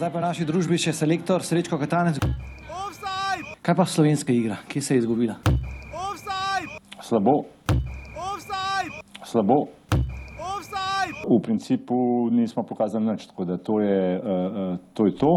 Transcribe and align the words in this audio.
Zdaj 0.00 0.16
pa 0.16 0.20
v 0.24 0.32
naši 0.32 0.44
družbi 0.48 0.78
še 0.80 0.94
selektor 0.96 1.44
Srečko 1.44 1.76
Katanec. 1.76 2.16
Kaj 3.60 3.74
pa 3.76 3.84
slovenska 3.84 4.32
igra, 4.32 4.56
kje 4.64 4.80
se 4.80 4.96
je 4.96 5.02
izgubila? 5.02 5.34
Slabo. 7.04 7.44
Slabo. 9.28 9.68
V 11.28 11.36
principu 11.44 12.32
nismo 12.32 12.64
pokazali 12.64 13.12
nič, 13.12 13.28
tako 13.28 13.44
da 13.44 13.60
to 13.60 13.76
je, 13.84 14.00
uh, 14.16 14.24
uh, 14.24 14.80
to, 14.96 15.04
je 15.04 15.12
to. 15.20 15.32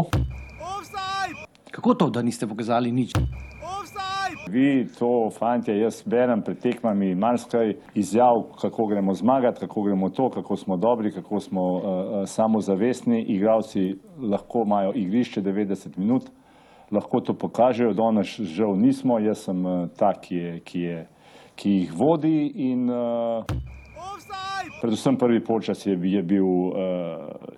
Kako 1.68 1.94
to, 2.00 2.08
da 2.08 2.24
niste 2.24 2.48
pokazali 2.48 2.88
nič? 2.88 3.12
Vi, 4.48 4.86
to, 4.98 5.30
fantje, 5.38 5.78
jaz 5.78 6.02
berem 6.06 6.42
pred 6.42 6.58
tekmami 6.60 7.14
marsikaj 7.14 7.74
izjav, 7.94 8.42
kako 8.60 8.86
gremo 8.86 9.14
zmagati, 9.14 9.60
kako 9.60 9.82
gremo 9.82 10.10
to, 10.10 10.30
kako 10.30 10.56
smo 10.56 10.76
dobri, 10.76 11.12
kako 11.12 11.40
smo 11.40 11.62
uh, 11.72 11.82
samozavestni. 12.26 13.22
Igravci 13.22 13.96
lahko 14.20 14.62
imajo 14.66 14.92
igrišče 14.94 15.42
90 15.42 15.98
minut, 15.98 16.30
lahko 16.90 17.20
to 17.20 17.34
pokažejo, 17.34 17.92
danes 17.92 18.40
žal 18.40 18.76
nismo, 18.76 19.18
jaz 19.18 19.46
sem 19.48 19.66
uh, 19.66 19.88
ta, 19.96 20.12
ki, 20.20 20.36
je, 20.36 20.60
ki, 20.60 20.80
je, 20.80 21.06
ki 21.54 21.70
jih 21.70 21.96
vodi 21.96 22.52
in 22.70 22.90
uh, 22.90 23.44
predvsem 24.80 25.16
prvi 25.16 25.44
polčas 25.44 25.86
je, 25.86 25.98
je 26.02 26.22
bil 26.22 26.44
uh, 26.44 26.74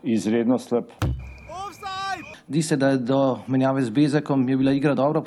izredno 0.02 0.58
slab. 0.58 0.84
Zdi 2.48 2.62
se, 2.62 2.76
da 2.76 2.88
je 2.88 2.98
do 2.98 3.38
menjave 3.46 3.82
z 3.82 3.90
Bezekom 3.90 4.48
je 4.48 4.56
bila 4.56 4.72
igra 4.72 4.94
dobra. 4.94 5.22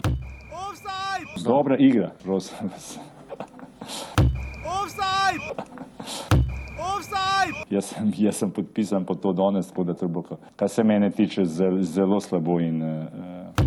Dobra 1.44 1.78
igra, 1.78 2.12
prosim 2.24 2.68
vas. 2.68 3.00
Jaz 7.70 7.86
sem, 7.86 8.12
jaz 8.18 8.36
sem 8.36 8.52
podpisan 8.52 9.06
pod 9.06 9.22
to 9.22 9.34
danes, 9.34 9.68
tako 9.70 9.84
da 9.84 9.94
to 9.94 10.08
bo, 10.08 10.24
kar 10.56 10.70
se 10.70 10.84
mene 10.84 11.12
tiče, 11.12 11.46
zelo, 11.46 11.84
zelo 11.84 12.20
slabo. 12.20 12.60
In, 12.60 12.82
uh, 12.82 13.66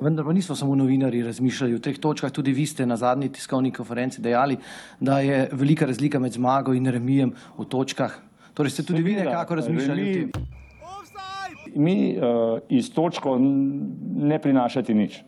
Vendar 0.00 0.24
pa 0.24 0.32
niso 0.32 0.54
samo 0.56 0.74
novinari 0.74 1.22
razmišljali 1.22 1.74
o 1.74 1.78
teh 1.78 1.98
točkah, 1.98 2.30
tudi 2.32 2.52
vi 2.52 2.66
ste 2.66 2.86
na 2.86 2.96
zadnji 2.96 3.28
tiskovni 3.32 3.70
konferenci 3.72 4.20
dejali, 4.20 4.56
da 5.00 5.20
je 5.20 5.48
velika 5.52 5.86
razlika 5.86 6.18
med 6.18 6.32
zmago 6.32 6.74
in 6.74 6.86
remijem 6.86 7.32
v 7.58 7.64
točkah. 7.64 8.12
Torej 8.54 8.70
ste 8.70 8.82
tudi 8.82 9.02
vi 9.02 9.14
Seveda, 9.14 9.30
nekako 9.30 9.54
razmišljali 9.54 10.02
o 10.02 10.04
remi- 10.04 10.32
tem. 10.32 10.42
mi 11.82 11.96
uh, 12.16 12.22
iz 12.68 12.92
točko 12.94 13.38
ne 13.40 14.38
prinašati 14.38 14.94
nič. 14.94 15.22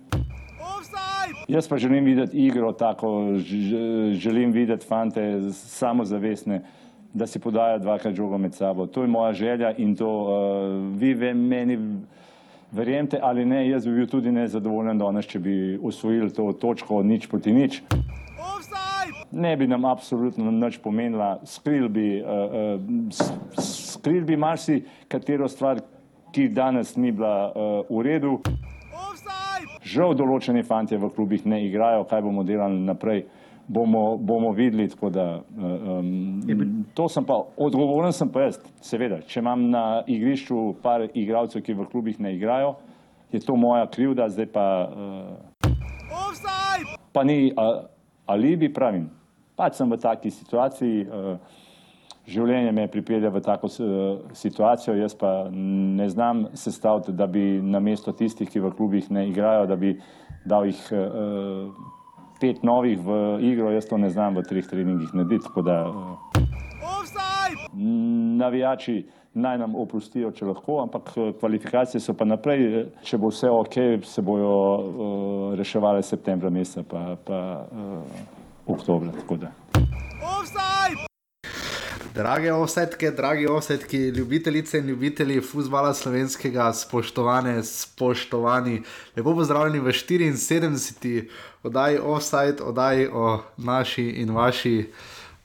Jaz 1.49 1.69
pa 1.69 1.79
želim 1.79 2.05
videti 2.05 2.37
igro 2.47 2.73
tako, 2.73 3.39
želim 4.13 4.53
videti 4.53 4.87
fante 4.87 5.23
samozavestne, 5.53 6.63
da 7.15 7.27
si 7.27 7.39
podajo 7.39 7.79
dvakrat 7.79 8.15
žogo 8.15 8.39
med 8.39 8.55
sabo. 8.55 8.87
To 8.87 9.03
je 9.03 9.09
moja 9.09 9.33
želja 9.33 9.75
in 9.77 9.95
to 9.97 10.09
uh, 10.09 10.29
vi 11.01 11.15
ve, 11.15 11.35
meni 11.35 11.79
verjemite 12.73 13.19
ali 13.23 13.45
ne, 13.45 13.69
jaz 13.69 13.87
bi 13.87 13.95
bil 13.95 14.07
tudi 14.07 14.33
nezadovoljen 14.33 14.99
danes, 14.99 15.27
če 15.27 15.39
bi 15.39 15.55
osvojili 15.83 16.33
to 16.33 16.53
točko 16.53 17.03
nič 17.03 17.27
proti 17.27 17.53
nič. 17.53 17.83
Ne 19.33 19.57
bi 19.57 19.67
nam 19.67 19.85
absolutno 19.85 20.51
nič 20.51 20.79
pomenila, 20.79 21.39
skril 21.45 21.89
bi, 21.89 22.21
uh, 22.21 22.29
uh, 22.29 23.11
s- 23.11 23.93
skril 23.93 24.25
bi 24.25 24.37
marsi 24.37 24.83
katero 25.09 25.49
stvar, 25.49 25.81
ki 26.33 26.49
danes 26.49 26.97
ni 26.97 27.13
bila 27.13 27.49
uh, 27.49 27.99
v 27.99 28.03
redu. 28.03 28.39
Žal 29.87 30.15
določeni 30.19 30.63
fantje 30.67 30.99
v 30.99 31.11
klubih 31.15 31.47
ne 31.47 31.63
igrajo, 31.67 32.05
kaj 32.09 32.23
bomo 32.25 32.45
delali 32.47 32.79
naprej, 32.87 33.25
bomo, 33.69 34.17
bomo 34.17 34.53
videli. 34.57 34.89
tako 34.89 35.11
Da, 35.11 35.27
um, 35.57 36.85
to 36.95 37.09
sem 37.09 37.25
pa, 37.25 37.39
odgovoren 37.57 38.13
sem 38.13 38.29
pa 38.29 38.47
jaz, 38.47 38.61
seveda. 38.85 39.21
Če 39.27 39.41
imam 39.41 39.69
na 39.71 40.03
igrišču 40.07 40.77
par 40.83 41.07
igralcev, 41.13 41.63
ki 41.63 41.75
v 41.75 41.89
klubih 41.93 42.21
ne 42.21 42.35
igrajo, 42.37 42.77
je 43.33 43.41
to 43.43 43.57
moja 43.57 43.87
krivda, 43.91 44.29
zdaj 44.31 44.51
pa, 44.55 44.67
uh, 44.87 45.71
pa 47.13 47.25
ni 47.25 47.53
uh, 47.53 47.87
alibi, 48.27 48.73
pravim. 48.73 49.11
Pač 49.57 49.79
sem 49.81 49.89
v 49.89 49.97
taki 50.01 50.31
situaciji. 50.31 51.07
Uh, 51.07 51.39
Življenje 52.27 52.73
me 52.75 52.89
pripelje 52.91 53.31
v 53.31 53.41
tako 53.45 53.69
situacijo, 54.35 54.97
jaz 54.99 55.15
pa 55.15 55.47
ne 55.51 56.09
znam 56.11 56.49
sestaviti, 56.59 57.15
da 57.15 57.27
bi 57.31 57.61
na 57.63 57.79
mesto 57.79 58.13
tistih, 58.13 58.51
ki 58.51 58.63
v 58.65 58.73
klubih 58.75 59.11
ne 59.15 59.29
igrajo, 59.31 59.69
da 59.71 59.77
bi 59.79 59.93
dal 60.47 60.67
jih 60.67 60.81
uh, 60.91 61.71
pet 62.41 62.65
novih 62.67 62.99
v 62.99 63.21
igro, 63.47 63.71
jaz 63.71 63.87
to 63.87 63.99
ne 63.99 64.11
znam 64.11 64.35
v 64.35 64.43
treh 64.43 64.67
treningih 64.67 65.15
narediti. 65.15 65.47
Tako 65.47 65.63
da 65.63 65.79
uh, 65.87 66.19
navijači 68.43 69.05
naj 69.37 69.59
nam 69.59 69.75
oprostijo, 69.77 70.31
če 70.33 70.51
lahko, 70.51 70.81
ampak 70.83 71.13
kvalifikacije 71.41 72.01
so 72.01 72.15
pa 72.17 72.27
naprej. 72.27 72.87
Če 73.07 73.21
bo 73.23 73.31
vse 73.31 73.51
ok, 73.53 73.77
se 74.03 74.25
bojo 74.25 74.53
uh, 74.53 75.59
reševali 75.59 76.03
septembra 76.03 76.51
meseca, 76.51 76.83
pa, 76.91 77.17
pa 77.25 77.43
uh, 77.71 78.25
oktobra. 78.67 79.13
tako 79.21 79.45
da. 79.47 79.53
Drage 82.17 82.53
offsetke, 82.53 83.11
dragi 83.11 83.47
offsetki, 83.47 83.99
ljubitelice 84.09 84.79
in 84.79 84.87
ljubitelji 84.89 85.41
futbola 85.41 85.95
slovenskega, 85.95 86.73
spoštovane, 86.73 87.63
spoštovani, 87.63 88.83
lepo 89.17 89.35
pozdravljeni 89.35 89.81
v 89.81 89.93
74. 89.93 91.29
oddaji 91.63 91.99
Offside, 91.99 92.63
oddaji 92.63 93.09
o 93.13 93.43
naši 93.57 94.03
in 94.03 94.31
vaši. 94.31 94.93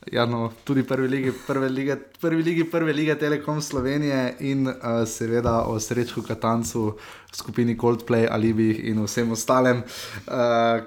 Ja, 0.10 0.26
no, 0.26 0.50
tudi 0.64 0.82
prvi 0.84 1.08
ligi, 1.08 1.32
prve 1.48 1.70
lige, 1.70 1.96
prvi 2.22 2.44
ligi, 2.44 2.64
prve 2.64 2.94
lige 2.94 3.16
Telekom 3.16 3.62
Slovenije 3.62 4.36
in 4.40 4.68
uh, 4.68 4.74
seveda 5.06 5.62
o 5.62 5.80
Srečku 5.80 6.22
Katancu, 6.22 6.96
skupini 7.32 7.78
Coldplay, 7.78 8.26
Alibi 8.32 8.72
in 8.90 9.04
vsem 9.04 9.32
ostalem, 9.32 9.84
uh, 9.86 10.34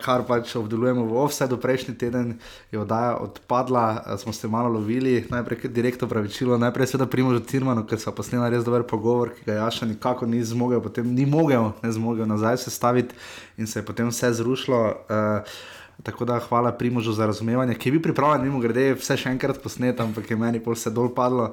kar 0.03 0.25
pač 0.27 0.57
obdelujemo 0.59 1.05
v 1.07 1.21
offsetu. 1.23 1.61
Prejšnji 1.63 1.95
teden 1.99 2.33
je 2.73 2.81
oddaja 2.81 3.15
odpadla, 3.23 3.85
uh, 4.03 4.19
smo 4.19 4.33
se 4.33 4.49
malo 4.49 4.69
lovili, 4.69 5.23
najprej 5.31 5.71
direktno 5.71 6.09
pravičilo, 6.09 6.59
najprej 6.59 6.87
seveda 6.87 7.07
Primožu 7.07 7.45
Tirmanu, 7.47 7.87
ker 7.87 8.03
so 8.03 8.11
posnela 8.11 8.51
res 8.51 8.67
dober 8.67 8.83
pogovor, 8.83 9.31
ki 9.39 9.47
ga 9.47 9.61
Jaša 9.61 9.87
nikako 9.95 10.27
ni 10.27 10.43
zmogel, 10.43 10.83
potem 10.83 11.15
ni 11.15 11.27
mogel, 11.27 11.71
ne 11.87 11.93
zmogel 11.93 12.27
nazaj 12.27 12.65
sestaviti 12.67 13.15
in 13.63 13.71
se 13.71 13.79
je 13.79 13.87
potem 13.87 14.11
vse 14.11 14.33
zrušilo. 14.43 14.83
Uh, 15.07 15.55
Tako 16.03 16.25
da 16.25 16.41
hvala 16.49 16.73
Primožu 16.73 17.13
za 17.13 17.27
razumevanje, 17.27 17.75
ki 17.75 17.89
je 17.89 17.93
bil 17.93 18.03
pripravljen, 18.03 18.43
mimo 18.43 18.59
grede, 18.61 18.95
vse 18.99 19.17
še 19.17 19.31
enkrat 19.31 19.61
posnet, 19.63 20.01
ampak 20.01 20.31
je 20.31 20.37
meni 20.37 20.61
pol 20.61 20.75
se 20.75 20.91
dol 20.91 21.13
padlo. 21.15 21.53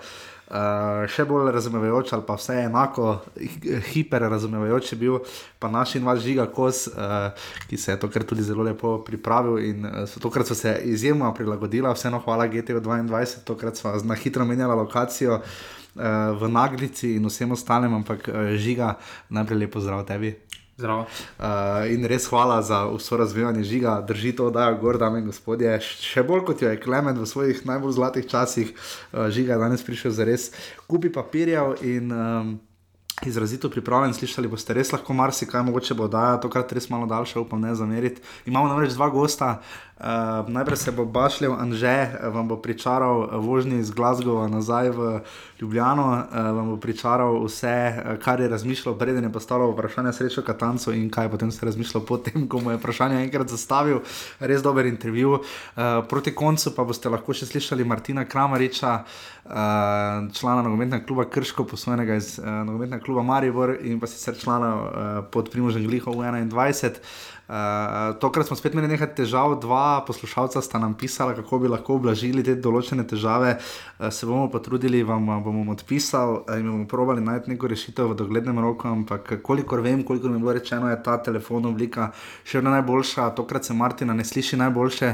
Uh, 0.51 1.05
še 1.07 1.23
bolj 1.23 1.47
razumevajoč, 1.55 2.09
ali 2.11 2.25
pa 2.27 2.35
vse 2.35 2.57
enako, 2.65 3.21
hi- 3.39 3.77
hiper 3.93 4.25
razumevajoč 4.27 4.89
je 4.91 4.97
bil 4.99 5.19
pa 5.63 5.69
naš 5.71 5.93
in 5.95 6.03
vaš 6.03 6.25
žiga 6.25 6.43
kos, 6.51 6.89
uh, 6.91 7.31
ki 7.69 7.79
se 7.79 7.93
je 7.93 7.99
tokrat 8.01 8.27
tudi 8.27 8.43
zelo 8.43 8.65
lepo 8.67 8.97
pripravil 9.07 9.61
in 9.63 9.87
uh, 9.87 10.17
tokrat 10.19 10.51
so 10.51 10.57
se 10.59 10.73
izjemno 10.91 11.31
prilagodila, 11.37 11.93
vseeno 11.95 12.19
hvala 12.19 12.49
GTV 12.51 12.83
22, 12.83 13.45
tokrat 13.47 13.79
smo 13.79 13.95
na 14.03 14.19
hitro 14.19 14.43
menjala 14.43 14.75
lokacijo 14.75 15.39
uh, 15.39 16.03
v 16.35 16.51
Naglici 16.51 17.15
in 17.15 17.31
vsem 17.31 17.55
ostalim, 17.55 17.95
ampak 18.01 18.27
uh, 18.27 18.51
žiga, 18.59 18.97
najprej 19.29 19.63
lepo 19.63 19.79
zdrav 19.79 20.03
tebi. 20.03 20.35
Zdravo. 20.81 21.05
Uh, 21.05 21.85
in 21.93 22.05
res 22.09 22.25
hvala 22.31 22.61
za 22.65 22.83
vso 22.89 23.21
razvijanje 23.21 23.63
žiga, 23.69 23.99
drži 24.01 24.33
to, 24.35 24.49
da 24.49 24.71
je 24.71 24.79
gor, 24.81 24.97
dame 24.97 25.21
in 25.21 25.29
gospodje. 25.29 25.77
Še 25.85 26.25
bolj 26.25 26.43
kot 26.49 26.65
jo 26.65 26.73
je 26.73 26.81
Klemen 26.81 27.21
v 27.21 27.29
svojih 27.29 27.61
najbolj 27.69 27.95
zlatih 27.99 28.25
časih, 28.25 28.73
uh, 28.73 29.29
žiga 29.29 29.55
je 29.55 29.61
danes 29.61 29.85
prišel 29.85 30.15
za 30.17 30.25
res 30.25 30.49
kupi 30.89 31.13
papirjev 31.13 31.77
in 31.85 32.11
um, 32.11 32.51
izrazito 33.25 33.69
pripravljen. 33.69 34.13
Slišali 34.13 34.49
boste 34.49 34.73
res 34.73 34.91
lahko 34.91 35.13
marsikaj, 35.13 35.63
mogoče 35.67 35.95
bo 35.97 36.07
da 36.11 36.39
tokrat 36.41 36.73
res 36.73 36.89
malo 36.89 37.05
daljša, 37.05 37.43
upam 37.45 37.61
ne 37.61 37.75
zameriti. 37.75 38.21
Imamo 38.45 38.71
namreč 38.71 38.97
dva 38.97 39.09
gosta. 39.13 39.59
Uh, 40.01 40.49
najprej 40.49 40.77
se 40.77 40.91
bo 40.91 41.05
Bašljev 41.05 41.53
Anže, 41.53 41.87
eh, 41.87 42.29
vam 42.33 42.47
bo 42.47 42.57
pričaral 42.57 43.23
eh, 43.23 43.37
vožnji 43.37 43.79
iz 43.79 43.91
Glasgowa 43.91 44.47
nazaj 44.49 44.89
v 44.89 45.19
Ljubljano, 45.61 46.07
uh, 46.07 46.35
vam 46.57 46.69
bo 46.69 46.77
pričaral 46.77 47.45
vse, 47.45 47.67
eh, 47.67 48.17
kar 48.23 48.41
je 48.41 48.47
razmišljal, 48.49 48.95
preden 48.97 49.23
je 49.23 49.31
postavil 49.31 49.71
vprašanje 49.71 50.13
srečo 50.13 50.41
Katancu 50.41 50.93
in 50.93 51.09
kaj 51.09 51.25
je 51.25 51.29
potem 51.29 51.51
se 51.51 51.65
razmišljal 51.65 52.05
potem, 52.05 52.47
ko 52.49 52.59
mu 52.59 52.71
je 52.71 52.77
vprašanje 52.77 53.23
enkrat 53.23 53.47
zastavil. 53.47 53.99
Res 54.39 54.61
dober 54.61 54.85
intervju. 54.85 55.31
Uh, 55.31 55.41
proti 56.09 56.35
koncu 56.35 56.73
pa 56.75 56.83
boste 56.83 57.09
lahko 57.09 57.33
še 57.33 57.45
slišali 57.45 57.85
Martina 57.85 58.25
Kramariča, 58.25 59.03
uh, 59.45 59.53
člana 60.33 60.63
nogometnega 60.65 61.05
kluba 61.05 61.27
Krško, 61.29 61.63
posvojenega 61.63 62.15
iz 62.15 62.39
uh, 62.39 62.47
nogometnega 62.65 63.03
kluba 63.03 63.21
Maribor 63.21 63.77
in 63.81 63.99
pa 63.99 64.09
sicer 64.09 64.33
člana 64.33 64.73
uh, 64.75 64.89
pod 65.31 65.53
Primožem 65.53 65.85
Glihov 65.85 66.15
21. 66.15 66.97
Uh, 67.51 68.15
tokrat 68.19 68.47
smo 68.47 68.55
spet 68.55 68.71
imeli 68.73 68.87
nekaj 68.93 69.09
težav, 69.15 69.57
dva 69.59 70.05
poslušalca 70.07 70.61
sta 70.63 70.79
nam 70.79 70.93
pisala, 70.95 71.33
kako 71.35 71.57
bi 71.59 71.67
lahko 71.67 71.97
oblažili 71.99 72.45
te 72.47 72.53
določene 72.55 73.03
težave. 73.03 73.57
Uh, 73.99 74.07
se 74.07 74.23
bomo 74.29 74.45
potrudili, 74.53 75.01
vam 75.03 75.27
bomo 75.43 75.65
odpisali 75.73 76.37
uh, 76.37 76.53
in 76.55 76.69
bomo 76.69 76.85
probali 76.87 77.19
najti 77.19 77.51
neko 77.51 77.67
rešitev 77.67 78.13
v 78.13 78.17
doglednem 78.21 78.61
roku. 78.63 78.87
Ampak 78.87 79.33
kolikor 79.43 79.83
vem, 79.83 80.05
kolikor 80.07 80.31
mi 80.31 80.39
je 80.39 80.45
bilo 80.45 80.53
rečeno, 80.55 80.87
je 80.87 81.01
ta 81.03 81.17
telefon 81.19 81.67
oblika 81.67 82.13
še 82.47 82.61
ena 82.61 82.77
najboljša. 82.77 83.27
Tokrat 83.35 83.67
se 83.67 83.75
Martina 83.75 84.15
ne 84.15 84.23
sliši 84.23 84.61
najboljše, 84.63 85.11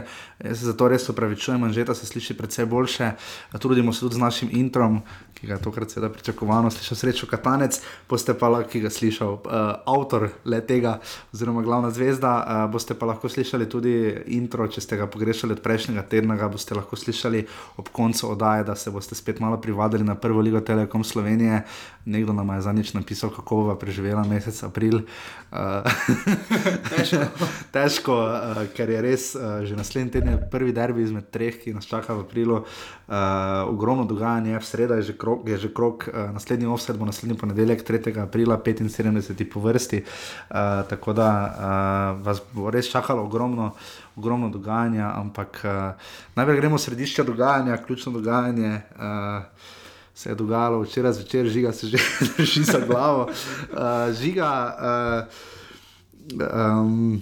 zato 0.61 0.91
res 0.93 1.09
upravičujem, 1.09 1.65
že 1.73 1.87
ta 1.89 1.97
se 1.97 2.05
sliši 2.05 2.37
predvsej 2.37 2.69
boljše. 2.69 3.09
Trudimo 3.57 3.95
se 3.97 4.05
tudi 4.05 4.21
z 4.21 4.25
našim 4.27 4.53
introm, 4.53 5.01
ki 5.37 5.47
ga 5.47 5.53
je 5.53 5.61
tokrat 5.61 5.91
seveda 5.91 6.09
pričakovano 6.13 6.71
slišal 6.71 6.97
srečo 6.97 7.27
Katanec, 7.29 7.79
boste 8.09 8.33
pa 8.33 8.49
lahko, 8.49 8.71
ki 8.71 8.81
ga 8.81 8.89
slišal 8.89 9.33
uh, 9.33 9.57
avtor 9.85 10.29
le 10.45 10.61
tega, 10.65 10.97
oziroma 11.33 11.61
glavna 11.61 11.91
zvezda, 11.93 12.33
uh, 12.41 12.63
boste 12.73 12.97
pa 12.97 13.05
lahko 13.05 13.29
slišali 13.29 13.69
tudi 13.69 13.93
intro, 14.37 14.67
če 14.67 14.81
ste 14.81 14.97
ga 14.97 15.07
pogrešali 15.11 15.53
od 15.53 15.61
prejšnjega 15.61 16.07
tedna, 16.09 16.39
ga 16.39 16.49
boste 16.49 16.77
lahko 16.77 16.97
slišali 16.97 17.45
ob 17.77 17.91
koncu 17.93 18.31
oddaje, 18.31 18.65
da 18.67 18.75
se 18.75 18.91
boste 18.91 19.15
spet 19.15 19.39
malo 19.39 19.61
privadili 19.61 20.03
na 20.03 20.15
prvo 20.15 20.41
ligo 20.41 20.59
Telekom 20.59 21.03
Slovenije. 21.03 21.61
Nekdo 22.07 22.33
nam 22.33 22.49
je 22.55 22.61
zadnjič 22.61 22.93
napisal, 22.93 23.29
kako 23.29 23.63
bo 23.67 23.75
preživela 23.75 24.23
mesec 24.23 24.63
april. 24.63 25.01
Težko, 25.47 27.23
težko 27.75 28.15
uh, 28.19 28.57
ker 28.75 28.89
je 28.91 28.99
res 29.01 29.27
uh, 29.35 29.63
že 29.63 29.77
naslednji 29.79 30.11
teden 30.17 30.41
prvi 30.51 30.73
derbi 30.75 31.05
izmed 31.07 31.29
treh, 31.31 31.55
ki 31.55 31.71
nas 31.77 31.87
čaka 31.87 32.17
v 32.17 32.25
aprilu. 32.27 32.57
Uh, 33.07 33.63
ogromno 33.71 34.03
dogajanja, 34.03 34.59
v 34.59 34.67
sredo 34.67 34.99
je 34.99 35.07
že 35.07 35.15
krok, 35.15 35.47
je 35.47 35.55
že 35.55 35.71
krok 35.71 36.09
uh, 36.11 36.35
naslednji 36.35 36.67
offset 36.67 36.99
bo 36.99 37.07
naslednji 37.07 37.39
ponedeljek, 37.39 37.87
3. 37.87 38.11
aprila, 38.27 38.59
75. 38.59 39.47
po 39.47 39.63
vrsti. 39.63 40.03
Uh, 40.03 40.83
tako 40.89 41.15
da 41.15 41.29
uh, 41.31 42.25
vas 42.25 42.43
bo 42.51 42.67
res 42.67 42.91
čakalo 42.91 43.23
ogromno, 43.23 43.71
ogromno 44.19 44.51
dogajanja, 44.51 45.15
ampak 45.15 45.63
uh, 45.63 45.95
najprej 46.35 46.59
gremo 46.59 46.75
v 46.75 46.83
središče 46.83 47.23
dogajanja, 47.23 47.79
ključno 47.87 48.11
dogajanje. 48.11 48.83
Uh, 48.99 49.75
Se 50.17 50.31
je 50.31 50.35
dogajalo 50.35 50.81
včeraj 50.81 51.13
zvečer, 51.13 51.45
žiga 51.45 51.71
se 51.71 51.87
že 51.87 51.97
drži 52.37 52.63
za 52.63 52.79
glavo. 52.79 53.29
Uh, 53.29 54.09
žiga, 54.17 54.49
uh, 54.73 56.41
um, 56.41 57.21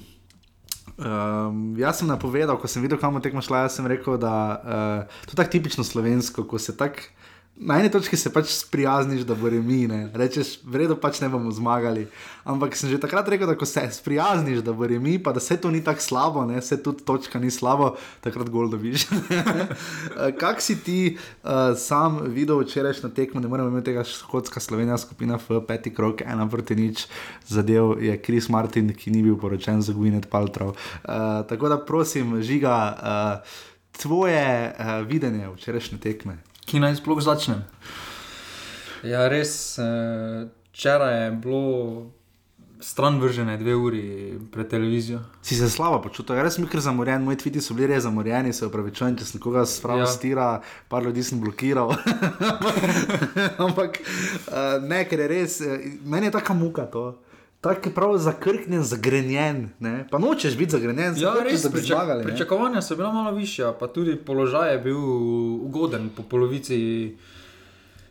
um, 0.98 1.76
jaz 1.76 2.00
sem 2.00 2.08
napovedal, 2.08 2.56
ko 2.56 2.72
sem 2.72 2.80
videl, 2.80 2.96
kam 2.96 3.20
tekmo 3.20 3.44
šla, 3.44 3.66
jaz 3.68 3.76
sem 3.76 3.88
rekel, 3.92 4.16
da 4.16 4.36
uh, 4.56 5.26
to 5.28 5.36
je 5.36 5.42
tako 5.44 5.52
tipično 5.52 5.84
slovensko, 5.84 6.48
ko 6.48 6.60
se 6.60 6.78
tako 6.78 7.12
na 7.56 7.80
eni 7.80 7.90
točki 7.92 8.18
se 8.18 8.30
pač 8.34 8.50
sprijazniš, 8.52 9.22
da 9.24 9.36
bo 9.36 9.50
remi, 9.50 9.86
ne? 9.88 10.10
rečeš, 10.14 10.58
vredno 10.68 10.98
pač 11.00 11.22
ne 11.24 11.30
bomo 11.32 11.52
zmagali. 11.56 12.04
Ampak 12.44 12.76
sem 12.76 12.90
že 12.92 13.00
takrat 13.00 13.30
rekel, 13.32 13.48
da 13.48 13.56
ko 13.56 13.66
se 13.66 13.80
sprijazniš, 13.96 14.60
da 14.60 14.74
bo 14.76 14.88
remi, 14.88 15.16
pa 15.24 15.32
da 15.32 15.40
se 15.40 15.56
to 15.58 15.72
ni 15.72 15.80
tako 15.84 16.04
slabo, 16.04 16.44
ne? 16.46 16.60
se 16.62 16.76
tudi 16.84 17.06
točka 17.08 17.40
ni 17.40 17.52
slabo, 17.52 17.94
takrat 18.22 18.50
gol 18.52 18.68
dobiš. 18.70 19.08
Kak 20.42 20.60
si 20.62 20.76
ti 20.84 21.00
uh, 21.16 21.72
sam 21.80 22.20
videl 22.28 22.60
včerajšnjo 22.60 23.10
tekmo, 23.16 23.40
ne 23.40 23.48
moremo 23.48 23.72
imeti 23.72 23.94
tega 23.94 24.04
škotska 24.04 24.60
slovenija 24.60 24.98
skupina 25.00 25.40
F, 25.40 25.62
peti 25.68 25.94
krok, 25.96 26.26
ena 26.28 26.50
proti 26.52 26.76
nič, 26.76 27.06
zadev 27.48 27.96
je 28.04 28.18
Kris 28.20 28.50
Martin, 28.52 28.92
ki 28.92 29.16
ni 29.16 29.24
bil 29.24 29.40
poročen 29.40 29.80
za 29.82 29.96
Gwyneth 29.96 30.28
Paltrow. 30.28 30.76
Uh, 30.76 31.48
tako 31.48 31.72
da 31.72 31.80
prosim, 31.80 32.42
žiga. 32.44 32.76
Uh, 33.00 33.64
Tvoje 33.96 34.76
uh, 34.76 35.08
videnje 35.08 35.48
včerajšnje 35.54 35.98
tekme, 36.04 36.34
ki 36.66 36.82
naj 36.82 37.00
sploh 37.00 37.22
začnem. 37.22 37.64
Ja, 39.06 39.28
res, 39.30 39.78
eh, 39.78 40.48
včeraj 40.74 41.24
je 41.24 41.32
bilo 41.32 42.12
stran 42.80 43.20
vržene 43.20 43.58
dve 43.58 43.76
uri 43.76 44.40
pred 44.52 44.68
televizijo. 44.68 45.20
Si 45.42 45.56
se 45.56 45.70
slabo 45.70 46.02
počutil, 46.02 46.36
res 46.36 46.58
mi 46.58 46.68
je 46.74 46.82
zamorjen, 46.82 47.24
moji 47.24 47.38
tviti 47.38 47.62
so 47.62 47.74
bili 47.74 47.88
res 47.88 48.04
zamorjeni, 48.04 48.54
se 48.54 48.66
upravičujem, 48.66 49.18
če 49.18 49.26
sem 49.26 49.42
koga 49.42 49.66
spravil 49.66 50.04
ja. 50.04 50.12
stira, 50.12 50.62
par 50.90 51.04
ljudi 51.04 51.24
sem 51.24 51.40
blokiral. 51.42 51.96
Ampak 53.66 54.02
uh, 54.02 54.84
ne, 54.84 55.06
ker 55.06 55.20
je 55.20 55.28
res, 55.28 55.62
eh, 55.62 55.88
meni 56.06 56.28
je 56.28 56.36
taka 56.38 56.54
muka 56.54 56.86
to. 56.86 57.14
Tako 57.66 57.90
je 57.90 57.94
prav 57.94 58.12
zakrknjen, 58.18 58.84
zagrenjen. 58.86 59.70
Ne? 59.80 60.06
Pa 60.06 60.20
nočeš 60.22 60.54
biti 60.54 60.72
zagrenjen, 60.72 61.16
ja, 61.18 61.34
res, 61.42 61.64
da 61.64 61.70
bi 61.70 61.80
pričak, 61.80 61.98
zmagali. 61.98 62.22
ne. 62.22 62.30
pričakovanja 62.30 62.82
so 62.82 62.94
bila 62.96 63.10
malo 63.12 63.32
višja, 63.34 63.72
pa 63.74 63.88
tudi 63.88 64.14
položaj 64.16 64.72
je 64.72 64.80
bil 64.80 65.00
ugoden. 65.66 66.10
Po 66.10 66.24
polovici 66.24 66.78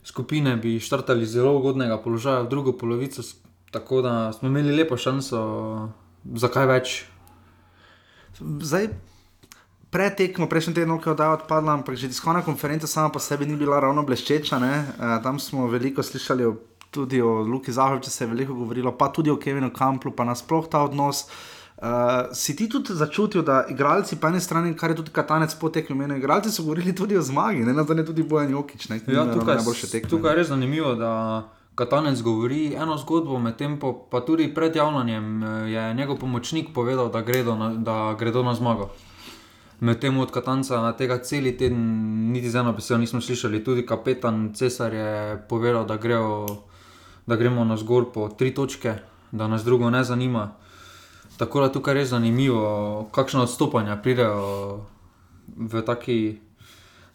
skupine 0.02 0.56
bi 0.56 0.80
štartali 0.80 1.22
z 1.22 1.38
zelo 1.38 1.54
ugodnega 1.54 2.00
položaja, 2.02 2.42
v 2.42 2.50
drugo 2.50 2.72
polovico, 2.72 3.22
tako 3.70 4.02
da 4.02 4.32
smo 4.32 4.48
imeli 4.48 4.74
lepo 4.74 4.96
šanso 4.96 5.38
za 6.34 6.48
kaj 6.48 6.66
več. 6.66 7.04
Zdaj, 8.40 8.88
pretekmo, 9.90 10.48
prejšnji 10.50 10.74
teden, 10.74 10.98
ki 10.98 11.08
je 11.08 11.12
oddaja 11.12 11.38
odpadla, 11.38 11.78
ampak 11.78 11.94
že 11.94 12.10
tiskovna 12.10 12.42
konferenca 12.42 12.86
sama 12.86 13.08
po 13.08 13.22
sebi 13.22 13.46
ni 13.46 13.54
bila 13.56 13.78
ravno 13.80 14.02
bleščeča. 14.02 14.58
ne. 14.58 14.74
Eh, 14.98 15.22
Tam 15.22 15.38
smo 15.38 15.66
veliko 15.70 16.02
slišali 16.02 16.44
o, 16.44 16.56
tudi 16.94 17.20
o 17.22 17.42
Luki 17.42 17.72
Zahovču, 17.74 18.10
se 18.10 18.24
je 18.24 18.30
veliko 18.30 18.54
govorilo, 18.54 18.92
pa 18.94 19.10
tudi 19.12 19.30
o 19.30 19.36
Kevinu 19.36 19.72
Kamplu, 19.74 20.14
pa 20.14 20.24
nasploh 20.24 20.68
ta 20.70 20.84
odnos. 20.86 21.26
Uh, 21.74 22.30
si 22.32 22.54
ti 22.56 22.68
tudi 22.70 22.94
začutil, 22.94 23.42
da 23.42 23.64
igralci, 23.68 24.16
po 24.16 24.30
eni 24.30 24.40
strani, 24.40 24.76
kar 24.78 24.94
je 24.94 25.00
tudi 25.02 25.10
Katanec 25.12 25.56
potekel, 25.60 25.96
meni, 25.98 26.20
igralci 26.22 26.52
so 26.54 26.62
govorili 26.62 26.94
tudi 26.94 27.18
o 27.18 27.22
zmagi, 27.22 27.66
ne 27.66 27.74
na 27.74 27.82
zadnje 27.84 28.06
tudi 28.06 28.22
Bojan 28.22 28.54
Jokič, 28.54 28.88
ne, 28.88 29.00
ki 29.02 29.10
Ja, 29.10 29.24
ni 29.24 29.32
imel 29.32 29.40
tukaj, 29.40 29.58
najboljše 29.58 29.90
tekme. 29.90 30.10
tukaj 30.10 30.32
je 30.32 30.36
res 30.36 30.48
zanimivo, 30.48 30.94
da 30.94 31.10
Katanec 31.74 32.22
govori 32.22 32.74
eno 32.74 32.96
zgodbo, 32.96 33.38
medtem 33.38 33.78
pa, 33.82 33.90
pa 34.10 34.20
tudi 34.22 34.46
pred 34.54 34.76
javljanjem 34.76 35.42
eh, 35.42 35.48
je 35.70 35.94
njegov 35.94 36.18
pomočnik 36.22 36.70
povedal, 36.74 37.10
da 37.10 37.20
gredo 37.20 37.56
na, 37.56 37.72
da 37.74 38.14
gredo 38.18 38.42
na 38.42 38.54
zmago. 38.54 38.90
Medtem 39.80 40.18
od 40.18 40.30
Katanca 40.30 40.92
tega 40.92 41.18
cel 41.18 41.44
teden 41.58 41.82
niti 42.32 42.50
z 42.50 42.62
eno 42.62 42.72
besedo 42.72 42.98
nismo 42.98 43.20
slišali. 43.20 43.64
Tudi 43.64 43.86
kapetan 43.86 44.54
Cesar 44.54 44.94
je 44.94 45.42
povedal, 45.48 45.84
da, 45.86 45.96
grejo, 45.96 46.46
da 47.26 47.36
gremo 47.36 47.64
na 47.64 47.76
zgor 47.76 48.12
po 48.12 48.28
tri 48.28 48.54
točke, 48.54 48.94
da 49.32 49.48
nas 49.48 49.64
drugo 49.64 49.90
ne 49.90 50.04
zanima. 50.04 50.52
Tako 51.36 51.60
da 51.60 51.72
tukaj 51.72 51.90
je 51.90 52.00
res 52.00 52.08
zanimivo, 52.08 52.64
kakšno 53.10 53.42
odstopanja 53.42 53.96
pridejo 53.96 54.84
v 55.48 55.82
taki 55.82 56.38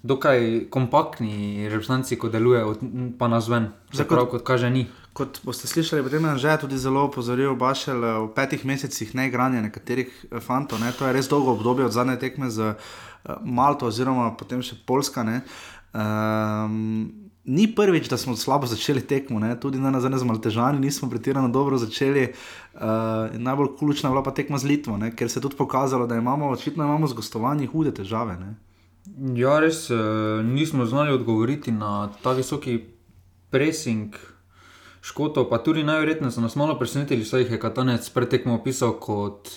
dokaj 0.04 0.70
kompaktni 0.70 1.68
reprezentanci, 1.70 2.16
ko 2.16 2.30
delujejo, 2.30 2.76
pa 3.18 3.28
na 3.28 3.40
zven. 3.40 3.72
Se 3.94 4.04
kot- 4.04 4.30
kot 4.30 4.44
kaže, 4.44 4.70
ni. 4.70 4.88
Kot 5.14 5.40
boste 5.44 5.68
slišali, 5.68 6.04
potem 6.04 6.24
je 6.26 6.38
že 6.38 6.58
tudi 6.58 6.78
zelo 6.78 7.04
opozoril 7.04 7.56
Bašel 7.56 8.00
eh, 8.00 8.20
v 8.20 8.28
petih 8.30 8.66
mesecih 8.66 9.16
neigranja 9.16 9.62
nekaterih 9.62 10.08
eh, 10.08 10.40
fantov. 10.40 10.80
Ne? 10.80 10.92
To 10.92 11.08
je 11.08 11.14
res 11.14 11.28
dolgo 11.28 11.52
obdobje 11.52 11.86
od 11.86 11.92
zadnje 11.92 12.16
tekme 12.16 12.50
z 12.50 12.60
eh, 12.60 12.76
Malto, 13.44 13.88
oziroma 13.88 14.32
potem 14.38 14.62
še 14.62 14.76
Poljska. 14.86 15.24
ne. 15.24 15.42
Um, 15.94 17.12
ni 17.50 17.65
prvič, 17.75 18.10
da 18.10 18.18
smo 18.18 18.36
slabo 18.36 18.68
začeli 18.70 19.01
tekmo, 19.01 19.39
ne? 19.39 19.56
tudi 19.60 19.79
na 19.82 19.89
nazadnje 19.91 20.22
z 20.22 20.27
Maltežani 20.29 20.79
nismo 20.79 21.10
pretirano 21.10 21.50
dobro 21.50 21.77
začeli. 21.82 22.27
Uh, 22.74 22.82
najbolj 23.34 23.68
ključna 23.79 24.10
je 24.10 24.13
bila 24.13 24.24
pa 24.24 24.32
tekma 24.32 24.58
z 24.58 24.70
Litvo, 24.70 24.98
ne? 24.98 25.10
ker 25.15 25.29
se 25.29 25.39
je 25.39 25.41
tudi 25.41 25.58
pokazalo, 25.58 26.08
da 26.08 26.15
imamo 26.15 26.50
očitno 26.50 26.84
imamo 26.84 27.08
z 27.08 27.18
gostovanji 27.18 27.68
hude 27.68 27.94
težave. 27.94 28.38
Ne? 28.38 28.53
Ja, 29.36 29.60
res 29.60 29.89
eh, 29.89 29.96
nismo 30.44 30.86
znali 30.86 31.12
odgovoriti 31.12 31.72
na 31.72 32.12
ta 32.24 32.36
visoki 32.38 32.84
pressing 33.50 34.13
škotov, 35.01 35.50
pa 35.50 35.58
tudi 35.58 35.84
najverjetneje 35.84 36.32
so 36.32 36.41
nas 36.41 36.56
malo 36.56 36.77
presenetili, 36.79 37.25
saj 37.25 37.41
jih 37.41 37.51
je 37.51 37.60
Katanec 37.60 38.10
pretekmo 38.13 38.60
opisal 38.60 38.94
kot 39.01 39.50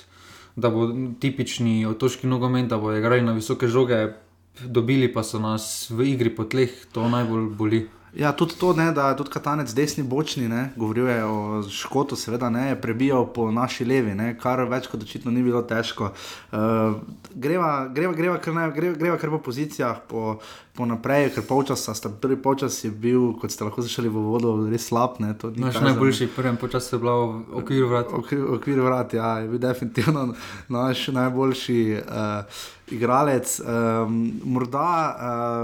da 0.56 0.70
bo 0.70 0.88
tipični 1.20 1.86
otoški 1.86 2.26
nogomet, 2.26 2.68
da 2.68 2.78
bodo 2.78 2.96
igrali 2.96 3.22
na 3.22 3.32
visoke 3.32 3.68
žoge, 3.68 4.12
dobili 4.60 5.12
pa 5.12 5.22
so 5.22 5.38
nas 5.38 5.90
v 5.90 6.12
igri 6.12 6.34
po 6.34 6.44
tleh, 6.44 6.70
to 6.92 7.08
najbolj 7.08 7.50
boli. 7.56 7.88
Ja, 8.12 8.32
tudi 8.32 8.52
to, 8.60 8.74
ne, 8.76 8.90
da 8.92 9.08
je 9.08 9.16
tudi 9.16 9.30
katanec 9.32 9.70
desni 9.72 10.02
bočni, 10.04 10.44
ne, 10.48 10.66
govoril 10.76 11.06
je 11.08 11.24
o 11.24 11.36
Škotu, 11.64 12.16
seveda 12.16 12.50
ne, 12.52 12.66
je 12.68 12.80
prebijal 12.80 13.24
po 13.32 13.46
naši 13.50 13.86
levi, 13.88 14.12
ne, 14.14 14.34
kar 14.36 14.60
več 14.68 14.90
kot 14.92 15.00
očitno 15.00 15.32
ni 15.32 15.40
bilo 15.42 15.62
težko. 15.64 16.10
Uh, 16.52 16.98
greva, 17.34 17.88
greva, 17.88 18.12
greva, 18.12 18.36
kar 18.36 18.52
ne, 18.54 18.66
greva, 18.76 18.98
greva 19.00 19.16
kar 19.16 19.32
po 19.32 19.38
pozicijah, 19.48 20.02
po, 20.08 20.34
po 20.76 20.88
naprej, 20.88 21.30
ker 21.32 21.46
polčasa, 21.48 21.94
sta 21.96 22.12
prvi 22.12 22.36
polčas 22.36 22.76
je 22.84 22.90
bil, 22.92 23.30
kot 23.40 23.56
ste 23.56 23.64
lahko 23.64 23.80
slišali 23.80 24.12
v 24.12 24.26
vodu, 24.28 24.52
res 24.68 24.90
slab. 24.92 25.16
Ne, 25.24 25.32
Naš 25.32 25.80
kazano. 25.80 25.88
najboljši 25.88 26.28
prvem 26.36 26.60
počasu 26.60 26.98
je 26.98 27.00
bila 27.00 27.16
v 27.16 27.64
okviru 27.64 27.88
vrat. 27.94 28.12
Okvir, 28.12 28.44
okvir 28.58 28.84
vrat, 28.84 29.16
ja, 29.16 29.38
je 29.40 29.48
bil 29.48 29.64
definitivno 29.64 30.28
naš 30.68 31.08
najboljši 31.16 31.80
uh, 31.96 32.60
igralec. 32.92 33.58
Um, 33.60 34.18
morda 34.44 34.86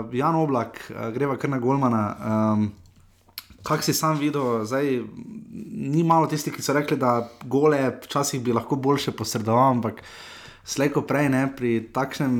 uh, 0.05 0.15
Jan 0.15 0.37
Oblak, 0.39 0.81
uh, 0.91 1.09
greva 1.15 1.37
kar 1.37 1.51
na 1.51 1.63
Golmana. 1.63 2.05
Um, 2.19 2.69
Kaj 3.69 3.83
si 3.85 3.93
sam 3.93 4.17
videl, 4.17 4.63
zdaj 4.65 4.87
ni 5.93 6.01
malo 6.07 6.29
tistih, 6.31 6.55
ki 6.55 6.63
so 6.65 6.73
rekli, 6.73 6.97
da 6.97 7.27
gole 7.45 7.77
včasih 8.05 8.41
bi 8.41 8.55
lahko 8.55 8.79
boljše 8.81 9.13
posredoval, 9.19 9.75
ampak 9.75 10.01
slejko 10.69 11.03
prej 11.09 11.29
ne, 11.33 11.43
pri 11.57 11.73
takšnem, 11.93 12.35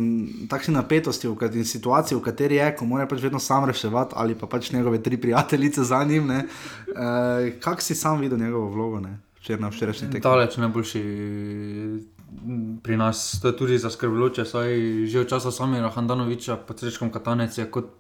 takšni 0.49 0.75
napetosti 0.77 1.29
kateri, 1.29 1.65
situaciji, 1.65 2.17
v 2.17 2.25
kateri 2.25 2.61
je, 2.61 2.69
ko 2.79 2.89
mora 2.89 3.09
pač 3.11 3.21
vedno 3.25 3.41
sam 3.43 3.67
reševati 3.69 4.17
ali 4.17 4.39
pa 4.39 4.47
pač 4.47 4.71
njegove 4.73 5.03
tri 5.03 5.17
prijateljice 5.21 5.85
za 5.85 6.05
njim. 6.05 6.31
Uh, 6.31 7.51
Kaj 7.61 7.81
si 7.85 7.95
sam 7.95 8.21
videl 8.21 8.39
njegovo 8.39 8.71
vlogo 8.71 9.01
ne, 9.01 9.19
včeraj 9.41 9.61
na 9.61 9.73
včerajšnji 9.75 10.11
tekmi? 10.11 10.25
Daleč 10.25 10.57
najboljši 10.57 11.03
pri 12.83 12.97
nas 12.97 13.41
to 13.43 13.49
je 13.49 13.57
tudi 13.57 13.79
zaskrbljujoče, 13.79 14.45
saj 14.45 14.75
že 15.07 15.21
od 15.21 15.29
časa 15.29 15.51
Samira 15.51 15.91
Handanoviča 15.91 16.57
pod 16.57 16.81
Srečkom 16.81 17.11
Katanec 17.11 17.59
je 17.59 17.71
kot, 17.71 17.91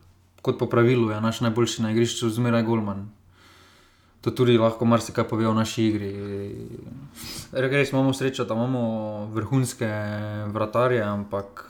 kot 0.43 0.59
po 0.59 0.67
pravilu 0.67 1.11
je 1.11 1.21
naš 1.21 1.41
najboljši 1.41 1.83
na 1.83 1.91
igrišču 1.91 2.31
zmeraj 2.31 2.63
golman. 2.63 3.09
To 4.21 4.31
tudi 4.31 4.59
lahko 4.59 4.85
marsikaj 4.85 5.29
pove 5.29 5.47
o 5.47 5.55
naši 5.55 5.85
igri. 5.85 6.11
Res 7.53 7.93
imamo 7.93 8.13
srečo, 8.13 8.45
da 8.45 8.55
imamo 8.55 9.27
vrhunske 9.33 9.89
vratarje, 10.53 11.03
ampak 11.03 11.68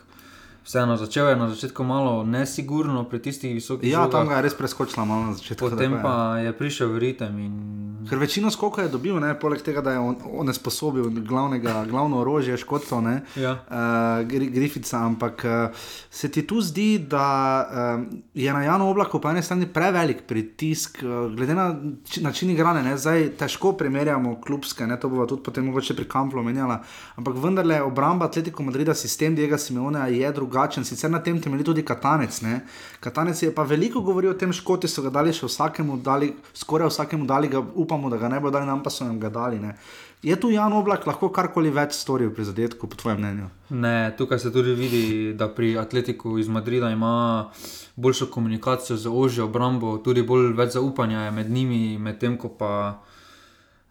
vseeno 0.69 0.97
začel 0.99 1.27
je 1.27 1.37
na 1.37 1.49
začetku 1.49 1.81
malo 1.83 2.25
nesigurno 2.27 3.05
pri 3.05 3.19
tistih 3.21 3.55
visokih 3.55 3.89
Ja, 3.89 4.05
tam 4.05 4.11
žogah, 4.23 4.29
ga 4.29 4.37
je 4.37 4.43
res 4.43 4.55
preskočila 4.55 5.05
malo 5.05 5.23
na 5.25 5.33
začetku. 5.33 5.65
potem 5.67 5.91
tako 5.91 6.03
pa 6.03 6.15
je 6.39 6.53
prišel 6.55 6.89
v 6.89 6.99
ritem 7.01 7.39
in 7.41 7.55
Ker 8.01 8.17
večino 8.17 8.49
skoka 8.49 8.83
je 8.83 8.89
dobil, 8.89 9.17
ne, 9.17 9.35
poleg 9.35 9.61
tega, 9.61 9.83
da 9.83 9.93
je 9.93 10.01
on, 10.01 10.15
on 10.25 10.49
sposobil 10.49 11.11
glavnega, 11.21 11.85
glavno 11.85 12.19
orožje 12.19 12.57
škotov, 12.57 13.05
Ja. 13.35 13.53
uh, 13.61 13.77
Gri- 14.25 14.49
Grifica, 14.49 14.99
ampak 14.99 15.45
uh, 15.45 15.77
se 16.11 16.29
ti 16.29 16.41
tu 16.43 16.57
zdi, 16.59 16.99
da 17.01 17.27
uh, 17.61 18.01
je 18.35 18.49
na 18.49 18.63
Janu 18.63 18.89
oblaku 18.89 19.19
po 19.19 19.29
eni 19.29 19.43
strani 19.43 19.67
prevelik 19.67 20.23
pritisk, 20.25 20.99
uh, 20.99 21.29
glede 21.29 21.53
na 21.53 21.77
či- 22.03 22.23
način 22.23 22.49
igranja, 22.49 22.97
zdaj 22.97 23.29
težko 23.37 23.73
primerjamo 23.75 24.41
klubske, 24.41 24.87
ne, 24.87 24.97
to 24.97 25.09
bomo 25.09 25.27
tudi 25.27 25.43
potem 25.43 25.67
mogoče 25.67 25.93
pri 25.95 26.05
Kamplu 26.07 26.41
menjala, 26.43 26.81
ampak 27.15 27.35
vendarle 27.37 27.83
obramba 27.83 28.25
Atletico 28.25 28.63
Madrida, 28.63 28.95
sistem 28.95 29.35
Diega 29.35 29.59
Simeona 29.59 30.07
je 30.07 30.33
drugačen, 30.33 30.58
sicer 30.85 31.11
na 31.11 31.19
tem 31.23 31.41
temelji 31.41 31.65
tudi 31.65 31.83
Katanec, 31.83 32.41
ne, 32.43 32.61
Katanec 33.01 33.43
je 33.43 33.55
pa 33.55 33.63
veliko 33.63 34.01
govoril 34.01 34.31
o 34.31 34.35
tem, 34.35 34.53
škoti 34.53 34.89
so 34.89 35.03
ga 35.03 35.11
dali 35.11 35.33
še 35.33 35.47
vsakemu, 35.47 35.97
dali, 36.03 36.33
skoraj 36.55 36.89
vsakemu 36.89 37.27
dali, 37.27 37.49
ga, 37.49 37.61
upamo, 37.61 38.11
da 38.11 38.17
ga 38.17 38.29
ne 38.29 38.41
bodo 38.41 38.59
dali, 38.59 38.67
nam 38.67 38.83
pa 38.83 38.91
so 38.91 39.05
jim 39.05 39.21
ga 39.21 39.29
dali, 39.29 39.59
ne. 39.59 39.77
Je 40.23 40.35
tu 40.41 40.51
Jan 40.51 40.73
Oblak 40.75 41.07
lahko 41.07 41.29
karkoli 41.31 41.71
več 41.71 41.95
storil 41.95 42.33
pri 42.35 42.49
zadetku, 42.49 42.89
po 42.91 42.99
tvojem 42.99 43.21
mnenju? 43.23 43.51
Ne, 43.71 44.11
tukaj 44.19 44.41
se 44.43 44.51
tudi 44.53 44.75
vidi, 44.75 45.35
da 45.39 45.47
pri 45.47 45.77
Atletiku 45.79 46.39
iz 46.39 46.49
Madrida 46.51 46.91
ima 46.91 47.51
boljšo 47.97 48.27
komunikacijo 48.27 48.97
z 48.97 49.07
ožjo 49.07 49.47
obrambo, 49.47 49.99
tudi 50.03 50.27
bolj 50.27 50.57
več 50.59 50.75
zaupanja 50.75 51.29
je 51.29 51.37
med 51.39 51.51
njimi, 51.51 51.99
medtem 52.03 52.35
ko 52.39 52.51
pa 52.51 52.73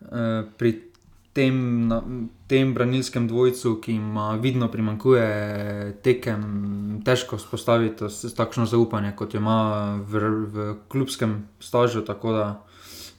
eh, 0.03 0.43
pri 0.57 0.73
tem, 1.33 1.87
na, 1.87 2.01
tem 2.47 2.73
branilskem 2.73 3.27
dvojcu, 3.27 3.75
ki 3.75 3.93
ima 3.93 4.35
vidno 4.35 4.67
primankuje 4.67 5.27
tekem, 6.01 6.43
težko 7.05 7.37
spostaviti 7.37 8.05
s- 8.05 8.33
takšno 8.33 8.65
zaupanje, 8.65 9.11
kot 9.11 9.33
jo 9.33 9.39
ima 9.39 9.59
v, 10.01 10.19
v 10.45 10.75
klubskem 10.87 11.47
stažu. 11.59 12.01
Tako 12.01 12.31
da 12.31 12.45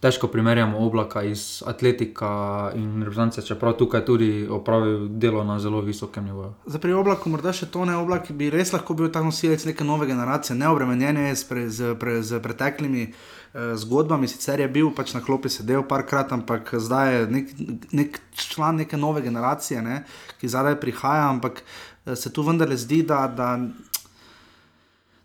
težko 0.00 0.26
primerjamo 0.26 0.78
oblaka 0.78 1.22
iz 1.22 1.62
Atletika 1.66 2.28
in 2.74 3.02
reprezentance, 3.02 3.42
čeprav 3.42 3.72
tukaj 3.72 4.04
tudi 4.04 4.46
opravil 4.50 5.08
delo 5.10 5.44
na 5.44 5.58
zelo 5.58 5.80
visokem 5.80 6.24
nivoju. 6.24 6.52
Za 6.66 6.78
pri 6.78 6.92
oblaku, 6.92 7.28
morda 7.28 7.52
še 7.52 7.66
to 7.66 7.84
ne 7.84 7.96
oblak, 7.96 8.30
bi 8.30 8.50
res 8.50 8.72
lahko 8.72 8.94
bil 8.94 9.10
ta 9.10 9.22
nosilec 9.22 9.64
neke 9.64 9.84
nove 9.84 10.06
generacije, 10.06 10.56
neobremenjen 10.56 11.16
je 11.18 11.36
s, 11.36 11.44
pre, 11.44 11.68
z, 11.68 11.94
pre, 11.94 12.22
z 12.22 12.40
preteklimi 12.40 13.12
zgodbami. 13.54 14.28
Sicer 14.28 14.60
je 14.60 14.68
bil 14.68 14.90
pač 14.94 15.14
na 15.14 15.20
klopi 15.24 15.48
sedel 15.48 15.84
parkrat, 15.88 16.32
ampak 16.32 16.74
zdaj 16.76 17.14
je 17.14 17.26
nek, 17.32 17.52
nek 17.92 18.20
član 18.36 18.82
neke 18.82 18.96
nove 18.96 19.22
generacije, 19.22 19.82
ne, 19.82 20.02
ki 20.40 20.48
zadaj 20.48 20.80
prihaja, 20.80 21.28
ampak 21.30 21.62
eh, 21.62 22.16
se 22.16 22.32
tu 22.32 22.42
vendarle 22.46 22.76
zdi, 22.76 23.02
da. 23.02 23.26
da 23.28 23.56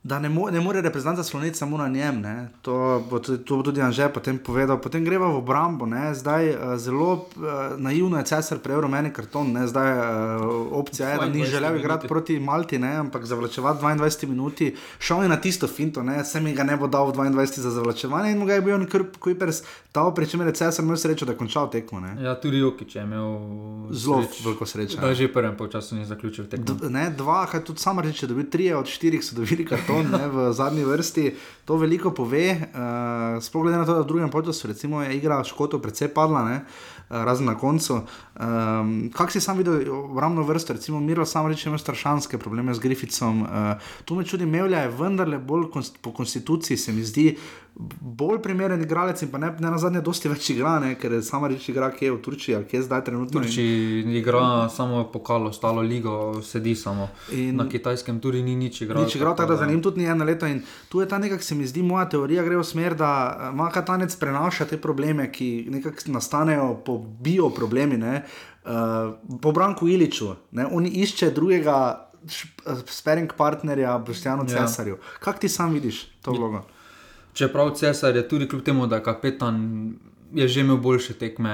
Da 0.03 0.19
ne, 0.19 0.29
mo 0.29 0.49
ne 0.49 0.59
more 0.59 0.81
reprezentanta 0.81 1.23
sloniti 1.23 1.57
samo 1.57 1.77
na 1.77 1.87
njem, 1.87 2.21
ne. 2.21 2.49
to 2.61 2.73
bo 3.09 3.19
tudi, 3.19 3.43
to 3.45 3.55
bo 3.55 3.63
tudi 3.63 3.81
Anže 3.81 4.09
potem 4.09 4.37
povedal. 4.37 4.75
Potem 4.77 5.05
greva 5.05 5.27
v 5.27 5.37
obrambo, 5.37 5.85
ne. 5.85 6.11
zdaj 6.13 6.49
uh, 6.49 6.55
zelo 6.77 7.13
uh, 7.13 7.23
naivno 7.77 8.17
je 8.17 8.25
cesar 8.25 8.59
prejel 8.59 8.81
rumeni 8.81 9.13
karton, 9.13 9.53
ne. 9.53 9.63
zdaj 9.63 9.91
uh, 9.93 10.43
opcija 10.73 11.09
je, 11.09 11.17
da 11.17 11.25
ni 11.25 11.39
22 11.39 11.45
želel 11.45 11.77
igrati 11.77 12.07
proti 12.07 12.39
Malti, 12.39 12.79
ne, 12.79 12.95
ampak 12.95 13.25
zavlačevati 13.25 13.79
22 13.79 14.27
minut, 14.27 14.59
šel 14.99 15.23
je 15.23 15.29
na 15.29 15.37
tisto 15.37 15.67
finto, 15.67 16.03
ne, 16.03 16.25
se 16.25 16.41
mi 16.41 16.53
ga 16.53 16.63
ne 16.63 16.77
bo 16.77 16.87
dal 16.87 17.07
v 17.07 17.13
22 17.13 17.59
za 17.59 17.71
zavlačevanje 17.71 18.31
in 18.31 18.37
mu 18.37 18.45
ga 18.45 18.53
je 18.53 18.61
bil 18.61 18.83
Kuipers 19.19 19.63
dal, 19.93 20.13
pri 20.13 20.27
čemer 20.27 20.47
je 20.47 20.53
cesar 20.53 20.83
imel 20.83 20.97
srečo, 20.97 21.25
da 21.25 21.31
je 21.31 21.37
končal 21.37 21.71
tekmo. 21.71 21.99
Ne. 21.99 22.17
Ja, 22.19 22.35
tudi 22.35 22.57
Jokič 22.57 22.95
je 22.95 23.01
imel 23.01 23.39
Zelo 23.91 24.19
sreč, 24.21 24.45
veliko 24.45 24.65
sreče. 24.65 24.97
Da, 24.97 25.13
že 25.13 25.31
prvem 25.31 25.55
polčasu 25.57 25.95
ni 25.95 26.05
zaključil 26.05 26.45
tekmo. 26.45 26.65
D- 26.65 26.89
Ne, 26.89 27.09
dva, 27.09 27.45
kaj 27.45 27.63
tudi 27.63 27.79
sama 27.79 28.01
reče, 28.01 28.27
da 28.27 28.33
bi 28.33 28.43
trije 28.45 28.75
od 28.75 28.85
štirih 28.87 29.23
so 29.23 29.35
dobili 29.35 29.65
karton 29.65 29.92
ne, 29.95 30.27
v 30.27 30.53
zadnji 30.53 30.83
vrsti. 30.83 31.25
To 31.65 31.77
veliko 31.77 32.11
pove, 32.11 32.51
uh, 32.51 33.39
sploh 33.39 33.63
glede 33.63 33.77
na 33.77 33.85
to, 33.85 33.93
da 33.93 34.01
v 34.01 34.05
drugem 34.05 34.29
času 34.29 34.67
recimo 34.67 35.01
je 35.01 35.15
igra 35.15 35.43
Škotov 35.43 35.79
precej 35.79 36.07
padla, 36.07 36.43
ne, 36.43 36.55
uh, 36.59 37.23
razen 37.23 37.45
na 37.45 37.55
koncu. 37.55 38.01
Um, 38.33 39.09
Kak 39.09 39.31
si 39.31 39.39
sam 39.39 39.57
videl 39.57 39.79
obrambno 39.89 40.43
vrsto, 40.43 40.73
recimo 40.73 40.99
Miro 40.99 41.25
sam 41.25 41.47
reče, 41.47 41.69
ima 41.69 41.77
strašanske 41.77 42.37
probleme 42.37 42.73
z 42.73 42.79
Grificom. 42.79 43.41
Uh, 43.41 43.47
tu 44.05 44.15
me 44.15 44.23
čudi, 44.23 44.45
Mevlja 44.45 44.79
je 44.79 44.89
vendarle 44.91 45.37
bolj 45.39 45.69
konst, 45.69 45.97
po 46.01 46.11
konstituciji, 46.11 46.77
se 46.77 46.91
mi 46.91 47.03
zdi. 47.03 47.37
Bolj 47.99 48.37
primeren 48.39 48.81
igralec 48.81 49.21
in 49.21 49.29
pa 49.29 49.37
ne, 49.37 49.55
ne 49.59 49.71
na 49.71 49.77
zadnje, 49.77 50.01
dosti 50.01 50.29
več 50.29 50.49
igra, 50.49 50.79
ne, 50.79 50.95
ker 50.95 51.23
sama 51.23 51.47
reči, 51.47 51.71
igra 51.71 51.89
kje 51.89 52.11
v 52.11 52.19
Turčiji 52.19 52.55
ali 52.55 52.65
kje 52.65 52.77
je 52.77 52.83
zdaj 52.83 53.03
trenutno. 53.03 53.39
in- 53.39 53.45
Turči 53.45 53.63
igra 54.13 54.69
samo 54.69 55.03
pokalo, 55.05 55.49
stalo 55.51 55.81
ligo, 55.81 56.13
sedi 56.43 56.75
samo. 56.75 57.09
In- 57.31 57.43
In 57.43 57.55
na 57.55 57.65
kitajskem 57.65 58.19
tudi 58.19 58.43
ni 58.43 58.55
nič 58.55 58.81
igral. 58.81 59.03
Nič 59.03 59.15
igral, 59.15 59.35
tako 59.35 59.49
da 59.49 59.57
za 59.57 59.65
njim 59.65 59.81
tudi 59.83 60.01
ni 60.01 60.07
eno 60.09 60.25
leto. 60.25 60.47
In 60.47 60.61
tu 60.89 61.01
je 61.01 61.07
ta 61.09 61.17
nekako, 61.21 61.43
se 61.43 61.55
mi 61.55 61.67
zdi, 61.67 61.83
moja 61.83 62.07
teorija 62.09 62.43
gre 62.43 62.57
v 62.57 62.63
smer, 62.63 62.95
da 62.95 63.11
eh, 63.27 63.51
ima 63.53 63.69
katanec 63.71 64.15
prenaša 64.15 64.65
te 64.71 64.79
probleme, 64.81 65.29
ki 65.31 65.67
nekako 65.69 66.15
nastanejo 66.15 66.73
po 66.85 66.97
bioproblemi, 66.97 67.97
ne, 67.97 68.23
uh, 68.65 69.13
po 69.41 69.51
Branku 69.51 69.87
Iliču. 69.87 70.33
Ne, 70.51 70.65
on 70.71 70.87
išče 70.87 71.31
drugega 71.35 71.77
sparing 72.87 73.33
partnerja, 73.37 73.97
Boštjanu 73.97 74.45
Ja. 74.49 74.67
Cesarju. 74.67 74.97
Kako 75.19 75.39
ti 75.39 75.49
sam 75.49 75.73
vidiš 75.73 76.05
to 76.21 76.31
vlogo? 76.31 76.63
Čeprav 77.33 77.73
Cesar 77.75 78.15
je 78.15 78.27
tudi 78.29 78.47
kljub 78.47 78.63
temu, 78.63 78.87
da 78.87 78.95
je 78.95 79.03
kapetan, 79.03 79.57
je 80.33 80.47
že 80.47 80.61
imel 80.61 80.77
boljše 80.77 81.13
tekme 81.13 81.53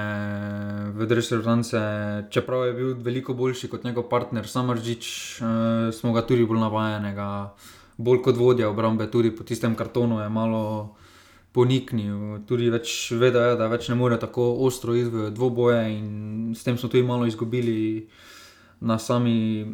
v 0.94 1.06
dresu 1.06 1.36
Rudance, 1.36 1.78
čeprav 2.30 2.66
je 2.66 2.72
bil 2.72 2.94
veliko 2.94 3.34
boljši 3.34 3.68
kot 3.68 3.84
njegov 3.84 4.08
partner 4.08 4.48
Samardžič, 4.48 5.06
eh, 5.40 5.92
smo 5.92 6.12
ga 6.12 6.22
tudi 6.26 6.46
bolj 6.46 6.60
navajenega, 6.60 7.54
bolj 8.00 8.22
kot 8.24 8.36
vodja 8.40 8.70
obrambe, 8.70 9.06
tudi 9.10 9.30
po 9.36 9.44
tistem 9.44 9.76
kartonu 9.76 10.20
je 10.20 10.28
malo 10.28 10.96
poniknil, 11.52 12.42
tudi 12.46 12.70
več 12.70 13.10
vedel 13.18 13.52
je, 13.52 13.56
da 13.58 13.66
več 13.70 13.88
ne 13.90 13.96
more 13.98 14.18
tako 14.22 14.52
ostro 14.66 14.94
iti 14.94 15.10
v 15.10 15.30
dvoboje 15.34 15.80
in 15.92 16.10
s 16.56 16.64
tem 16.64 16.78
smo 16.78 16.88
tudi 16.88 17.02
malo 17.06 17.26
izgubili 17.26 18.06
na 18.80 18.98
sami 18.98 19.66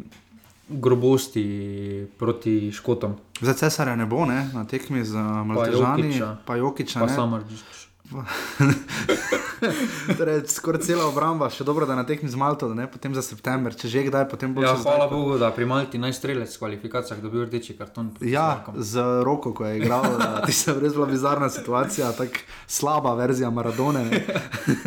grobosti 0.67 2.07
proti 2.17 2.71
Škotom, 2.71 3.15
Za 3.41 3.53
Cesarja 3.53 3.95
ne 3.95 4.05
bo, 4.05 4.25
ne, 4.25 4.49
na 4.53 4.65
tekmi 4.67 5.03
z 5.05 5.15
Maltežani, 5.15 6.03
Jokića. 6.03 6.37
pa 6.45 6.55
Jokiča. 6.55 6.99
pa 6.99 7.05
ne. 7.05 7.13
Samardžič. 7.13 7.86
torej, 10.17 10.47
skoraj 10.47 10.81
cela 10.81 11.05
obramba, 11.05 11.49
še 11.49 11.61
dobro, 11.61 11.83
da 11.83 11.91
na 11.91 12.03
tekmi 12.03 12.25
z 12.25 12.35
Malto, 12.35 12.67
da 12.67 12.75
ne 12.75 12.85
potem 12.85 13.11
za 13.11 13.21
september, 13.21 13.71
če 13.71 13.87
že 13.87 14.05
kdaj, 14.05 14.27
potem 14.27 14.49
bo 14.49 14.61
Ja, 14.61 14.71
še 14.71 14.81
hvala 14.81 15.01
zdaj. 15.01 15.11
Bogu, 15.11 15.35
da 15.35 15.49
pri 15.49 15.65
Malti 15.65 15.97
najstrelec 15.97 16.47
v 16.47 16.57
kvalifikacijah 16.57 17.17
dobil 17.17 17.43
rdeči 17.43 17.73
karton. 17.73 18.11
Ja, 18.21 18.61
Slovakom. 18.61 18.79
z 18.79 19.23
roko, 19.23 19.51
ko 19.51 19.65
je 19.65 19.77
igral, 19.77 20.03
da 20.17 20.41
ti 20.41 20.51
se 20.51 20.73
res 20.73 20.93
bila 20.93 21.07
bizarna 21.07 21.49
situacija, 21.49 22.13
tako 22.13 22.37
slaba 22.65 23.13
verzija 23.13 23.49
Maradone. 23.49 24.05
ne. 24.05 24.25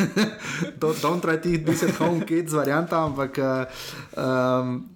Do- 0.77 0.95
Don't 0.95 1.19
try 1.19 1.37
to 1.37 1.61
this 1.61 1.83
at 1.83 1.95
home 1.95 2.21
kids 2.21 2.51
varianta, 2.51 3.03
ampak 3.03 3.37
um, 4.13 4.89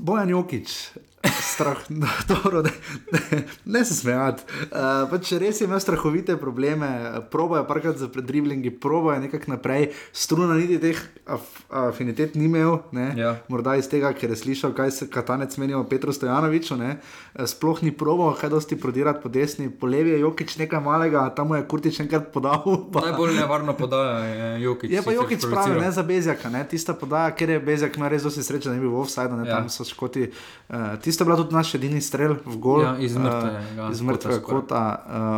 Bojan 0.00 0.28
Jokič. 0.28 0.90
Strah, 1.24 1.78
dobro, 2.30 2.62
ne, 2.62 2.70
ne, 3.12 3.42
ne 3.64 3.84
se 3.84 3.94
smejati. 3.94 4.42
Uh, 4.70 5.10
pač 5.10 5.32
res 5.32 5.58
je 5.60 5.66
imel 5.66 5.80
strahovite 5.82 6.36
probleme, 6.38 6.86
proboje 7.32 7.64
parkrat 7.66 7.98
za 7.98 8.06
predriblingi, 8.08 8.70
proboje 8.70 9.18
nekako 9.20 9.50
naprej, 9.50 9.88
struna 10.12 10.54
niti 10.54 10.78
teh 10.78 11.00
af, 11.26 11.42
afinitet 11.70 12.34
ni 12.34 12.44
imel, 12.46 12.78
ne, 12.92 13.08
Ja. 13.18 13.32
morda 13.48 13.74
iz 13.76 13.88
tega, 13.90 14.12
ker 14.14 14.30
je 14.30 14.36
slišal, 14.36 14.72
kaj 14.72 14.90
se 14.90 15.08
katanec 15.10 15.56
meni 15.58 15.74
o 15.74 15.82
Petru 15.84 16.12
Stojanoviču, 16.12 16.76
ne, 16.76 16.98
Eh, 17.34 17.46
sploh 17.46 17.82
ni 17.82 17.92
probo, 17.92 18.30
kaj 18.34 18.50
dosti 18.50 18.76
prodirati 18.76 19.20
po 19.22 19.28
desni, 19.28 19.70
po 19.70 19.86
levi 19.86 20.10
je 20.10 20.20
Jokič 20.20 20.56
nekaj 20.56 20.80
malega, 20.80 21.26
tam 21.30 21.54
je 21.54 21.62
Kurtič 21.68 22.00
enkrat 22.00 22.32
podal. 22.32 22.62
Pa, 22.92 23.00
Najbolj 23.00 23.34
nevarno 23.34 23.74
podaja 23.76 24.24
je 24.24 24.62
Jokič. 24.62 24.90
Je 24.90 25.02
pa 25.02 25.12
Jokič 25.12 25.44
pravi, 25.50 25.80
ne 25.80 25.90
za 25.92 26.02
Bezjaka, 26.02 26.48
ne? 26.50 26.64
tista 26.64 26.94
podaja, 26.94 27.30
ker 27.34 27.50
je 27.50 27.60
Bezjak 27.60 27.96
ima 27.96 28.08
res 28.08 28.22
dosti 28.22 28.42
sreče, 28.42 28.68
da 28.70 28.74
ni 28.74 28.80
bil 28.80 28.94
offside, 28.96 29.30
ne? 29.34 29.46
Ja. 29.46 29.56
tam 29.58 29.68
so 29.68 29.84
škoti. 29.84 30.30
Uh, 30.68 30.96
tisto 31.08 31.24
je 31.24 31.26
bila 31.26 31.36
tudi 31.36 31.54
naš 31.54 31.72
edini 31.74 32.00
strel 32.00 32.36
v 32.44 32.56
gol. 32.58 32.84
Ja, 32.84 32.92
iz 32.98 33.16
mrtvega 33.16 33.64
uh, 33.80 33.88
iz 33.88 33.98
kota 33.98 34.06
mrtvega 34.06 34.36
skoraj. 34.36 34.60
kota. 34.60 34.82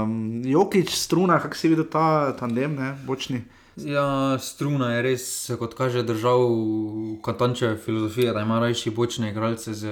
Um, 0.02 0.18
Jokič, 0.44 0.90
struna, 0.90 1.38
kako 1.38 1.54
si 1.54 1.68
videl 1.68 1.86
ta 1.86 2.34
tandem, 2.34 2.74
ne? 2.74 2.90
bočni. 3.06 3.44
Ja, 3.78 4.04
struna 4.36 4.90
je 4.92 5.02
res, 5.02 5.24
kot 5.56 5.72
kaže, 5.72 6.02
držal 6.02 6.42
Katančeve 7.22 7.78
filozofije, 7.78 8.32
da 8.32 8.42
ima 8.42 8.58
rajši 8.58 8.90
bočne 8.90 9.30
igralce, 9.30 9.72
z, 9.72 9.88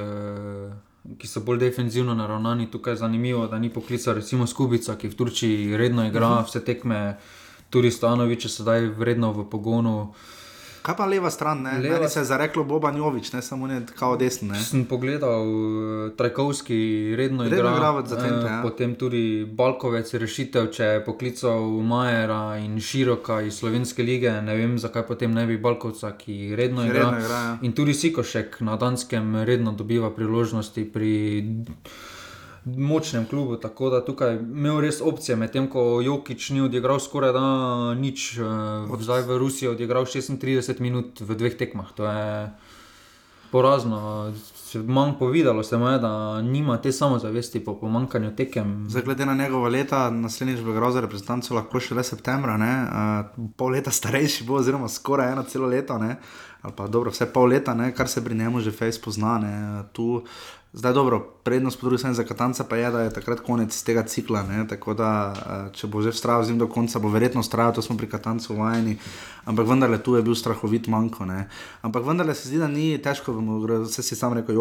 ki 1.16 1.24
so 1.24 1.40
bolj 1.40 1.58
defenzivno 1.60 2.12
naravnani. 2.14 2.66
Tukaj 2.68 2.92
je 2.92 2.96
zanimivo, 2.98 3.46
da 3.46 3.56
ni 3.56 3.70
poklical 3.70 4.14
recimo 4.14 4.46
Skubica, 4.46 4.96
ki 4.96 5.08
v 5.08 5.14
Turčiji 5.14 5.76
redno 5.76 6.04
igra 6.04 6.34
Mhm. 6.34 6.44
vse 6.44 6.60
tekme, 6.60 7.16
tudi 7.70 7.90
Stanovič 7.90 8.44
je 8.44 8.50
sedaj 8.50 8.90
vredno 8.90 9.32
v 9.32 9.46
pogonu. 9.46 10.12
Kaj 10.80 10.96
pa 10.96 11.04
leva 11.04 11.28
stran, 11.28 11.62
ne? 11.62 11.72
Leva- 11.74 11.94
Meni 11.94 12.08
se 12.08 12.20
je 12.20 12.24
zareklo 12.26 12.64
Boban 12.64 12.96
Jovič, 12.96 13.32
ne 13.32 13.42
samo 13.42 13.66
ne 13.66 13.78
kao 13.94 14.16
desno, 14.16 14.48
ne? 14.48 14.60
Sem 14.60 14.84
pogledal, 14.84 15.44
eh, 16.06 16.10
Trajkovski 16.12 16.78
redno, 17.16 17.42
Redno 17.42 17.56
igra, 17.58 17.72
igra 17.72 18.06
za 18.06 18.16
Twente, 18.16 18.44
eh, 18.44 18.50
ja. 18.50 18.62
Potem 18.62 18.94
tudi 18.94 19.22
Balkovec, 19.46 20.14
rešitev, 20.14 20.66
če 20.68 20.84
je 20.84 21.04
poklical 21.04 21.60
Majera 21.82 22.56
in 22.58 22.80
Široka 22.80 23.40
iz 23.42 23.54
Slovenske 23.54 24.02
lige. 24.02 24.32
Ne 24.32 24.56
vem, 24.56 24.78
zakaj 24.78 25.02
potem 25.04 25.32
ne 25.32 25.46
bi 25.46 25.58
Balkovca, 25.58 26.12
ki 26.12 26.54
redno 26.56 26.84
igra. 26.84 26.94
redno 26.94 27.18
igra, 27.18 27.34
ja. 27.40 27.58
In 27.62 27.72
tudi 27.72 27.94
Sikošek 27.94 28.60
na 28.60 28.76
Danskem 28.76 29.36
redno 29.38 29.72
dobiva 29.72 30.10
priložnosti 30.10 30.84
pri 30.86 31.44
močnem 32.76 33.26
klubu. 33.26 33.56
Tako 33.56 33.90
da 33.90 34.04
tukaj 34.04 34.36
imel 34.36 34.80
res 34.80 35.00
opcije, 35.00 35.36
medtem 35.36 35.68
ko 35.70 36.00
Jokič 36.04 36.50
ni 36.50 36.60
odigral 36.60 37.00
skoraj 37.00 37.32
da 37.32 37.44
nič, 37.94 38.38
eh, 38.38 38.96
zdaj 39.00 39.22
v 39.22 39.38
Rusiji 39.38 39.68
je 39.68 39.70
odigral 39.70 40.04
36 40.04 40.80
minut 40.80 41.20
v 41.20 41.34
dveh 41.34 41.56
tekmah. 41.56 41.92
To 41.96 42.04
je 42.04 42.50
porazno. 43.50 44.32
Manj 44.74 45.12
povedalo 45.18 45.62
se 45.62 45.78
mu 45.78 45.88
je, 45.88 45.98
da 45.98 46.42
nima 46.42 46.76
te 46.76 46.92
samozavesti 46.92 47.64
po 47.64 47.74
pomankanju 47.80 48.36
tekem. 48.36 48.86
Zdaj, 48.88 49.02
glede 49.02 49.26
na 49.26 49.34
njegova 49.34 49.68
leta, 49.68 50.10
naslednjič 50.10 50.60
bo 50.60 50.70
igral 50.70 50.90
za 50.90 51.00
reprezentanco 51.00 51.54
lahko 51.54 51.80
šele 51.80 52.04
septembra, 52.04 52.56
ne? 52.56 52.84
uh, 52.84 53.48
pol 53.56 53.72
leta 53.72 53.90
starejši 53.90 54.44
bo, 54.44 54.54
oziroma 54.54 54.88
skoraj 54.88 55.32
eno 55.32 55.42
celo 55.42 55.66
leto, 55.66 55.98
ne? 55.98 56.16
ali 56.62 56.74
pa 56.76 56.86
dobro, 56.86 57.10
vse 57.10 57.32
pol 57.32 57.48
leta, 57.48 57.74
ne? 57.74 57.94
kar 57.94 58.08
se 58.08 58.24
pri 58.24 58.34
njemu 58.34 58.60
že 58.60 58.70
fejs 58.70 59.00
pozna. 59.00 59.38
Ne? 59.38 59.82
Tu, 59.92 60.22
zdaj 60.72 60.92
dobro, 60.92 61.20
prednost 61.42 61.80
po 61.80 61.86
drugi 61.86 61.98
strani 61.98 62.16
za 62.16 62.24
Katanca 62.24 62.64
pa 62.64 62.76
je, 62.76 62.90
da 62.90 63.00
je 63.00 63.12
takrat 63.12 63.40
konec 63.40 63.82
tega 63.82 64.02
cikla, 64.02 64.42
ne? 64.42 64.66
tako 64.68 64.94
da 64.94 65.10
uh, 65.32 65.72
če 65.72 65.86
bo 65.86 66.02
že 66.02 66.12
vztrajal 66.12 66.44
z 66.44 66.48
njim 66.48 66.58
do 66.58 66.68
konca, 66.68 66.98
bo 66.98 67.08
verjetno 67.08 67.42
vztrajal, 67.42 67.72
to 67.74 67.82
smo 67.82 67.96
pri 67.96 68.08
Katancu 68.08 68.56
vajeni, 68.56 68.98
ampak 69.44 69.66
vendarle 69.66 69.98
tu 70.02 70.16
je 70.16 70.22
bil 70.22 70.34
strahovit 70.34 70.88
manjko. 70.88 71.24
Ne? 71.24 71.48
Ampak 71.82 72.04
vendarle 72.04 72.34
se 72.34 72.48
zdi, 72.48 72.60
da 72.60 72.68
ni 72.68 72.98
težko, 73.02 73.32
vse 73.88 74.02
si 74.02 74.16
sam 74.16 74.36
rekel, 74.36 74.54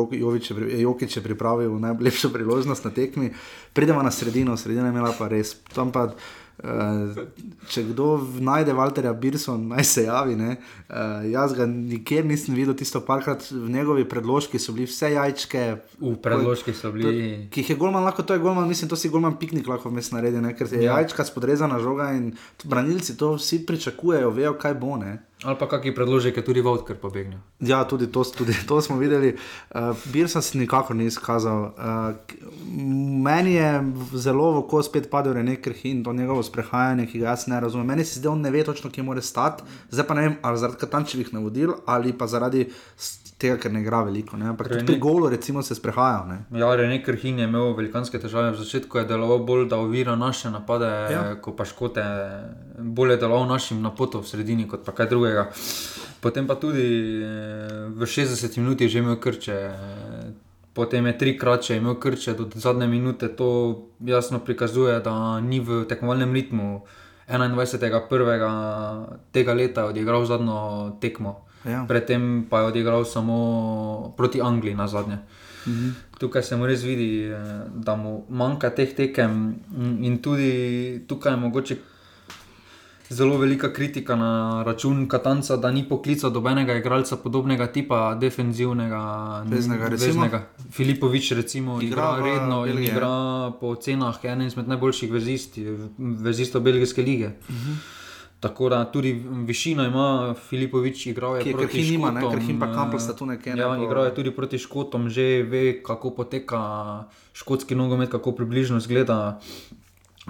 Jokič 0.80 1.18
je 1.18 1.24
pripravil 1.24 1.80
najlepšo 1.80 2.32
priložnost 2.34 2.86
na 2.86 2.92
tekmi, 2.92 3.34
pridemo 3.74 4.04
na 4.04 4.12
sredino, 4.12 4.58
sredina 4.58 4.88
je 4.88 4.96
imela 4.96 5.12
pa 5.18 5.28
res. 5.28 5.58
Tam 5.76 5.92
pa, 5.92 6.14
Uh, 6.58 7.14
če 7.70 7.84
kdo 7.92 8.16
najde 8.42 8.74
Walterja 8.74 9.12
Birsona, 9.14 9.76
naj 9.76 9.86
se 9.86 10.04
javi. 10.08 10.34
Uh, 10.34 10.56
jaz 11.30 11.54
ga 11.54 11.68
nikjer 11.70 12.26
nisem 12.26 12.58
videl, 12.58 12.74
tisto 12.74 13.04
parkrat 13.06 13.46
v 13.52 13.70
njegovi 13.70 14.08
predložki 14.10 14.58
so 14.58 14.74
bili 14.74 14.88
vse 14.90 15.12
jajčke. 15.14 15.66
V 16.02 16.16
predložkih 16.24 16.74
so 16.74 16.90
bili. 16.96 17.46
Ki 17.54 17.62
jih 17.62 17.76
je 17.76 17.78
golman 17.78 18.02
lahko, 18.08 18.26
to 18.26 18.34
je 18.34 18.42
golman, 18.42 18.66
mislim, 18.66 18.90
to 18.90 18.98
si 18.98 19.14
golman 19.14 19.38
piknik 19.38 19.70
lahko 19.70 19.94
vmes 19.94 20.10
naredi, 20.16 20.42
ne? 20.42 20.56
ker 20.58 20.66
je 20.72 20.82
Ja. 20.82 20.92
ja. 20.92 21.00
jajčka 21.02 21.28
spodrezana 21.30 21.78
žoga 21.80 22.10
in 22.18 22.32
branilci 22.66 23.18
to 23.18 23.36
vsi 23.38 23.62
pričakujejo, 23.66 24.34
vejo, 24.34 24.58
kaj 24.58 24.74
bo. 24.82 24.98
Ne? 24.98 25.20
Ali 25.46 25.54
pa 25.60 25.68
kakšen 25.70 25.94
predložek 25.94 26.38
je 26.38 26.42
tudi 26.42 26.62
Vodker 26.66 26.98
pobegnil. 26.98 27.38
Ja, 27.62 27.84
tudi 27.86 28.10
to, 28.10 28.26
tudi 28.26 28.58
to 28.66 28.82
smo 28.82 28.98
videli. 28.98 29.36
Uh, 29.70 29.94
Birsa 30.10 30.42
se 30.42 30.58
nikakor 30.58 30.96
ni 30.98 31.06
izkazal. 31.06 31.78
Uh, 31.78 32.18
meni 33.22 33.54
je 33.54 33.70
zelo 34.18 34.50
v 34.58 34.64
oko 34.66 34.82
spet 34.82 35.12
padel 35.14 35.38
René 35.38 35.62
Krhin, 35.62 36.02
to 36.02 36.14
njegovo 36.14 36.42
sprehajanje, 36.42 37.06
ki 37.06 37.22
ga 37.22 37.36
jaz 37.36 37.46
ne 37.48 37.62
razumem. 37.62 37.86
Meni 37.86 38.06
se 38.06 38.20
da 38.20 38.32
on 38.34 38.42
ne 38.42 38.50
ve 38.50 38.66
točno, 38.66 38.90
kje 38.90 39.06
mora 39.06 39.22
stati. 39.22 39.64
Zdaj 39.94 40.08
pa 40.08 40.18
ne 40.18 40.26
vem, 40.26 40.40
ali 40.42 40.58
zaradi 40.58 40.82
katančevih 40.82 41.34
navodil 41.34 41.78
ali 41.86 42.18
pa 42.18 42.28
zaradi 42.28 42.66
tega, 43.38 43.58
ker 43.58 43.70
ne 43.70 43.82
igra 43.82 44.02
veliko. 44.02 44.36
Ne? 44.36 44.48
Ampak 44.48 44.68
tudi 44.68 44.80
René- 44.80 44.88
pri 44.88 44.98
golu 44.98 45.30
recimo 45.30 45.62
se 45.62 45.74
sprehaja. 45.74 46.26
Ne? 46.26 46.38
Ja, 46.54 46.70
René 46.72 46.98
Krhin 47.00 47.38
je 47.38 47.46
imel 47.46 47.74
velikanske 47.74 48.18
težave. 48.18 48.52
V 48.52 48.58
začetku 48.58 48.98
je 48.98 49.06
deloval 49.06 49.40
bolj, 49.40 49.68
da 49.68 49.78
ovira 49.78 50.16
naše 50.16 50.50
napade, 50.50 50.90
Ja. 51.08 51.36
ko 51.36 51.52
pa 51.52 51.64
škote. 51.64 52.02
Bolje 52.80 53.12
je 53.12 53.18
deloval 53.20 53.46
našim 53.48 53.78
napotom 53.80 54.22
v 54.22 54.28
sredini, 54.28 54.66
kot 54.66 54.82
pa 54.82 54.92
kaj 54.92 55.08
drugega. 55.08 55.48
Potem 56.20 56.44
pa 56.44 56.56
tudi 56.56 56.82
eh, 57.20 57.28
v 57.90 58.02
60 58.02 58.58
minutah 58.58 58.86
že 58.86 59.00
imel 59.00 59.16
krče. 59.16 59.58
Potem 60.74 61.06
je 61.06 61.14
trikrat 61.16 61.64
še 61.64 61.78
imel 61.78 61.96
krče 61.96 62.34
do 62.34 62.50
zadnje 62.52 62.86
minute, 62.86 63.28
to 63.30 63.48
jasno 64.00 64.38
prikazuje, 64.40 65.00
da 65.00 65.14
ni 65.40 65.60
v 65.60 65.86
tekmovalnem 65.86 66.30
ritmu. 66.32 66.82
21.1. 67.28 68.08
tega 69.32 69.54
leta 69.54 69.82
je 69.82 69.88
odigral 69.88 70.24
zadnjo 70.24 70.60
tekmo, 71.00 71.44
Ja. 71.66 71.86
predtem 71.88 72.46
pa 72.50 72.60
je 72.60 72.66
odigral 72.66 73.06
samo 73.06 73.38
proti 74.18 74.42
Angliji 74.42 74.76
na 74.76 74.88
zadnje. 74.88 75.18
Mhm. 75.68 75.90
Tukaj 76.20 76.44
se 76.44 76.56
mu 76.56 76.66
res 76.66 76.82
vidi, 76.82 77.24
eh, 77.24 77.36
da 77.76 77.96
mu 77.96 78.26
manjka 78.30 78.70
teh 78.70 78.96
tekem, 78.96 79.56
in 80.00 80.18
tudi 80.18 80.52
tukaj 81.08 81.34
je 81.34 81.38
mogoče 81.38 81.78
zelo 83.10 83.38
velika 83.38 83.74
kritika 83.74 84.16
na 84.16 84.32
račun 84.64 85.08
Katanca, 85.08 85.58
da 85.58 85.72
ni 85.72 85.84
poklical 85.84 86.30
dobenega 86.30 86.74
igralca 86.76 87.16
podobnega 87.16 87.68
tipa, 87.68 88.16
defenzivnega, 88.16 89.02
veznega. 89.46 90.42
Filipovič, 90.72 91.32
recimo, 91.32 91.82
Igra 91.82 91.88
igra, 92.18 92.26
redno 92.26 92.66
in 92.66 92.72
Belgiji, 92.74 92.88
ja. 92.88 92.94
igra 92.94 93.14
po 93.52 93.76
cenah 93.76 94.16
eden 94.24 94.42
izmed 94.42 94.68
najboljših 94.68 95.12
vezisti, 95.12 95.66
vezistov 95.98 96.62
belgijske 96.62 97.02
lige. 97.02 97.28
Uh 97.28 97.50
Mhm. 97.50 97.72
-huh. 97.72 97.97
Tako 98.40 98.70
da 98.70 98.86
tudi 98.86 99.14
višino 99.46 99.86
ima 99.86 100.36
Filipovič, 100.50 101.06
igral 101.06 101.38
je 101.38 101.44
Ki 101.44 101.50
je 101.50 101.54
proti 101.54 101.68
Krhin 101.68 101.92
nima, 101.92 102.12
ne, 102.12 102.22
Škotom, 102.22 102.38
Krhin 102.38 102.60
pa 102.60 102.66
eh, 102.66 102.74
Kampl 102.74 102.98
sta 102.98 103.14
tu 103.14 103.26
nekje, 103.26 103.56
ne, 103.56 103.62
Ja, 103.62 103.70
po- 103.70 103.84
igral 103.84 104.06
je 104.06 104.16
tudi 104.16 104.32
proti 104.32 104.58
Škotom, 104.58 105.10
že 105.10 105.42
ve, 105.44 105.82
kako 105.84 106.12
poteka 106.12 106.60
škotski 107.34 107.76
nogomet, 107.76 108.10
kako 108.10 108.32
približno 108.32 108.78
izgleda. 108.78 109.40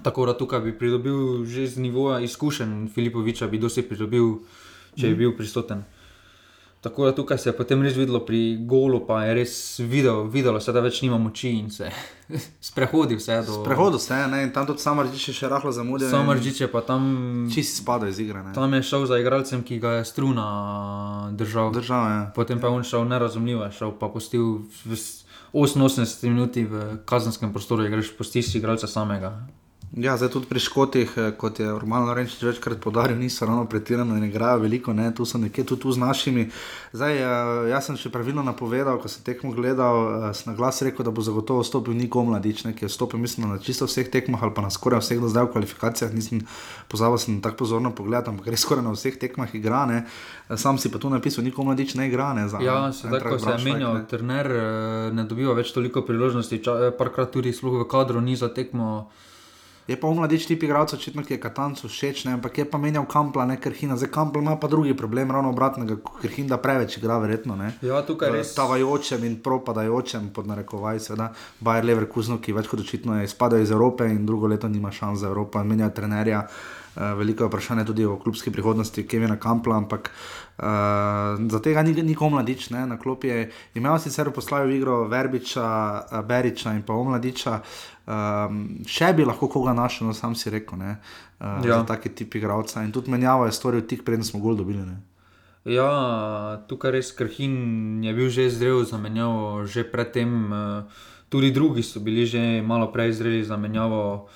Tako 0.03 0.25
da 0.25 0.37
tukaj 0.37 0.59
bi 0.61 0.77
pridobil 0.77 1.43
že 1.45 1.67
z 1.67 1.77
nivoja 1.77 2.19
izkušenj 2.19 2.87
Filipoviča, 2.87 3.47
bi 3.47 3.59
dosti 3.59 3.81
pridobil, 3.81 4.39
če 4.95 5.07
bi 5.07 5.15
bil 5.15 5.35
prisoten. 5.35 5.83
Tako 6.79 7.05
da 7.05 7.11
tukaj 7.11 7.37
se 7.37 7.49
je 7.49 7.53
potem 7.53 7.81
res 7.81 7.95
videlo 7.95 8.19
pri 8.19 8.39
golu, 8.63 8.99
pa 9.01 9.23
je 9.23 9.33
res 9.33 9.53
videl, 9.81 10.23
videlo 10.25 10.59
se, 10.59 10.71
da 10.71 10.79
več 10.79 11.01
nima 11.01 11.17
moči 11.17 11.49
in 11.51 11.69
se 11.69 11.89
sprehodi 12.61 13.15
vse 13.15 13.41
do. 13.41 13.63
Prehodu 13.63 13.97
se 13.97 14.13
je, 14.13 14.27
ne, 14.27 14.43
in 14.43 14.51
tam 14.51 14.65
tudi 14.65 14.79
samo 14.79 15.03
reči 15.03 15.33
še 15.33 15.49
rahlo 15.49 15.71
zamudil. 15.71 16.05
Samo 16.07 16.33
Ržič 16.33 16.61
je 16.61 16.67
pa 16.67 16.81
tam, 16.81 17.03
Čisi 17.49 17.75
spada 17.75 18.07
iz 18.07 18.19
igre. 18.19 18.43
Ne. 18.43 18.53
tam 18.53 18.73
je 18.73 18.83
šel 18.83 19.05
za 19.05 19.17
igralcem, 19.17 19.63
ki 19.63 19.79
ga 19.79 19.91
je 19.91 20.05
struna 20.05 20.45
držal. 21.33 21.71
Država 21.71 22.09
je. 22.09 22.21
Potem 22.35 22.59
pa 22.59 22.67
je 22.67 22.73
on 22.73 22.83
šel 22.85 23.05
nerazumljivo, 23.05 23.63
je 23.63 23.71
šel 23.73 23.91
pa 23.93 24.07
pustil 24.07 24.45
v 24.85 24.93
s- 24.93 25.23
88 25.51 25.97
minuti 26.25 26.63
v 26.63 26.75
kazenskem 27.05 27.49
prostoru, 27.49 27.83
greš 27.85 28.11
postiš 28.13 28.55
igralca 28.55 28.87
samega. 28.87 29.33
Ja, 29.95 30.17
zdaj 30.17 30.29
tudi 30.29 30.45
pri 30.45 30.59
Škotih, 30.59 31.13
eh, 31.17 31.31
kot 31.31 31.59
je 31.59 31.71
Roman 31.79 32.03
Lorenčič 32.05 32.43
večkrat 32.43 32.79
podaril, 32.83 33.17
niso 33.17 33.45
ravno 33.45 33.65
pretirano 33.65 34.17
in 34.17 34.23
igrajo 34.23 34.59
veliko, 34.59 34.93
ne? 34.93 35.15
tu 35.15 35.25
so 35.25 35.37
nekje 35.37 35.63
tudi 35.63 35.81
tu 35.81 35.91
z 35.91 35.97
našimi. 35.97 36.49
Zdaj, 36.93 37.17
eh, 37.17 37.69
jaz 37.69 37.85
sem 37.85 37.95
še 37.95 38.11
pravilno 38.11 38.43
napovedal, 38.43 38.99
ko 38.99 39.07
sem 39.07 39.23
tekmo 39.23 39.53
gledal, 39.55 40.29
eh, 40.29 40.33
sem 40.33 40.51
na 40.51 40.57
glas 40.57 40.81
rekel, 40.81 41.05
da 41.05 41.11
bo 41.11 41.21
zagotovo 41.23 41.63
stopil 41.63 41.95
Niko 41.95 42.23
Mladič, 42.23 42.63
ne? 42.65 42.75
ki 42.75 42.85
je 42.85 42.89
stopil, 42.89 43.19
mislim, 43.19 43.47
na 43.49 43.57
čisto 43.57 43.87
vseh 43.87 44.11
tekmah 44.11 44.43
ali 44.43 44.53
pa 44.53 44.61
na 44.61 44.69
skoraj 44.69 44.99
vseh 44.99 45.21
do 45.23 45.31
zdaj 45.31 45.47
v 45.47 45.51
kvalifikacijah, 45.55 46.11
nisem 46.13 46.43
pozabil 46.91 47.17
sem 47.17 47.41
tako 47.41 47.55
pozorno 47.57 47.95
pogledati, 47.95 48.29
ampak 48.29 48.47
res 48.47 48.59
skoraj 48.67 48.83
na 48.83 48.91
vseh 48.91 49.15
tekmah 49.15 49.55
igra, 49.55 49.85
ne? 49.87 50.03
Sam 50.51 50.77
si 50.77 50.91
pa 50.91 50.99
tu 50.99 51.09
napisal, 51.09 51.47
Niko 51.47 51.63
Mladič 51.63 51.95
ne 51.95 52.11
igra, 52.11 52.33
ne 52.35 52.49
za 52.51 52.59
Ja, 52.59 52.91
sedaj, 52.91 53.23
ko 53.23 53.39
se 53.39 53.55
je 53.55 53.63
menjal 53.63 54.03
ne. 54.03 54.05
trener, 54.05 54.51
ne 55.15 55.23
dobiva 55.23 55.55
več 55.55 55.71
toliko 55.71 56.03
priložnosti, 56.03 56.59
parkrat 56.99 57.31
tudi 57.31 57.55
sploh 57.55 57.81
v 57.81 57.87
kadru 57.87 58.19
ni 58.21 58.35
za 58.35 58.51
tekmo. 58.51 59.07
Je 59.87 59.95
pa 59.95 60.07
omladič 60.07 60.45
tip 60.45 60.63
igralca, 60.63 60.95
očitno 60.95 61.23
ki 61.23 61.33
je 61.33 61.39
Katancu 61.39 61.87
všeč, 61.87 62.25
ne, 62.27 62.33
ampak 62.35 62.57
je 62.57 62.65
pa 62.67 62.77
menjal 62.77 63.05
Kampla, 63.07 63.45
ne 63.47 63.55
Krhina. 63.55 63.95
Zdaj 63.95 64.11
Kampl 64.11 64.43
ima 64.43 64.57
pa 64.59 64.67
drugi 64.67 64.91
problem, 64.97 65.31
ravno 65.31 65.49
obratnega, 65.49 65.95
Krhin 66.21 66.47
da 66.47 66.57
preveč 66.59 66.97
igra, 66.97 67.17
verjetno. 67.23 67.55
Ne. 67.55 67.71
Ja, 67.81 68.01
tukaj 68.03 68.33
res. 68.35 68.51
Tavajočem 68.55 69.23
in 69.23 69.37
propadajočem, 69.43 70.27
pod 70.35 70.51
narekovaj, 70.51 70.99
seveda, 70.99 71.29
Bayer 71.63 71.87
Leverkusen, 71.87 72.41
ki 72.43 72.57
več 72.57 72.67
kot 72.67 72.83
očitno 72.83 73.15
je 73.15 73.29
izpadel 73.29 73.63
iz 73.63 73.71
Evrope 73.71 74.09
in 74.11 74.25
drugo 74.27 74.51
leto 74.51 74.67
nima 74.67 74.91
šans 74.91 75.23
za 75.23 75.31
Evropo, 75.31 75.63
menja 75.63 75.89
trenerja. 75.89 76.43
Uh, 76.97 77.13
veliko 77.13 77.45
je 77.45 77.47
vprašanje 77.47 77.83
tudi 77.85 78.05
o 78.05 78.15
klubski 78.17 78.51
prihodnosti 78.51 79.07
Kevina 79.07 79.35
Kampla, 79.39 79.75
ampak 79.77 80.09
uh, 80.09 80.65
za 81.51 81.59
tega 81.61 81.83
ni, 81.85 81.93
ni 81.93 82.15
komladič, 82.15 82.71
ne, 82.73 82.87
na 82.89 82.97
klopi 82.97 83.29
je 83.29 83.43
imel 83.77 83.99
sicer 84.01 84.27
v 84.27 84.33
poslavi 84.33 84.71
v 84.71 84.79
igro 84.81 85.03
Verbiča, 85.07 85.67
uh, 86.01 86.23
Beriča 86.25 86.73
in 86.73 86.81
pa 86.83 86.97
Omladiča. 86.97 87.61
Um, 88.07 88.85
še 88.87 89.11
bi 89.11 89.25
lahko 89.27 89.49
koga 89.51 89.73
našel, 89.75 90.07
no 90.07 90.13
sam 90.15 90.31
si 90.31 90.47
rekel, 90.47 90.79
ne, 90.79 90.93
uh, 91.43 91.59
ja. 91.59 91.81
Za 91.81 91.83
take 91.91 92.13
tipi 92.15 92.39
igralca. 92.39 92.79
In 92.85 92.93
tudi 92.95 93.11
menjavo 93.11 93.45
je 93.45 93.51
storil 93.51 93.83
tik 93.83 94.05
preden 94.07 94.23
smo 94.23 94.39
gol 94.39 94.55
dobili. 94.55 94.79
Ne. 94.79 95.01
Ja, 95.67 96.63
tukaj 96.71 96.95
res 96.95 97.11
Krhin 97.11 97.99
je 97.99 98.13
bil 98.15 98.31
že 98.31 98.47
zrel 98.47 98.87
za 98.87 98.95
menjavo, 98.95 99.67
že 99.67 99.83
predtem, 99.83 100.47
eh, 100.47 100.87
tudi 101.27 101.51
drugi 101.51 101.83
so 101.83 101.99
bili 101.99 102.23
že 102.23 102.63
malo 102.63 102.87
prej 102.87 103.19
zreli 103.19 103.43
za 103.43 103.59
menjavo. 103.59 104.31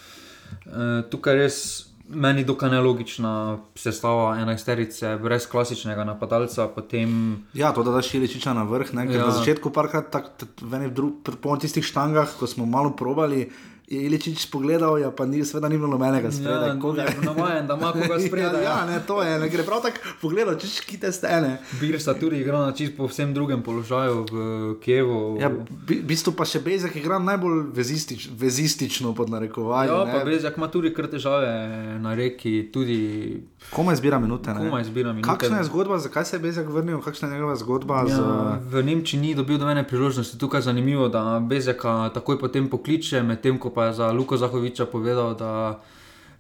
Eh, 0.68 1.08
Tukaj 1.08 1.36
res 1.36 1.88
meni 2.12 2.44
dokaj 2.44 2.70
nelogična 2.70 3.32
sestava 3.76 4.38
enajsterice, 4.38 5.18
brez 5.18 5.48
klasičnega 5.48 6.04
napadalca, 6.04 6.68
potem 6.68 7.40
Ja, 7.54 7.72
to 7.72 7.84
da 7.84 7.92
daš 7.92 8.14
Iličiča 8.14 8.54
na 8.54 8.64
vrh, 8.64 8.94
ne, 8.94 9.08
ja. 9.08 9.26
Na 9.26 9.32
začetku 9.32 9.70
parkrat 9.70 10.12
tak, 10.12 10.30
t- 10.38 10.46
v 10.62 10.74
enih 10.76 10.92
drugih, 10.92 11.38
po 11.42 11.58
tistih 11.58 11.84
štangah, 11.84 12.30
ko 12.36 12.48
smo 12.48 12.66
malo 12.66 12.92
probali, 12.92 13.50
je 13.92 14.00
Iličič 14.02 14.46
pogledal, 14.48 14.96
ja, 14.98 15.12
pa 15.12 15.26
ni, 15.26 15.44
seveda 15.46 15.68
ni 15.70 15.76
bilo 15.76 15.90
nobenega 15.92 16.32
spredaj. 16.32 16.70
Ja, 16.70 16.80
koga- 16.80 17.06
navajen, 17.24 17.68
da 17.68 17.76
ima 17.76 17.92
koga 17.98 18.20
spredaj, 18.20 18.64
ja, 18.64 18.70
ja. 18.70 18.78
ja, 18.80 18.86
ne, 18.86 19.00
to 19.08 19.20
je, 19.24 19.40
ne 19.40 19.50
gre 19.50 19.64
prav 19.64 19.82
tako 19.82 20.14
pogledal, 20.22 20.56
če 20.56 20.68
škite 20.68 21.12
stene. 21.12 21.58
Birsa 21.82 22.14
tudi 22.14 22.40
igra 22.40 22.62
na 22.62 22.72
čisto 22.72 22.96
povsem 22.98 23.34
drugem 23.34 23.64
položaju 23.64 24.26
v 24.32 24.36
Kijevu. 24.80 25.20
Ja, 25.42 25.52
v 25.88 26.00
bistvu 26.08 26.32
pa 26.32 26.48
še 26.48 26.64
Bezek 26.64 26.96
igra 26.96 27.20
najbolj 27.20 27.66
vezistič, 27.76 28.30
vezistično 28.32 29.12
pod 29.14 29.30
narekovaji. 29.30 29.92
Ja, 29.92 30.06
ne. 30.06 30.14
pa 30.14 30.24
Bezjak 30.24 30.58
ima 30.58 30.72
tudi 30.72 30.94
kar 30.96 31.12
težave 31.12 31.52
na 32.00 32.16
reki, 32.16 32.72
tudi 32.72 33.02
Komaj 33.70 33.96
zbira 33.96 34.20
minute. 34.20 34.54
ne. 34.54 34.60
Komaj 34.60 34.84
zbira 34.84 35.14
minute. 35.14 35.30
Kakšna 35.30 35.58
je 35.58 35.64
zgodba, 35.64 35.98
zakaj 36.00 36.26
se 36.26 36.36
je 36.36 36.40
Bezek 36.40 36.68
vrnil, 36.70 37.02
kakšna 37.02 37.28
je 37.28 37.34
njegova 37.34 37.56
zgodba? 37.56 38.04
Ja, 38.08 38.16
Z, 38.16 38.22
v 38.72 38.84
Nemčiji 38.84 39.20
ni 39.22 39.36
dobil 39.36 39.58
nobene 39.58 39.88
priložnosti. 39.88 40.40
Tukaj 40.40 40.58
je 40.58 40.62
zanimivo, 40.62 41.08
da 41.08 41.40
Bezeka 41.40 42.10
takoj 42.14 42.40
potem 42.40 42.70
pokliče, 42.70 43.24
medtem 43.24 43.60
ko 43.60 43.70
pa 43.70 43.86
je 43.86 43.94
za 43.94 44.12
Luko 44.12 44.38
Zahoviča 44.38 44.86
povedal, 44.86 45.36
da 45.36 45.80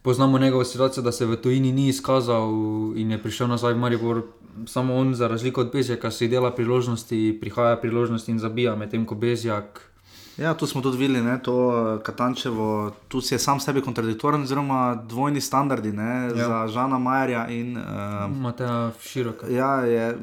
poznamo 0.01 0.39
njegovo 0.39 0.63
situacijo, 0.63 1.03
da 1.03 1.11
se 1.11 1.25
v 1.25 1.35
tujini 1.35 1.71
ni 1.71 1.87
izkazal 1.87 2.49
in 2.95 3.11
je 3.11 3.23
prišel 3.23 3.47
nazaj 3.47 3.73
v 3.73 3.77
Maribor. 3.77 4.21
Samo 4.65 4.95
on, 4.95 5.15
za 5.15 5.27
razliko 5.27 5.61
od 5.61 5.71
Bezjaka, 5.71 6.11
si 6.11 6.27
dela 6.27 6.51
priložnosti, 6.51 7.37
prihaja 7.41 7.75
priložnosti 7.77 8.31
in 8.31 8.39
zabija, 8.39 8.75
medtem 8.75 9.05
ko 9.05 9.15
Bezjak. 9.15 9.90
Ja, 10.37 10.53
tu 10.53 10.67
smo 10.67 10.81
tudi 10.81 10.97
videli, 10.97 11.21
ne, 11.21 11.37
to 11.43 11.55
eh, 11.71 12.03
Katančevo, 12.03 12.91
tu 13.07 13.21
si 13.21 13.33
je 13.33 13.39
sam 13.39 13.59
sebi 13.59 13.81
kontradiktoren, 13.81 14.41
oziroma 14.41 14.95
dvojni 15.09 15.41
standardi 15.41 15.91
ne, 15.91 16.13
ja. 16.35 16.47
za 16.47 16.67
Žana 16.67 16.99
Majerja 16.99 17.47
in 17.47 17.77
uh, 17.77 17.83
Mateja 18.41 18.91
Široka. 19.01 19.47
Ja, 19.49 19.75
je 19.85 20.15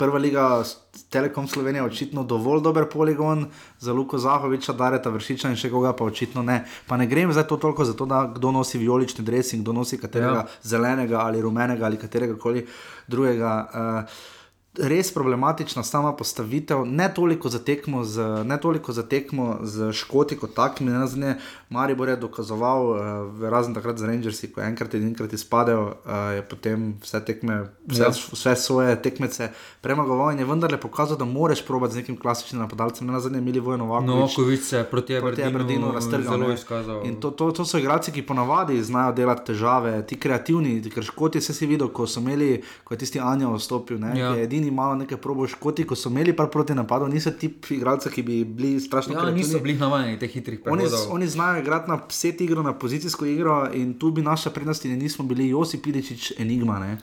prva 0.00 0.18
liga 0.18 0.62
Telekom 1.10 1.48
Slovenije 1.48 1.82
očitno 1.84 2.24
dovolj 2.24 2.62
dober 2.62 2.86
poligon 2.92 3.46
za 3.78 3.92
Luko 3.92 4.18
Zahoviča, 4.18 4.72
Dareta 4.72 5.10
Vršiča 5.10 5.52
in 5.52 5.58
še 5.60 5.68
koga 5.70 5.92
pa 5.92 6.06
očitno 6.08 6.42
ne. 6.42 6.62
Pa 6.88 6.96
ne 6.96 7.06
grem 7.06 7.32
zdaj 7.32 7.46
to 7.50 7.58
toliko 7.60 7.84
za 7.84 7.92
to, 7.96 8.06
da 8.08 8.22
kdo 8.34 8.52
nosi 8.56 8.80
vijolični 8.80 9.24
dres 9.24 9.52
in 9.52 9.60
kdo 9.60 9.76
nosi 9.76 10.00
katerega. 10.00 10.46
Ja. 10.46 10.60
zelenega 10.62 11.20
ali 11.20 11.42
rumenega 11.42 11.84
ali 11.86 12.00
katerega 12.00 12.38
koli 12.38 12.64
drugega. 13.08 13.54
Uh, 13.74 14.38
Res 14.76 15.10
problematična 15.10 15.82
sama 15.82 16.12
postavitev, 16.12 16.84
ne 16.86 17.14
toliko 17.14 17.48
za 17.48 17.58
tekmo 17.58 18.04
z, 18.04 18.22
ne 18.44 18.54
toliko 18.56 18.92
za 18.92 19.02
tekmo 19.02 19.58
z 19.62 19.92
Škoti 19.92 20.36
kot 20.36 20.54
takimi, 20.54 20.90
ne 20.90 20.98
nazadnje. 20.98 21.34
Maribor 21.70 22.08
je 22.08 22.16
dokazoval, 22.16 22.86
uh, 22.86 22.98
razen 23.42 23.74
takrat 23.74 23.98
z 23.98 24.04
Rangersi, 24.04 24.46
ko 24.46 24.60
enkrat 24.60 24.94
in 24.94 25.08
enkrat 25.08 25.32
izpadel, 25.32 25.80
uh, 25.80 25.92
je 26.34 26.42
potem 26.42 26.94
vse 27.02 27.20
tekme, 27.20 27.56
vse, 27.84 28.02
ja. 28.02 28.10
Vse 28.10 28.56
svoje 28.56 28.94
tekmece 28.96 29.50
premagoval 29.80 30.32
in 30.32 30.38
je 30.38 30.44
vendarle 30.44 30.78
pokazal, 30.78 31.16
da 31.16 31.24
moraš 31.24 31.66
probati 31.66 31.94
z 31.94 31.96
nekim 31.96 32.16
klasičnim 32.16 32.60
napadalcem, 32.60 33.06
ne 33.06 33.12
nazadnje 33.12 33.38
imeli 33.38 33.60
vojno 33.60 33.84
No, 33.86 33.92
Vakovič. 33.92 34.34
Kovič 34.36 34.60
se 34.62 34.84
proti 34.84 35.16
Aberdinu 35.16 35.92
raztrgal. 35.92 36.38
zelo 36.38 36.52
izkazal. 36.52 37.02
In 37.04 37.16
to, 37.16 37.30
to, 37.30 37.50
to 37.52 37.64
so 37.64 37.78
igralci, 37.78 38.12
ki 38.12 38.22
ponavadi 38.22 38.82
znajo 38.82 39.12
delati 39.12 39.46
težave, 39.46 40.06
ti 40.06 40.14
kreativni, 40.16 40.78
ker 40.84 41.02
škoti 41.02 41.38
vse 41.38 41.54
si 41.54 41.66
videl, 41.66 41.88
ko 41.88 42.06
so 42.06 42.20
imeli, 42.20 42.52
ko 42.84 42.94
je 42.94 42.98
tisti 42.98 43.20
Anja 43.20 43.50
vstopil, 43.50 43.98
ne, 43.98 44.14
Ja. 44.14 44.32
ki 44.32 44.38
je 44.38 44.44
edini 44.44 44.59
malo 44.70 44.94
nekaj 44.96 45.16
probo 45.16 45.46
škoti, 45.46 45.86
ko 45.86 45.96
so 45.96 46.10
imeli 46.10 46.34
par 46.34 46.48
proti 46.48 46.74
napadu, 46.74 47.08
niso 47.08 47.30
tip 47.32 47.64
igralcev, 47.70 48.12
ki 48.12 48.22
bi 48.22 48.44
bili 48.44 48.80
strašno 48.80 49.14
Ja, 49.14 49.20
kreativni. 49.20 49.40
niso 49.40 49.58
bili 49.58 49.78
navajeni 49.78 50.18
teh 50.18 50.28
hitrih 50.28 50.60
Oni, 50.66 50.82
prehodov. 50.82 51.14
oni 51.14 51.26
znajo 51.28 51.62
igrati 51.62 51.88
na 51.88 52.00
set 52.10 52.40
igro, 52.40 52.62
na 52.62 52.74
pozicijsko 52.74 53.24
igro 53.26 53.68
in 53.72 53.94
tu 53.94 54.10
bi 54.10 54.20
naša 54.22 54.50
prednost 54.50 54.84
in 54.84 54.98
nismo 54.98 55.24
bili 55.24 55.48
Josip 55.48 55.80
Piličič 55.80 56.32
enigma. 56.38 56.78
Ne? 56.78 56.98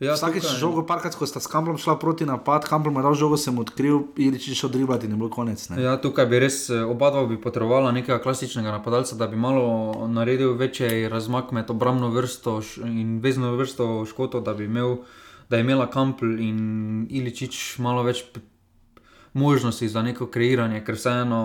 Ja, 0.00 0.14
Vsakeč 0.14 0.42
žogo, 0.58 0.82
parkrat, 0.82 1.14
ko 1.14 1.22
sta 1.22 1.38
s 1.38 1.46
Kamplom 1.46 1.78
šla 1.78 1.94
proti 1.94 2.26
napad, 2.26 2.64
Kampl 2.66 2.90
mu 2.90 2.98
je 2.98 3.02
dal 3.02 3.14
žogo, 3.14 3.36
sem 3.36 3.54
odkril, 3.54 4.00
Iličič 4.16 4.58
šel 4.58 4.70
driblati 4.70 5.06
in 5.06 5.12
je 5.12 5.18
bil 5.18 5.30
konec. 5.30 5.62
Ne? 5.68 5.78
Ja, 5.78 5.94
tukaj 5.94 6.26
bi 6.26 6.40
res 6.40 6.66
eh, 6.68 6.82
oba 6.82 7.10
dva 7.10 7.22
bi 7.22 7.38
potrebovala 7.38 7.92
nekega 7.92 8.18
klasičnega 8.18 8.72
napadalca, 8.72 9.14
da 9.14 9.26
bi 9.26 9.36
malo 9.36 9.62
naredil 10.08 10.54
večji 10.54 11.06
razmak 11.08 11.52
med 11.52 11.70
obrambno 11.70 12.10
vrsto 12.10 12.58
in 12.82 13.20
vezno 13.20 13.54
vrsto 13.54 14.02
škotov, 14.04 14.42
da 14.42 14.54
bi 14.54 14.64
imel, 14.64 14.96
da 15.52 15.58
je 15.60 15.66
imela 15.66 15.90
Kampl 15.90 16.38
in 16.40 16.60
Iličič 17.10 17.78
malo 17.84 18.00
več 18.06 18.22
možnosti 19.36 19.88
za 19.88 20.00
neko 20.02 20.30
kreiranje, 20.32 20.78
ker 20.80 20.96
vseeno 20.96 21.42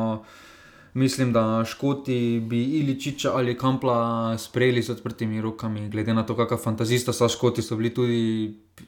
mislim, 0.95 1.33
da 1.35 1.65
Škoti 1.67 2.39
bi 2.39 2.61
Iličiča 2.79 3.33
ali 3.35 3.57
Kampla 3.57 4.37
sprejeli 4.37 4.83
s 4.83 4.95
odprtimi 4.95 5.41
rokami, 5.41 5.89
glede 5.89 6.15
na 6.15 6.23
to, 6.23 6.37
kakšna 6.39 6.57
fantazista 6.57 7.13
so 7.13 7.27
Škoti, 7.27 7.61
so 7.61 7.75
bili 7.75 7.91
tudi 7.93 8.23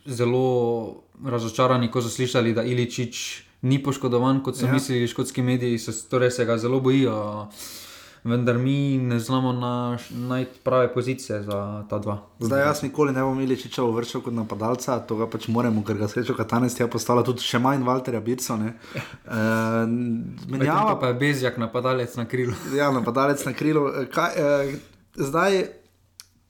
zelo 0.06 1.04
razočarani, 1.26 1.92
ko 1.92 2.02
so 2.02 2.10
slišali, 2.10 2.56
da 2.56 2.64
Iličič 2.64 3.44
ni 3.68 3.84
poškodovan, 3.84 4.40
kot 4.44 4.56
so 4.56 4.72
ja. 4.72 4.74
mislili 4.74 5.08
škotski 5.08 5.44
mediji, 5.44 5.84
se, 5.84 5.98
torej 6.10 6.32
se 6.32 6.46
ga 6.48 6.58
zelo 6.58 6.80
bojijo. 6.80 7.50
Vendar 8.24 8.58
mi 8.58 8.98
ne 8.98 9.20
znamo 9.20 9.54
naš- 9.54 10.10
najti 10.12 10.60
prave 10.64 10.94
pozicije 10.94 11.44
za 11.44 11.86
ta 11.90 12.00
dva. 12.00 12.18
Zdaj 12.40 12.62
jaz 12.62 12.84
nikoli 12.84 13.14
ne 13.14 13.22
bom 13.24 13.40
Iličiča 13.40 13.84
uvrščal 13.84 14.22
kot 14.22 14.34
napadalca, 14.34 15.00
to 15.00 15.16
ga 15.16 15.28
pač 15.28 15.48
moramo, 15.48 15.84
ker 15.84 15.98
ga 15.98 16.08
srečo 16.08 16.36
Katanec 16.36 16.80
je 16.80 16.88
postala 16.88 17.24
tudi 17.24 17.42
še 17.42 17.60
manj 17.60 17.84
Walterja 17.84 18.20
Birco. 18.20 18.54
Uh, 18.54 18.60
Menjava 19.30 20.48
menjava 20.48 21.00
pa 21.00 21.08
je 21.08 21.14
Bezjak 21.14 21.58
napadalec 21.58 22.16
na 22.16 22.26
krilu. 22.26 22.54
ja, 22.80 22.92
napadalec 22.92 23.46
na 23.46 23.54
krilu. 23.54 23.88
Eh, 23.88 24.06
Kaj, 24.06 24.32
eh, 24.36 24.76
zdaj, 25.16 25.64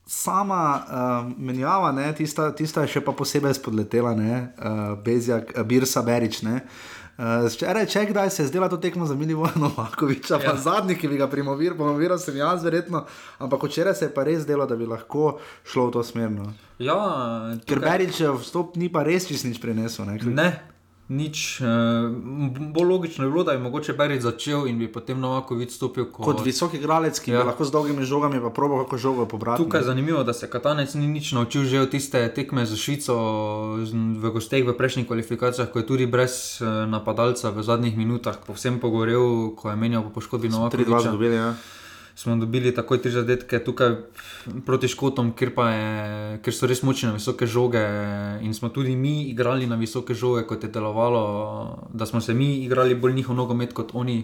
sama 0.06 0.62
uh, 0.74 1.32
menjava, 1.38 1.92
ne, 1.92 2.12
tista, 2.12 2.50
tista 2.50 2.82
je 2.82 2.88
še 2.88 3.00
pa 3.00 3.12
posebej 3.12 3.54
spodletela, 3.54 4.14
ne, 4.14 4.54
uh, 4.58 4.98
Bezjak, 4.98 5.54
uh, 5.54 5.62
Birsa 5.62 6.02
Berič. 6.02 6.42
Ne. 6.42 6.54
Uh, 6.54 6.99
Včeraj, 7.20 7.84
če 7.86 8.06
kdaj 8.06 8.30
se 8.30 8.42
je 8.42 8.48
zdela 8.48 8.68
to 8.68 8.76
tekmo 8.76 9.04
za 9.04 9.14
Milivoja 9.14 9.52
Novakoviča, 9.60 10.38
pa 10.38 10.44
ja. 10.44 10.50
Ja. 10.50 10.56
zadnji, 10.58 10.96
ki 10.96 11.08
bi 11.08 11.16
ga 11.16 11.28
promoviral, 11.28 11.76
promoviral 11.76 12.18
sem 12.18 12.36
jaz, 12.36 12.64
verjetno, 12.64 13.04
ampak 13.38 13.62
včeraj 13.62 13.94
se 13.94 14.04
je 14.04 14.14
pa 14.14 14.24
res 14.24 14.40
zdelo, 14.40 14.64
da 14.64 14.72
bi 14.72 14.86
lahko 14.86 15.36
šlo 15.64 15.86
v 15.86 15.92
to 15.92 16.02
smer. 16.02 16.30
No. 16.30 16.48
Ja, 16.78 16.96
Ker 17.60 17.76
tukaj- 17.76 17.90
Berič 17.90 18.22
vstop 18.40 18.76
ni 18.76 18.88
pa 18.88 19.02
res 19.02 19.28
čist 19.28 19.44
nič 19.44 19.60
prinesel. 19.60 20.06
Ne. 20.06 20.16
Ne, 20.24 20.48
nič. 21.10 21.60
Uh, 21.60 21.66
bolj 22.70 22.88
logično 22.88 23.24
je 23.24 23.30
bilo, 23.30 23.44
da 23.44 23.52
je 23.52 23.58
mogoče 23.58 23.92
Berič 23.92 24.22
začel 24.22 24.66
in 24.70 24.78
bi 24.78 24.86
potem 24.92 25.20
Novakovič 25.20 25.74
stopil 25.74 26.06
kot, 26.06 26.24
Kot 26.24 26.44
visok 26.46 26.74
igralec, 26.78 27.18
ki 27.18 27.34
ja. 27.34 27.42
Bi 27.42 27.50
lahko 27.50 27.66
z 27.66 27.74
dolgimi 27.74 28.06
žogami 28.06 28.40
pa 28.40 28.50
probo 28.54 28.78
kako 28.84 28.98
žogo 28.98 29.26
pobrati. 29.26 29.62
Tukaj 29.62 29.80
je 29.80 29.90
zanimivo, 29.90 30.22
da 30.22 30.32
se 30.32 30.50
Katanec 30.50 30.94
ni 30.94 31.10
nič 31.10 31.32
naučil 31.32 31.66
že 31.66 31.82
od 31.82 31.90
tiste 31.90 32.22
tekme 32.34 32.66
za 32.66 32.76
Švico 32.78 33.18
v 33.92 34.30
gosteh 34.30 34.62
v 34.62 34.72
prejšnjih 34.72 35.06
kvalifikacijah, 35.06 35.68
ko 35.68 35.82
je 35.82 35.86
tudi 35.86 36.06
brez 36.06 36.62
eh, 36.62 36.86
napadalca 36.86 37.50
v 37.50 37.62
zadnjih 37.62 37.98
minutah 37.98 38.38
povsem 38.38 38.78
pogorel, 38.78 39.50
ko 39.58 39.70
je 39.70 39.76
menjal 39.76 40.06
po 40.06 40.14
poškodbi 40.14 40.48
3-2 40.48 40.52
Novakoviča. 40.54 41.10
dobili. 41.10 41.36
Ja. 41.36 41.54
Smo 42.20 42.36
dobili 42.36 42.74
takoj 42.74 42.98
tri 43.02 43.10
zadetke 43.10 43.58
tukaj 43.64 43.94
proti 44.66 44.88
Škotom, 44.88 45.30
kjer, 45.32 45.52
je, 45.56 46.40
kjer 46.44 46.54
so 46.54 46.68
res 46.68 46.82
močne 46.84 47.14
visoke 47.14 47.46
žoge 47.48 47.80
in 48.44 48.52
smo 48.54 48.68
tudi 48.68 48.92
mi 48.96 49.30
igrali 49.30 49.66
na 49.66 49.78
visoke 49.80 50.12
žoge, 50.14 50.42
kot 50.44 50.66
je 50.66 50.68
delovalo, 50.68 51.22
da 51.94 52.06
smo 52.06 52.20
se 52.20 52.34
mi 52.34 52.50
igrali 52.66 52.94
bolj 52.94 53.14
njihov 53.14 53.36
nogomet 53.36 53.72
kot 53.72 53.94
oni. 53.94 54.18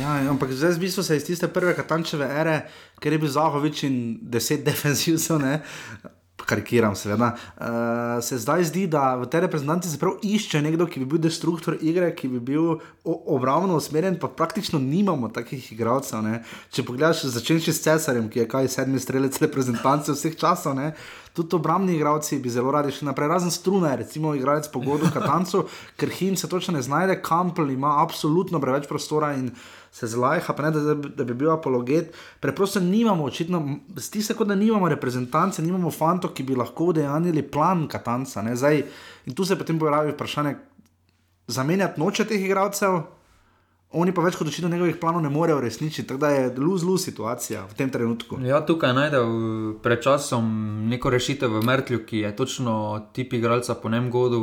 Ja, 0.00 0.16
ampak 0.30 0.56
zdaj 0.56 0.78
v 0.78 0.86
bistvu 0.86 1.04
se 1.04 1.16
iz 1.20 1.28
tiste 1.28 1.52
prve 1.52 1.76
katančeve 1.76 2.30
ere, 2.40 2.56
ker 3.04 3.12
je 3.12 3.20
bil 3.20 3.28
Zahovič 3.36 3.84
in 3.84 4.00
deset 4.22 4.64
defensivcev. 4.70 5.44
Karikiram, 6.46 6.96
seveda. 6.96 7.32
Uh, 7.56 7.66
se 8.24 8.38
zdaj 8.38 8.64
zdi, 8.64 8.86
da 8.86 9.14
v 9.16 9.26
tej 9.30 9.40
reprezentanci 9.46 9.88
se 9.88 9.98
prav 9.98 10.18
išče 10.22 10.62
nekdo, 10.62 10.86
ki 10.86 11.00
bi 11.00 11.06
bil 11.14 11.22
destruktor 11.22 11.76
igre, 11.80 12.10
ki 12.14 12.28
bi 12.28 12.40
bil 12.40 12.76
o- 13.04 13.22
obrambno 13.36 13.76
usmerjen, 13.76 14.18
pa 14.20 14.28
praktično 14.28 14.78
nimamo 14.78 15.28
takih 15.28 15.72
igralcev. 15.72 16.22
Ne. 16.22 16.42
Če 16.70 16.84
pogledaš, 16.84 17.24
začenši 17.24 17.72
s 17.72 17.82
Cesarjem, 17.82 18.28
ki 18.28 18.42
je 18.42 18.48
kaj 18.48 18.68
sedmi 18.68 19.00
strelec 19.00 19.38
reprezentance 19.42 20.12
vseh 20.12 20.36
časov, 20.36 20.74
ne. 20.76 20.92
tudi 21.32 21.56
obrambni 21.56 21.94
igralci 21.96 22.36
bi 22.38 22.50
zelo 22.50 22.70
radi 22.70 22.92
šli 22.92 23.06
naprej, 23.06 23.28
razen 23.28 23.50
Struna, 23.50 23.94
recimo 23.96 24.34
igralec 24.34 24.68
pogodu 24.68 25.08
Katancu, 25.14 25.64
ker 25.98 26.10
Hin 26.12 26.36
se 26.36 26.48
točno 26.48 26.74
ne 26.74 26.82
znajde, 26.82 27.22
Kampel 27.22 27.70
ima 27.70 28.02
absolutno 28.02 28.60
preveč 28.60 28.88
prostora 28.88 29.32
in 29.34 29.50
se 29.92 30.06
zlajha, 30.06 30.54
pa 30.56 30.62
ne 30.62 30.70
da, 30.70 30.94
da 30.94 31.24
bi 31.24 31.34
bil 31.34 31.50
apologet. 31.52 32.14
Preprosto 32.40 32.80
nimamo, 32.80 33.24
očitno, 33.24 33.60
zdi 33.96 34.22
se, 34.22 34.34
kot 34.34 34.48
da 34.48 34.54
nimamo 34.54 34.88
reprezentance, 34.88 35.62
nimamo 35.62 35.90
fantov, 35.92 36.32
ki 36.32 36.46
bi 36.48 36.56
lahko 36.56 36.92
udejanili 36.94 37.42
plan 37.42 37.84
Katanca. 37.88 38.42
ne. 38.42 38.56
Zdaj, 38.56 38.84
in 39.26 39.34
tu 39.34 39.44
se 39.44 39.58
potem 39.58 39.78
pojavi 39.78 40.14
vprašanje, 40.16 40.54
zamenjati 41.46 42.00
noče 42.00 42.24
teh 42.24 42.40
igralcev. 42.40 43.02
Oni 43.92 44.14
pa 44.16 44.22
več 44.24 44.38
kot 44.40 44.48
očitno 44.48 44.70
njegovih 44.72 44.96
planov 44.96 45.20
ne 45.22 45.28
morejo 45.28 45.58
uresničiti, 45.58 46.06
tako 46.08 46.20
da 46.20 46.28
je 46.32 46.54
luz-luz 46.56 47.04
situacija 47.04 47.66
v 47.68 47.74
tem 47.76 47.90
trenutku. 47.92 48.38
Ja, 48.40 48.62
tukaj 48.64 48.94
najdel 48.96 49.26
pred 49.84 50.00
časom 50.00 50.48
neko 50.88 51.12
rešitev 51.12 51.58
v 51.58 51.60
Mertlju, 51.68 52.00
ki 52.08 52.24
je 52.24 52.36
točno 52.36 52.74
tip 53.12 53.36
igralca 53.36 53.74
po 53.74 53.92
nem 53.92 54.08
godu, 54.10 54.40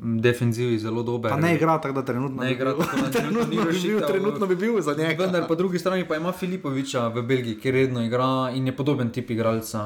defenzivi 0.00 0.78
zelo 0.78 1.02
dober. 1.02 1.30
Pa 1.30 1.36
ne 1.36 1.54
igra 1.54 1.80
tako, 1.80 1.94
da 1.94 2.02
trenutno 2.02 2.42
Ne 2.42 2.48
bi 2.48 2.54
igra 2.54 2.74
bil- 2.74 2.84
tako, 2.84 2.96
da 2.96 3.10
trenutno 3.20 3.44
trenutno 3.44 3.64
bi 3.64 3.82
bil, 3.82 4.00
trenutno 4.00 4.46
bi 4.46 4.56
bil 4.56 4.80
za 4.80 4.94
njega. 4.94 5.22
Vendar 5.24 5.46
po 5.48 5.54
drugi 5.54 5.78
strani 5.78 6.08
pa 6.08 6.16
ima 6.16 6.32
Filipoviča 6.32 7.08
v 7.08 7.22
Belgiji, 7.22 7.58
ki 7.58 7.70
redno 7.70 8.04
igra 8.04 8.50
in 8.54 8.66
je 8.66 8.76
podoben 8.76 9.10
tip 9.10 9.30
igralca. 9.30 9.84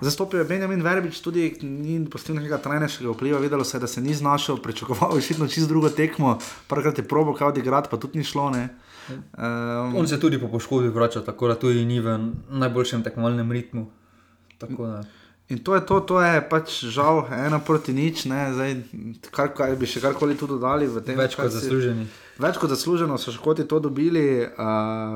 Zastopil 0.00 0.38
je 0.38 0.44
Benjamin 0.44 0.82
Verbič, 0.82 1.20
tudi 1.20 1.58
ni 1.62 2.06
postil 2.10 2.34
nekega 2.34 2.58
trajnejšega 2.58 3.10
vpliva, 3.10 3.38
videlo 3.38 3.64
se 3.64 3.76
je, 3.76 3.80
da 3.80 3.86
se 3.86 4.00
ni 4.00 4.14
znašel, 4.14 4.56
pričakoval 4.56 5.12
je 5.12 5.18
očitno 5.18 5.48
čisto 5.48 5.68
drugo 5.68 5.88
tekmo, 5.88 6.38
parkrat 6.68 6.98
je 6.98 7.08
probo 7.08 7.34
kaj 7.34 7.48
odigrati, 7.48 7.88
pa 7.90 7.96
tudi 7.96 8.18
ni 8.18 8.24
šlo. 8.24 8.50
Ne. 8.50 8.68
Um, 9.08 9.96
On 9.96 10.08
se 10.08 10.20
tudi 10.20 10.40
po 10.40 10.48
poškodbi 10.48 10.88
vrača, 10.88 11.24
tako 11.24 11.48
da 11.48 11.54
tudi 11.54 11.84
ni 11.84 12.00
v 12.00 12.18
najboljšem 12.50 13.02
tekmovalnem 13.02 13.52
ritmu. 13.52 13.86
Tako 14.58 14.86
da. 14.86 15.04
In 15.48 15.58
to 15.58 15.74
je 15.74 15.80
to, 15.80 16.00
to 16.00 16.18
je 16.18 16.40
pač 16.42 16.84
žal 16.84 17.22
ena 17.30 17.58
proti 17.58 17.92
nič, 17.92 18.24
ne, 18.24 18.50
zdaj, 18.50 18.70
kar, 19.30 19.52
kar 19.54 19.76
bi 19.78 19.86
še 19.86 20.00
karkoli 20.00 20.34
tu 20.34 20.42
dodali 20.44 20.88
tem. 21.00 21.14
Več 21.14 21.36
kot 21.36 21.52
si- 21.52 21.60
zasluženi. 21.60 22.06
Več 22.36 22.58
kot 22.58 22.66
zasluženo 22.68 23.14
so 23.14 23.30
škoti 23.30 23.62
to 23.62 23.78
dobili, 23.78 24.42
uh, 24.42 24.58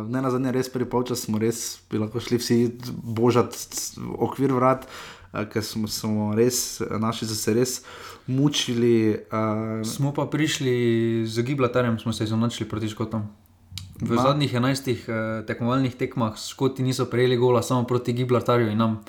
ne 0.06 0.22
na 0.22 0.30
zadnje, 0.30 0.52
res 0.52 0.68
pri 0.68 0.86
polčasu 0.86 1.26
smo 1.26 1.36
res 1.36 1.80
bi 1.84 1.98
lahko 1.98 2.16
šli 2.16 2.38
vsi 2.38 2.58
božati 3.04 3.58
okvir 4.16 4.54
vrat, 4.54 4.86
uh, 4.86 5.42
ker 5.44 5.60
smo, 5.60 5.90
smo 5.90 6.30
res, 6.32 6.78
naši 6.80 7.26
so 7.26 7.34
se 7.34 7.50
res 7.52 7.72
mučili. 8.24 9.18
Uh, 9.26 9.82
Smo 9.82 10.14
pa 10.14 10.24
prišli 10.24 10.72
z 11.26 11.42
Gibraltarjem, 11.42 11.98
smo 11.98 12.12
se 12.12 12.24
izenačili 12.24 12.70
proti 12.70 12.86
Škotom. 12.88 13.26
V 14.00 14.14
Ma- 14.14 14.22
zadnjih 14.22 14.54
11 14.54 14.94
uh, 14.94 14.96
tekmovalnih 15.42 15.92
tekmah 15.92 16.38
Škoti 16.38 16.80
niso 16.82 17.04
prejeli 17.04 17.34
gola 17.36 17.60
samo 17.60 17.82
proti 17.82 18.14
Gibraltarju 18.14 18.70
in 18.70 18.78
nam. 18.78 19.02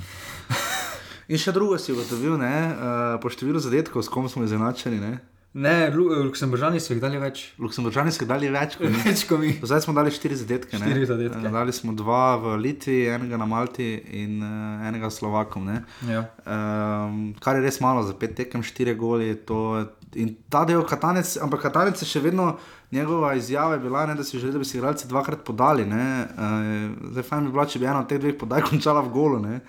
In 1.32 1.40
še 1.40 1.52
drugo 1.52 1.80
si 1.80 1.92
ugotovil, 1.92 2.36
ne, 2.38 2.56
uh, 2.70 3.16
po 3.18 3.32
številu 3.32 3.60
zadetkov, 3.60 4.04
s 4.04 4.12
kom 4.12 4.28
smo 4.28 4.44
izenačeni. 4.44 5.00
Ne. 5.00 5.14
Ne, 5.54 5.92
Lu- 5.92 6.08
Luksemburžani 6.24 6.80
so 6.80 6.94
jih 6.94 7.02
dali 7.04 7.20
več. 7.20 7.42
Luksemburžani 7.60 8.08
so 8.10 8.24
dali 8.24 8.48
več 8.48 8.78
kot 8.80 8.88
mi. 8.88 9.00
Več 9.04 9.26
kot 9.28 9.36
mi. 9.38 9.50
Zdaj 9.60 9.82
smo 9.84 9.92
dali 9.92 10.08
štiri 10.10 10.32
zadetke. 10.34 10.80
ne. 10.80 10.86
Štiri 10.86 11.04
zadetke. 11.06 11.42
Eh, 11.42 11.52
Dali 11.52 11.74
smo 11.76 11.92
dva 11.92 12.38
v 12.38 12.54
Litvi, 12.58 13.02
enega 13.10 13.36
na 13.36 13.44
Malti 13.46 13.90
in 14.16 14.40
uh, 14.40 14.52
enega 14.88 15.12
Slovakom. 15.12 15.68
ne. 15.68 15.82
Ja. 16.08 16.22
Um, 16.48 17.34
kar 17.38 17.56
je 17.56 17.64
res 17.64 17.80
malo 17.80 18.00
za 18.02 18.16
pet 18.16 18.32
tekem, 18.34 18.64
štiri 18.64 18.96
goli. 18.96 19.36
To, 19.44 19.84
in 20.16 20.38
ta 20.48 20.64
del 20.64 20.84
Katanec, 20.84 21.36
ampak 21.38 21.68
Katanec 21.68 22.00
je 22.00 22.08
še 22.08 22.24
vedno. 22.24 22.54
Njegova 22.92 23.36
izjava 23.36 23.76
je 23.76 23.84
bila, 23.84 24.06
ne, 24.06 24.16
da 24.16 24.24
si 24.24 24.36
želi, 24.36 24.52
da 24.52 24.60
bi 24.60 24.66
si 24.66 24.76
igralci 24.76 25.08
dvakrat 25.08 25.44
podali. 25.44 25.84
Uh, 25.84 26.96
zdaj, 27.12 27.24
fajn 27.24 27.46
bi 27.46 27.52
bilo, 27.52 27.64
če 27.66 27.80
bi 27.80 27.88
ena 27.88 28.00
od 28.00 28.08
teh 28.08 28.20
dveh 28.20 28.40
podaj 28.40 28.64
končala 28.72 29.04
v 29.04 29.12
golu. 29.12 29.40
ne. 29.42 29.60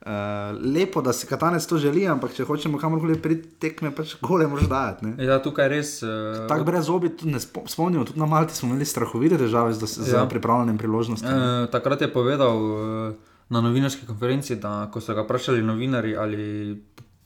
Uh, 0.00 0.12
lepo, 0.66 1.02
da 1.02 1.12
si 1.12 1.26
Katanec 1.26 1.60
to 1.60 1.76
želi, 1.76 2.06
ampak 2.08 2.32
če 2.32 2.44
hočemo 2.44 2.78
kamorkoli 2.80 3.18
priti, 3.20 3.50
tekme 3.60 3.90
pač 3.90 4.14
gole 4.18 4.46
moraš 4.46 4.64
dajati. 4.64 5.06
ne. 5.06 5.24
ja, 5.24 5.36
tukaj 5.38 5.68
res. 5.68 5.90
Uh, 6.00 6.46
Tako 6.48 6.64
brez 6.64 6.86
zobi, 6.86 7.10
tudi 7.10 7.32
ne 7.32 7.38
spo- 7.38 7.66
spomnimo, 7.68 8.04
tudi 8.04 8.16
na 8.16 8.24
Malti 8.24 8.56
smo 8.56 8.68
imeli 8.68 8.84
strahovite 8.84 9.36
težave 9.36 9.72
z, 9.72 9.84
z 9.84 10.08
Ja. 10.08 10.18
ja. 10.18 10.26
pripravljanjem 10.26 10.78
priložnosti. 10.78 11.26
Uh, 11.26 11.32
Uh, 11.32 11.68
takrat 11.68 12.00
je 12.00 12.08
povedal 12.08 12.56
uh, 12.56 13.12
na 13.48 13.60
novinarski 13.60 14.06
konferenci, 14.06 14.56
da 14.56 14.88
ko 14.88 15.00
so 15.00 15.12
ga 15.12 15.20
vprašali 15.20 15.60
novinari, 15.60 16.16
ali 16.16 16.80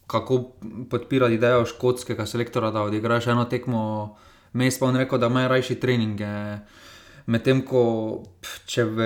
kako 0.07 0.59
podpira 0.91 1.29
idejo 1.29 1.63
škotskega 1.65 2.27
selektora, 2.27 2.71
da 2.71 2.83
odigra 2.83 3.21
še 3.21 3.31
eno 3.31 3.45
tekmo, 3.45 4.17
pa 4.53 4.87
on 4.87 4.97
rekel, 4.97 5.19
da 5.19 5.27
ima 5.27 5.47
rajši 5.47 5.75
treninge. 5.77 6.59
Medtem 7.25 7.63
ko 7.65 7.81
pf, 8.45 8.57
če 8.69 8.83
v 8.85 9.05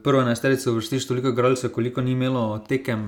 prvo 0.00 0.22
enajsterico 0.24 0.72
vrstiš 0.72 1.04
toliko 1.04 1.28
igralcev, 1.34 1.68
koliko 1.74 2.00
ni 2.00 2.14
imelo 2.16 2.58
tekem 2.64 3.02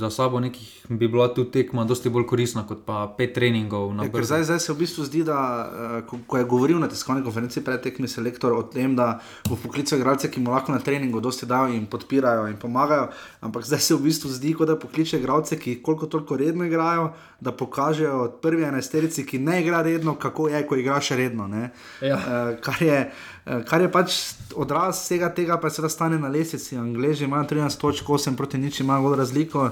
za 0.00 0.10
sabo, 0.10 0.40
nekih, 0.42 0.70
bi 0.88 1.06
bila 1.08 1.28
tu 1.34 1.44
tekma 1.46 1.84
dosti 1.86 2.10
bolj 2.10 2.26
koristna 2.26 2.64
kot 2.66 2.82
pa 2.86 3.04
pet 3.14 3.36
treningov 3.36 3.92
Ja, 4.02 4.24
zdaj, 4.26 4.42
zdaj 4.48 4.60
se 4.64 4.72
v 4.72 4.76
bistvu 4.80 5.04
zdi, 5.06 5.22
da 5.26 5.38
eh, 5.38 5.94
ko, 6.10 6.18
ko 6.26 6.40
je 6.40 6.48
govoril 6.50 6.80
na 6.82 6.88
tiskovni 6.90 7.22
konferenci 7.22 7.62
pred 7.62 7.84
tekmi 7.84 8.10
selektor 8.10 8.56
o 8.56 8.64
tem, 8.66 8.96
da 8.98 9.20
bo 9.46 9.54
poklical 9.62 10.02
igralce, 10.02 10.30
ki 10.30 10.42
mu 10.42 10.50
lahko 10.50 10.74
na 10.74 10.82
treningu 10.82 11.22
dosti 11.22 11.46
dajo 11.46 11.70
in 11.70 11.86
podpirajo 11.86 12.48
in 12.50 12.58
pomagajo, 12.58 13.12
ampak 13.46 13.62
zdaj 13.68 13.84
se 13.86 13.94
v 13.94 14.08
bistvu 14.08 14.32
zdi, 14.34 14.56
kot 14.58 14.72
da 14.72 14.78
pokliče 14.80 15.22
igralce, 15.22 15.60
ki 15.60 15.78
koliko 15.86 16.10
toliko 16.10 16.40
redno 16.40 16.66
igrajo, 16.66 17.12
da 17.38 17.54
pokažejo 17.54 18.40
prvi 18.42 18.66
enajsterici, 18.66 19.22
ki 19.26 19.38
ne 19.38 19.60
igra 19.62 19.82
redno, 19.86 20.16
kako 20.18 20.48
je, 20.50 20.66
ko 20.66 20.82
igra 20.82 20.98
še 20.98 21.16
redno. 21.20 21.46
ne. 21.46 21.70
Ja. 22.02 22.18
Eh, 22.18 22.58
kar, 22.64 22.82
je, 22.82 22.98
kar 23.44 23.80
je 23.80 23.90
pač 23.92 24.18
odraz 24.56 25.02
vsega 25.02 25.28
tega, 25.34 25.58
pa 25.60 25.68
je 25.68 25.76
seveda 25.76 25.92
stane 25.92 26.18
na 26.18 26.28
lesici. 26.32 26.76
Angleži 26.80 27.24
imajo 27.24 27.44
13 27.50 27.80
točk, 27.80 28.08
8 28.08 28.36
proti 28.36 28.58
nič, 28.58 28.80
imajo 28.80 29.14
razliko, 29.16 29.70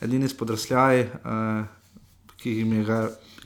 edini 0.00 0.28
spodrsljaj, 0.28 1.02
uh, 1.02 1.64
ki, 2.40 2.54
jim 2.62 2.72
je 2.78 2.84
ga, 2.84 3.00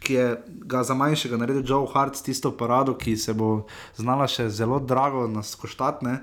ki 0.04 0.14
je 0.14 0.26
ga 0.46 0.82
za 0.84 0.94
manjšega 0.94 1.38
naredil 1.40 1.64
Joe 1.66 1.88
Hart 1.92 2.16
s 2.16 2.22
tisto 2.22 2.52
parado, 2.52 2.94
ki 2.94 3.16
se 3.16 3.32
bo 3.34 3.64
znala 3.96 4.28
še 4.28 4.48
zelo 4.52 4.78
drago 4.80 5.26
nas 5.28 5.54
koštatne. 5.58 6.20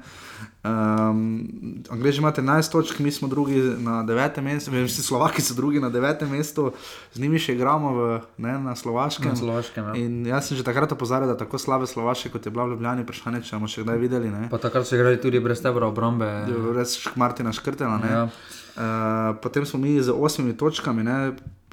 Um, 0.63 1.49
Angleži 1.89 2.21
imate 2.21 2.41
11 2.41 2.71
točk, 2.71 2.99
mi 2.99 3.11
smo 3.11 3.27
drugi 3.27 3.57
na 3.81 4.03
9. 4.05 4.41
mestu, 4.41 4.71
vsi 4.71 5.03
Slovaki 5.03 5.41
so 5.41 5.55
drugi 5.57 5.79
na 5.81 5.89
9. 5.89 6.27
mestu, 6.29 6.71
z 7.13 7.21
njimi 7.21 7.41
še 7.41 7.55
igramo 7.57 7.93
v, 7.93 8.19
ne, 8.37 8.53
na 8.61 8.75
Slovaškem. 8.77 9.33
Na 9.33 9.35
Slovaškem, 9.35 9.89
ja. 9.89 9.95
In 9.97 10.21
jaz 10.29 10.49
sem 10.49 10.57
že 10.57 10.65
takrat 10.65 10.93
opozarjal, 10.93 11.33
da 11.33 11.37
tako 11.37 11.57
slabe 11.57 11.89
Slovaške, 11.89 12.29
kot 12.29 12.45
je 12.45 12.53
bila 12.53 12.69
v 12.69 12.75
Ljubljani, 12.75 13.05
vprašanje, 13.05 13.41
če 13.49 13.57
bomo 13.57 13.69
še 13.71 13.85
kdaj 13.85 14.01
videli. 14.01 14.29
Ne? 14.29 14.49
Pa 14.53 14.61
takrat 14.61 14.85
so 14.85 14.97
igrali 14.97 15.17
tudi 15.21 15.41
brez 15.41 15.65
tebra 15.65 15.89
obrambe. 15.89 16.29
Res 16.77 16.97
Martina 17.17 17.53
Škrtela. 17.53 17.97
ne. 17.97 18.11
Ja. 18.13 18.23
Uh, 18.71 19.35
potem 19.43 19.65
smo 19.65 19.81
mi 19.81 19.97
z 19.99 20.13
osmimi 20.13 20.53
točkami, 20.57 21.03
ne? 21.03 21.17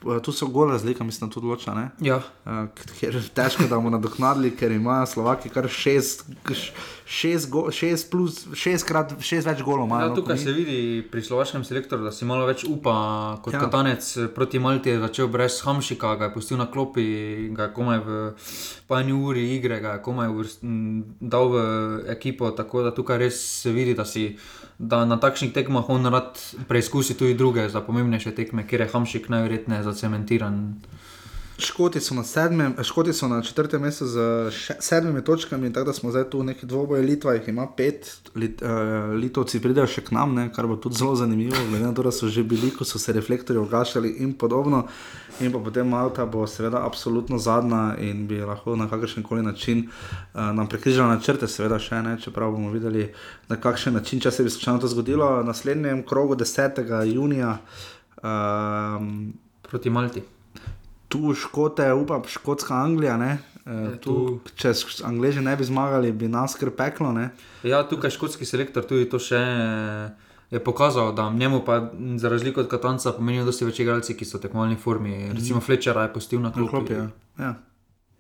Uh, 0.04 0.22
tu 0.22 0.32
so 0.32 0.46
gole 0.46 0.72
razlika, 0.72 1.04
mislim, 1.04 1.30
tudi 1.30 1.46
loča. 1.46 1.74
ne. 1.74 1.88
Ja. 2.00 2.20
Uh, 2.44 2.66
ker 3.00 3.22
težko, 3.34 3.66
da 3.66 3.76
bomo 3.76 3.90
nadoknadili, 3.90 4.54
ker 4.56 4.72
imajo 4.72 5.06
Slovaki 5.06 5.48
kar 5.48 5.68
šest, 5.68 6.24
šest, 7.08 7.48
go, 7.50 7.70
šest, 7.72 8.10
plus, 8.10 8.42
šest, 8.52 8.84
krat, 8.84 9.14
šest 9.24 9.48
več 9.48 9.62
golov. 9.64 9.88
Ja, 9.88 10.10
tukaj 10.14 10.36
se 10.38 10.52
vidi 10.52 11.00
pri 11.10 11.22
slovaškem 11.24 11.64
selektorju, 11.64 12.04
da 12.04 12.12
si 12.12 12.28
malo 12.28 12.44
več 12.46 12.66
upa 12.68 13.38
kot 13.44 13.54
Ja. 13.56 13.62
katanec 13.64 14.04
proti 14.34 14.60
Malti. 14.60 14.92
Je 14.92 15.00
začel 15.00 15.28
brez 15.32 15.56
Hamšika, 15.64 16.14
ga 16.20 16.28
je 16.28 16.34
pustil 16.34 16.60
na 16.60 16.66
klopi, 16.68 17.48
ga 17.56 17.70
je 17.70 17.72
komaj 17.72 17.98
v 18.04 18.18
po 18.88 18.96
eni 19.00 19.12
uri 19.16 19.46
igre, 19.56 19.80
ga 19.80 19.96
je 19.96 20.02
komaj 20.04 20.28
uvrst, 20.28 20.62
m, 20.62 21.02
dal 21.20 21.48
v 21.48 21.64
ekipo. 22.12 22.50
Tako 22.52 22.82
da 22.82 22.92
tukaj 22.92 23.18
res 23.24 23.40
se 23.64 23.72
vidi, 23.72 23.96
da, 23.96 24.04
si, 24.04 24.36
da 24.78 25.04
na 25.08 25.16
takšnih 25.16 25.52
tekmah 25.56 25.88
on 25.88 26.06
rad 26.12 26.36
preizkusi 26.68 27.16
tudi 27.16 27.34
druge 27.34 27.68
za 27.68 27.80
pomembnejše 27.80 28.36
tekme, 28.36 28.66
kjer 28.68 28.84
je 28.84 28.92
Hamšik 28.92 29.28
najverjetneje 29.32 29.82
zacementiran. 29.88 30.76
Škoti 31.58 32.00
so 32.00 32.14
na, 32.14 32.22
sedmem, 32.24 32.76
Škoti 32.82 33.12
so 33.12 33.28
na 33.28 33.42
četrtem 33.42 33.82
mestu 33.82 34.06
z 34.06 34.20
še, 34.54 34.76
sedmimi 34.80 35.24
točkami, 35.24 35.72
tako 35.72 35.90
da 35.90 35.92
smo 35.92 36.10
zdaj 36.14 36.28
tu 36.30 36.42
neki 36.46 36.66
dvoboj. 36.66 37.02
Litva 37.02 37.34
jih 37.34 37.48
ima 37.50 37.66
pet, 37.76 38.06
lit, 38.38 38.62
uh, 38.62 39.10
Litovci 39.18 39.58
pridejo 39.62 39.88
še 39.90 40.04
k 40.06 40.14
nam, 40.14 40.36
ne, 40.38 40.44
kar 40.54 40.68
bo 40.70 40.76
tudi 40.78 41.00
zelo 41.00 41.16
zanimivo, 41.18 41.58
glede 41.70 41.82
na 41.82 41.90
to, 41.94 42.04
da 42.06 42.12
so 42.14 42.30
že 42.30 42.46
bili, 42.46 42.70
ko 42.70 42.86
so 42.86 43.02
se 43.02 43.12
reflektorji 43.12 43.58
ogašali 43.58 44.14
in 44.22 44.36
podobno. 44.38 44.84
In 45.42 45.50
potem 45.52 45.90
Malta 45.90 46.26
bo 46.30 46.46
seveda 46.46 46.84
absolutno 46.86 47.42
zadnja 47.42 47.96
in 47.98 48.26
bi 48.30 48.38
lahko 48.38 48.78
na 48.78 48.86
kakršen 48.86 49.26
koli 49.26 49.42
način 49.42 49.88
uh, 49.88 50.54
nam 50.54 50.70
prekrižala 50.70 51.18
načrte, 51.18 51.50
seveda 51.50 51.82
še 51.82 52.02
ne, 52.06 52.14
čeprav 52.22 52.54
bomo 52.54 52.70
videli 52.70 53.10
na 53.50 53.58
kakšen 53.58 53.98
način, 53.98 54.22
če 54.22 54.30
se 54.30 54.46
bi 54.46 54.54
slučajno 54.54 54.86
to 54.86 54.94
zgodilo. 54.94 55.34
Na 55.42 55.50
naslednjem 55.50 56.06
krogu 56.06 56.38
10. 56.38 56.82
junija. 57.10 57.56
Um, 58.22 59.32
Proti 59.68 59.90
Malti. 59.90 60.37
Tu 61.08 61.34
škote, 61.34 61.92
upam, 61.92 62.22
škotska 62.28 62.74
Anglija. 62.74 63.16
Ne? 63.16 63.38
E, 63.66 63.96
tu, 64.00 64.40
če 64.56 64.72
Angleži 65.04 65.42
ne 65.44 65.56
bi 65.56 65.64
zmagali, 65.64 66.12
bi 66.12 66.28
nas 66.28 66.56
kar 66.56 66.70
peklo. 66.70 67.12
Ne? 67.12 67.30
Ja, 67.66 67.82
tukaj 67.88 68.14
škotski 68.14 68.48
selektor 68.48 68.86
tudi 68.88 69.08
to 69.10 69.20
še 69.20 69.42
je 70.50 70.60
pokazal, 70.64 71.12
da 71.12 71.30
njemu 71.30 71.60
pa 71.64 71.90
za 72.16 72.28
razliko 72.28 72.60
od 72.60 72.68
Katanca 72.68 73.12
pomenijo 73.12 73.44
dosti 73.44 73.68
več 73.68 73.80
igralci, 73.84 74.16
ki 74.16 74.24
so 74.24 74.38
v 74.38 74.46
tekmovalni 74.46 74.78
formi. 74.80 75.28
Recimo 75.36 75.60
Flečera 75.60 76.06
je 76.06 76.12
pustil 76.14 76.40
na 76.40 76.52
klopi. 76.52 76.70
Klopi, 76.70 76.92
ja. 76.96 77.08
Ja. 77.38 77.54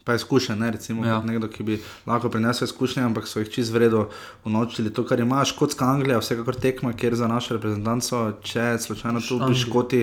Pa 0.08 0.14
izkušen, 0.14 0.58
ne 0.58 0.70
recimo 0.70 1.04
Ja. 1.04 1.18
nekdo, 1.22 1.48
ki 1.48 1.62
bi 1.62 1.74
lahko 2.06 2.30
prinesel 2.30 2.64
izkušnje, 2.64 3.02
ampak 3.02 3.26
so 3.26 3.38
jih 3.38 3.50
čez 3.50 3.68
vredo 3.68 4.06
unovčili. 4.44 4.88
To, 4.90 5.04
kar 5.04 5.20
ima 5.20 5.44
škotska 5.44 5.84
Anglija, 5.86 6.18
vsekakor 6.18 6.56
tekma, 6.56 6.94
kjer 6.94 7.14
za 7.14 7.28
našo 7.28 7.54
reprezentanco, 7.54 8.22
če 8.42 8.78
slučajno 8.78 9.20
tu 9.20 9.38
bi 9.40 9.54
škoti 9.56 10.00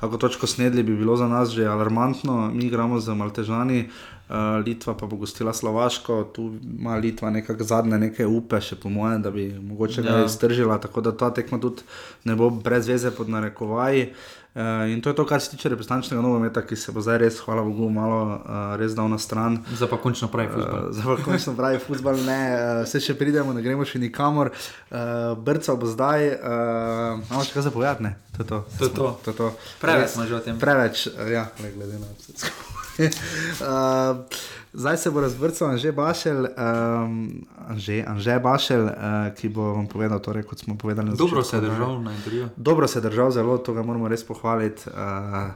kako 0.00 0.16
točko 0.18 0.46
snedli, 0.46 0.82
bi 0.82 0.96
bilo 0.96 1.16
za 1.16 1.28
nas 1.28 1.50
že 1.50 1.66
alarmantno. 1.66 2.50
Mi 2.50 2.64
igramo 2.64 2.96
z 2.98 3.12
Maltežani. 3.12 3.88
Uh, 4.24 4.36
Litva 4.64 4.94
pa 4.94 5.04
bo 5.06 5.16
gostila 5.16 5.52
Slovaško, 5.52 6.24
tu 6.26 6.46
ima 6.72 6.96
Litva 6.96 7.30
nekako 7.30 7.64
zadnje 7.64 7.98
neke 7.98 8.24
upe, 8.26 8.60
še 8.60 8.76
po 8.76 8.88
mojem, 8.88 9.20
da 9.22 9.30
bi 9.30 9.50
mogoče 9.52 10.02
ga 10.02 10.08
Ja. 10.10 10.24
iztržila, 10.24 10.78
tako 10.78 11.00
da 11.00 11.12
ta 11.12 11.28
tekma 11.30 11.60
tudi 11.60 11.82
ne 12.24 12.34
bo 12.34 12.48
brez 12.50 12.88
veze 12.88 13.10
pod 13.10 13.28
narekovaji. 13.28 14.02
Uh, 14.02 14.41
in 14.92 15.00
to 15.00 15.08
je 15.08 15.14
to, 15.14 15.24
kar 15.26 15.40
se 15.40 15.50
tiče 15.50 15.68
reprezentančnega 15.72 16.22
nogometa, 16.22 16.62
ki 16.66 16.76
se 16.76 16.92
bo 16.92 17.00
zdaj 17.00 17.18
res, 17.18 17.38
hvala 17.40 17.62
Bogu, 17.64 17.88
malo 17.90 18.18
uh, 18.36 18.74
res 18.76 18.92
dal 18.92 19.08
na 19.08 19.18
stran. 19.18 19.56
Zdaj 19.72 19.88
pa 19.88 19.96
končno 20.02 20.28
pravi 20.28 20.52
futbol. 20.52 20.88
Uh, 20.88 20.92
zdaj 20.92 21.08
pa 21.08 21.24
končno 21.24 21.54
pravi 21.56 21.80
futbol, 21.80 22.20
ne, 22.26 22.40
uh, 22.52 22.82
vse 22.84 23.00
še 23.00 23.16
pridemo, 23.16 23.56
ne 23.56 23.64
gremo 23.64 23.86
še 23.88 24.02
nikamor. 24.02 24.52
Uh, 24.52 25.32
Brca 25.40 25.78
bo 25.80 25.88
zdaj, 25.88 26.28
uh, 26.36 27.24
imamo 27.30 27.46
še 27.48 27.56
kaj 27.56 27.68
zapovedati, 27.70 28.08
ne? 28.10 28.12
To 28.36 28.44
je 28.44 28.50
to. 28.52 28.60
To 28.76 28.84
je 28.84 28.92
to. 28.92 29.08
to, 29.24 29.32
je 29.32 29.40
to. 29.40 29.50
Preveč 29.80 30.14
smo 30.18 30.28
že 30.28 30.36
o 30.36 30.44
tem. 30.44 30.60
Preveč, 30.60 31.08
uh, 31.08 31.24
ja, 31.32 31.48
glede 31.56 31.96
na 31.96 32.12
vse 32.12 32.36
skupaj. 32.36 32.81
Uh, 32.98 34.24
zdaj 34.82 34.96
se 34.96 35.10
bo 35.10 35.20
razvrcal 35.20 35.68
Anže 35.68 35.92
Bašel, 35.92 36.36
um, 36.36 37.44
Anže, 37.68 38.04
Anže 38.06 38.38
Bašel, 38.38 38.84
uh, 38.84 38.92
ki 39.36 39.48
bo 39.48 39.72
vam 39.72 39.86
povedal, 39.86 40.18
torej, 40.18 40.42
kot 40.42 40.58
smo 40.58 40.78
povedali 40.78 41.08
na 41.08 41.14
Dobro 41.14 41.42
začetku, 41.42 41.50
se 41.50 41.56
je 41.56 41.60
da- 41.60 41.68
držal 41.68 42.02
na 42.02 42.12
intervjuju. 42.12 42.48
Dobro 42.56 42.88
se 42.88 42.98
je 42.98 43.02
držal, 43.02 43.30
zelo 43.30 43.58
to 43.58 43.72
ga 43.72 43.82
moramo 43.82 44.08
res 44.08 44.26
pohvaliti. 44.26 44.82
Uh, 44.88 45.50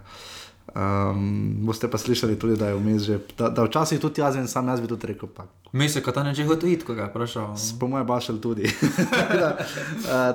Um, 0.75 1.55
boste 1.65 1.89
pa 1.91 1.99
slišali 1.99 2.39
tudi, 2.39 2.57
da 2.57 2.69
je 2.69 2.75
vmes 2.75 3.03
že, 3.03 3.19
da, 3.39 3.49
da 3.49 3.65
včasih 3.65 4.01
tudi 4.01 4.21
jaz 4.21 4.37
in 4.37 4.49
sam 4.49 4.69
jaz 4.69 4.81
bi 4.81 4.89
tudi 4.89 5.07
rekel. 5.07 5.29
Pa. 5.29 5.47
Misliš, 5.73 6.05
da 6.05 6.21
je 6.21 6.35
že 6.35 6.45
hotel 6.45 6.69
iti, 6.69 6.85
ko 6.85 6.95
ga 6.95 7.03
je 7.03 7.09
vprašal? 7.09 7.55
Po 7.81 7.89
mojem, 7.89 8.07
bašel 8.07 8.41
tudi. 8.41 8.67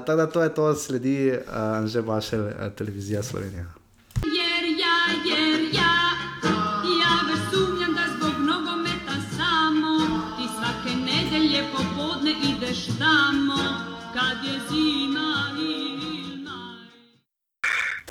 Tako 0.05 0.15
da 0.15 0.27
to 0.27 0.43
je 0.43 0.53
to, 0.53 0.75
sledi 0.75 1.31
uh, 1.31 1.85
že 1.85 2.01
bašel 2.01 2.41
uh, 2.41 2.73
televizija 2.75 3.23
Slovenija. 3.23 3.80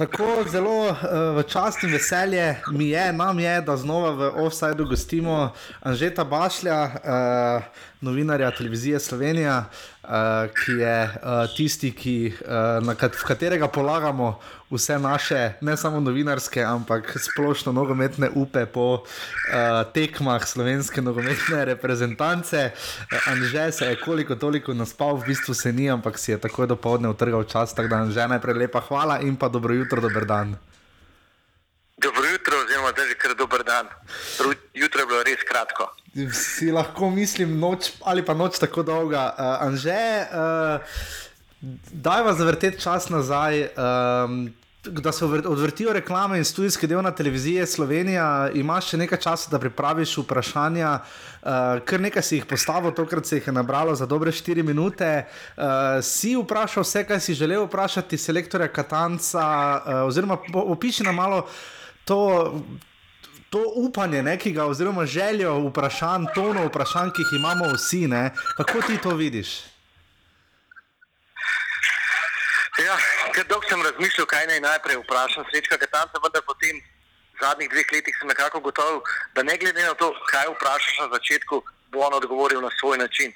Tako 0.00 0.44
zelo 0.48 0.88
uh, 0.88 0.96
v 1.36 1.42
čast 1.44 1.82
in 1.84 1.92
veselje 1.92 2.56
mi 2.72 2.88
je, 2.88 3.12
nam 3.12 3.38
je, 3.38 3.60
da 3.60 3.76
znova 3.76 4.10
v 4.10 4.30
offsajdu 4.46 4.86
gostimo 4.88 5.52
Anžeta 5.80 6.24
Bašlja, 6.24 6.78
uh, 6.84 7.62
novinarja 8.00 8.50
televizije 8.50 9.00
Slovenija, 9.00 9.64
uh, 10.10 10.50
ki 10.50 10.72
je 10.82 10.96
uh, 11.06 11.46
tisti, 11.54 11.92
ki, 11.94 12.32
uh, 12.42 12.94
kat 12.98 13.14
v 13.14 13.24
katerega 13.28 13.68
polagamo 13.70 14.34
vse 14.70 14.98
naše, 14.98 15.40
ne 15.60 15.76
samo 15.76 16.00
novinarske, 16.00 16.62
ampak 16.62 17.14
splošno 17.18 17.72
nogometne 17.72 18.30
upe 18.34 18.66
po 18.66 19.02
uh, 19.02 19.82
tekmah 19.94 20.42
slovenske 20.46 21.02
nogometne 21.02 21.64
reprezentance. 21.74 22.70
Uh, 22.74 23.30
Anže 23.30 23.72
se 23.72 23.86
je 23.86 24.00
koliko 24.00 24.34
toliko 24.34 24.74
naspal, 24.74 25.16
v 25.16 25.30
bistvu 25.30 25.54
se 25.54 25.72
ni, 25.72 25.90
ampak 25.90 26.18
si 26.18 26.34
je 26.34 26.38
takoj 26.38 26.66
do 26.66 26.76
povdne 26.76 27.08
utrgal 27.08 27.44
čas, 27.44 27.74
tako 27.74 27.88
da 27.88 28.02
Anže 28.02 28.28
najprej 28.28 28.66
lepa 28.66 28.80
hvala 28.80 29.20
in 29.22 29.36
pa 29.36 29.48
dobro 29.48 29.74
jutro, 29.74 30.00
dober 30.00 30.26
dan. 30.26 30.69
Dobro 32.02 32.26
jutro, 32.32 32.54
oziroma 32.64 32.92
da 32.92 33.02
že 33.08 33.14
kar 33.14 33.34
dober 33.36 33.62
dan. 33.64 33.86
Jutro 34.74 35.00
je 35.00 35.06
bilo 35.06 35.22
res 35.22 35.42
kratko. 35.48 35.90
Si 36.32 36.70
lahko 36.72 37.10
mislim, 37.10 37.58
noč 37.60 37.90
ali 38.04 38.24
pa 38.24 38.34
noč 38.34 38.58
tako 38.58 38.82
dolga. 38.82 39.34
Uh, 39.36 39.66
Anže, 39.66 40.00
uh, 40.32 40.80
daj 41.92 42.22
vas 42.22 42.38
zavrteti 42.38 42.80
čas 42.80 43.08
nazaj. 43.08 43.68
Um, 43.76 44.54
Da 44.80 45.12
se 45.12 45.24
odvr- 45.24 45.44
odvrtijo 45.46 45.92
reklame 45.92 46.38
in 46.38 46.44
studijski 46.44 46.86
del 46.88 47.02
na 47.04 47.10
televiziji 47.12 47.66
Slovenija, 47.68 48.48
imaš 48.56 48.86
še 48.88 48.96
nekaj 48.96 49.18
časa, 49.20 49.50
da 49.52 49.58
pripraviš 49.60 50.14
vprašanja, 50.22 50.92
uh, 50.96 51.82
kar 51.84 52.00
nekaj 52.00 52.24
si 52.24 52.38
jih 52.38 52.46
postavil, 52.48 52.94
tokrat 52.96 53.28
se 53.28 53.36
jih 53.36 53.50
je 53.50 53.52
nabralo 53.52 53.92
za 53.94 54.06
dobre 54.08 54.32
4 54.32 54.64
minute. 54.64 55.10
Uh, 55.26 56.00
si 56.00 56.32
vprašal 56.32 56.86
vse, 56.86 57.04
kar 57.04 57.20
si 57.20 57.36
želel 57.36 57.66
vprašati, 57.66 58.16
selektorja 58.16 58.70
Katanca, 58.72 59.44
uh, 59.44 60.08
oziroma 60.08 60.40
opiši 60.48 61.04
nam 61.04 61.20
malo 61.20 61.44
to, 62.10 62.22
to 63.50 63.62
upanje 63.74 64.22
nekega, 64.22 64.64
oziroma 64.66 65.06
željo 65.06 65.52
vprašanj, 65.68 66.24
tono 66.34 66.66
vprašanj, 66.66 67.10
ki 67.14 67.22
jih 67.22 67.32
imamo 67.38 67.64
vsi. 67.74 68.06
Ne? 68.08 68.30
Kako 68.56 68.82
ti 68.86 68.98
to 69.02 69.10
vidiš? 69.14 69.50
Ja, 72.86 72.96
ker 73.34 73.46
dolgo 73.46 73.68
sem 73.68 73.82
razmišljal, 73.82 74.26
kaj 74.26 74.46
naj 74.50 74.60
najprej 74.60 74.98
vprašam 75.04 75.46
srečka 75.50 75.78
Katanca, 75.78 76.18
vendar 76.24 76.42
potem 76.46 76.80
v 76.80 77.44
zadnjih 77.44 77.70
dveh 77.70 77.92
letih 77.92 78.16
sem 78.18 78.28
nekako 78.32 78.60
gotovil, 78.66 79.02
da 79.34 79.46
ne 79.46 79.54
glede 79.58 79.86
na 79.86 79.94
to, 79.94 80.10
kaj 80.32 80.50
vprašaš 80.56 80.98
na 81.04 81.08
začetku, 81.14 81.62
bo 81.92 82.02
on 82.06 82.18
odgovoril 82.18 82.60
na 82.60 82.72
svoj 82.80 82.98
način. 82.98 83.30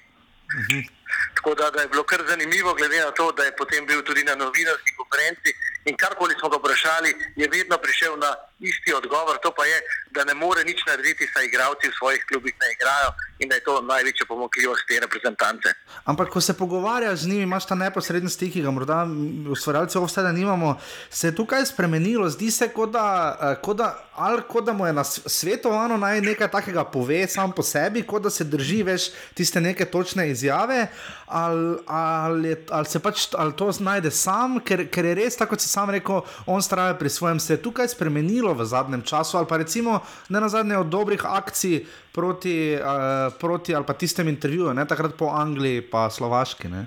Tako 1.34 1.54
da, 1.54 1.70
da 1.70 1.86
je 1.86 1.88
bilo 1.94 2.02
kar 2.02 2.26
zanimivo, 2.26 2.74
glede 2.74 3.04
na 3.04 3.10
to, 3.10 3.30
da 3.32 3.44
je 3.44 3.56
potem 3.56 3.86
bil 3.86 4.02
tudi 4.02 4.24
na 4.24 4.34
novinarski 4.34 4.96
konferenci 4.98 5.54
in 5.84 5.96
karkoli 5.96 6.34
smo 6.40 6.48
ga 6.48 6.56
vprašali, 6.56 7.10
je 7.36 7.48
vedno 7.48 7.76
prišel 7.78 8.18
na 8.18 8.30
isti 8.60 8.94
odgovor, 8.94 9.36
to 9.42 9.50
pa 9.56 9.64
je, 9.64 9.78
da 10.10 10.24
ne 10.24 10.34
more 10.34 10.64
nič 10.64 10.80
narediti, 10.86 11.28
saj 11.34 11.46
igravci 11.46 11.88
v 11.88 11.96
svojih 11.98 12.24
klubih 12.28 12.54
ne 12.60 12.68
igrajo 12.72 13.10
in 13.38 13.48
da 13.48 13.54
je 13.54 13.64
to 13.64 13.80
največja 13.82 14.26
pomankljivost 14.28 14.86
te 14.88 15.00
reprezentance. 15.00 15.68
Ampak, 16.04 16.28
ko 16.28 16.40
se 16.40 16.56
pogovarjaš 16.56 17.18
z 17.18 17.28
njimi, 17.28 17.42
imaš 17.42 17.66
ta 17.66 17.74
neposreden 17.74 18.30
stik, 18.30 18.52
ki 18.52 18.62
ga 18.62 18.70
morda 18.70 19.06
ustvarjalci 19.50 19.98
ovseda 19.98 20.32
nimamo, 20.32 20.78
se 21.10 21.28
je 21.28 21.36
tukaj 21.36 21.66
spremenilo. 21.66 22.28
Zdi 22.30 22.50
se, 22.50 22.68
kot 22.68 22.90
da, 22.94 23.38
eh, 23.40 23.56
kot 23.62 23.76
da, 23.76 23.90
ali 24.14 24.42
kot 24.48 24.64
da 24.64 24.72
mu 24.72 24.86
je 24.86 24.92
nas 24.92 25.20
svetovano 25.26 25.96
naj 25.96 26.20
nekaj 26.20 26.50
takega 26.50 26.84
pove 26.84 27.26
sam 27.28 27.52
po 27.52 27.62
sebi, 27.62 28.02
kot 28.06 28.22
da 28.22 28.30
se 28.30 28.44
drži 28.44 28.82
več 28.82 29.10
tiste 29.34 29.60
neke 29.60 29.84
točne 29.84 30.30
izjave, 30.30 30.86
ali, 31.26 31.76
ali, 31.86 32.56
ali 32.70 32.86
se 32.86 33.00
pač 33.02 33.28
ali 33.34 33.56
to 33.56 33.72
znajde 33.72 34.10
sam, 34.10 34.60
ker, 34.60 34.86
ker 34.90 35.04
je 35.04 35.14
res, 35.14 35.36
tako 35.36 35.54
kot 35.54 35.60
si 35.60 35.68
sam 35.74 35.90
rekel, 35.90 36.22
on 36.46 36.62
straja 36.62 36.94
pri 36.94 37.10
svojem. 37.10 37.40
Se 37.40 37.56
je 37.58 37.62
tukaj 37.62 37.90
spremenilo 37.94 38.54
v 38.54 38.64
zadnjem 38.64 39.02
času, 39.02 39.38
ali 39.38 39.50
pa 39.50 39.58
recimo 39.58 40.00
ne 40.28 40.40
na 40.40 40.48
zadnje 40.48 40.78
od 40.78 40.86
dobrih 40.86 41.26
akcij 41.26 41.84
proti, 42.14 42.78
uh, 42.78 43.34
proti 43.40 43.74
ali 43.74 43.86
pa 43.86 43.94
tistem 43.98 44.28
intervjuju, 44.28 44.74
ne 44.74 44.86
takrat 44.86 45.18
po 45.18 45.32
Angliji, 45.34 45.82
pa 45.90 46.10
Slovaški. 46.10 46.68
Ne? 46.68 46.86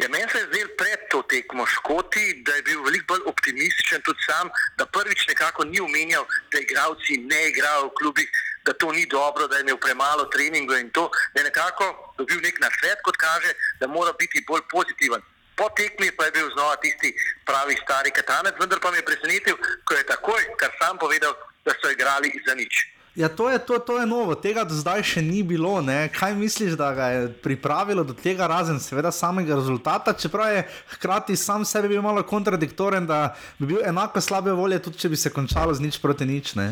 Ja, 0.00 0.08
meni 0.08 0.24
se 0.32 0.38
je 0.38 0.46
zdelo 0.48 0.70
pred 0.80 1.00
to 1.10 1.18
tekmo 1.28 1.66
Škoti, 1.66 2.42
da 2.46 2.54
je 2.56 2.62
bil 2.62 2.80
veliko 2.84 3.04
bolj 3.08 3.26
optimističen 3.32 4.00
tudi 4.02 4.22
sam, 4.24 4.48
da 4.78 4.86
prvič 4.86 5.26
nekako 5.28 5.64
ni 5.64 5.80
omenjal, 5.80 6.24
da 6.52 6.58
igravci 6.58 7.18
ne 7.30 7.40
igrajo 7.48 7.90
v 7.90 7.94
klubih, 7.98 8.28
da 8.64 8.72
to 8.72 8.92
ni 8.92 9.04
dobro, 9.06 9.48
da 9.48 9.56
je 9.56 9.66
imel 9.66 9.76
premalo 9.76 10.24
treningov 10.32 10.78
in 10.78 10.88
to, 10.90 11.10
da 11.34 11.40
je 11.40 11.48
nekako 11.50 12.14
dobil 12.18 12.40
nek 12.40 12.60
nasvet, 12.64 13.04
kot 13.04 13.16
kaže, 13.16 13.52
da 13.80 13.86
mora 13.86 14.12
biti 14.18 14.44
bolj 14.48 14.64
pozitiven. 14.72 15.20
Po 15.60 15.68
tekmi 15.76 16.08
pa 16.16 16.24
je 16.24 16.32
bil 16.38 16.48
znova 16.54 16.76
tisti 16.80 17.12
pravi 17.44 17.76
stari 17.84 18.10
katanec, 18.16 18.56
vendar 18.60 18.80
pa 18.80 18.90
me 18.90 19.02
je 19.02 19.04
presenetil, 19.04 19.58
ko 19.84 19.92
je 19.94 20.06
takoj, 20.08 20.40
kar 20.56 20.72
sam 20.80 20.96
povedal, 20.96 21.36
da 21.68 21.76
so 21.76 21.92
igrali 21.92 22.32
za 22.48 22.56
nič. 22.56 22.88
Ja, 23.14 23.28
to 23.28 23.50
je, 23.50 23.58
to, 23.58 23.78
to 23.78 23.98
je 24.00 24.06
novo, 24.06 24.32
tega 24.38 24.62
do 24.64 24.72
zdaj 24.72 25.02
še 25.02 25.20
ni 25.20 25.42
bilo. 25.44 25.82
Ne? 25.84 26.08
Kaj 26.14 26.32
misliš, 26.38 26.78
da 26.80 26.94
ga 26.96 27.06
je 27.12 27.20
pripravilo 27.44 28.06
do 28.06 28.14
tega, 28.16 28.46
razen 28.48 28.80
seveda 28.80 29.12
samega 29.12 29.58
rezultata, 29.58 30.14
čeprav 30.16 30.54
je 30.54 30.62
hkrati 30.94 31.36
sam 31.36 31.66
sebi 31.68 31.90
bil 31.92 32.00
malo 32.06 32.22
kontradiktoren, 32.22 33.04
da 33.04 33.34
bi 33.58 33.74
bil 33.74 33.82
enako 33.84 34.22
slabe 34.24 34.54
volje, 34.56 34.78
tudi 34.80 35.02
če 35.02 35.12
bi 35.12 35.18
se 35.20 35.34
končalo 35.34 35.74
z 35.76 35.84
nič 35.84 36.00
proti 36.00 36.24
nič. 36.24 36.54
Ne? 36.56 36.70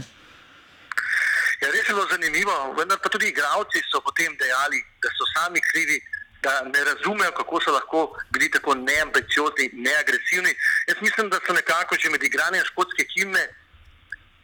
Ja, 1.59 1.69
res 1.75 1.85
je 1.85 1.93
bilo 1.93 2.07
zanimivo, 2.07 2.55
vendar 2.79 3.03
pa 3.03 3.11
tudi 3.13 3.35
igravci 3.35 3.83
so 3.91 4.01
potem 4.01 4.33
dejali, 4.39 4.81
da 5.03 5.11
so 5.19 5.27
sami 5.35 5.61
krivi, 5.75 5.99
da 6.43 6.63
ne 6.63 6.85
razumejo, 6.85 7.33
kako 7.33 7.61
so 7.61 7.73
lahko 7.73 8.17
bili 8.31 8.51
tako 8.51 8.75
neambiciozni, 8.75 9.71
neagresivni. 9.73 10.53
Jaz 10.89 10.97
mislim, 11.01 11.31
da 11.31 11.41
so 11.47 11.53
nekako 11.53 11.97
že 12.01 12.11
med 12.11 12.23
igranjem 12.23 12.65
škotske 12.65 13.07
himne 13.15 13.49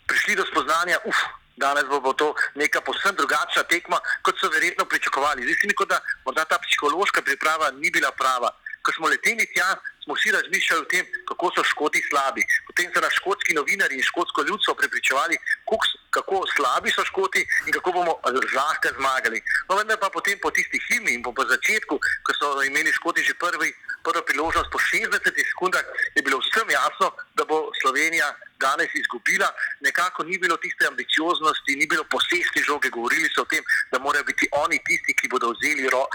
prišli 0.06 0.36
do 0.36 0.44
spoznanja, 0.46 0.98
uf, 1.04 1.16
danes 1.56 1.84
bo, 1.84 2.00
bo 2.00 2.12
to 2.12 2.34
neka 2.54 2.80
posebno 2.80 3.12
drugačna 3.12 3.62
tekma, 3.62 3.98
kot 4.22 4.40
so 4.40 4.50
verjetno 4.50 4.84
pričakovali. 4.84 5.42
Zdi 5.42 5.54
se 5.54 5.66
mi, 5.66 5.74
kot 5.74 5.88
da 5.88 6.00
morda 6.24 6.44
ta 6.44 6.58
psihološka 6.58 7.22
priprava 7.22 7.70
ni 7.70 7.90
bila 7.90 8.10
prava. 8.10 8.50
Ko 8.82 8.92
smo 8.92 9.08
leteli 9.08 9.46
tja, 9.54 9.76
smo 10.04 10.14
vsi 10.14 10.30
razmišljali 10.36 10.82
o 10.82 10.90
tem, 10.92 11.04
kako 11.28 11.50
so 11.56 11.64
škoti 11.72 12.00
slabi. 12.08 12.42
Potem 12.68 12.92
so 12.92 13.00
nas 13.00 13.14
škotski 13.20 13.56
novinari 13.58 13.96
in 13.96 14.08
škotsko 14.10 14.42
ljudstvo 14.48 14.74
prepričevali, 14.74 15.36
kako 15.64 15.78
kako 16.16 16.36
slabi 16.56 16.90
so 16.90 17.04
škoti 17.04 17.42
in 17.66 17.72
kako 17.72 17.92
bomo 17.92 18.14
zlahka 18.52 18.88
zmagali. 18.98 19.42
No, 19.68 19.76
vendar 19.76 19.98
pa 19.98 20.08
potem 20.16 20.38
po 20.42 20.50
tisti 20.50 20.78
himni 20.86 21.14
in 21.14 21.22
po, 21.22 21.32
po 21.38 21.44
začetku, 21.52 21.94
ko 22.24 22.30
so 22.38 22.62
imeli 22.62 22.92
škoti 22.92 23.26
že 23.28 23.34
prvi, 23.34 23.70
prvo 24.06 24.22
priložnost 24.28 24.70
po 24.70 24.78
60 24.78 25.10
sekundah, 25.50 25.84
je 26.14 26.22
bilo 26.22 26.38
vsem 26.38 26.70
jasno, 26.70 27.10
da 27.34 27.42
bo 27.44 27.70
Slovenija 27.82 28.28
danes 28.60 28.90
izgubila. 28.94 29.48
Nekako 29.80 30.24
ni 30.24 30.38
bilo 30.38 30.56
tiste 30.56 30.86
ambicioznosti, 30.86 31.76
ni 31.76 31.86
bilo 31.86 32.04
posesti 32.04 32.62
žoge. 32.66 32.90
Govorili 32.90 33.28
so 33.34 33.42
o 33.42 33.50
tem, 33.50 33.64
da 33.92 33.98
morajo 33.98 34.24
biti 34.24 34.48
oni 34.52 34.78
tisti, 34.86 35.14
ki 35.14 35.28
bodo 35.28 35.52
vzeli 35.52 35.88
ro, 35.90 36.06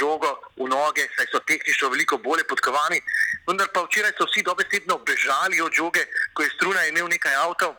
žogo 0.00 0.30
v 0.56 0.68
noge, 0.68 1.08
saj 1.16 1.26
so 1.32 1.40
tehnično 1.50 1.88
veliko 1.88 2.18
bolje 2.18 2.44
podkovani. 2.44 3.00
Vendar 3.46 3.68
pa 3.74 3.84
včeraj 3.86 4.12
so 4.18 4.26
vsi 4.28 4.42
dobesedno 4.42 4.98
bežali 4.98 5.60
od 5.60 5.72
žoge, 5.72 6.06
ko 6.32 6.42
je 6.42 6.54
struna 6.56 6.86
imel 6.86 7.08
nekaj 7.08 7.34
avtov. 7.44 7.76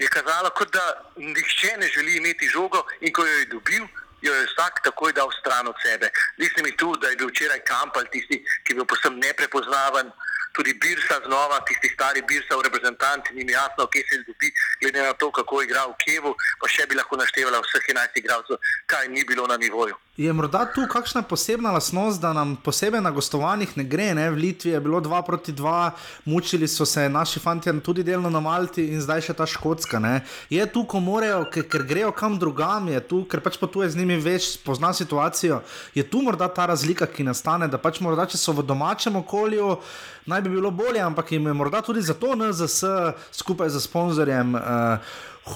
Je 0.00 0.08
kazalo, 0.08 0.50
kot 0.50 0.72
da 0.72 0.84
nihče 1.16 1.76
ne 1.78 1.88
želi 1.88 2.16
imeti 2.16 2.48
žogo 2.48 2.86
in 3.00 3.12
ko 3.12 3.26
jo 3.26 3.38
je 3.38 3.46
dobil, 3.46 3.84
jo 4.22 4.34
je 4.34 4.46
vsak 4.46 4.80
takoj 4.84 5.12
dal 5.12 5.30
stran 5.40 5.68
od 5.68 5.76
sebe. 5.84 6.08
Zdi 6.38 6.48
se 6.54 6.62
mi 6.62 6.76
tu, 6.76 6.96
da 6.96 7.08
je 7.08 7.16
bil 7.16 7.28
včeraj 7.28 7.60
Kampal 7.68 8.06
tisti, 8.12 8.38
ki 8.64 8.72
je 8.72 8.74
bil 8.74 8.86
posebno 8.88 9.18
neprepoznaven, 9.18 10.12
tudi 10.56 10.74
Birsa 10.82 11.16
znova, 11.26 11.60
tisti 11.68 11.88
stari 11.94 12.22
Birsa 12.28 12.56
v 12.56 12.66
reprezentanti, 12.68 13.34
ni 13.34 13.44
mi 13.44 13.52
jasno, 13.52 13.86
kje 13.92 14.02
se 14.08 14.14
izgubi, 14.20 14.48
glede 14.80 15.02
na 15.02 15.12
to, 15.12 15.30
kako 15.30 15.60
je 15.60 15.66
igral 15.66 15.88
v 15.92 15.98
Kijevu, 16.04 16.32
pa 16.60 16.68
še 16.68 16.86
bi 16.88 16.98
lahko 17.00 17.16
naštevala 17.16 17.62
vseh 17.64 17.90
11 17.94 18.22
igralcev, 18.22 18.56
kaj 18.86 19.08
ni 19.08 19.24
bilo 19.24 19.46
na 19.46 19.56
nivoju. 19.56 19.96
Je 20.16 20.32
morda 20.32 20.66
tu 20.74 20.82
kakšna 20.88 21.22
posebna 21.22 21.70
lasnost, 21.72 22.20
da 22.20 22.34
nam 22.36 22.50
posebej 22.60 23.00
na 23.00 23.10
gostovanjih 23.10 23.70
ne 23.76 23.84
gre? 23.84 24.10
Ne? 24.14 24.26
V 24.30 24.36
Litvi 24.36 24.74
je 24.74 24.80
bilo 24.80 25.00
2 25.00 25.22
proti 25.24 25.52
2, 25.56 25.90
mučili 26.24 26.68
so 26.68 26.84
se 26.84 27.08
naši 27.08 27.40
fanti 27.40 27.72
tudi 27.80 28.04
delno 28.04 28.30
na 28.30 28.40
Malti 28.40 28.84
in 28.92 29.00
zdaj 29.00 29.24
še 29.24 29.32
ta 29.32 29.46
škotska. 29.48 29.98
Ne? 29.98 30.20
Je 30.52 30.66
tu, 30.68 30.84
ko 30.84 31.00
morajo, 31.00 31.46
ker, 31.48 31.64
ker 31.64 31.86
grejo 31.88 32.12
kam 32.12 32.36
drugam, 32.38 32.92
je 32.92 33.00
tu, 33.00 33.24
ker 33.24 33.40
pač 33.40 33.56
potuje 33.56 33.88
z 33.88 33.96
njimi 33.96 34.20
več, 34.20 34.58
pozna 34.60 34.92
situacijo. 34.92 35.62
Je 35.96 36.04
tu 36.04 36.20
morda 36.20 36.50
ta 36.52 36.68
razlika, 36.68 37.08
ki 37.08 37.24
nastane, 37.24 37.70
da 37.72 37.80
pač 37.80 38.04
morda, 38.04 38.28
če 38.28 38.36
so 38.36 38.52
v 38.52 38.66
domačem 38.68 39.16
okolju, 39.16 39.78
naj 40.26 40.40
bi 40.40 40.50
bilo 40.50 40.70
bolje, 40.70 41.00
ampak 41.00 41.32
jim 41.32 41.46
je 41.46 41.52
morda 41.52 41.82
tudi 41.82 42.02
zato 42.02 42.34
NZS 42.36 42.84
skupaj 43.32 43.68
z 43.68 43.80
sponzorjem. 43.80 44.54
Uh, 44.54 44.62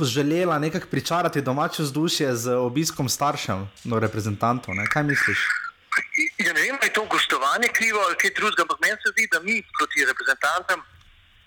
želela 0.01 0.59
nekako 0.59 0.87
pričarati 0.91 1.43
domače 1.43 1.83
vzdušje 1.83 2.35
z 2.37 2.55
obiskom 2.55 3.09
staršev, 3.09 3.67
no 3.85 3.99
reprezentantov. 3.99 4.75
Ne? 4.75 4.87
Kaj 4.87 5.03
misliš? 5.03 5.39
Ja, 6.39 6.53
ne 6.53 6.61
vem, 6.61 6.77
ali 6.81 6.89
je 6.89 6.93
to 6.93 7.05
gostovanje 7.11 7.69
krivo 7.73 8.01
ali 8.07 8.17
kaj 8.17 8.31
drugega, 8.37 8.63
ampak 8.63 8.79
meni 8.81 8.97
se 9.03 9.13
zdi, 9.13 9.29
da 9.33 9.41
mi 9.41 9.63
proti 9.79 10.05
reprezentantom, 10.05 10.83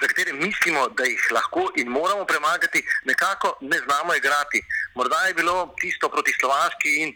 za 0.01 0.07
katere 0.07 0.33
mislimo, 0.33 0.87
da 0.97 1.03
jih 1.03 1.27
lahko 1.31 1.71
in 1.75 1.87
moramo 1.87 2.25
premagati, 2.25 2.83
nekako 3.05 3.57
ne 3.61 3.77
znamo 3.85 4.15
igrati. 4.15 4.63
Morda 4.95 5.19
je 5.27 5.33
bilo 5.33 5.73
tisto 5.81 6.09
proti 6.09 6.33
Slovaški 6.39 6.89
in 7.03 7.13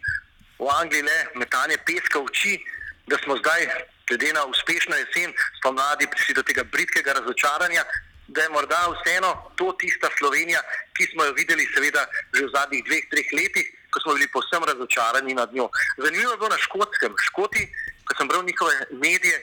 v 0.60 0.68
Angliji 0.82 1.02
le 1.02 1.18
metanje 1.36 1.78
peska 1.86 2.20
v 2.20 2.26
oči, 2.26 2.60
da 3.08 3.18
smo 3.24 3.38
zdaj, 3.38 3.68
glede 4.08 4.34
na 4.34 4.46
uspešno 4.46 4.96
jesen, 4.96 5.34
spomladi 5.60 6.08
prišli 6.08 6.34
do 6.34 6.44
tega 6.44 6.64
britkega 6.64 7.14
razočaranja, 7.14 7.84
da 8.28 8.42
je 8.42 8.50
morda 8.50 8.82
vseeno 8.90 9.52
to 9.56 9.72
tista 9.80 10.10
Slovenija, 10.18 10.62
ki 10.98 11.08
smo 11.12 11.24
jo 11.24 11.34
videli, 11.34 11.68
seveda, 11.74 12.06
že 12.34 12.46
v 12.46 12.54
zadnjih 12.56 12.84
dveh, 12.88 13.04
treh 13.12 13.28
letih, 13.40 13.68
ko 13.92 14.00
smo 14.00 14.14
bili 14.14 14.28
posebno 14.28 14.66
razočarani 14.72 15.34
nad 15.34 15.54
njo. 15.54 15.70
Zanimivo 15.98 16.32
je 16.32 16.38
bilo 16.38 16.50
na 16.50 16.58
škotskem. 16.58 17.16
Škoti, 17.28 17.64
ko 18.08 18.16
sem 18.18 18.28
bral 18.28 18.44
njihove 18.44 18.74
medije, 18.92 19.36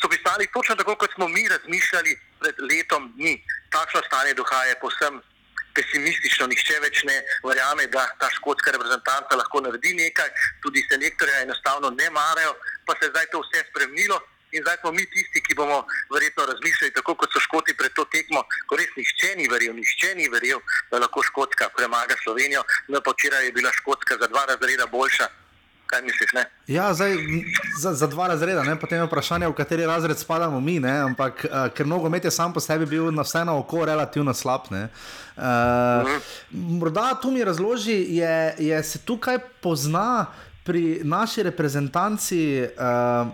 so 0.00 0.08
pisali 0.08 0.50
točno 0.52 0.74
tako, 0.76 0.96
kot 0.96 1.10
smo 1.14 1.28
mi 1.28 1.48
razmišljali 1.48 2.18
pred 2.40 2.56
letom 2.70 3.12
dni. 3.16 3.34
Takšno 3.70 4.00
stanje 4.06 4.34
duha 4.34 4.60
je 4.64 4.80
posebno 4.80 5.22
pesimistično, 5.74 6.46
nihče 6.50 6.78
več 6.84 7.02
ne 7.08 7.16
verjame, 7.44 7.86
da 7.94 8.04
ta 8.20 8.30
škotska 8.36 8.74
reprezentanta 8.76 9.36
lahko 9.36 9.62
naredi 9.64 9.94
nekaj, 9.98 10.30
tudi 10.62 10.84
selektorja 10.90 11.42
enostavno 11.46 11.90
ne 11.90 12.10
marajo, 12.10 12.54
pa 12.86 12.96
se 12.98 13.08
je 13.08 13.14
zdaj 13.14 13.30
to 13.32 13.42
vse 13.42 13.66
spremenilo 13.70 14.20
in 14.54 14.62
zdaj 14.62 14.76
smo 14.80 14.92
mi 14.92 15.04
tisti, 15.10 15.42
ki 15.42 15.54
bomo 15.58 15.80
verjetno 16.14 16.46
razmišljali 16.46 16.94
tako, 16.94 17.14
kot 17.18 17.32
so 17.32 17.40
Škoti 17.42 17.74
pred 17.74 17.92
to 17.98 18.04
tekmo, 18.14 18.44
ko 18.70 18.78
res 18.78 18.92
nihče 18.96 19.34
ni 19.36 19.48
verjel, 19.50 19.74
nihče 19.74 20.14
ni 20.14 20.28
verjel, 20.30 20.62
da 20.90 21.02
lahko 21.02 21.22
Škotska 21.26 21.72
premaga 21.76 22.14
Slovenijo. 22.22 22.62
No, 22.88 23.00
pa 23.02 23.10
včeraj 23.16 23.48
je 23.50 23.56
bila 23.56 23.72
Škotska 23.72 24.18
za 24.20 24.30
dva 24.30 24.44
razreda 24.52 24.86
boljša. 24.86 25.26
Kaj 25.94 26.02
misliš? 26.02 26.32
Ne? 26.34 26.44
Ja, 26.66 26.94
zdaj, 26.94 27.12
za, 27.78 27.92
za 27.94 28.06
dva 28.06 28.26
razreda, 28.28 28.62
ne? 28.66 28.74
potem 28.80 28.98
je 28.98 29.06
vprašanje, 29.06 29.46
v 29.46 29.54
kateri 29.54 29.86
razred 29.86 30.18
spadamo 30.18 30.60
mi. 30.60 30.80
Ne? 30.82 30.90
Ampak 31.06 31.44
uh, 31.46 31.68
ker 31.70 31.86
nogomet 31.86 32.24
je 32.24 32.32
sam 32.34 32.52
po 32.52 32.60
sebi 32.60 32.86
bil 32.86 33.12
na 33.14 33.22
vse 33.22 33.44
na 33.46 33.54
oko 33.54 33.84
relativno 33.86 34.34
slab. 34.34 34.66
Uh, 34.70 34.88
mhm. 35.38 36.18
Morda 36.50 37.12
tu 37.22 37.30
mi 37.30 37.44
razloži, 37.44 38.00
je, 38.18 38.54
je 38.58 38.82
se 38.82 38.98
tukaj 38.98 39.38
pozna 39.62 40.26
pri 40.64 41.00
naši 41.04 41.42
reprezentanci. 41.46 42.66
Uh, 42.74 43.30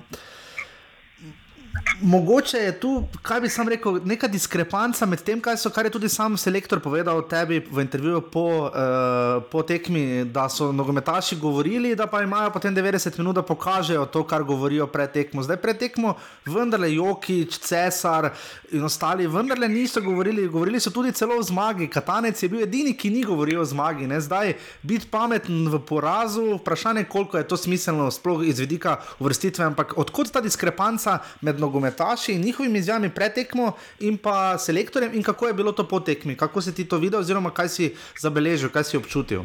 Mogoče 2.03 2.59
je 2.59 2.81
tu, 2.81 3.05
kaj 3.23 3.41
bi 3.41 3.49
sam 3.49 3.69
rekel, 3.69 3.99
neka 4.05 4.29
diskrepanca 4.29 5.07
med 5.07 5.21
tem, 5.23 5.41
kaj 5.41 5.59
so, 5.61 5.71
kar 5.71 5.85
je 5.85 5.93
tudi 5.93 6.09
sam 6.09 6.37
selektor 6.41 6.81
povedal 6.81 7.21
tebi 7.29 7.61
v 7.61 7.85
intervjuju 7.85 8.23
po, 8.33 8.45
uh, 8.67 9.43
po 9.53 9.63
tekmi, 9.63 10.25
da 10.25 10.49
so 10.49 10.71
nogometaši 10.73 11.37
govorili, 11.37 11.93
da 11.97 12.07
pa 12.07 12.23
imajo 12.23 12.51
potem 12.51 12.75
90 12.75 13.19
minut, 13.19 13.35
da 13.37 13.43
pokažejo 13.43 14.07
to, 14.07 14.23
kar 14.25 14.43
govorijo 14.49 14.87
pred 14.87 15.13
tekmo. 15.13 15.43
Zdaj 15.43 15.61
pred 15.61 15.79
tekmo 15.79 16.15
vendarle 16.47 16.95
Jokič, 16.95 17.59
Cesar 17.59 18.31
in 18.73 18.85
ostali 18.85 19.27
vendarle 19.27 19.69
niso 19.69 20.01
govorili, 20.01 20.49
govorili 20.49 20.81
so 20.81 20.91
tudi 20.91 21.13
celo 21.13 21.37
o 21.39 21.43
zmagi. 21.43 21.91
Katanec 21.93 22.43
je 22.43 22.49
bil 22.49 22.65
edini, 22.65 22.97
ki 22.97 23.11
ni 23.11 23.23
govoril 23.23 23.61
o 23.61 23.65
zmagi. 23.65 24.09
Ne? 24.09 24.21
Zdaj 24.21 24.55
biti 24.83 25.11
pameten 25.11 25.69
v 25.69 25.83
porazu, 25.87 26.57
vprašanje, 26.57 27.05
koliko 27.05 27.39
je 27.39 27.49
to 27.49 27.57
smiselno, 27.57 28.11
sploh 28.11 28.47
iz 28.49 28.59
vidika 28.59 28.97
uvrstitve, 29.21 29.65
ampak 29.65 29.99
odkot 29.99 30.33
ta 30.33 30.41
diskrepanca 30.41 31.19
med 31.41 31.60
nogometaši? 31.61 32.33
in 32.33 32.45
njihovimi 32.45 32.79
izjavami 32.79 33.11
pred 33.15 33.35
tekmo 33.35 33.73
in 34.01 34.19
pa 34.19 34.59
selektorjem, 34.59 35.15
in 35.15 35.23
kako 35.23 35.47
je 35.47 35.55
bilo 35.55 35.73
to 35.73 35.89
po 35.89 36.01
tekmi, 36.01 36.37
kako 36.37 36.63
si 36.63 36.75
ti 36.75 36.89
to 36.89 36.99
videl, 36.99 37.21
oziroma 37.21 37.55
kaj 37.55 37.69
si 37.69 37.97
zabeležil, 38.21 38.71
kaj 38.71 38.85
si 38.85 38.97
občutil. 38.97 39.45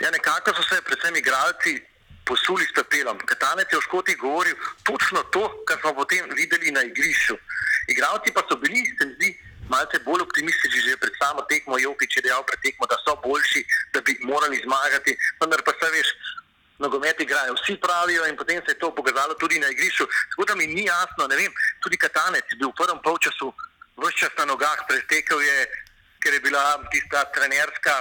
Ja, 0.00 0.10
nekako 0.10 0.54
so 0.56 0.62
se 0.62 0.82
predvsem 0.82 1.16
igralci 1.16 1.80
posuli 2.24 2.64
s 2.64 2.72
pepelom. 2.72 3.18
Katanec 3.18 3.68
je 3.72 3.78
v 3.78 3.82
Škoti 3.82 4.14
govoril 4.14 4.56
točno 4.82 5.22
to, 5.34 5.44
kar 5.66 5.78
smo 5.80 5.94
potem 5.94 6.24
videli 6.36 6.70
na 6.70 6.82
igrišču. 6.82 7.36
Igralci 7.88 8.32
pa 8.32 8.42
so 8.48 8.56
bili, 8.56 8.80
se 8.98 9.06
mi 9.06 9.14
zdi, 9.18 9.30
malce 9.68 9.98
bolj 10.06 10.22
optimistični 10.26 10.80
že 10.86 10.96
pred 11.02 11.14
samo 11.18 11.42
tekmo. 11.50 11.78
Jokič 11.78 12.16
je 12.16 12.22
dejal 12.26 12.42
pred 12.46 12.60
tekmo, 12.64 12.86
da 12.86 12.96
so 13.04 13.16
boljši, 13.24 13.60
da 13.92 14.00
bi 14.00 14.16
morali 14.22 14.62
zmagati. 14.62 15.16
Vendar 15.40 15.60
pa 15.66 15.72
se 15.74 15.88
veš, 15.94 16.08
nogomet 16.80 17.20
igrajo, 17.20 17.54
vsi 17.54 17.76
pravijo, 17.76 18.26
in 18.26 18.36
potem 18.36 18.62
se 18.64 18.72
je 18.72 18.78
to 18.78 18.94
pokazalo 18.94 19.34
tudi 19.34 19.58
na 19.58 19.68
igrišču. 19.68 20.06
Tako 20.30 20.44
da 20.44 20.54
mi 20.54 20.66
ni 20.66 20.84
jasno, 20.84 21.28
ne 21.28 21.36
vem, 21.36 21.52
tudi 21.82 21.96
Katanec 21.96 22.44
je 22.50 22.56
bil 22.56 22.72
v 22.72 22.78
prvem 22.80 23.00
polčasu 23.04 23.52
vse 24.00 24.16
čas 24.16 24.32
na 24.38 24.44
nogah, 24.44 24.80
pretekel 24.88 25.40
je, 25.40 25.58
ker 26.24 26.32
je 26.34 26.40
bila 26.40 26.80
tista 26.92 27.24
trenerska, 27.36 27.94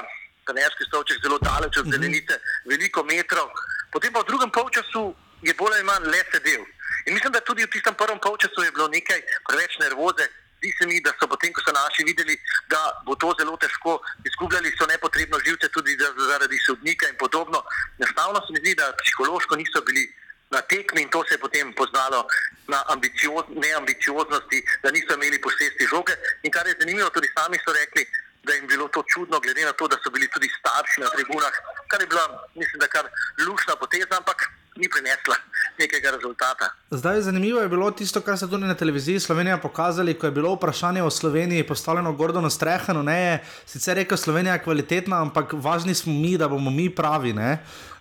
trenerski 0.47 0.87
stolček 0.87 1.19
zelo 1.23 1.37
daleč 1.39 1.77
od 1.77 1.85
mhm. 1.85 1.93
zelenice, 1.93 2.39
veliko 2.65 3.03
metrov. 3.03 3.51
Potem 3.91 4.13
pa 4.13 4.23
v 4.23 4.29
drugem 4.31 4.51
polčasu 4.51 5.15
je 5.43 5.53
bolj 5.53 5.75
ali 5.75 5.83
manj 5.83 6.07
le 6.07 6.23
sedel. 6.31 6.63
In 7.07 7.13
mislim, 7.13 7.31
da 7.33 7.39
tudi 7.41 7.63
v 7.63 7.71
tistem 7.71 7.95
prvem 7.95 8.19
polčasu 8.19 8.63
je 8.63 8.71
bilo 8.71 8.87
nekaj 8.87 9.21
preveč 9.47 9.77
nervoze, 9.79 10.27
Zdi 10.59 10.71
se 10.77 10.85
mi, 10.85 10.99
da 10.99 11.11
so 11.15 11.27
potem, 11.27 11.53
ko 11.55 11.61
so 11.63 11.71
naši 11.71 12.03
videli, 12.03 12.35
da 12.67 12.79
bo 13.07 13.15
to 13.15 13.31
zelo 13.39 13.55
težko, 13.57 13.95
izgubljali 14.27 14.75
so 14.75 14.85
nepotrebno 14.91 15.39
živce 15.45 15.69
tudi 15.71 15.95
zaradi 16.27 16.59
sodnika 16.67 17.07
in 17.07 17.15
podobno. 17.15 17.63
Enostavno 17.99 18.43
se 18.43 18.51
mi 18.53 18.59
zdi, 18.59 18.75
da 18.75 18.91
psihološko 19.03 19.55
niso 19.55 19.81
bili 19.87 20.03
na 20.51 20.61
tekmi 20.61 21.01
in 21.01 21.09
to 21.09 21.23
se 21.27 21.33
je 21.33 21.43
potem 21.45 21.73
poznalo 21.73 22.27
na 22.67 22.83
ambicioz, 22.91 23.45
neambicioznosti, 23.55 24.59
da 24.83 24.91
niso 24.91 25.13
imeli 25.15 25.41
posesti 25.41 25.87
žoge. 25.87 26.15
In 26.43 26.51
kar 26.51 26.67
je 26.67 26.75
zanimivo, 26.79 27.09
tudi 27.09 27.31
sami 27.37 27.57
so 27.63 27.71
rekli, 27.71 28.03
da 28.43 28.53
jim 28.53 28.63
je 28.63 28.67
bilo 28.67 28.87
to 28.87 29.03
čudno, 29.13 29.39
glede 29.39 29.65
na 29.65 29.73
to, 29.73 29.87
da 29.87 29.97
so 30.03 30.11
bili 30.11 30.27
tudi 30.27 30.49
starši 30.59 31.01
na 31.01 31.09
tribunah, 31.15 31.55
kar 31.87 32.01
je 32.01 32.07
bila, 32.07 32.25
mislim, 32.55 32.79
da 32.79 32.87
kar 32.87 33.05
lušna 33.47 33.75
poteza, 33.75 34.17
ampak 34.17 34.49
ni 34.79 34.89
prinesla 34.89 35.35
nekega 35.79 36.11
rezultata. 36.11 36.69
Zdaj, 36.91 37.21
zanimivo 37.21 37.59
je 37.61 37.69
bilo 37.69 37.91
tisto, 37.91 38.21
kar 38.21 38.37
so 38.37 38.47
tudi 38.47 38.67
na 38.67 38.75
televiziji 38.75 39.19
Slovenija 39.19 39.57
pokazali, 39.57 40.13
ko 40.13 40.27
je 40.27 40.31
bilo 40.31 40.53
vprašanje 40.55 41.03
o 41.03 41.09
Sloveniji 41.09 41.67
postavljeno 41.67 42.13
Gordonu 42.13 42.49
Strehanu. 42.49 43.03
Ne 43.03 43.19
je 43.21 43.43
sicer 43.65 43.95
rekel, 43.95 44.15
da 44.15 44.19
je 44.19 44.23
Slovenija 44.23 44.57
kvalitetna, 44.63 45.21
ampak 45.21 45.53
važni 45.53 45.95
smo 45.95 46.13
mi, 46.13 46.37
da 46.37 46.47
bomo 46.47 46.71
mi 46.71 46.89
pravi. 46.89 47.33
Ne? 47.33 47.57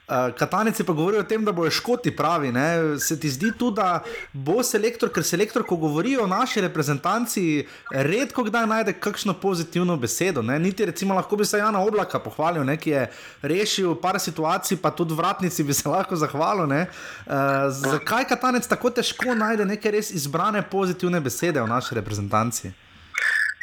Uh, 0.09 0.33
Katanec 0.33 0.79
je 0.81 0.85
pa 0.85 0.93
govoril 0.93 1.21
o 1.21 1.25
tem, 1.29 1.45
da 1.45 1.53
bojo 1.53 1.71
škoti 1.71 2.15
pravi. 2.17 2.49
Ne? 2.53 2.99
Se 2.99 3.21
ti 3.21 3.29
zdi 3.31 3.51
tudi, 3.59 3.77
da 3.77 4.01
bo 4.33 4.63
selektor, 4.65 5.11
ker 5.13 5.25
selektor, 5.25 5.67
ko 5.69 5.77
govori 5.77 6.17
o 6.17 6.27
naši 6.27 6.63
reprezentanci, 6.65 7.67
redko 7.93 8.47
kdaj 8.49 8.67
najde 8.67 8.97
kakšno 8.97 9.35
pozitivno 9.37 9.99
besedo. 10.01 10.43
Ne? 10.43 10.57
Niti 10.59 10.89
recimo 10.89 11.15
lahko 11.15 11.37
bi 11.37 11.45
se 11.45 11.61
Jana 11.61 11.85
Oblaka 11.85 12.23
pohvalil, 12.25 12.65
ne? 12.65 12.79
ki 12.81 12.91
je 12.91 13.05
rešil 13.43 13.95
par 14.01 14.17
situacij, 14.17 14.81
pa 14.81 14.91
tudi 14.91 15.15
vratnici 15.15 15.65
bi 15.65 15.77
se 15.77 15.89
lahko 15.89 16.17
zahvalil. 16.17 16.73
Uh, 16.73 17.69
zakaj 17.69 18.25
Katanec 18.33 18.67
tako 18.67 18.91
težko 18.91 19.37
najde 19.37 19.69
neke 19.69 19.93
res 19.93 20.11
izbrane 20.11 20.65
pozitivne 20.65 21.21
besede 21.21 21.61
o 21.61 21.69
naši 21.69 22.01
reprezentanci? 22.01 22.73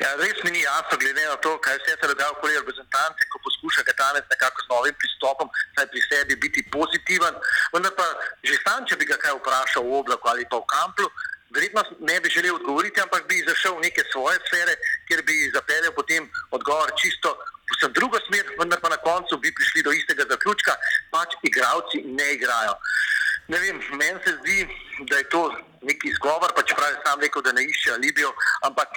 Ja, 0.02 0.10
res 0.20 0.42
mi 0.44 0.52
ni 0.52 0.62
jasno, 0.62 0.98
glede 1.00 1.24
na 1.24 1.36
to, 1.40 1.58
kaj 1.64 1.78
se 1.86 1.92
je 1.92 2.08
dogajalo 2.08 2.36
okoli 2.38 2.58
reprezentance, 2.60 3.28
ko 3.32 3.40
poskuša 3.46 3.84
Katanec 3.88 4.26
nekako 4.34 4.62
s 4.62 4.68
novim 4.72 4.96
pristopom, 5.00 5.48
saj 5.76 5.88
pri 5.88 6.02
sebi 6.10 6.36
biti 6.36 6.64
pozitiven. 6.76 7.40
Vendar 7.72 7.96
pa 7.96 8.08
že 8.44 8.60
sam, 8.66 8.84
če 8.84 9.00
bi 9.00 9.08
ga 9.08 9.16
kaj 9.24 9.40
vprašal 9.40 9.88
v 9.88 9.96
oblaku 10.02 10.28
ali 10.28 10.44
pa 10.52 10.60
v 10.60 10.68
kamplu, 10.68 11.08
verjetno 11.56 11.84
ne 12.12 12.20
bi 12.20 12.30
želel 12.30 12.60
odgovoriti, 12.60 13.00
ampak 13.00 13.24
bi 13.32 13.40
zašel 13.48 13.80
v 13.80 13.88
neke 13.88 14.04
svoje 14.12 14.36
sfere, 14.48 14.76
kjer 15.08 15.24
bi 15.24 15.52
zapeljal 15.56 15.96
potem 15.96 16.28
odgovor 16.52 16.92
čisto 17.00 17.32
v 17.82 17.90
drugo 17.96 18.20
smer, 18.28 18.46
vendar 18.60 18.80
pa 18.84 18.90
na 18.90 19.00
koncu 19.00 19.40
bi 19.40 19.56
prišli 19.56 19.84
do 19.88 19.92
istega 19.96 20.28
zaključka, 20.30 20.76
pač 21.12 21.40
igravci 21.48 22.04
ne 22.04 22.34
igrajo. 22.36 22.76
Ne 23.48 23.58
vem, 23.64 23.80
meni 23.96 24.20
se 24.26 24.32
zdi, 24.42 24.68
da 25.10 25.18
je 25.18 25.30
to 25.30 25.42
neki 25.82 26.10
izgovor, 26.10 26.52
pa 26.56 26.62
čeprav 26.68 26.92
je 26.92 27.02
sam 27.06 27.22
rekel, 27.22 27.42
da 27.42 27.52
ne 27.52 27.64
išče 27.64 27.94
alibijo, 27.94 28.34
ampak 28.66 28.90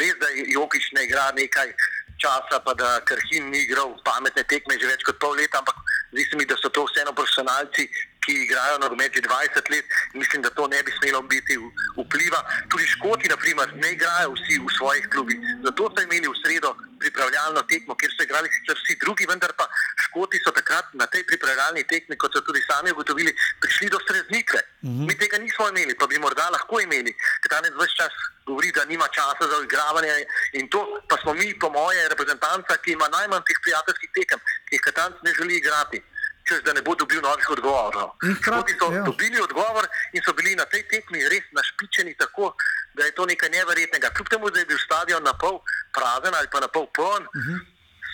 res, 0.00 0.14
da 0.20 0.30
Jokiš 0.54 0.92
ne 0.96 1.04
igra 1.04 1.30
nekaj 1.36 1.72
časa, 2.18 2.60
pa 2.64 2.74
da 2.74 3.00
Krhin 3.08 3.50
ni 3.50 3.62
igral 3.64 3.94
pametne 4.04 4.44
tekme 4.48 4.78
že 4.80 4.90
več 4.90 5.04
kot 5.06 5.18
pol 5.20 5.36
leta, 5.36 5.60
ampak 5.60 5.76
zdi 6.12 6.26
se 6.30 6.36
mi, 6.38 6.46
da 6.46 6.56
so 6.56 6.70
to 6.70 6.86
vseeno 6.86 7.12
profesionalci, 7.12 7.88
ki 8.24 8.32
igrajo 8.44 8.78
nogomet 8.78 9.12
že 9.14 9.20
20 9.22 9.70
let. 9.70 9.84
Mislim, 10.14 10.42
da 10.42 10.50
to 10.50 10.66
ne 10.68 10.82
bi 10.82 10.92
smelo 10.98 11.22
biti 11.22 11.54
vpliva. 12.00 12.40
Tudi 12.70 12.86
Škoti, 12.86 13.28
naprimer, 13.28 13.68
ne 13.82 13.92
igrajo 13.92 14.32
vsi 14.36 14.58
v 14.58 14.68
svojih 14.78 15.06
klubih. 15.12 15.38
Zato 15.64 15.92
so 15.92 16.02
imeli 16.02 16.28
v 16.28 16.36
sredo 16.42 16.74
pripravljalno 16.98 17.62
tekmo, 17.62 17.94
kjer 17.94 18.10
so 18.16 18.22
igrali 18.24 18.48
sicer 18.56 18.76
vsi 18.80 18.96
drugi, 19.02 19.28
vendar 19.28 19.52
pa 19.58 19.68
Škoti 20.04 20.40
so 20.44 20.50
takrat 20.50 20.86
na 21.00 21.06
tej 21.06 21.24
pripravljalni 21.28 21.84
tekmi, 21.84 22.16
kot 22.16 22.32
so 22.32 22.40
tudi 22.40 22.64
sami 22.64 22.92
ugotovili, 22.92 23.32
prišli 23.60 23.88
do 23.92 23.98
streznitve. 24.04 24.60
Uh 24.60 24.90
-huh. 24.90 25.06
Mi 25.08 25.14
tega 25.18 25.38
nismo 25.38 25.68
imeli, 25.68 25.94
pa 25.98 26.06
bi 26.06 26.18
morda 26.18 26.48
lahko 26.50 26.80
imeli. 26.80 27.12
Katanec 27.42 27.72
vse 27.76 27.96
čas 27.96 28.14
govori, 28.46 28.72
da 28.72 28.84
nima 28.84 29.06
časa 29.16 29.44
za 29.50 29.56
igravanje 29.64 30.12
in 30.52 30.68
to, 30.68 30.80
pa 31.08 31.16
smo 31.22 31.34
mi, 31.34 31.58
po 31.58 31.70
moje, 31.70 32.08
reprezentanca, 32.08 32.76
ki 32.82 32.92
ima 32.92 33.08
najmanj 33.08 33.44
teh 33.48 33.58
prijateljskih 33.64 34.10
tekem, 34.18 34.38
ki 34.68 34.74
jih 34.76 34.82
Katanc 34.86 35.14
ne 35.22 35.32
želi 35.38 35.56
igrati. 35.56 35.98
Čez 36.48 36.60
da 36.64 36.72
ne 36.72 36.82
bo 36.82 36.94
dobil 36.94 37.20
novih 37.22 37.50
odgovorov. 37.50 38.08
Hkrati- 38.20 38.42
Škoti 38.44 38.74
so 38.78 38.92
ja. 38.92 39.02
dobili 39.02 39.40
odgovor 39.40 39.84
in 40.12 40.22
so 40.26 40.32
bili 40.32 40.54
na 40.56 40.64
tej 40.64 40.82
tekmi 40.88 41.28
res 41.28 41.44
našpičeni 41.52 42.14
tako, 42.14 42.54
da 42.94 43.04
je 43.04 43.12
to 43.16 43.26
nekaj 43.26 43.48
neverjetnega. 43.48 44.10
Kljub 44.16 44.28
temu, 44.28 44.50
da 44.50 44.58
je 44.60 44.66
bil 44.66 44.78
stadion 44.78 45.22
na 45.24 45.32
pol 45.32 45.60
prazen 45.92 46.34
ali 46.34 46.48
pa 46.52 46.60
na 46.60 46.68
pol 46.68 46.86
poln, 46.96 47.24
uh 47.24 47.42
-huh. 47.44 47.60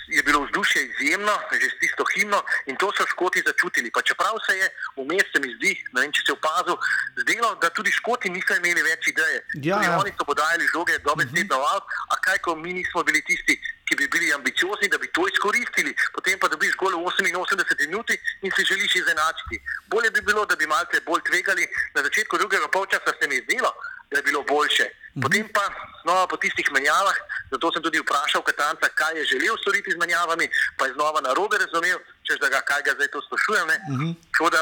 je 0.07 0.23
bilo 0.23 0.39
vzdušje 0.45 0.81
izjemno, 0.91 1.35
že 1.61 1.67
s 1.69 1.75
tisto 1.79 2.03
himno 2.13 2.39
in 2.65 2.75
to 2.75 2.91
so 2.97 3.03
Škoti 3.11 3.43
začutili. 3.45 3.91
Pa 3.91 4.01
čeprav 4.01 4.35
se 4.47 4.53
je 4.57 4.67
vmes, 4.97 5.25
se 5.33 5.37
mi 5.43 5.49
zdi, 5.55 5.71
ne 5.93 6.01
vem, 6.01 6.11
če 6.11 6.21
se 6.25 6.31
opazil, 6.31 6.75
zdelo, 7.21 7.55
da 7.61 7.69
tudi 7.69 7.91
Škoti 7.91 8.29
niso 8.29 8.55
imeli 8.55 8.81
več 8.81 9.07
ideje. 9.07 9.37
Ja, 9.53 9.75
Tudi 9.75 9.85
ja. 9.85 9.99
Oni 9.99 10.11
so 10.17 10.23
podajali 10.25 10.65
žoge 10.73 10.95
dobesedno 11.07 11.57
uh 11.57 11.63
-huh. 11.63 11.73
out, 11.73 11.83
a 12.11 12.15
kaj, 12.25 12.37
ko 12.37 12.55
mi 12.55 12.73
nismo 12.73 13.03
bili 13.03 13.21
tisti, 13.21 13.53
ki 13.91 13.97
bi 13.99 14.07
bili 14.07 14.33
ambiciozni, 14.33 14.87
da 14.87 14.97
bi 14.97 15.07
to 15.11 15.27
izkoristili, 15.27 15.91
potem 16.15 16.39
pa 16.39 16.47
dobiš 16.47 16.75
gol 16.79 16.95
v 16.95 17.03
88 17.11 17.87
minuti 17.87 18.15
in 18.41 18.51
si 18.55 18.63
želiš 18.63 18.95
izenačiti. 18.95 19.59
Bolje 19.91 20.11
bi 20.15 20.21
bilo, 20.21 20.45
da 20.45 20.55
bi 20.55 20.65
malce 20.67 21.01
bolj 21.05 21.21
tvegali. 21.27 21.67
Na 21.95 22.01
začetku 22.07 22.37
drugega 22.37 22.67
polčasa 22.67 23.11
se 23.19 23.27
mi 23.27 23.35
je 23.35 23.43
zdelo, 23.43 23.71
da 24.11 24.17
je 24.17 24.23
bilo 24.23 24.43
boljše. 24.43 24.87
Potem 25.23 25.49
pa 25.55 25.63
znova 26.03 26.23
po 26.27 26.37
tistih 26.37 26.71
menjavah, 26.71 27.17
zato 27.51 27.71
sem 27.71 27.83
tudi 27.83 27.99
vprašal 27.99 28.41
Katanca, 28.47 28.87
kaj 28.99 29.17
je 29.19 29.25
želel 29.31 29.57
storiti 29.59 29.91
z 29.91 29.97
menjavami, 29.99 30.47
pa 30.77 30.85
je 30.85 30.93
znova 30.93 31.19
na 31.21 31.33
robe 31.33 31.57
razumel, 31.57 31.99
češ 32.23 32.39
da 32.39 32.47
ga 32.49 32.61
kaj 32.69 32.81
ga 32.87 32.91
zdaj 32.95 33.11
to 33.11 33.19
sprašujem. 33.27 33.67
Uh 33.67 33.99
-huh. 33.99 34.51
da, 34.55 34.61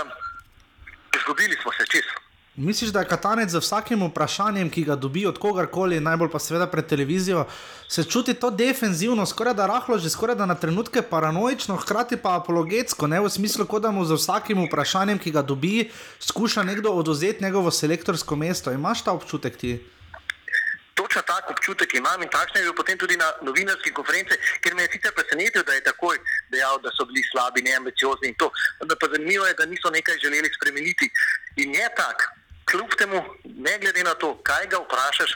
izgubili 1.18 1.56
smo 1.62 1.72
se 1.78 1.86
čez. 1.92 2.08
Misliš, 2.60 2.89
da 2.91 2.99
je 2.99 3.07
Katanec 3.07 3.49
z 3.49 3.60
vsakim 3.64 4.01
vprašanjem, 4.03 4.70
ki 4.70 4.82
ga 4.84 4.95
dobi 4.99 5.22
od 5.26 5.38
kogarkoli, 5.39 6.01
najbolj 6.03 6.28
pa 6.32 6.39
seveda 6.43 6.66
pred 6.68 6.88
televizijo, 6.88 7.45
se 7.88 8.03
čuti 8.03 8.34
to 8.34 8.49
defenzivno, 8.51 9.26
skoraj 9.26 9.53
da 9.55 9.68
rahlo, 9.68 9.95
že 9.97 10.10
skoraj 10.10 10.36
da 10.36 10.45
na 10.45 10.57
trenutke 10.60 11.01
paranoično, 11.01 11.78
hkrati 11.80 12.18
pa 12.18 12.34
apologetsko, 12.36 13.07
ne 13.07 13.22
v 13.24 13.30
smislu, 13.32 13.64
kot 13.66 13.86
da 13.88 13.91
mu 13.95 14.03
z 14.05 14.18
vsakim 14.20 14.60
vprašanjem, 14.66 15.22
ki 15.24 15.32
ga 15.32 15.41
dobi, 15.41 15.88
skuša 16.20 16.64
nekdo 16.68 16.91
oduzeti 16.91 17.43
njegovo 17.43 17.72
selektorsko 17.72 18.36
mesto. 18.36 18.76
Imaš 18.76 19.05
ta 19.07 19.16
občutek 19.16 19.55
ti? 19.57 19.80
Točno 20.99 21.22
tak 21.22 21.47
občutek 21.55 21.95
imam 21.95 22.22
in 22.22 22.28
takšen 22.30 22.60
je 22.60 22.68
bil 22.68 22.76
potem 22.76 22.99
tudi 22.99 23.16
na 23.16 23.32
novinarski 23.41 23.93
konferenci, 23.95 24.36
ker 24.60 24.76
me 24.76 24.84
je 24.84 24.91
sicer 24.97 25.16
presenetil, 25.16 25.64
da 25.64 25.80
je 25.80 25.86
takoj 25.88 26.20
dejal, 26.51 26.76
da 26.84 26.91
so 26.91 27.07
bili 27.07 27.24
slabi, 27.32 27.64
neambiciozni 27.64 28.34
in 28.34 28.36
to. 28.36 28.51
Vendar 28.84 28.99
pa 28.99 29.07
zanimivo 29.16 29.47
je, 29.47 29.55
da 29.55 29.66
niso 29.66 29.95
nekaj 29.95 30.20
želeli 30.20 30.51
spremeniti. 30.60 31.07
In 31.64 31.72
je 31.76 31.88
tak, 31.95 32.28
kljub 32.70 32.93
temu, 32.97 33.24
ne 33.43 33.78
glede 33.82 34.03
na 34.03 34.13
to, 34.22 34.36
kaj 34.43 34.67
ga 34.72 34.78
vprašaš, 34.84 35.34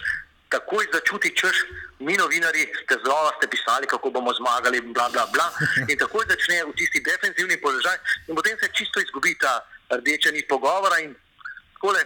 takoj 0.54 0.86
začuti, 0.94 1.34
češ, 1.36 1.58
mi 2.00 2.14
novinari 2.18 2.68
ste 2.84 2.96
znova 3.04 3.32
ste 3.38 3.48
pisali, 3.50 3.88
kako 3.88 4.10
bomo 4.10 4.34
zmagali, 4.34 4.82
bla, 4.82 5.10
bla, 5.10 5.26
bla. 5.34 5.48
In 5.92 5.98
takoj 5.98 6.26
začne 6.30 6.64
v 6.70 6.76
tisti 6.78 7.02
defensivni 7.02 7.58
položaj 7.62 7.98
in 8.28 8.36
potem 8.36 8.58
se 8.60 8.70
čisto 8.78 9.02
izgubi 9.02 9.34
ta 9.42 9.66
rdeča 9.90 10.32
nit 10.32 10.48
pogovora 10.48 11.00
in 11.00 11.16
takole, 11.74 12.00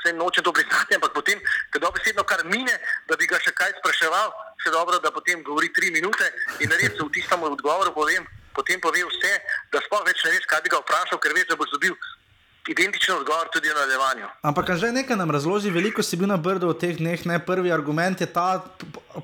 vse 0.00 0.12
nočem 0.12 0.44
to 0.44 0.52
priznati, 0.52 0.94
ampak 0.94 1.12
potem, 1.12 1.38
ko 1.72 1.78
dobesedno 1.78 2.24
kar 2.24 2.44
mine, 2.44 2.72
da 3.08 3.16
bi 3.16 3.26
ga 3.26 3.38
še 3.38 3.52
kaj 3.52 3.76
spraševal, 3.80 4.32
še 4.64 4.72
dobro, 4.72 4.98
da 4.98 5.12
potem 5.12 5.44
govori 5.44 5.68
tri 5.76 5.90
minute 5.90 6.24
in 6.64 6.72
res 6.72 6.96
v 6.96 7.10
tistem 7.12 7.42
odgovoru 7.42 7.92
povem, 7.92 8.24
potem 8.56 8.80
pove 8.80 9.04
vse, 9.04 9.32
da 9.72 9.78
sploh 9.84 10.02
več 10.08 10.24
ne 10.24 10.32
veš, 10.34 10.48
kaj 10.48 10.64
bi 10.64 10.72
ga 10.72 10.80
vprašal, 10.80 11.20
ker 11.20 11.36
veš, 11.36 11.48
da 11.52 11.60
boš 11.60 11.76
dobil 11.76 11.94
identičen 12.70 13.16
odgovor 13.18 13.50
tudi 13.52 13.68
v 13.68 13.74
nadaljevanju. 13.74 14.26
Ampak 14.42 14.76
že 14.78 14.92
nekaj 14.92 15.16
nam 15.18 15.30
razloži, 15.30 15.70
veliko 15.70 16.02
si 16.02 16.16
bil 16.16 16.30
na 16.30 16.38
brdu 16.38 16.70
v 16.70 16.78
teh 16.78 16.96
dneh. 16.96 17.26
Ne? 17.26 17.38
Prvi 17.42 17.72
argument 17.72 18.20
je 18.20 18.26
ta 18.26 18.62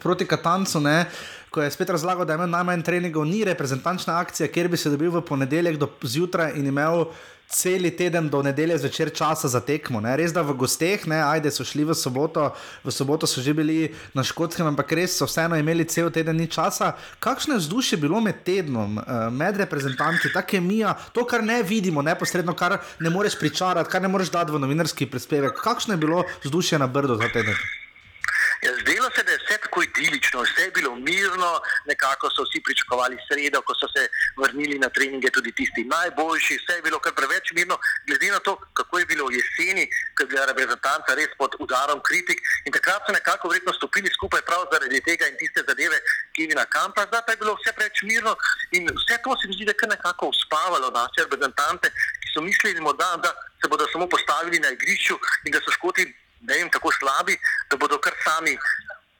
proti 0.03 0.26
Katancu, 0.26 0.80
ne? 0.80 1.07
ko 1.51 1.62
je 1.62 1.70
spet 1.72 1.88
razlagal, 1.88 2.26
da 2.28 2.34
imel 2.36 2.51
najmanj 2.53 2.82
treningov, 2.84 3.24
ni 3.24 3.40
reprezentančna 3.49 4.18
akcija, 4.20 4.51
kjer 4.53 4.68
bi 4.68 4.76
se 4.76 4.90
dobil 4.92 5.09
v 5.14 5.22
ponedeljek 5.24 5.78
do 5.80 5.88
zjutraj 6.05 6.53
in 6.61 6.66
imel 6.68 7.07
cel 7.49 7.90
teden 7.97 8.28
do 8.28 8.42
nedelje 8.42 8.78
zvečer 8.78 9.11
časa 9.14 9.49
za 9.49 9.61
tekmo. 9.61 10.01
Ne? 10.01 10.16
Res 10.16 10.32
da 10.34 10.42
v 10.42 10.57
gosteh, 10.59 11.07
ne, 11.07 11.22
ajde 11.22 11.51
so 11.55 11.64
šli 11.64 11.86
v 11.86 11.94
soboto, 11.94 12.51
v 12.84 12.90
soboto 12.90 13.26
so 13.26 13.40
že 13.40 13.55
bili 13.55 13.94
na 14.14 14.26
škotskem, 14.26 14.66
ampak 14.66 14.92
res 14.92 15.16
so 15.16 15.26
vseeno 15.30 15.57
imeli 15.57 15.86
cel 15.86 16.11
teden 16.11 16.36
ni 16.36 16.51
časa. 16.51 16.97
Kakšno 17.20 17.55
je 17.55 17.64
vzdušje 17.64 17.99
bilo 18.03 18.20
med 18.20 18.42
tednom, 18.44 18.99
eh, 18.99 19.30
med 19.30 19.57
reprezentanti, 19.57 20.32
ta 20.34 20.42
kemija, 20.42 20.97
to, 21.12 21.24
kar 21.24 21.42
ne 21.44 21.62
vidimo 21.62 22.03
neposredno, 22.03 22.55
kar 22.55 22.80
ne 23.01 23.11
moreš 23.11 23.38
pričarati, 23.38 23.90
kar 23.90 24.03
ne 24.03 24.09
moreš 24.09 24.30
dati 24.30 24.53
v 24.53 24.59
novinarski 24.59 25.07
prispevek. 25.07 25.62
Kakšno 25.62 25.94
je 25.94 26.03
bilo 26.03 26.24
vzdušje 26.44 26.78
na 26.78 26.86
brdu 26.86 27.18
ta 27.18 27.28
teden? 27.32 27.55
Zdelo 28.81 29.11
se, 29.14 29.23
da 29.23 29.31
je 29.33 29.39
vse 29.39 29.59
tako 29.59 29.83
idilično, 29.83 30.43
vse 30.43 30.62
je 30.62 30.71
bilo 30.71 30.95
mirno, 30.97 31.61
nekako 31.87 32.31
so 32.31 32.43
vsi 32.43 32.61
pričakovali 32.67 33.17
sredo, 33.29 33.62
ko 33.62 33.75
so 33.75 33.89
se 33.95 34.09
vrnili 34.37 34.79
na 34.79 34.89
treninge, 34.89 35.31
tudi 35.31 35.53
tisti 35.53 35.85
najboljši, 35.85 36.59
vse 36.62 36.73
je 36.77 36.83
bilo 36.83 36.99
kar 36.99 37.14
preveč 37.14 37.53
mirno, 37.59 37.79
glede 38.07 38.31
na 38.31 38.39
to, 38.39 38.57
kako 38.79 38.99
je 38.99 39.07
bilo 39.07 39.31
jeseni, 39.31 39.85
ko 40.14 40.23
je 40.23 40.27
bila 40.27 40.45
reprezentanca 40.51 41.14
res 41.14 41.31
pod 41.39 41.55
udarom 41.59 42.01
kritik 42.09 42.39
in 42.64 42.73
takrat 42.73 43.03
so 43.07 43.12
nekako 43.12 43.49
verjetno 43.49 43.73
stopili 43.73 44.11
skupaj 44.17 44.43
prav 44.49 44.67
zaradi 44.73 45.01
tega 45.09 45.29
in 45.29 45.37
tiste 45.39 45.64
zadeve, 45.69 45.99
ki 46.35 46.43
je 46.43 46.55
na 46.55 46.67
kampa, 46.77 47.07
zdaj 47.09 47.23
pa 47.27 47.33
je 47.33 47.43
bilo 47.43 47.55
vse 47.55 47.73
preveč 47.73 48.03
mirno 48.03 48.37
in 48.71 48.91
vse 48.99 49.17
to 49.25 49.37
se 49.37 49.49
mi 49.49 49.55
zdi, 49.55 49.64
da 49.64 49.71
je 49.71 49.81
kar 49.83 49.89
nekako 49.89 50.29
uspavalo 50.35 50.91
naše 50.91 51.25
reprezentante, 51.25 51.91
ki 52.21 52.29
so 52.35 52.41
mislili 52.41 52.81
da 53.23 53.31
se 53.62 53.69
bodo 53.69 53.87
samo 53.93 54.07
postavili 54.09 54.59
na 54.59 54.71
igrišču 54.71 55.19
in 55.45 55.53
da 55.53 55.61
so 55.61 55.71
škoti 55.71 56.26
ne 56.41 56.55
vem, 56.55 56.70
tako 56.70 56.93
slabi, 56.93 57.39
da 57.70 57.76
bodo 57.76 57.99
kar 57.99 58.12
sami 58.24 58.59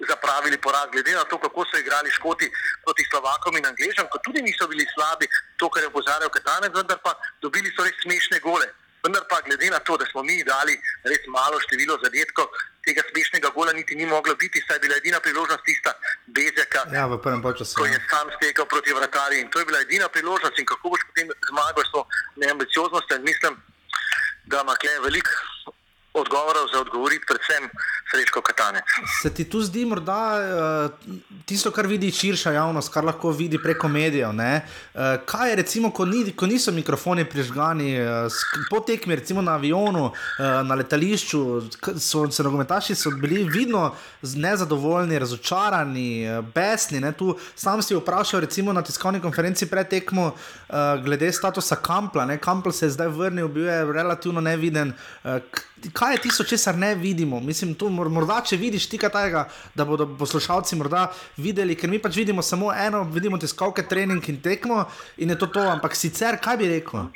zapravili 0.09 0.59
poraz. 0.59 0.89
Glede 0.93 1.13
na 1.13 1.25
to, 1.25 1.39
kako 1.39 1.65
so 1.65 1.79
igrali 1.79 2.11
Škoti 2.11 2.51
proti 2.85 3.03
Slovakom 3.11 3.57
in 3.57 3.67
Angležem, 3.67 4.07
ko 4.11 4.19
tudi 4.25 4.43
niso 4.43 4.69
bili 4.69 4.87
slabi, 4.95 5.27
to, 5.57 5.69
kar 5.71 5.83
je 5.83 5.89
opozarjal 5.89 6.29
Katanec, 6.29 6.73
vendar 6.75 6.99
pa 7.05 7.15
dobili 7.43 7.73
so 7.77 7.85
res 7.85 7.97
smešne 8.03 8.41
gole. 8.41 8.67
Vendar 9.05 9.23
pa 9.31 9.41
glede 9.41 9.71
na 9.71 9.79
to, 9.79 9.97
da 9.97 10.05
smo 10.11 10.23
mi 10.23 10.45
dali 10.45 10.75
res 11.05 11.23
malo 11.29 11.61
število 11.61 11.99
zadetkov, 12.05 12.47
tega 12.85 13.03
smešnega 13.11 13.49
gola 13.55 13.73
niti 13.73 13.95
ni 13.95 14.07
moglo 14.07 14.35
biti, 14.35 14.63
saj 14.67 14.77
je 14.77 14.81
bila 14.81 14.97
edina 14.97 15.21
priložnost 15.21 15.63
tista 15.65 15.93
Bezjaka, 16.27 16.87
Ja, 16.93 17.07
v 17.07 17.19
prvem 17.23 17.43
času. 17.59 17.75
ko 17.79 17.87
je 17.87 18.01
sam 18.11 18.31
stekel 18.37 18.67
proti 18.67 18.93
vratarju 18.93 19.41
in 19.41 19.51
to 19.51 19.59
je 19.59 19.65
bila 19.65 19.81
edina 19.81 20.09
priložnost 20.09 20.59
in 20.59 20.67
kako 20.67 20.89
boš 20.91 21.01
potem 21.07 21.29
zmagal 21.49 21.85
s 21.85 21.91
to 21.93 22.07
neambicioznostjo 22.37 23.17
in 23.17 23.23
mislim, 23.25 23.63
da 24.47 24.61
ima 24.61 24.75
kle 24.77 25.01
veliko 25.01 25.31
odgovorov 26.21 26.69
za 26.73 26.81
odgovoriti, 26.81 27.25
predvsem 27.29 27.69
Srečko 28.11 28.41
Katanec. 28.41 28.85
Se 29.23 29.35
ti 29.35 29.45
tu 29.45 29.61
zdi 29.61 29.85
morda 29.85 30.21
uh, 30.39 31.11
tisto, 31.45 31.71
kar 31.71 31.87
vidi 31.87 32.11
širša 32.11 32.53
javnost, 32.53 32.93
kar 32.95 33.05
lahko 33.05 33.31
vidi 33.31 33.59
preko 33.63 33.89
medijev? 33.89 34.31
Uh, 34.31 35.03
kaj 35.27 35.51
je, 35.51 35.57
recimo, 35.57 35.91
ko, 35.91 36.05
ni, 36.05 36.33
ko 36.33 36.47
niso 36.47 36.73
mikrofoni 36.73 37.25
prižgani, 37.25 37.91
uh, 38.01 38.41
po 38.71 38.81
tekmi, 38.81 39.17
recimo 39.17 39.43
na 39.43 39.55
avionu, 39.55 40.13
na 40.39 40.75
letališču, 40.75 41.41
so 41.99 42.25
se 42.31 42.43
nogometaši 42.43 42.95
so 42.95 43.11
bili 43.11 43.45
vidno 43.45 43.95
nezadovoljni, 44.23 45.19
razočarani, 45.19 46.27
besni. 46.55 47.01
Ne? 47.01 47.13
Tu 47.13 47.37
sam 47.55 47.83
si 47.83 47.95
vprašal, 47.95 48.41
recimo 48.41 48.73
na 48.73 48.83
tiskovni 48.83 49.21
konferenci 49.21 49.67
pred 49.71 49.89
tekmo, 49.89 50.33
glede 51.05 51.33
statusa 51.33 51.77
Kampla. 51.77 52.27
Ne? 52.27 52.39
Kampl 52.39 52.71
se 52.71 52.87
je 52.87 52.91
zdaj 52.91 53.09
vrnil, 53.09 53.49
bil 53.49 53.67
je 53.67 53.85
relativno 53.93 54.41
neviden. 54.41 54.93
Uh, 55.25 55.39
k- 55.51 55.93
kaj 56.07 56.15
je 56.15 56.23
tisto, 56.23 56.45
česar 56.45 56.75
ne 56.79 56.95
vidimo? 56.95 57.41
Mislim, 57.41 57.75
tu 57.75 57.89
mor- 57.91 58.09
morda, 58.09 58.41
če 58.47 58.57
vidiš 58.57 58.89
tika 58.89 59.09
tega, 59.11 59.49
da 59.75 59.85
bodo 59.85 60.07
poslušalci 60.19 60.77
morda 60.79 61.09
videli, 61.37 61.75
ker 61.75 61.91
mi 61.91 61.99
pač 61.99 62.17
vidimo 62.17 62.43
samo 62.43 62.71
eno, 62.73 63.03
vidimo 63.03 63.39
tiskovke, 63.39 63.83
trening 63.83 64.29
in 64.29 64.39
tekmo 64.43 64.85
in 65.17 65.31
je 65.31 65.39
to 65.39 65.47
to, 65.47 65.61
ampak 65.61 65.97
sicer 65.97 66.39
kaj 66.39 66.57
bi 66.57 66.69
rekel? 66.69 67.09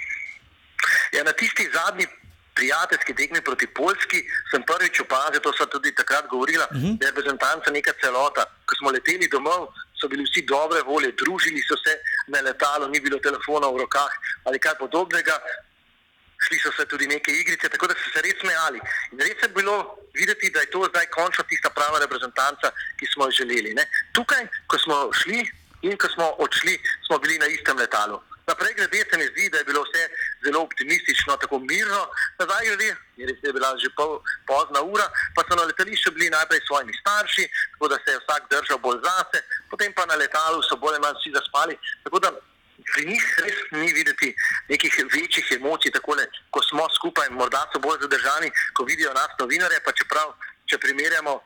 Ja, 1.14 1.22
na 1.22 1.32
tisti 1.32 1.68
zadnji 1.70 2.06
prijateljski 2.54 3.14
tekmi 3.14 3.40
proti 3.40 3.66
Poljski 3.66 4.24
sem 4.50 4.62
prvič 4.66 5.00
opazil, 5.00 5.40
to 5.40 5.52
so 5.52 5.66
tudi 5.66 5.94
takrat 5.94 6.26
govorila, 6.26 6.66
uh 6.70 6.76
-huh. 6.76 6.98
da 6.98 7.06
je 7.06 7.10
reprezentanca 7.10 7.70
neka 7.70 7.92
celota. 8.02 8.44
Ko 8.66 8.74
smo 8.74 8.90
leteli 8.90 9.28
domov, 9.28 9.68
so 10.00 10.08
bili 10.08 10.24
vsi 10.24 10.42
dobre 10.54 10.82
volje, 10.82 11.14
družili 11.22 11.62
so 11.68 11.76
se 11.84 11.92
na 12.28 12.40
letalo, 12.40 12.88
ni 12.88 13.00
bilo 13.00 13.18
telefona 13.18 13.66
v 13.70 13.78
rokah 13.84 14.12
ali 14.44 14.58
kaj 14.58 14.74
podobnega. 14.78 15.36
Šli 16.40 16.58
so 16.58 16.72
se 16.76 16.86
tudi 16.86 17.06
neke 17.06 17.32
igrice, 17.32 17.68
tako 17.68 17.86
da 17.86 17.94
so 17.94 18.10
se 18.12 18.22
res 18.24 18.38
smejali. 18.40 18.80
In 19.12 19.20
res 19.20 19.42
je 19.42 19.48
bilo 19.48 19.76
videti, 20.14 20.50
da 20.50 20.60
je 20.60 20.70
to 20.70 20.84
zdaj 20.88 21.06
končno 21.06 21.44
tista 21.44 21.70
prava 21.70 21.98
reprezentanca, 21.98 22.72
ki 22.98 23.06
smo 23.12 23.28
jo 23.28 23.38
želeli. 23.42 23.74
Ne? 23.74 23.84
Tukaj, 24.12 24.48
ko 24.66 24.78
smo 24.78 24.98
šli 25.12 25.44
in 25.82 25.96
ko 25.96 26.08
smo 26.08 26.32
odšli, 26.38 26.78
smo 27.06 27.18
bili 27.18 27.38
na 27.38 27.46
istem 27.46 27.76
letalu. 27.76 28.20
Naprej 28.50 28.74
glede 28.74 29.04
se 29.10 29.16
mi 29.18 29.26
zdi, 29.32 29.48
da 29.52 29.58
je 29.58 29.64
bilo 29.64 29.82
vse 29.82 30.02
zelo 30.44 30.60
optimistično, 30.66 31.36
tako 31.36 31.58
mirno. 31.58 32.02
Nazaj 32.38 32.66
glede, 32.66 32.88
je 33.16 33.26
res 33.28 33.38
je 33.42 33.52
bila 33.52 33.70
že 33.82 33.90
pol, 33.96 34.18
pozna 34.46 34.80
ura, 34.82 35.06
pa 35.34 35.44
so 35.46 35.54
na 35.56 35.68
letališču 35.70 36.10
bili 36.16 36.30
najprej 36.34 36.60
s 36.60 36.66
svojimi 36.66 36.94
starši, 37.00 37.44
tako 37.72 37.88
da 37.92 37.96
se 38.02 38.10
je 38.12 38.22
vsak 38.22 38.42
držal 38.50 38.78
bolj 38.86 38.98
zase, 39.06 39.38
potem 39.70 39.92
pa 39.92 40.06
na 40.06 40.16
letalu 40.22 40.62
so 40.62 40.76
bolj 40.82 40.96
ali 40.96 41.04
manj 41.04 41.16
vsi 41.20 41.30
zaspali. 41.38 41.78
Tako 42.04 42.18
da 42.24 42.28
pri 42.94 43.06
njih 43.06 43.24
res 43.44 43.58
ni 43.72 43.92
videti 43.92 44.34
nekih 44.68 44.94
večjih 45.12 45.52
emocij, 45.56 45.92
takole, 45.92 46.26
ko 46.50 46.62
smo 46.62 46.86
skupaj, 46.94 47.30
morda 47.30 47.62
so 47.72 47.80
bolj 47.80 48.00
zadržani, 48.02 48.50
ko 48.74 48.84
vidijo 48.84 49.12
nas 49.14 49.32
novinarje, 49.38 49.80
pa 49.84 49.92
čeprav, 49.92 50.34
če 50.66 50.78
primerjamo 50.78 51.40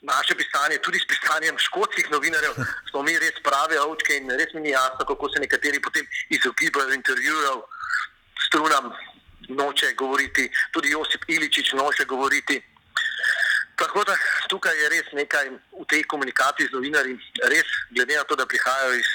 naše 0.00 0.34
pisanje 0.34 0.78
tudi 0.78 0.98
s 0.98 1.06
pisanjem 1.06 1.58
škotskih 1.58 2.10
novinarjev, 2.10 2.56
smo 2.90 3.02
mi 3.02 3.18
res 3.18 3.36
pravi 3.44 3.76
avčke 3.76 4.16
in 4.16 4.30
res 4.30 4.54
mi 4.54 4.60
ni 4.60 4.70
jasno, 4.70 5.04
kako 5.04 5.28
se 5.28 5.40
nekateri 5.40 5.80
potem 5.80 6.06
izogibajo 6.30 6.94
intervjujev, 6.94 7.62
strunam 8.46 8.92
noče 9.48 9.94
govoriti, 9.94 10.50
tudi 10.72 10.90
Josip 10.90 11.24
Iličič 11.28 11.72
noče 11.72 12.04
govoriti. 12.04 12.62
Tako 13.76 14.04
da 14.04 14.16
tukaj 14.48 14.76
je 14.82 14.88
res 14.88 15.12
nekaj 15.12 15.48
v 15.50 15.84
tej 15.88 16.02
komunikaciji 16.04 16.68
z 16.68 16.76
novinarji, 16.76 17.16
res 17.48 17.68
glede 17.90 18.16
na 18.16 18.24
to, 18.24 18.36
da 18.36 18.46
prihajajo 18.46 18.94
iz 18.94 19.08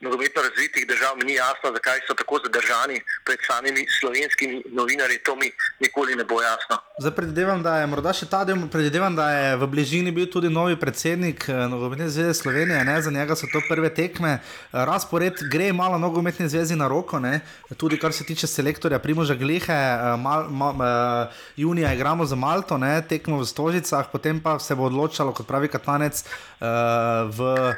nogometno 0.00 0.42
razvitih 0.42 0.86
držav, 0.86 1.16
mi 1.16 1.24
ni 1.24 1.34
jasno, 1.34 1.72
zakaj 1.72 2.00
so 2.06 2.14
tako 2.14 2.38
zadržani 2.44 3.00
pred 3.24 3.38
samimi 3.46 3.86
slovenskimi 4.00 4.62
novinarji. 4.78 5.18
To 5.18 5.36
mi 5.36 5.50
nikoli 5.80 6.16
ne 6.16 6.24
bo 6.24 6.42
jasno. 6.42 6.76
Zdaj 7.00 7.14
predvidevam, 7.14 7.62
da 7.62 7.78
je 7.78 7.86
morda 7.86 8.12
še 8.12 8.28
ta 8.28 8.44
del, 8.44 8.60
predvidevam, 8.72 9.16
da 9.16 9.30
je 9.30 9.56
v 9.56 9.68
bližini 9.72 10.12
bil 10.12 10.28
tudi 10.32 10.48
novi 10.52 10.76
predsednik 10.80 11.48
eh, 11.48 11.64
Nogometne 11.68 12.08
zveze 12.08 12.34
Slovenije, 12.34 12.84
ne? 12.84 12.96
za 13.02 13.10
njega 13.10 13.36
so 13.36 13.48
to 13.52 13.60
prve 13.68 13.90
tekme. 13.94 14.38
Razpored 14.72 15.40
gre 15.52 15.72
malo 15.72 15.98
Nogometne 15.98 16.48
zveze 16.48 16.76
na 16.76 16.88
roko, 16.88 17.20
ne? 17.20 17.40
tudi 17.76 17.98
kar 17.98 18.12
se 18.12 18.24
tiče 18.24 18.46
selektorja 18.46 18.98
Primoža 18.98 19.34
Glihe. 19.34 19.72
Eh, 19.72 20.16
mal, 20.20 20.48
mal, 20.50 20.74
uh, 20.76 21.34
junija 21.56 21.92
igramo 21.94 22.26
za 22.26 22.36
Malto, 22.36 22.78
ne? 22.78 23.00
tekmo 23.08 23.40
v 23.40 23.46
Stožicah, 23.46 24.08
potem 24.12 24.40
pa 24.40 24.58
se 24.58 24.74
bo 24.74 24.88
odločalo, 24.88 25.32
kot 25.32 25.46
pravi 25.46 25.68
Katanec, 25.68 26.24
v 26.60 27.74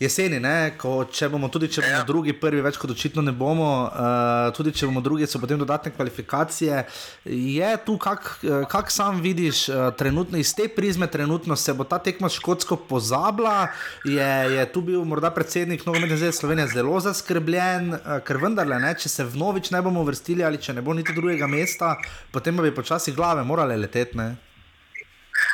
jeseni, 0.00 0.38
ne? 0.40 0.74
ko 0.78 1.02
če 1.10 1.28
bomo 1.28 1.48
tudi 1.52 1.68
če 1.72 1.82
bomo 1.84 1.98
ja. 2.00 2.04
drugi, 2.08 2.32
prvi, 2.36 2.62
več 2.64 2.78
kot 2.80 2.92
očitno 2.94 3.22
ne 3.24 3.34
bomo, 3.36 3.68
uh, 3.86 4.48
tudi 4.56 4.72
če 4.76 4.88
bomo 4.88 5.02
drugi, 5.04 5.28
so 5.30 5.40
potem 5.42 5.60
dodatne 5.60 5.92
kvalifikacije. 5.94 6.84
Je 7.28 7.70
tu, 7.86 7.96
kak, 8.00 8.28
eh, 8.42 8.64
kak 8.70 8.90
sam 8.92 9.20
vidiš, 9.24 9.64
uh, 9.70 9.82
trenutno 9.98 10.40
iz 10.40 10.54
te 10.56 10.68
prizme, 10.72 11.06
trenutno 11.10 11.56
se 11.56 11.74
bo 11.76 11.84
ta 11.88 12.00
tekma 12.02 12.30
škotsko 12.32 12.78
pozabila. 12.88 13.68
Je, 14.08 14.30
je 14.56 14.66
tu 14.72 14.82
bil 14.84 15.04
morda 15.08 15.30
predsednik 15.34 15.86
Nogometne 15.86 16.16
zveze 16.16 16.40
Slovenije 16.40 16.72
zelo 16.74 17.00
zaskrbljen, 17.04 17.92
uh, 17.98 18.16
ker 18.26 18.40
vendarle, 18.42 18.80
ne, 18.82 18.94
če 18.98 19.12
se 19.12 19.28
vnovič 19.28 19.72
ne 19.74 19.82
bomo 19.84 20.06
vrstili 20.08 20.46
ali 20.46 20.60
če 20.62 20.78
ne 20.78 20.82
bo 20.82 20.96
niti 20.96 21.14
drugega 21.14 21.50
mesta, 21.50 21.96
potem 22.32 22.56
bi 22.56 22.74
počasi 22.74 23.12
glave 23.12 23.44
morale 23.44 23.76
leteti. 23.76 24.16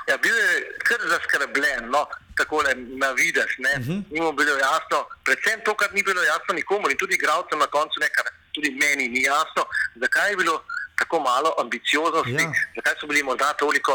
Ja, 0.09 0.17
bil 0.23 0.35
je 0.35 0.65
kar 0.87 1.05
zaskrbljen. 1.11 1.91
No 1.93 2.07
tako 2.41 2.63
na 3.03 3.09
vidiš. 3.19 3.53
Uh 3.59 3.65
-huh. 3.65 4.03
Ni 4.11 4.21
mu 4.21 4.33
bilo 4.33 4.55
jasno, 4.69 4.99
predvsem 5.25 5.61
to, 5.65 5.75
kar 5.75 5.89
ni 5.95 6.03
bilo 6.03 6.23
jasno 6.23 6.55
nikomu 6.55 6.91
in 6.91 6.97
tudi 6.97 7.15
igralcem 7.15 7.59
na 7.59 7.67
koncu, 7.67 8.01
nekaj, 8.01 8.25
tudi 8.55 8.71
meni 8.71 9.09
ni 9.09 9.23
jasno, 9.23 9.63
zakaj 10.03 10.31
je 10.31 10.37
bilo 10.37 10.65
tako 10.99 11.21
malo 11.21 11.51
ambicioznosti, 11.63 12.45
ja. 12.45 12.53
zakaj 12.77 12.95
so 13.01 13.07
bili 13.07 13.23
morda 13.23 13.53
toliko 13.53 13.93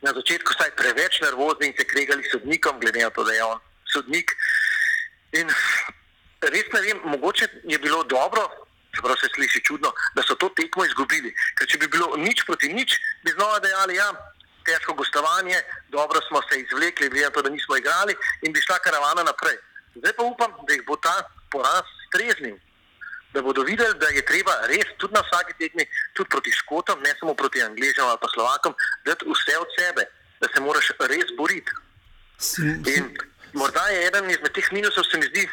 na 0.00 0.10
začetku 0.12 0.52
preveč 0.76 1.20
nervozni 1.20 1.66
in 1.66 1.74
se 1.78 1.84
kregali 1.84 2.22
s 2.22 2.30
sodnikom, 2.32 2.80
glede 2.80 3.02
na 3.02 3.10
to, 3.10 3.24
da 3.24 3.32
je 3.32 3.44
on 3.44 3.58
sodnik. 3.92 4.36
In 5.32 5.50
res 6.40 6.66
ne 6.72 6.80
vem, 6.80 6.98
mogoče 7.04 7.48
je 7.64 7.78
bilo 7.78 8.02
dobro. 8.04 8.48
Čeprav 8.96 9.16
se 9.20 9.28
sliši 9.34 9.60
čudno, 9.64 9.92
da 10.16 10.22
so 10.22 10.34
to 10.34 10.48
tekmo 10.56 10.84
izgubili. 10.84 11.30
Ker 11.58 11.68
če 11.70 11.78
bi 11.78 11.86
bilo 11.92 12.16
nič 12.16 12.42
proti 12.46 12.72
nič, 12.72 12.96
bi 13.22 13.30
znova 13.36 13.58
dejali, 13.62 13.94
da 13.94 14.00
ja, 14.00 14.08
težko 14.68 14.94
gostovanje, 15.00 15.58
dobro 15.88 16.20
smo 16.28 16.40
se 16.48 16.60
izvlekli, 16.60 17.08
glede 17.08 17.26
na 17.26 17.34
to, 17.34 17.42
da 17.42 17.50
nismo 17.56 17.76
igrali 17.76 18.14
in 18.42 18.52
bi 18.52 18.64
šla 18.66 18.78
karavana 18.84 19.22
naprej. 19.30 19.58
Zdaj 19.98 20.12
pa 20.16 20.22
upam, 20.22 20.50
da 20.66 20.72
jih 20.72 20.84
bo 20.86 20.96
ta 20.96 21.16
poraz 21.52 21.86
streznil, 22.06 22.56
da 23.32 23.42
bodo 23.42 23.62
videli, 23.70 23.94
da 24.02 24.08
je 24.16 24.24
treba 24.30 24.54
res 24.72 24.92
tudi 25.00 25.14
na 25.14 25.22
vsaki 25.26 25.56
tekmi, 25.60 25.84
tudi 26.16 26.28
proti 26.34 26.52
Škotom, 26.60 27.02
ne 27.06 27.14
samo 27.20 27.34
proti 27.34 27.62
Angližem 27.62 28.06
ali 28.06 28.20
pa 28.22 28.28
Slovakom, 28.34 28.74
dati 29.08 29.24
vse 29.32 29.58
od 29.64 29.74
sebe, 29.78 30.04
da 30.40 30.46
se 30.52 30.60
moraš 30.60 30.92
res 31.12 31.34
boriti. 31.38 31.72
In 32.94 33.10
morda 33.52 33.88
je 33.88 34.06
eden 34.06 34.30
izmed 34.30 34.52
teh 34.54 34.72
minusov, 34.72 35.04
se 35.10 35.18
mi 35.18 35.26
zdi, 35.32 35.48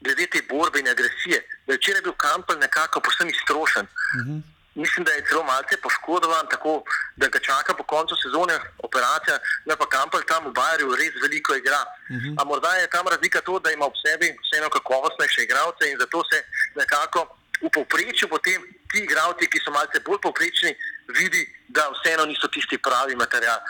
glede 0.00 0.26
te 0.32 0.40
borbe 0.48 0.80
in 0.80 0.88
agresije, 0.88 1.42
da 1.66 1.72
je 1.72 1.80
včeraj 1.80 2.02
bil 2.06 2.16
Kampel 2.16 2.58
nekako 2.58 3.00
posebno 3.00 3.32
iztrošen. 3.32 3.86
Uh 3.86 4.20
mhm. 4.22 4.38
-huh 4.38 4.59
mislim, 4.74 5.04
da 5.04 5.12
je 5.12 5.24
celo 5.28 5.42
malce 5.42 5.76
poškodovan, 5.82 6.46
tako 6.50 6.82
da 7.16 7.28
ga 7.28 7.38
čaka 7.38 7.74
po 7.74 7.84
koncu 7.84 8.14
sezone 8.22 8.60
operacija, 8.78 9.38
da 9.66 9.76
pa 9.76 9.86
Kampel 9.86 10.22
tam 10.28 10.46
v 10.46 10.52
Bajerju 10.52 10.96
res 11.00 11.14
veliko 11.22 11.54
igra. 11.54 11.82
Uh 11.82 12.16
mhm. 12.16 12.28
-huh. 12.28 12.46
Morda 12.46 12.72
je 12.74 12.90
tam 12.94 13.08
razlika 13.08 13.40
to, 13.40 13.58
da 13.58 13.72
ima 13.72 13.86
v 13.86 14.00
sebi 14.04 14.36
vseeno 14.44 14.68
kakovostnejše 14.70 15.42
igralce 15.42 15.90
in 15.90 15.98
zato 15.98 16.22
se 16.30 16.38
nekako 16.74 17.40
v 17.60 17.68
povprečju 17.68 18.28
potem 18.28 18.62
ti 18.90 18.98
igralci, 19.04 19.46
ki 19.46 19.58
so 19.60 19.70
malce 19.70 20.00
bolj 20.00 20.20
povprečni, 20.24 20.72
vidi, 21.18 21.42
da 21.68 21.90
vseeno 21.92 22.24
niso 22.24 22.48
tisti 22.48 22.78
pravi 22.78 23.16
material. 23.16 23.60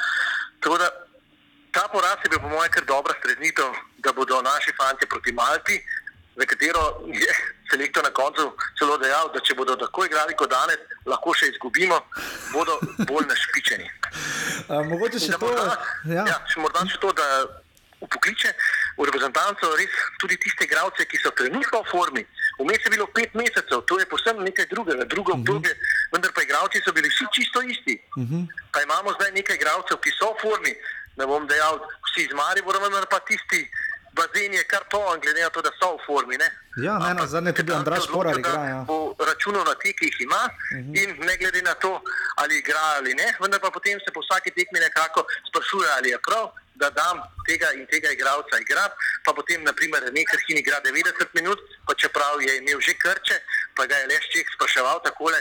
Tako 0.60 0.78
da 0.78 0.88
ta 1.72 1.88
poraz 1.92 2.18
je 2.24 2.30
bil 2.30 2.38
po 2.38 2.48
mojem 2.48 2.72
kar 2.72 2.84
dobra 2.84 3.14
streznitev, 3.18 3.74
da 3.98 4.12
bodo 4.12 4.42
naši 4.42 4.72
fanti 4.78 5.06
proti 5.06 5.32
Malti, 5.32 5.76
za 6.36 6.46
katero 6.46 7.02
je 7.06 7.30
selektor 7.70 8.04
na 8.04 8.10
koncu 8.10 8.52
celo 8.78 8.96
dejal, 8.98 9.32
da 9.34 9.40
če 9.40 9.54
bodo 9.54 9.76
tako 9.76 10.06
igrali 10.06 10.36
kot 10.36 10.50
danes, 10.50 10.80
lahko 11.06 11.34
še 11.34 11.50
izgubimo, 11.54 11.96
bodo 12.52 12.76
bolj 13.08 13.26
našpičeni. 13.30 13.88
Mogoče 14.68 15.18
še 15.18 15.32
to, 15.38 15.46
morda, 15.46 15.76
ja. 16.10 16.24
Ja, 16.28 16.36
še 16.50 16.60
morda 16.60 16.84
še 16.88 17.00
to, 17.00 17.12
da 17.16 17.26
upokliče 18.00 18.52
v 18.96 19.06
reprezentanco 19.08 19.72
res 19.76 19.96
tudi 20.20 20.36
tiste 20.40 20.64
igralce, 20.64 21.04
ki 21.08 21.20
so 21.20 21.32
trenutno 21.36 21.82
v 21.84 21.90
formi. 21.90 22.22
Vmes 22.60 22.84
je 22.84 22.92
bilo 22.92 23.06
pet 23.16 23.34
mesecev, 23.36 23.84
to 23.88 24.00
je 24.00 24.06
posebno 24.08 24.44
nekaj 24.44 24.68
drugega, 24.72 25.04
drugo 25.04 25.36
mhm. 25.36 25.40
obdobje, 25.40 25.72
uh 25.72 25.78
-huh. 25.78 26.12
vendar 26.12 26.32
pa 26.32 26.42
igralci 26.42 26.82
so 26.84 26.92
bili 26.92 27.08
vsi 27.08 27.24
čisto 27.32 27.62
isti. 27.62 27.94
Uh 28.16 28.22
mhm. 28.22 28.34
-huh. 28.34 28.44
Pa 28.72 28.82
imamo 28.82 29.12
zdaj 29.12 29.32
nekaj 29.32 29.56
igralcev, 29.56 29.96
ki 30.04 30.10
so 30.18 30.32
v 30.32 30.40
formi, 30.42 30.72
ne 31.16 31.26
bom 31.26 31.46
dejal, 31.46 31.80
vsi 32.06 32.20
iz 32.28 32.32
Maribora, 32.32 32.78
vendar 32.78 33.06
pa 33.10 33.20
tisti 33.20 33.60
bazen 34.12 34.52
je 34.52 34.64
kar 34.64 34.84
poln, 34.90 35.20
glede 35.20 35.42
na 35.42 35.50
to, 35.50 35.62
da 35.62 35.70
so 35.78 35.94
v 35.96 36.04
formi. 36.06 36.36
Ne? 36.36 36.48
Ja, 36.84 36.98
ne, 36.98 37.14
na 37.14 37.26
zadnje 37.26 37.52
tudi 37.52 37.72
Andraš 37.72 38.04
Šporar 38.08 38.38
igra. 38.38 38.64
Ja. 38.72 38.80
Bo 38.86 39.14
računal 39.18 39.64
na 39.64 39.74
te, 39.74 39.92
ki 39.92 40.10
jih 40.10 40.20
ima 40.26 40.42
uh 40.46 40.78
mhm. 40.78 40.92
-huh. 40.92 41.02
in 41.02 41.26
ne 41.26 41.36
glede 41.36 41.62
na 41.62 41.74
to, 41.74 42.02
ali 42.36 42.58
igra 42.58 42.86
ali 42.96 43.14
ne, 43.14 43.28
vendar 43.40 43.60
pa 43.60 43.70
potem 43.70 43.98
se 44.04 44.10
po 44.14 44.20
vsaki 44.20 44.50
tekmi 44.50 44.78
nekako 44.80 45.20
sprašuje, 45.48 45.88
ali 45.96 46.08
je 46.10 46.18
prav, 46.28 46.46
da 46.74 46.90
dam 46.90 47.16
tega 47.48 47.68
in 47.78 47.86
tega 47.92 48.08
igralca 48.10 48.54
igrati, 48.58 48.94
pa 49.24 49.32
potem 49.32 49.62
naprimer 49.70 50.02
nekaj 50.18 50.40
hin 50.48 50.58
igra 50.62 50.78
90 50.84 51.36
minut, 51.38 51.58
pa 51.86 51.92
čeprav 51.94 52.34
je 52.46 52.52
imel 52.60 52.80
že 52.86 52.94
krče, 53.02 53.36
pa 53.76 53.86
ga 53.86 53.96
je 54.00 54.08
Lešček 54.12 54.46
spraševal 54.56 55.02
takole, 55.08 55.38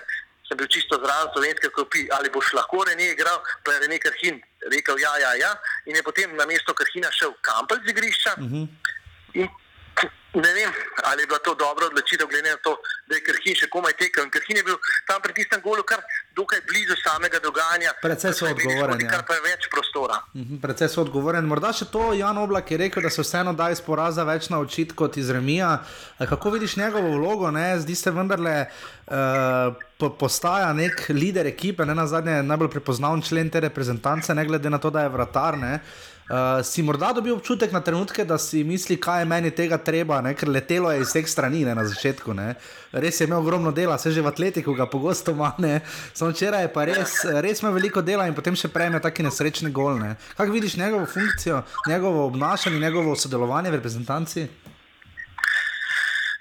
sem 0.49 0.57
bil 0.57 0.67
čisto 0.67 0.97
zraven 0.97 1.29
slovenske 1.33 1.69
klopi, 1.69 2.07
ali 2.17 2.33
boš 2.33 2.53
lahko 2.57 2.81
Rene 2.89 3.11
igral, 3.13 3.37
pa 3.63 3.77
je 3.77 3.85
Rene 3.85 3.99
Krhin 4.01 4.41
rekel 4.73 4.97
ja, 4.99 5.13
ja, 5.21 5.31
ja, 5.37 5.51
in 5.85 5.95
je 5.95 6.03
potem 6.03 6.33
na 6.35 6.45
mesto 6.49 6.73
Krhina 6.73 7.11
šel 7.13 7.35
Kampel 7.45 7.77
z 7.85 7.93
igrišča. 7.93 8.33
Uh 8.37 8.43
mhm. 8.43 8.63
-huh. 9.33 9.49
Ne 10.33 10.53
vem, 10.53 10.69
ali 11.03 11.21
je 11.21 11.27
bila 11.27 11.39
to 11.39 11.55
dobra 11.55 11.85
odločitev, 11.85 12.27
glede 12.27 12.49
na 12.49 12.57
to, 12.61 12.77
da 13.09 13.15
je 13.17 13.21
Krhin 13.25 13.55
še 13.57 13.65
komaj 13.73 13.95
tekel. 13.97 14.27
Krhin 14.29 14.59
je 14.61 14.63
bil 14.67 14.77
tam 15.09 15.23
pri 15.25 15.33
tistem 15.33 15.61
golu 15.63 15.81
kar 15.81 16.03
dokaj 16.37 16.61
blizu 16.69 16.93
samega 17.01 17.41
dogajanja. 17.41 17.95
Predvsej 18.03 18.35
so 18.37 18.45
odgovorni. 18.45 19.07
Kar 19.09 19.25
pa 19.25 19.39
je 19.39 19.41
več 19.47 19.65
prostora. 19.73 20.21
-huh, 20.35 20.61
Predvsej 20.61 20.89
so 20.93 21.01
odgovorni. 21.01 21.41
Morda 21.49 21.73
še 21.73 21.89
to 21.89 22.13
Jan 22.13 22.37
Oblak 22.37 22.71
je 22.71 22.77
rekel, 22.77 23.01
da 23.03 23.09
se 23.09 23.25
vseeno 23.25 23.53
da 23.53 23.71
iz 23.73 23.81
poraza 23.81 24.23
več 24.23 24.49
naučiti 24.49 24.95
kot 24.95 25.17
iz 25.17 25.29
remija. 25.29 25.79
Kako 26.17 26.49
vidiš 26.49 26.77
njegovo 26.77 27.17
vlogo? 27.17 27.51
Ne? 27.51 27.79
Zdi 27.79 27.95
se 27.95 28.11
vendarle. 28.11 28.69
Uh, 29.09 29.73
postaja 30.19 30.73
nek 30.73 31.09
lider 31.09 31.47
ekipe, 31.47 31.85
ne 31.85 31.95
na 31.95 32.05
zadnje 32.07 32.43
najbolj 32.43 32.69
prepoznaven 32.69 33.21
člen 33.21 33.49
te 33.49 33.59
reprezentance, 33.59 34.35
ne 34.35 34.45
glede 34.45 34.69
na 34.69 34.77
to, 34.77 34.89
da 34.89 35.01
je 35.01 35.09
vratar. 35.09 35.57
Ne. 35.57 35.79
Uh, 36.29 36.61
si 36.61 36.83
morda 36.85 37.09
dobil 37.09 37.33
občutek 37.33 37.71
na 37.73 37.81
trenutke, 37.81 38.21
da 38.21 38.37
si 38.37 38.61
misli, 38.63 38.99
kaj 39.01 39.23
je 39.23 39.25
meni 39.25 39.49
tega 39.49 39.79
treba, 39.81 40.19
ne? 40.21 40.35
ker 40.37 40.45
letelo 40.53 40.91
je 40.93 41.01
iz 41.01 41.09
vseh 41.09 41.25
strani 41.25 41.63
ne? 41.65 41.73
na 41.73 41.81
začetku. 41.89 42.35
Ne? 42.37 42.53
Res 42.93 43.17
je 43.17 43.25
imel 43.25 43.41
ogromno 43.41 43.71
dela, 43.73 43.97
se 43.97 44.13
že 44.13 44.21
v 44.21 44.29
atletiku 44.29 44.77
ga 44.77 44.85
pogosto 44.85 45.33
manj. 45.33 45.81
Samo 46.13 46.29
včeraj 46.29 46.67
je 46.67 46.71
pa 46.75 46.85
res, 46.85 47.25
res 47.41 47.63
imel 47.65 47.73
veliko 47.81 48.05
dela 48.05 48.29
in 48.29 48.37
potem 48.37 48.53
še 48.53 48.69
prejme 48.69 49.01
tako 49.01 49.25
nesrečne 49.25 49.73
golne. 49.73 50.21
Kaj 50.37 50.53
vidiš 50.53 50.77
njegovo 50.77 51.09
funkcijo, 51.09 51.63
njegovo 51.89 52.29
obnašanje, 52.29 52.77
njegovo 52.77 53.17
sodelovanje 53.17 53.73
v 53.73 53.81
reprezentanci? 53.81 54.45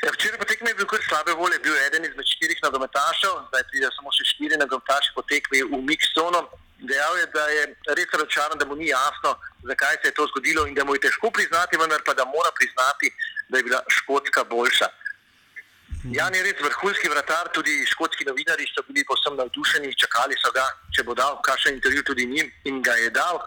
Ja, 0.05 0.13
včeraj 0.13 0.37
potek 0.45 0.61
mi 0.61 0.71
je 0.71 0.85
bil 0.85 0.87
kar 0.93 1.01
slabe 1.09 1.33
volje, 1.33 1.65
bil 1.65 1.73
je 1.73 1.89
eden 1.89 2.05
izmed 2.05 2.29
štirih 2.29 2.61
nogometašev, 2.61 3.41
zdaj 3.49 3.65
pridejo 3.73 3.97
samo 3.97 4.13
še 4.13 4.29
štiri 4.37 4.61
nogometaši 4.61 5.17
potekli 5.17 5.65
v 5.65 5.81
Miksono. 5.81 6.45
Dejal 6.79 7.19
je, 7.19 7.27
da 7.27 7.45
je 7.49 7.63
res 7.99 8.13
razočaran, 8.13 8.59
da 8.59 8.67
mu 8.67 8.77
ni 8.77 8.87
jasno, 8.89 9.35
zakaj 9.67 9.97
se 10.03 10.09
je 10.09 10.15
to 10.15 10.27
zgodilo 10.31 10.67
in 10.67 10.75
da 10.75 10.85
mu 10.85 10.95
je 10.95 11.01
težko 11.01 11.31
priznati, 11.31 11.77
vendar 11.77 12.03
pa 12.07 12.15
da 12.15 12.25
mora 12.25 12.51
priznati, 12.55 13.11
da 13.49 13.59
je 13.59 13.63
bila 13.63 13.83
škotska 13.89 14.45
boljša. 14.45 14.89
Jan 16.15 16.35
je 16.35 16.43
res 16.43 16.61
vrhunski 16.63 17.09
vratar, 17.09 17.51
tudi 17.53 17.83
škotski 17.87 18.25
novinari 18.25 18.67
so 18.71 18.85
bili 18.87 19.05
posebno 19.05 19.43
navdušeni, 19.43 19.97
čakali 19.99 20.39
so 20.39 20.53
ga, 20.55 20.67
če 20.95 21.03
bo 21.03 21.15
dal 21.19 21.41
kakšen 21.43 21.75
intervju 21.75 22.03
tudi 22.03 22.27
njim 22.27 22.53
in 22.65 22.83
ga 22.83 22.95
je 23.03 23.11
dal. 23.11 23.43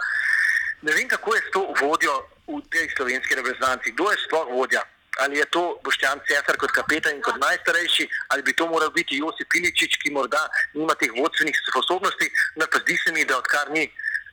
Ne 0.82 0.92
vem, 0.92 1.08
kako 1.08 1.36
je 1.36 1.42
s 1.48 1.52
to 1.54 1.62
vodjo 1.80 2.18
v 2.48 2.60
tej 2.70 2.90
slovenski 2.98 3.36
reprezentanci, 3.40 3.96
kdo 3.96 4.12
je 4.12 4.18
sploh 4.26 4.52
vodja. 4.52 4.84
Ali 5.22 5.38
je 5.38 5.46
to 5.54 5.80
Boštjan 5.84 6.20
Cesar 6.28 6.58
kot 6.58 6.72
kapetan 6.74 7.16
in 7.16 7.22
kot 7.22 7.38
najstarejši, 7.38 8.08
ali 8.34 8.42
bi 8.42 8.54
to 8.54 8.68
moral 8.68 8.90
biti 8.90 9.20
Josip 9.22 9.50
Piličič, 9.54 9.98
ki 10.02 10.14
morda 10.16 10.42
nima 10.74 10.96
teh 10.98 11.14
vodstvenih 11.18 11.58
sposobnosti. 11.70 12.28
No, 12.58 12.66
pa 12.72 12.82
zdi 12.82 12.98
se 12.98 13.14
mi, 13.14 13.26
da 13.26 13.38
odkar 13.38 13.70
ni 13.70 13.86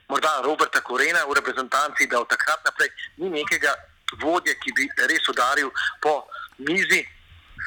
morda 0.09 0.41
Roberta 0.45 0.81
Korena 0.81 1.25
v 1.29 1.37
reprezentanci, 1.41 2.09
da 2.09 2.21
od 2.21 2.29
takrat 2.29 2.65
naprej 2.65 2.89
ni 3.17 3.29
nekega 3.31 3.75
vodje, 4.23 4.55
ki 4.65 4.73
bi 4.73 4.89
res 5.11 5.29
udaril 5.29 5.71
po 6.01 6.25
mizi. 6.59 7.05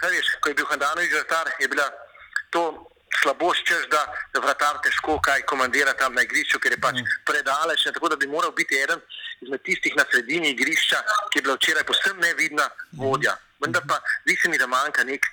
Veš, 0.01 0.37
ko 0.41 0.49
je 0.49 0.57
bil 0.57 0.65
Hendanovič 0.65 1.13
vratar, 1.13 1.53
je 1.61 1.67
bila 1.69 1.85
to 2.49 2.90
slabost, 3.13 3.63
češ, 3.63 3.87
da 3.87 4.01
vratar 4.35 4.79
težko 4.79 5.19
kaj 5.19 5.41
komandira 5.43 5.93
tam 5.93 6.13
na 6.13 6.21
igrišču, 6.21 6.59
ker 6.59 6.71
je 6.71 6.79
pač 6.79 6.95
predaleč. 7.25 7.85
ne, 7.85 7.91
Tako 7.91 8.09
da 8.09 8.15
bi 8.15 8.27
moral 8.27 8.51
biti 8.51 8.75
eden 8.77 8.99
izmed 9.41 9.61
tistih 9.61 9.95
na 9.95 10.05
sredini 10.05 10.49
igrišča, 10.49 10.99
ki 11.29 11.39
je 11.39 11.41
bila 11.41 11.55
včeraj 11.55 11.83
posebno 11.83 12.21
nevidna 12.21 12.69
vodja. 12.93 13.35
Vendar 13.59 13.83
pa 13.83 13.97
zdi 14.23 14.35
se 14.35 14.49
mi, 14.49 14.57
da 14.57 14.67
manjka 14.67 15.03
nek 15.03 15.25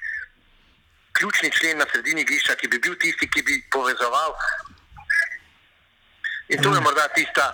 ključni 1.13 1.51
člen 1.51 1.79
na 1.79 1.87
sredini 1.87 2.21
igrišča, 2.21 2.55
ki 2.55 2.69
bi 2.69 2.79
bil 2.79 2.95
tisti, 2.97 3.29
ki 3.29 3.43
bi 3.43 3.63
povezoval. 3.71 4.35
In 6.49 6.63
to 6.63 6.75
je 6.75 6.81
morda 6.81 7.09
tista, 7.09 7.47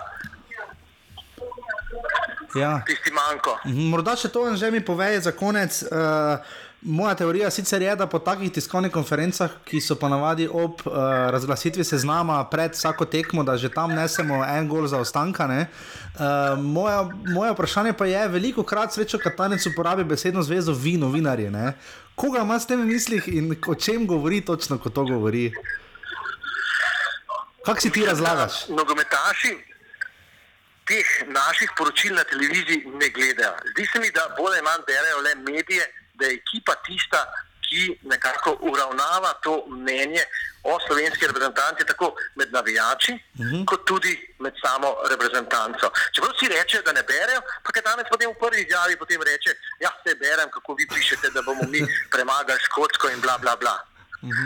Ja. 2.55 2.81
tisti 2.85 3.11
manjko. 3.11 3.59
Mhm, 3.65 3.89
Morda 3.89 4.15
še 4.15 4.29
to 4.29 4.55
že 4.55 4.71
mi 4.71 4.79
povej 4.81 5.19
za 5.19 5.31
konec. 5.33 5.83
Uh, 5.83 6.39
moja 6.81 7.15
teorija 7.15 7.49
sicer 7.51 7.81
je, 7.81 7.95
da 7.95 8.07
po 8.07 8.19
takih 8.19 8.51
tiskovnih 8.51 8.91
konferencah, 8.91 9.51
ki 9.65 9.81
so 9.81 9.95
ponavadi 9.95 10.47
ob 10.47 10.81
uh, 10.85 10.93
razglasitvi 11.33 11.83
seznama 11.83 12.43
pred 12.51 12.73
vsako 12.73 13.05
tekmo, 13.05 13.43
da 13.43 13.57
že 13.57 13.69
tam 13.69 13.93
nesemo 13.95 14.43
en 14.45 14.69
gol 14.69 14.87
za 14.87 14.97
ostanka. 14.97 15.45
Uh, 15.45 16.59
moja, 16.61 17.09
moje 17.33 17.51
vprašanje 17.51 17.93
pa 17.93 18.05
je, 18.05 18.27
veliko 18.27 18.63
krat 18.63 18.93
srečo 18.93 19.17
Katanec 19.17 19.65
uporabi 19.65 20.03
besedno 20.03 20.43
zvezo 20.43 20.73
vi, 20.73 20.97
novinarji. 20.97 21.49
Ne? 21.49 21.73
Koga 22.15 22.41
ima 22.41 22.59
s 22.59 22.67
tem 22.67 22.81
v 22.81 22.85
mislih 22.85 23.27
in 23.27 23.55
o 23.67 23.75
čem 23.75 24.07
govori 24.07 24.41
točno, 24.41 24.77
ko 24.77 24.89
to 24.89 25.03
govori? 25.03 25.51
Kako 27.65 27.81
si 27.81 27.89
ti 27.89 28.05
razlagaš? 28.05 28.67
Nogometaši 28.69 29.57
teh 30.85 31.07
naših 31.27 31.71
poročil 31.77 32.13
na 32.15 32.23
televiziji 32.23 32.85
ne 32.85 33.09
gledajo. 33.09 33.57
Zdi 33.73 33.85
se 33.91 33.99
mi, 33.99 34.11
da 34.11 34.29
bolj 34.37 34.53
ali 34.53 34.61
manj 34.61 34.83
berejo 34.87 35.21
le 35.25 35.35
medije, 35.35 35.85
da 36.17 36.25
je 36.25 36.39
ekipa 36.41 36.75
tista, 36.87 37.25
ki 37.69 37.99
nekako 38.03 38.57
uravnava 38.61 39.33
to 39.43 39.65
mnenje 39.67 40.23
o 40.63 40.79
slovenski 40.87 41.27
reprezentanci, 41.27 41.85
tako 41.85 42.15
med 42.35 42.51
navijači, 42.51 43.13
uh 43.13 43.45
-huh. 43.45 43.65
kot 43.65 43.85
tudi 43.85 44.13
med 44.39 44.53
samo 44.63 44.95
reprezentanco. 45.11 45.91
Čeprav 46.13 46.33
si 46.39 46.47
reče, 46.47 46.81
da 46.85 46.91
ne 46.91 47.03
berejo, 47.03 47.41
pa 47.63 47.71
kaj 47.71 47.83
danes 47.89 48.05
potem 48.11 48.29
v 48.29 48.39
prvi 48.43 48.61
izjavi 48.61 48.97
potem 48.97 49.21
reče, 49.21 49.51
ja, 49.79 49.91
se 50.03 50.15
berem, 50.15 50.49
kako 50.55 50.75
vi 50.79 50.85
pišete, 50.93 51.29
da 51.35 51.41
bomo 51.41 51.63
mi 51.73 51.81
premagali 52.13 52.59
Škotsko 52.67 53.09
in 53.09 53.21
bla 53.21 53.37
bla 53.37 53.55
bla. 53.55 53.77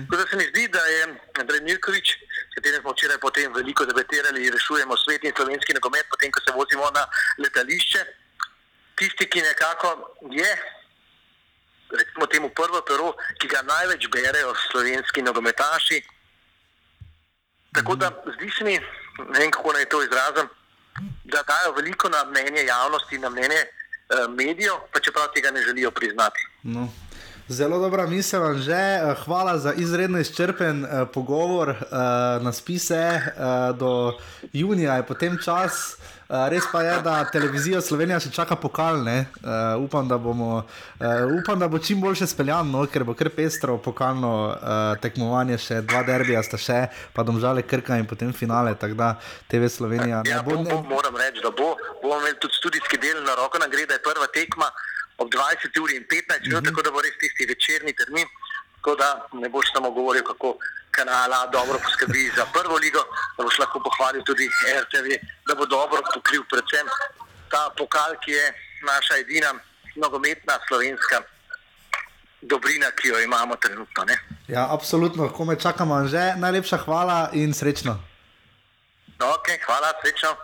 Tako 0.10 0.16
da 0.22 0.26
se 0.30 0.36
mi 0.36 0.46
zdi, 0.52 0.68
da 0.68 0.84
je 0.86 1.02
Andrej 1.40 1.62
Mirkovič, 1.62 2.08
s 2.52 2.56
katerim 2.56 2.82
smo 2.82 2.92
včeraj 2.92 3.18
potem 3.18 3.54
veliko 3.54 3.86
debatirali 3.86 4.50
rešujemo 4.50 4.98
svet 4.98 5.24
in 5.24 5.34
slovenski 5.36 5.74
nogomet, 5.74 6.06
potem 6.10 6.32
ko 6.32 6.40
se 6.44 6.52
vozimo 6.60 6.92
na 6.98 7.04
letališče, 7.44 8.02
tisti, 8.98 9.26
ki 9.32 9.42
nekako 9.42 9.88
je, 10.32 10.52
recimo 11.92 12.26
temu 12.28 12.50
prvo 12.50 12.82
pero, 12.88 13.14
ki 13.40 13.48
ga 13.48 13.62
največ 13.62 14.08
berejo 14.12 14.54
slovenski 14.72 15.22
nogometaši. 15.22 16.02
Tako 17.74 17.96
da 17.96 18.12
zdi 18.38 18.50
se 18.58 18.64
mi, 18.64 18.80
ne 19.34 19.40
vem 19.40 19.52
kako 19.52 19.74
naj 19.74 19.86
to 19.86 20.04
izrazim, 20.04 20.50
da 21.24 21.44
dajo 21.44 21.74
veliko 21.78 22.10
na 22.10 22.24
mnenje 22.24 22.66
javnosti, 22.66 23.18
na 23.18 23.30
mnenje 23.30 23.62
eh, 23.62 24.28
medijev, 24.30 24.74
pa 24.94 25.00
čeprav 25.00 25.28
tega 25.36 25.52
ne 25.52 25.62
želijo 25.62 25.92
priznati. 25.92 26.48
No. 26.64 26.90
Zelo 27.50 27.80
dobra 27.80 28.06
misel, 28.08 28.42
vam 28.42 28.58
že. 28.62 28.74
Eh, 28.74 29.16
Hvala 29.26 29.58
za 29.58 29.74
izredno 29.74 30.20
izčrpen 30.20 30.84
uh, 30.84 30.90
pogovor. 31.14 31.70
Uh, 31.70 31.78
na 32.44 32.54
spise 32.54 33.22
uh, 33.22 33.78
do 33.78 34.18
junija 34.54 34.96
je 34.96 35.06
potem 35.06 35.38
čas. 35.46 35.98
Res 36.30 36.64
pa 36.72 36.82
je, 36.82 37.02
da 37.02 37.24
televizijo 37.32 37.82
Slovenija 37.82 38.20
še 38.22 38.30
čaka 38.34 38.56
pokal. 38.56 39.02
Uh, 39.02 39.82
upam, 39.82 40.08
da 40.08 40.18
bomo, 40.18 40.62
uh, 40.62 41.06
upam, 41.40 41.60
da 41.60 41.68
bo 41.68 41.80
čim 41.80 42.02
boljše 42.02 42.28
speljan, 42.30 42.70
no, 42.70 42.84
ker 42.86 43.04
bo 43.04 43.16
kar 43.18 43.32
pestro 43.34 43.78
pokalno 43.82 44.34
uh, 44.50 44.94
tekmovanje, 45.02 45.58
še 45.58 45.82
dva 45.90 46.04
derbija 46.06 46.44
sta 46.46 46.60
še, 46.62 46.80
pa 47.16 47.26
domžale 47.26 47.66
krka 47.66 47.98
in 47.98 48.06
potem 48.10 48.34
finale. 48.34 48.76
Tako 48.78 49.00
da 49.00 49.10
TV 49.50 49.72
Slovenija 49.74 50.22
Ja, 50.28 50.42
ne 50.42 50.46
bo, 50.46 50.60
bo. 50.60 50.68
Ne, 50.68 50.78
moram 50.92 51.18
reči, 51.18 51.42
da 51.42 51.50
bo. 51.50 51.74
Bomo 52.04 52.22
imeli 52.22 52.38
tudi 52.44 52.60
studijski 52.60 53.02
del 53.02 53.24
na 53.26 53.34
roko, 53.40 53.58
na 53.62 53.70
gre, 53.72 53.88
da 53.90 53.98
je 53.98 54.06
prva 54.06 54.30
tekma 54.36 54.70
ob 55.20 55.34
20 55.34 55.82
uri 55.82 55.98
in 56.00 56.06
15 56.08 56.46
minut, 56.48 56.70
tako 56.70 56.86
da 56.86 56.94
bo 56.94 57.02
res 57.04 57.18
tisti 57.20 57.50
večerni 57.50 57.96
termin. 57.98 58.30
Tako 58.80 58.96
da 58.96 59.28
ne 59.34 59.50
boš 59.50 59.72
samo 59.74 59.92
govoril, 59.92 60.24
kako 60.24 60.58
kanala 60.92 61.48
dobro 61.48 61.80
poskrbi 61.84 62.32
za 62.36 62.46
prvo 62.54 62.76
ligo, 62.78 63.00
da 63.38 63.44
boš 63.44 63.60
lahko 63.60 63.80
pohvalil 63.80 64.24
tudi 64.24 64.50
RTV, 64.84 65.08
da 65.48 65.56
bo 65.56 65.66
dobro 65.66 66.02
pokril 66.14 66.44
predvsem 66.52 66.88
ta 67.52 67.70
pokal, 67.78 68.16
ki 68.24 68.32
je 68.32 68.46
naša 68.88 69.18
edina 69.18 69.54
nogometna 69.96 70.56
slovenska 70.68 71.22
dobrina, 72.42 72.92
ki 72.92 73.08
jo 73.08 73.20
imamo 73.20 73.56
trenutno. 73.56 74.04
Ne? 74.06 74.20
ja, 74.48 74.68
absolutno, 74.74 75.30
ko 75.30 75.46
me 75.46 75.60
čakamo, 75.60 76.08
že 76.08 76.36
najlepša 76.38 76.78
hvala 76.78 77.30
in 77.34 77.54
srečno. 77.54 78.00
No, 79.20 79.26
ok, 79.36 79.48
hvala, 79.66 79.92
srečno. 80.02 80.36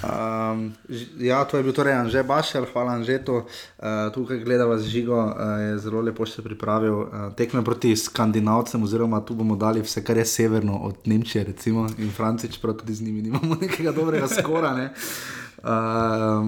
Um, 0.00 0.72
ja, 1.18 1.44
to 1.44 1.56
je 1.56 1.62
bil 1.62 1.72
torej 1.72 1.92
Anže 1.92 2.22
Bašel, 2.22 2.64
hvala 2.72 2.92
Anžetu. 2.96 3.34
Uh, 3.34 4.08
tukaj 4.14 4.40
gledava 4.40 4.78
z 4.78 4.88
žigo, 4.88 5.16
uh, 5.16 5.32
je 5.60 5.78
zelo 5.78 6.00
lepo 6.00 6.26
se 6.26 6.42
pripravil. 6.42 6.94
Uh, 6.94 7.08
tekme 7.36 7.64
proti 7.64 7.96
Skandinavcem, 7.96 8.82
oziroma 8.82 9.20
tu 9.20 9.34
bomo 9.34 9.56
dali 9.56 9.82
vse, 9.82 10.04
kar 10.04 10.16
je 10.16 10.24
severno 10.24 10.78
od 10.88 11.04
Nemčije, 11.04 11.44
recimo, 11.44 11.88
in 11.98 12.10
Francije, 12.10 12.52
čeprav 12.52 12.74
tudi 12.74 12.94
z 12.94 13.02
njimi 13.02 13.22
nimamo 13.22 13.56
nekega 13.62 13.92
dobrega 13.92 14.28
skora. 14.28 14.72
Ne? 14.74 14.94
Uh, 15.60 16.44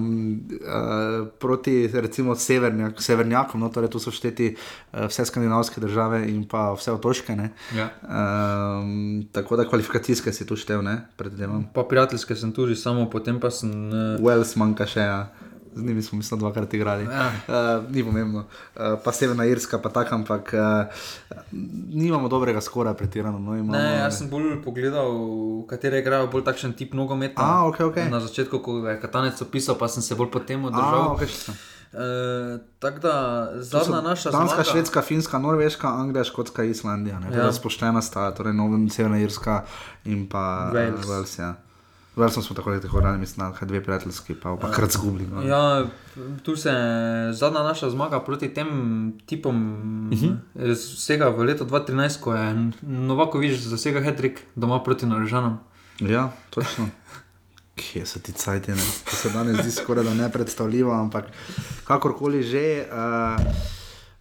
proti 1.39 1.87
recimo 1.93 2.35
severnjak, 2.35 3.01
severnjakom, 3.01 3.61
no, 3.61 3.69
torej 3.69 3.91
tu 3.93 3.99
so 4.01 4.11
šteti 4.11 4.55
uh, 4.55 5.05
vse 5.05 5.25
skandinavske 5.29 5.81
države 5.81 6.23
in 6.31 6.47
pa 6.49 6.71
vse 6.73 6.91
otoške. 6.91 7.35
ne. 7.35 7.51
Ja. 7.77 7.89
Um, 8.03 9.27
tako 9.31 9.55
da 9.55 9.67
kvalifikacijske 9.69 10.33
si 10.33 10.47
tu 10.49 10.55
štev, 10.55 10.81
ne, 10.83 10.97
predvidevam. 11.17 11.67
Pa 11.73 11.83
prijateljske 11.83 12.35
sem 12.35 12.51
tudi, 12.51 12.75
samo 12.75 13.09
potem 13.09 13.39
pa 13.39 13.51
sem. 13.51 13.71
Uh, 13.89 14.21
Wales 14.23 14.55
manjka 14.57 14.89
še, 14.89 14.99
ja. 14.99 15.29
Z 15.75 15.83
njimi 15.83 16.01
smo 16.01 16.17
mislim 16.17 16.39
dvakrat 16.39 16.73
igrali. 16.73 17.03
Ja. 17.03 17.31
Uh, 17.47 17.91
ni 17.91 18.03
pomembno. 18.03 18.39
Uh, 18.39 18.81
pa 19.03 19.11
Severna 19.11 19.45
Irska, 19.45 19.79
pa 19.79 19.89
tako, 19.89 20.15
ampak 20.15 20.53
uh, 20.53 20.85
nimamo 21.89 22.27
dobrega 22.27 22.61
skora, 22.61 22.93
pretirano. 22.93 23.39
No, 23.39 23.55
imamo, 23.55 23.71
Ne, 23.71 23.97
jaz 23.97 24.17
sem 24.17 24.29
bolj 24.29 24.63
pogledal, 24.63 25.11
katere 25.69 25.99
igrajo 25.99 26.27
bolj 26.27 26.43
takšen 26.43 26.73
tip 26.73 26.93
nogometa. 26.93 27.41
A, 27.41 27.65
okej, 27.67 27.85
okej. 27.85 28.09
Na 28.09 28.19
začetku, 28.19 28.59
ko 28.59 28.77
je 28.87 28.99
Katanec 29.01 29.41
opisal, 29.41 29.75
pa 29.79 29.87
sem 29.87 30.03
se 30.03 30.15
bolj 30.15 30.31
potem 30.31 30.65
A, 30.65 30.67
održal. 30.67 31.15
okay, 31.15 31.27
še 31.27 31.37
sem. 31.37 31.55
E, 31.93 32.05
Tako 32.79 32.99
da 32.99 33.13
zadnja 33.61 34.01
naša 34.01 34.31
Danska, 34.31 34.63
zmaga. 34.63 34.71
Švedska, 34.71 35.01
Finska, 35.01 35.37
Norveška, 35.39 35.87
Anglija, 35.87 36.23
Škotska, 36.23 36.63
Islandija. 36.63 37.21
Ja. 37.31 37.37
Ja. 37.45 37.51
Spoštena 37.53 38.01
sta, 38.01 38.31
torej 38.31 38.53
Nova 38.53 38.77
Severna 38.89 39.19
Irska 39.19 39.63
in 40.05 40.29
pa 40.29 40.71
Wales. 40.73 41.05
Wales 41.05 41.39
ja. 41.39 41.53
Walesom 42.15 42.41
smo 42.41 42.55
tako 42.55 42.79
tako 42.79 42.99
radi, 42.99 43.17
mislim, 43.19 43.51
da 43.59 43.65
dve 43.65 43.83
prijateljski, 43.83 44.35
pa 44.35 44.57
pa 44.61 44.71
krat 44.71 44.91
zgubili. 44.91 45.27
No. 45.27 45.41
Ja, 45.41 45.85
tu 46.43 46.55
se 46.55 46.71
zadnja 47.31 47.63
naša 47.63 47.89
zmaga 47.89 48.19
proti 48.19 48.53
tem 48.53 48.67
tipom 49.25 49.55
uh 50.11 50.17
Mhm. 50.17 50.25
-huh. 50.55 50.71
vsega 50.95 51.29
v 51.29 51.43
letu 51.43 51.65
2013, 51.65 52.19
ko 52.19 52.35
je 52.35 52.71
Novakovič 52.81 53.59
zasegel 53.59 54.03
Hedrik 54.03 54.39
doma 54.55 54.83
proti 54.83 55.05
Norežanom. 55.05 55.57
Ja, 55.99 56.31
točno. 56.49 56.87
Kje 57.75 58.05
so 58.05 58.19
ti 58.19 58.31
cajti, 58.31 58.71
ne? 58.71 58.77
To 59.09 59.15
se 59.15 59.29
danes 59.29 59.57
zdi 59.57 59.71
skoraj 59.71 60.03
da 60.03 60.13
nepredstavljivo, 60.13 60.93
ampak 60.93 61.25
kakorkoli 61.87 62.43
že. 62.43 62.85
Uh, 62.91 63.45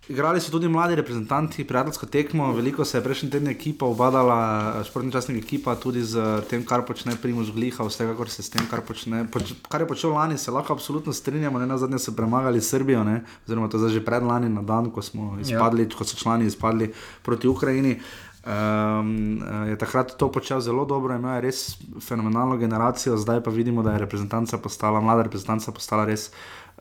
Igrali 0.09 0.41
so 0.41 0.51
tudi 0.51 0.69
mladi 0.69 0.95
reprezentanti, 0.95 1.65
prijateljsko 1.65 2.07
tekmo, 2.07 2.53
veliko 2.53 2.85
se 2.85 2.99
je 2.99 3.03
prejšnji 3.05 3.29
teden 3.31 3.49
ekipa 3.49 3.87
obadala, 3.87 4.83
športni 4.85 5.13
časnik 5.13 5.45
ekipa, 5.45 5.77
tudi 5.79 6.03
z 6.03 6.43
tem, 6.51 6.65
kar 6.67 6.83
počne 6.83 7.15
Primož 7.23 7.53
Gliha, 7.55 7.87
vsekakor 7.87 8.31
se 8.31 8.43
s 8.43 8.51
tem, 8.51 8.67
kar, 8.71 8.83
počne, 8.83 9.23
poč, 9.31 9.55
kar 9.71 9.81
je 9.81 9.87
počel 9.87 10.11
lani, 10.11 10.39
se 10.39 10.51
lahko 10.51 10.75
absolutno 10.75 11.13
strinjamo, 11.13 11.59
ne 11.59 11.71
na 11.71 11.79
zadnje 11.79 12.03
so 12.03 12.17
premagali 12.19 12.61
Srbijo, 12.61 13.05
ne, 13.05 13.23
oziroma 13.47 13.69
to 13.71 13.79
je 13.87 13.95
že 13.95 14.05
predlani 14.05 14.51
na 14.51 14.63
dan, 14.63 14.91
ko 14.91 15.03
smo 15.03 15.39
izpadli, 15.39 15.87
ja. 15.87 15.97
ko 15.99 16.05
so 16.05 16.19
člani 16.19 16.51
izpadli 16.51 16.91
proti 17.23 17.49
Ukrajini. 17.49 18.01
Um, 18.43 19.39
je 19.71 19.79
takrat 19.79 20.17
to 20.19 20.27
počel 20.33 20.59
zelo 20.61 20.83
dobro, 20.85 21.15
imel 21.15 21.35
je 21.37 21.41
res 21.41 21.59
fenomenalno 22.03 22.57
generacijo, 22.59 23.15
zdaj 23.17 23.39
pa 23.41 23.55
vidimo, 23.55 23.87
da 23.87 23.93
je 23.93 24.03
reprezentanca 24.03 24.59
postala, 24.59 25.01
mlada 25.01 25.23
reprezentanca 25.23 25.71
postala 25.71 26.05
res. 26.11 26.33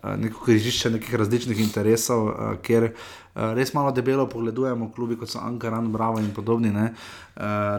Neko 0.04 0.45
križišče 0.45 0.89
nekih 0.89 1.16
različnih 1.16 1.60
interesov, 1.60 2.28
uh, 2.28 2.34
kjer 2.62 2.88
uh, 2.89 3.52
res 3.54 3.74
malo 3.74 3.91
debelo 3.91 4.26
pogledujemo, 4.30 4.89
klubi 4.95 5.18
kot 5.18 5.30
so 5.30 5.39
Ankaran, 5.39 5.91
Bravo 5.91 6.20
in 6.20 6.32
podobni. 6.34 6.72
Uh, 6.72 6.88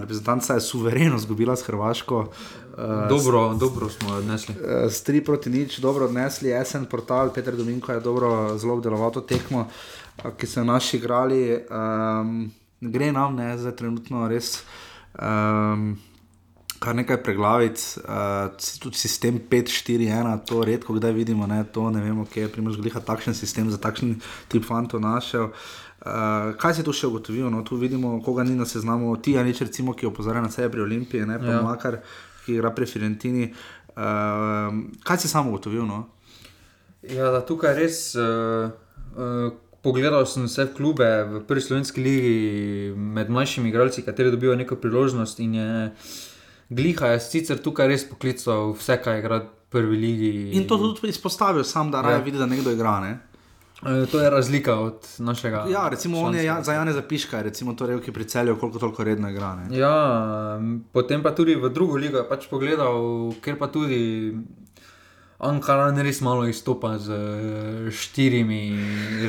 reprezentanca 0.00 0.54
je 0.54 0.60
suvereno 0.60 1.18
zgubila 1.18 1.56
s 1.56 1.66
Hrvaško. 1.66 2.20
Uh, 2.20 3.08
dobro, 3.08 3.54
dobro 3.54 3.88
smo 3.88 4.14
odnesli. 4.14 4.54
Uh, 4.54 4.92
s 4.92 5.02
tri 5.02 5.24
proti 5.24 5.50
nič, 5.50 5.78
dobro 5.78 6.04
odnesli, 6.04 6.54
SN 6.64 6.84
portal, 6.90 7.32
Petr 7.34 7.56
Dominko 7.56 7.92
je 7.92 8.00
dobro, 8.00 8.58
zelo 8.58 8.74
obdeloval 8.74 9.10
to 9.10 9.20
tekmo, 9.20 9.66
uh, 10.24 10.30
ki 10.38 10.46
so 10.46 10.64
naši 10.64 10.96
igrali. 10.96 11.58
Um, 11.70 12.52
gre 12.80 13.12
nam, 13.12 13.36
ne, 13.36 13.58
zdaj 13.58 13.76
trenutno 13.76 14.28
res. 14.28 14.62
Um, 15.18 15.98
kar 16.82 16.96
nekaj 16.98 17.20
preglavic, 17.22 17.82
uh, 18.02 18.50
tudi 18.82 18.98
sistem 18.98 19.38
5-4-1, 19.50 20.32
to 20.48 20.64
redko 20.66 20.96
kdaj 20.98 21.14
vidimo, 21.14 21.46
ne, 21.46 21.62
to 21.64 21.90
ne 21.94 22.02
vemo, 22.02 22.26
kje 22.26 22.46
je 22.46 22.50
primož 22.56 22.80
gliha 22.82 23.00
takšen 23.06 23.36
sistem 23.38 23.70
za 23.70 23.78
takšen 23.78 24.16
tip 24.50 24.66
fantov 24.66 25.00
našel. 25.04 25.52
Uh, 26.02 26.50
kaj 26.58 26.80
se 26.80 26.86
tu 26.86 26.94
še 26.96 27.06
ugotovilo? 27.06 27.50
No, 27.54 27.62
tu 27.62 27.78
vidimo, 27.78 28.16
koga 28.24 28.42
ni 28.42 28.56
na 28.58 28.66
seznamu, 28.66 29.14
ti 29.22 29.36
Anič, 29.38 29.62
recimo, 29.62 29.94
ki 29.94 30.10
opozarja 30.10 30.42
na 30.42 30.50
sebe 30.50 30.72
pri 30.74 30.82
Olimpiji, 30.82 31.28
ne 31.28 31.38
pa 31.38 31.54
ja. 31.54 31.60
Makar, 31.62 32.00
ki 32.42 32.56
igra 32.56 32.74
pri 32.74 32.90
Firentini. 32.90 33.52
Uh, 33.94 34.82
kaj 35.06 35.22
si 35.22 35.30
samo 35.30 35.54
ugotovil? 35.54 35.86
No? 35.86 36.08
Ja, 37.06 37.30
da 37.30 37.44
tukaj 37.46 37.78
res. 37.78 38.08
Uh, 38.18 38.74
uh, 39.14 39.52
Pogledal 39.82 40.22
sem 40.30 40.44
vse 40.46 40.68
klube 40.76 41.06
v 41.26 41.40
prvi 41.42 41.58
slovenski 41.58 41.98
ligi 41.98 42.34
med 42.94 43.32
mlajšimi 43.34 43.66
igralci, 43.66 44.04
kateri 44.06 44.30
dobijo 44.30 44.54
neko 44.54 44.76
priložnost. 44.78 45.40
Je, 45.42 45.70
uh, 45.90 46.20
Gliha 46.74 47.14
je 47.14 47.20
sicer 47.20 47.60
tukaj 47.62 47.90
res 47.90 48.06
poklical 48.08 48.72
vse, 48.76 48.96
kaj 49.04 49.20
igra 49.20 49.42
v 49.42 49.50
prvi 49.72 49.96
ligi. 49.96 50.32
In 50.56 50.66
to 50.68 50.78
tudi 50.80 51.12
izpostavil, 51.12 51.64
sam 51.64 51.90
da 51.90 52.00
raje 52.04 52.20
ja. 52.20 52.24
vidi, 52.24 52.38
da 52.38 52.48
nekdo 52.48 52.72
igra. 52.72 52.98
Ne? 53.00 53.12
E, 53.82 54.06
to 54.06 54.20
je 54.20 54.30
razlika 54.30 54.76
od 54.80 55.08
našega. 55.18 55.64
Ja, 55.70 55.88
recimo 55.88 56.20
on 56.20 56.34
je 56.34 56.44
ja, 56.44 56.62
za 56.62 56.72
Jane 56.72 56.92
zapiška, 56.92 57.42
recimo 57.42 57.74
to 57.74 57.86
revki 57.86 58.12
pri 58.12 58.24
celju, 58.24 58.56
koliko 58.60 58.78
toliko 58.78 59.04
redno 59.04 59.30
igra. 59.30 59.54
Ne? 59.56 59.78
Ja, 59.78 60.60
potem 60.92 61.22
pa 61.22 61.34
tudi 61.34 61.54
v 61.54 61.70
drugo 61.70 61.96
ligo 61.96 62.20
je 62.20 62.28
pač 62.28 62.46
pogledal, 62.50 63.32
ker 63.42 63.58
pa 63.58 63.66
tudi. 63.66 64.36
Ankara 65.42 65.90
res 66.02 66.20
malo 66.20 66.46
izstopa 66.46 66.98
z 66.98 67.16
štirimi 67.90 68.60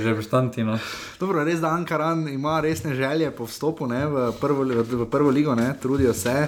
reprezentanti. 0.03 0.63
No. 0.63 0.77
Dobro, 1.19 1.43
res 1.43 1.59
da 1.59 1.71
Ankara 1.73 2.11
ima 2.29 2.59
resne 2.61 2.93
želje 2.95 3.31
po 3.31 3.47
vstopu 3.49 3.87
ne, 3.87 4.05
v, 4.07 4.31
prvo, 4.41 4.63
v 4.63 5.09
prvo 5.09 5.29
ligo, 5.29 5.55
ne, 5.55 5.73
trudijo 5.81 6.13
se. 6.13 6.47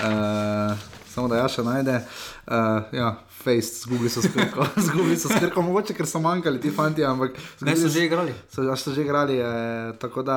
Uh, 0.00 0.78
samo 1.12 1.28
da 1.28 1.42
ja 1.42 1.48
še 1.48 1.62
najde. 1.62 2.00
Uh, 2.46 2.54
ja, 2.92 3.10
Face, 3.44 3.82
zgubili 3.82 4.10
so 4.10 4.22
skrko, 4.22 4.66
zgubili 4.86 5.16
so 5.16 5.28
skrko, 5.28 5.62
mogoče 5.62 5.94
ker 5.94 6.06
so 6.06 6.20
manjkali 6.20 6.60
ti 6.60 6.70
fanti, 6.70 7.04
ampak 7.04 7.38
ne 7.60 7.76
so 7.76 7.88
že 7.88 8.04
igrali. 8.04 8.32
So, 8.50 8.76
so 8.76 8.92
že 8.94 9.02
igrali, 9.02 9.38
eh, 9.38 9.92
tako 9.98 10.22
da 10.22 10.36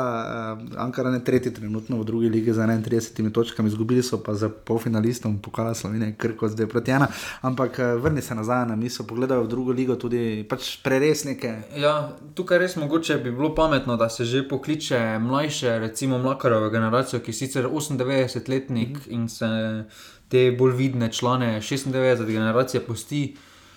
eh, 0.62 0.78
Ankara 0.78 1.10
je 1.10 1.24
tretji 1.24 1.54
trenutno 1.54 1.98
v 2.02 2.06
drugi 2.06 2.30
ligi 2.30 2.54
z 2.54 2.58
31 2.58 3.32
točkami, 3.32 3.70
izgubili 3.70 4.04
so 4.04 4.18
pa 4.24 4.34
za 4.34 4.50
polfinalistom, 4.50 5.38
pokala 5.40 5.74
Slovenije, 5.74 6.16
krko 6.18 6.48
zdaj 6.48 6.68
proti 6.68 6.92
ena, 6.92 7.08
ampak 7.42 7.80
eh, 7.80 7.96
vrni 7.96 8.22
se 8.22 8.36
nazaj 8.36 8.66
na 8.66 8.76
misel, 8.76 9.06
pogledajo 9.06 9.44
v 9.44 9.48
drugo 9.48 9.72
ligo 9.72 9.96
tudi 9.96 10.46
pač 10.50 10.78
preresnike. 10.84 11.54
Ja, 11.78 12.16
tukaj 12.34 12.58
res 12.58 12.76
mogoče 12.76 13.18
bi 13.18 13.32
bilo 13.32 13.54
pametno, 13.56 13.98
da 13.98 14.10
se 14.10 14.26
že 14.26 14.48
pokliče 14.48 15.20
mlajše, 15.20 15.80
recimo 15.80 16.18
mlakarove 16.18 16.70
generacijo, 16.70 17.20
ki 17.20 17.34
sicer 17.34 17.66
98-letnik 17.66 18.90
mm 18.90 19.02
-hmm. 19.02 19.14
in 19.14 19.30
se 19.30 19.46
te 20.30 20.52
bolj 20.60 20.74
vidne 20.76 21.12
člane 21.12 21.62
96. 21.62 22.26
generacije 22.26 22.82
posti. 22.86 23.36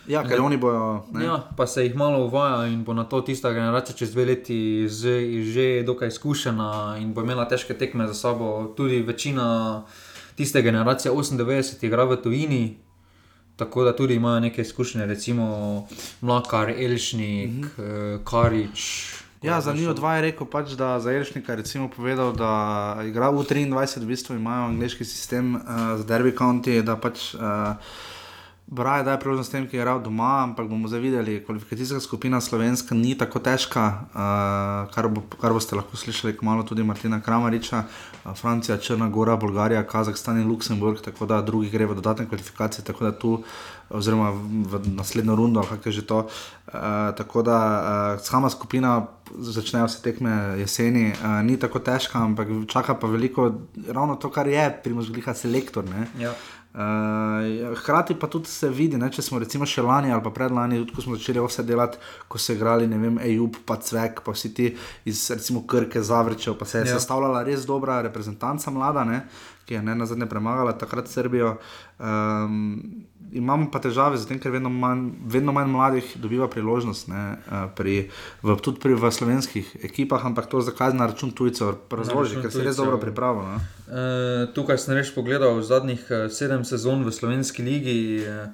Ja, 0.08 0.22
ker 0.24 0.40
oni 0.40 0.56
bojo. 0.56 1.04
Ja, 1.20 1.36
pa 1.56 1.66
se 1.66 1.84
jih 1.84 1.96
malo 1.96 2.24
uvaja 2.24 2.66
in 2.66 2.84
bo 2.84 2.94
na 2.96 3.04
to 3.04 3.20
tista 3.20 3.52
generacija 3.52 3.96
čez 3.96 4.12
dve 4.12 4.24
leti 4.24 4.88
že, 4.88 5.42
že 5.44 5.82
dokaj 5.86 6.08
izkušena 6.08 6.96
in 7.00 7.12
bo 7.14 7.22
imela 7.22 7.44
težke 7.48 7.74
tekme 7.74 8.06
za 8.06 8.14
sabo. 8.14 8.72
Tudi 8.76 9.02
večina 9.02 9.84
tiste 10.34 10.62
generacije 10.62 11.12
98 11.12 11.84
igra 11.84 12.04
v 12.04 12.16
tujini. 12.22 12.78
Tako 13.56 13.84
da 13.84 13.96
tudi 13.96 14.14
imajo 14.14 14.40
neke 14.40 14.62
izkušnje, 14.62 15.06
recimo 15.06 15.86
Mlakar, 16.20 16.70
Elšnik, 16.70 17.50
mm 17.50 17.70
-hmm. 17.76 18.18
Karič, 18.24 19.12
Ja, 19.42 19.60
za 19.60 19.72
njih 19.72 19.88
dva 19.94 20.16
je 20.16 20.22
rekel, 20.22 20.46
pač, 20.50 20.72
da 20.74 20.98
za 21.00 21.12
Elšnika 21.12 21.52
je 21.52 21.88
povedal, 21.96 22.32
da 22.32 22.98
igra 23.06 23.30
v 23.30 23.46
23, 23.46 24.02
v 24.02 24.06
bistvu 24.06 24.34
imajo 24.34 24.64
angliški 24.64 25.04
sistem 25.04 25.54
uh, 25.54 25.62
za 25.96 26.04
Derby 26.04 26.34
County, 26.34 26.82
da 26.82 26.96
pač 26.96 27.34
uh, 27.34 27.78
Braja 28.70 29.02
daje 29.02 29.16
priložnost 29.20 29.52
tem, 29.52 29.64
ki 29.64 29.76
je 29.76 29.80
igral 29.80 30.02
doma, 30.04 30.42
ampak 30.44 30.66
bomo 30.68 30.90
zdaj 30.92 31.00
videli, 31.00 31.38
kvalifikacijska 31.44 32.00
skupina 32.04 32.40
slovenska 32.40 32.94
ni 32.94 33.14
tako 33.16 33.40
težka, 33.40 33.84
uh, 34.12 34.90
kar, 34.92 35.08
bo, 35.08 35.22
kar 35.40 35.54
boste 35.56 35.78
lahko 35.78 35.96
slišali, 35.96 36.34
malo 36.42 36.66
tudi 36.68 36.84
Martina 36.84 37.20
Kramariča, 37.20 37.84
uh, 37.86 38.34
Francija, 38.36 38.76
Črna 38.76 39.08
Gora, 39.08 39.38
Bolgarija, 39.40 39.86
Kazahstan 39.88 40.42
in 40.42 40.50
Luksemburg, 40.50 41.00
tako 41.00 41.26
da 41.26 41.40
drugi 41.40 41.70
gre 41.70 41.86
v 41.86 41.96
dodatne 41.96 42.28
kvalifikacije, 42.28 42.84
tako 42.84 43.04
da 43.04 43.12
tu 43.18 43.38
oziroma 43.88 44.34
v 44.68 44.82
naslednjo 44.98 45.36
rundo, 45.36 45.62
kako 45.62 45.88
je 45.88 45.92
že 45.92 46.06
to. 46.06 46.26
Uh, 46.68 47.16
tako 47.16 47.42
da 47.42 47.56
uh, 47.56 48.20
sama 48.24 48.50
skupina 48.50 49.06
začne 49.38 49.86
vse 49.86 50.02
tekme 50.02 50.30
jeseni, 50.60 51.12
uh, 51.12 51.40
ni 51.42 51.56
tako 51.56 51.80
težka, 51.80 52.20
ampak 52.20 52.48
čaka 52.68 52.94
pa 52.94 53.08
veliko, 53.08 53.52
ravno 53.88 54.16
to, 54.20 54.28
kar 54.30 54.46
je, 54.46 54.66
primožgljiha 54.84 55.34
selektor. 55.34 55.88
Ja. 56.20 56.34
Uh, 56.74 57.76
hkrati 57.76 58.14
pa 58.14 58.26
tudi 58.26 58.46
se 58.46 58.68
vidi, 58.68 58.98
ne, 59.00 59.08
če 59.10 59.22
smo 59.24 59.38
recimo 59.40 59.64
še 59.66 59.80
lani 59.82 60.12
ali 60.12 60.32
predlani, 60.34 60.82
tudi 60.82 60.92
ko 60.94 61.06
smo 61.06 61.16
začeli 61.16 61.40
vse 61.40 61.64
delati, 61.64 61.96
ko 62.28 62.38
so 62.38 62.52
igrali, 62.52 62.86
ne 62.86 62.98
vem, 63.00 63.16
EUP, 63.30 63.62
pa 63.64 63.78
Cvek, 63.80 64.20
pa 64.26 64.36
vsi 64.36 64.52
ti 64.54 64.68
iz 65.08 65.24
recimo 65.32 65.64
Krke, 65.66 66.04
Zavrčev, 66.04 66.58
pa 66.60 66.68
se 66.68 66.82
je 66.82 66.90
ja. 66.90 66.98
sestavljala 66.98 67.46
res 67.48 67.64
dobra 67.66 68.02
reprezentanca 68.04 68.70
mlada, 68.70 69.08
ne, 69.08 69.22
ki 69.64 69.78
je 69.78 69.82
ne 69.88 69.96
na 69.96 70.06
zadnje 70.06 70.28
premagala 70.28 70.76
takrat 70.76 71.08
Srbijo. 71.08 71.56
Um, 71.98 73.08
imamo 73.32 73.68
pa 73.72 73.80
težave 73.82 74.18
z 74.18 74.28
tem, 74.28 74.38
ker 74.40 74.52
vedno 74.52 74.70
manj, 74.72 75.10
vedno 75.26 75.52
manj 75.52 75.70
mladih 75.72 76.12
dobiva 76.20 76.48
priložnost, 76.48 77.08
ne, 77.08 77.24
eh, 77.36 77.66
pri, 77.76 77.96
v, 78.42 78.56
tudi 78.62 78.80
pri 78.80 78.96
slovenskih 78.96 79.84
ekipah, 79.84 80.24
ampak 80.24 80.46
to 80.46 80.60
zakaj 80.60 80.94
na 80.96 81.06
račun 81.10 81.30
tujcev, 81.30 81.74
razloži, 81.90 82.40
ker 82.42 82.52
se 82.52 82.64
res 82.64 82.76
dobro 82.76 82.98
pripravlja. 82.98 83.58
E, 83.88 84.02
tukaj 84.54 84.78
sem 84.78 84.96
reč 84.96 85.12
pogledal 85.14 85.62
zadnjih 85.62 86.02
eh, 86.10 86.26
sedem 86.32 86.64
sezon 86.64 87.04
v 87.04 87.12
slovenski 87.12 87.62
ligi. 87.62 88.00
E, 88.24 88.50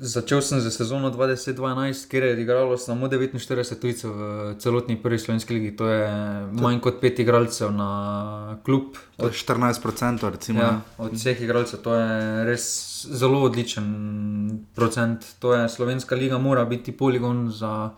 Začel 0.00 0.42
sem 0.42 0.60
za 0.60 0.70
sezono 0.70 1.10
2012, 1.10 2.08
kjer 2.08 2.24
je 2.24 2.42
igralo 2.42 2.76
samo 2.78 3.08
49 3.08 3.80
tujcev 3.80 4.10
v 4.10 4.54
celotni 4.58 5.02
prvi 5.02 5.18
slovenski 5.18 5.54
legi. 5.54 5.76
To 5.76 5.88
je 5.88 6.06
manj 6.52 6.78
kot 6.80 7.00
pet 7.00 7.18
igralcev 7.18 7.72
na 7.72 8.58
klub. 8.64 8.94
Od 9.18 9.32
14%, 9.32 10.30
recimo. 10.30 10.60
Ja, 10.60 10.80
od 10.98 11.12
vseh 11.12 11.42
igralcev 11.42 11.82
to 11.82 11.94
je 11.94 12.44
res 12.44 12.68
zelo 13.10 13.42
odličen 13.42 14.66
procent. 14.74 15.26
To 15.38 15.54
je 15.54 15.68
slovenska 15.68 16.14
liga, 16.14 16.38
mora 16.38 16.64
biti 16.64 16.96
poligon 16.96 17.50
za 17.50 17.90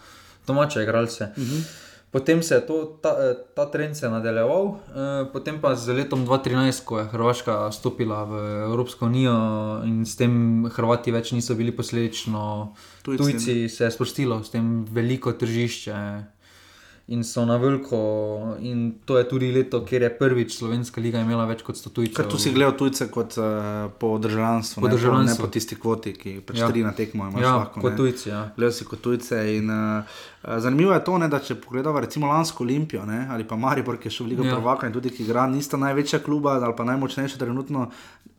domače 0.47 0.83
igralce. 0.83 1.25
Uh 1.37 1.43
mhm. 1.43 1.57
-huh. 1.57 1.90
Potem 2.11 2.43
se 2.43 2.55
je 2.55 2.61
to, 2.61 2.99
ta, 3.01 3.17
eh, 3.19 3.37
ta 3.55 3.67
trend 3.67 3.97
se 3.97 4.09
nadaljeval, 4.11 4.75
eh, 4.75 5.25
potem 5.33 5.61
pa 5.61 5.75
z 5.75 5.95
letom 5.95 6.25
2013, 6.27 6.83
ko 6.85 6.99
je 6.99 7.05
Hrvaška 7.05 7.71
stopila 7.71 8.25
v 8.25 8.35
Evropsko 8.67 9.07
unijo 9.07 9.35
in 9.87 10.03
s 10.07 10.17
tem 10.17 10.67
Hrvati 10.67 11.15
več 11.15 11.31
niso 11.33 11.55
bili 11.55 11.71
posledično 11.71 12.75
tujci, 13.03 13.23
tujci 13.23 13.69
se 13.69 13.85
je 13.85 13.91
sprostilo 13.91 14.43
s 14.43 14.51
tem 14.51 14.85
veliko 14.91 15.33
tržišče 15.33 15.95
in 17.11 17.25
so 17.25 17.45
na 17.45 17.57
veliko. 17.57 18.57
In 18.61 18.93
to 19.05 19.19
je 19.19 19.29
tudi 19.29 19.51
leto, 19.53 19.83
kjer 19.85 20.03
je 20.03 20.11
prvič 20.19 20.55
Slovenska 20.59 21.03
liga 21.03 21.21
imela 21.21 21.45
več 21.49 21.65
kot 21.67 21.79
100 21.79 21.91
tujcev. 21.95 22.29
Tu 22.31 22.39
si 22.39 22.53
gledal 22.55 22.77
tujce 22.79 23.09
kot 23.11 23.35
uh, 23.43 23.91
po 23.99 24.13
državljanstvu, 24.23 24.83
po 24.85 24.91
državljanstvu. 24.93 25.43
ne 25.43 25.47
po 25.47 25.51
tisti 25.51 25.79
kvoti, 25.81 26.15
ki 26.15 26.37
pač 26.47 26.63
ja. 26.63 26.69
tri 26.71 26.85
na 26.87 26.95
tekmo 26.95 27.27
imaš. 27.27 27.43
Ja, 27.43 27.57
lahko, 27.65 27.83
kot 27.83 27.99
tujci. 27.99 28.29
Ja. 28.31 28.45
Gledal 28.55 28.77
si 28.77 28.87
kot 28.87 29.03
tujce 29.03 29.43
in 29.57 29.75
uh, 29.75 30.21
Zanimivo 30.63 30.95
je 30.95 31.03
to, 31.05 31.19
ne, 31.19 31.27
da 31.29 31.39
če 31.43 31.59
pogledamo 31.61 32.01
recimo 32.01 32.31
lansko 32.31 32.65
Olimpijo 32.65 33.03
ne, 33.05 33.27
ali 33.31 33.45
pa 33.45 33.59
Maribor, 33.61 33.99
ki 34.01 34.09
je 34.09 34.15
šel 34.15 34.27
v 34.27 34.31
Ligo 34.31 34.47
Ja. 34.47 34.55
Prvaka 34.57 34.89
in 34.89 34.95
tudi 34.95 35.11
ki 35.13 35.27
igra, 35.27 35.45
nista 35.51 35.77
največja 35.77 36.23
kluba 36.25 36.57
ali 36.63 36.75
pa 36.77 36.87
najmočnejša 36.89 37.39
trenutno. 37.39 37.91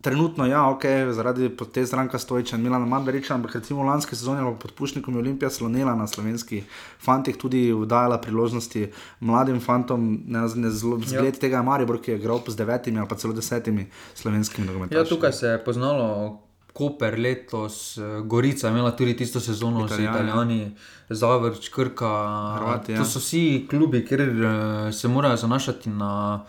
Trenutno, 0.02 0.45
ja, 0.45 0.70
ok, 0.70 0.84
zaradi 1.12 1.49
te 1.74 1.86
stranke 1.86 2.20
Stojča 2.20 2.56
in 2.58 2.64
Milana 2.64 2.86
Mandariča, 2.86 3.36
ampak 3.36 3.56
recimo 3.56 3.84
v 3.84 3.86
lanski 3.86 4.16
sezoni 4.16 4.41
je 4.41 4.56
pod 4.60 4.72
Pušnikom 4.74 5.14
je 5.14 5.20
Olimpija 5.20 5.49
slonela 5.49 5.95
na 5.95 6.08
slovenskih 6.08 6.64
fantih, 6.99 7.38
tudi 7.38 7.72
vdajala 7.74 8.18
priložnosti 8.22 8.88
mladim 9.20 9.60
fantom, 9.60 10.24
ne 10.26 10.39
nazadnje 10.39 10.70
zelo 10.70 10.99
zgled 11.06 11.36
ja. 11.36 11.39
tega 11.39 11.58
je 11.58 11.64
Maribor, 11.64 12.02
ki 12.02 12.12
je 12.12 12.18
igral 12.18 12.41
z 12.47 12.56
devetimi 12.56 12.99
ali 12.99 13.10
pa 13.10 13.16
celo 13.16 13.34
desetimi 13.34 13.89
slovenskimi 14.16 14.68
nogometaši. 14.68 14.97
Ja, 14.97 15.06
tukaj 15.06 15.34
se 15.34 15.47
je 15.47 15.64
poznalo. 15.64 16.39
Koper 16.74 17.20
letos, 17.20 17.97
eh, 17.97 18.22
Gorica 18.24 18.68
je 18.68 18.72
imela 18.72 18.91
tudi 18.95 19.18
tisto 19.18 19.39
sezono 19.39 19.86
Italijani, 19.86 20.08
z 20.08 20.10
Italijani, 20.10 20.76
Zavrč, 21.10 21.70
Krka. 21.70 22.12
Hrvati, 22.58 22.91
ja. 22.91 22.97
To 22.97 23.06
so 23.06 23.20
vsi 23.20 23.68
klubi, 23.70 24.06
kjer 24.06 24.22
eh, 24.22 24.91
se 24.91 25.08
morajo 25.08 25.38
zanašati 25.38 25.89
na 25.89 26.45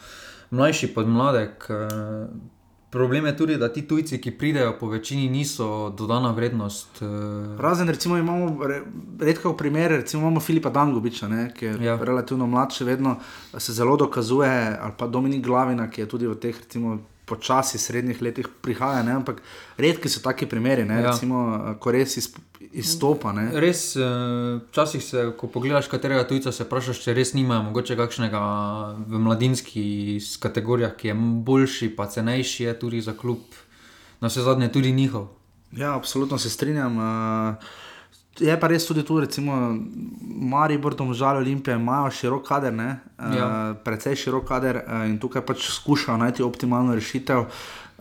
mlajši 0.51 0.95
podmladek. 0.95 1.69
Problem 2.93 3.27
je 3.27 3.37
tudi, 3.37 3.57
da 3.57 3.73
ti 3.73 3.83
tujci, 3.89 4.21
ki 4.21 4.31
pridejo, 4.31 4.75
po 4.81 4.89
večini 4.89 5.29
niso 5.31 5.95
dodana 5.99 6.31
vrednost. 6.31 7.03
eh, 7.03 7.07
Razen, 7.59 7.89
recimo, 7.89 8.19
imamo 8.19 8.67
re, 8.67 8.83
redko 9.21 9.57
primere, 9.57 9.97
recimo 9.97 10.23
imamo 10.23 10.41
Filipa 10.41 10.71
Dangobiča, 10.71 11.29
ne, 11.29 11.53
ki 11.57 11.65
je. 11.65 11.77
Ja. 11.85 11.97
relativno 11.97 12.47
mlad, 12.47 12.73
še 12.73 12.85
vedno 12.85 13.17
se 13.59 13.73
zelo 13.73 13.97
dokazuje, 13.97 14.77
ali 14.81 14.93
pa 14.99 15.07
Dominik 15.07 15.45
Glavina, 15.45 15.89
ki 15.91 16.01
je 16.01 16.09
tudi 16.09 16.27
v 16.27 16.37
teh, 16.37 16.59
recimo, 16.59 16.99
počasi 17.27 17.79
srednjih 17.79 18.23
letih 18.23 18.49
prihaja, 18.63 19.03
ne, 19.03 19.13
ampak 19.13 19.43
redki 19.79 20.11
so 20.11 20.21
taki 20.25 20.47
primeri, 20.51 20.85
ne, 20.85 21.01
ja. 21.01 21.11
Recimo, 21.11 21.43
ko 21.81 21.93
res 21.95 22.17
izp, 22.19 22.39
izstopa. 22.73 23.33
Ne. 23.37 23.47
Res, 23.63 23.85
eh, 23.97 24.59
včasih 24.71 25.05
se, 25.05 25.27
ko 25.39 25.49
pogledaš 25.53 25.89
katerega 25.93 26.25
tujca, 26.29 26.53
se 26.53 26.67
vprašaš, 26.67 27.03
če 27.05 27.15
res 27.17 27.35
nimajo 27.39 27.69
mogoče 27.69 27.97
kakšnega 27.99 28.41
v 29.07 29.23
mladinski 29.29 29.85
s 30.21 30.41
kategorijah, 30.43 30.97
ki 30.99 31.13
je 31.13 31.19
boljši, 31.47 31.93
pa 31.97 32.09
cenejši 32.11 32.69
je 32.69 32.75
tudi 32.79 33.05
za 33.05 33.15
klub, 33.19 33.45
na 34.21 34.31
vse 34.33 34.43
zadnje 34.43 34.73
tudi 34.73 34.93
njihov. 34.93 35.31
Ja, 35.73 35.95
absolutno 35.97 36.39
se 36.39 36.51
strinjam. 36.51 36.99
Uh, 36.99 37.73
je 38.41 38.61
pa 38.61 38.67
res 38.69 38.87
tudi 38.87 39.03
tu, 39.05 39.21
recimo, 39.21 39.77
Maribor, 40.23 40.95
Domžal, 40.95 41.37
Olimpija 41.37 41.77
imajo 41.77 42.11
širok 42.11 42.47
kader, 42.49 42.73
ne, 42.73 43.01
uh, 43.19 43.35
Ja. 43.37 43.75
precej 43.85 44.17
širok 44.17 44.45
kader 44.49 44.83
uh, 44.87 45.05
in 45.07 45.19
tukaj 45.19 45.43
pač 45.47 45.69
skušajo 45.71 46.17
najti 46.19 46.43
optimalno 46.43 46.95
rešitev. 46.95 47.45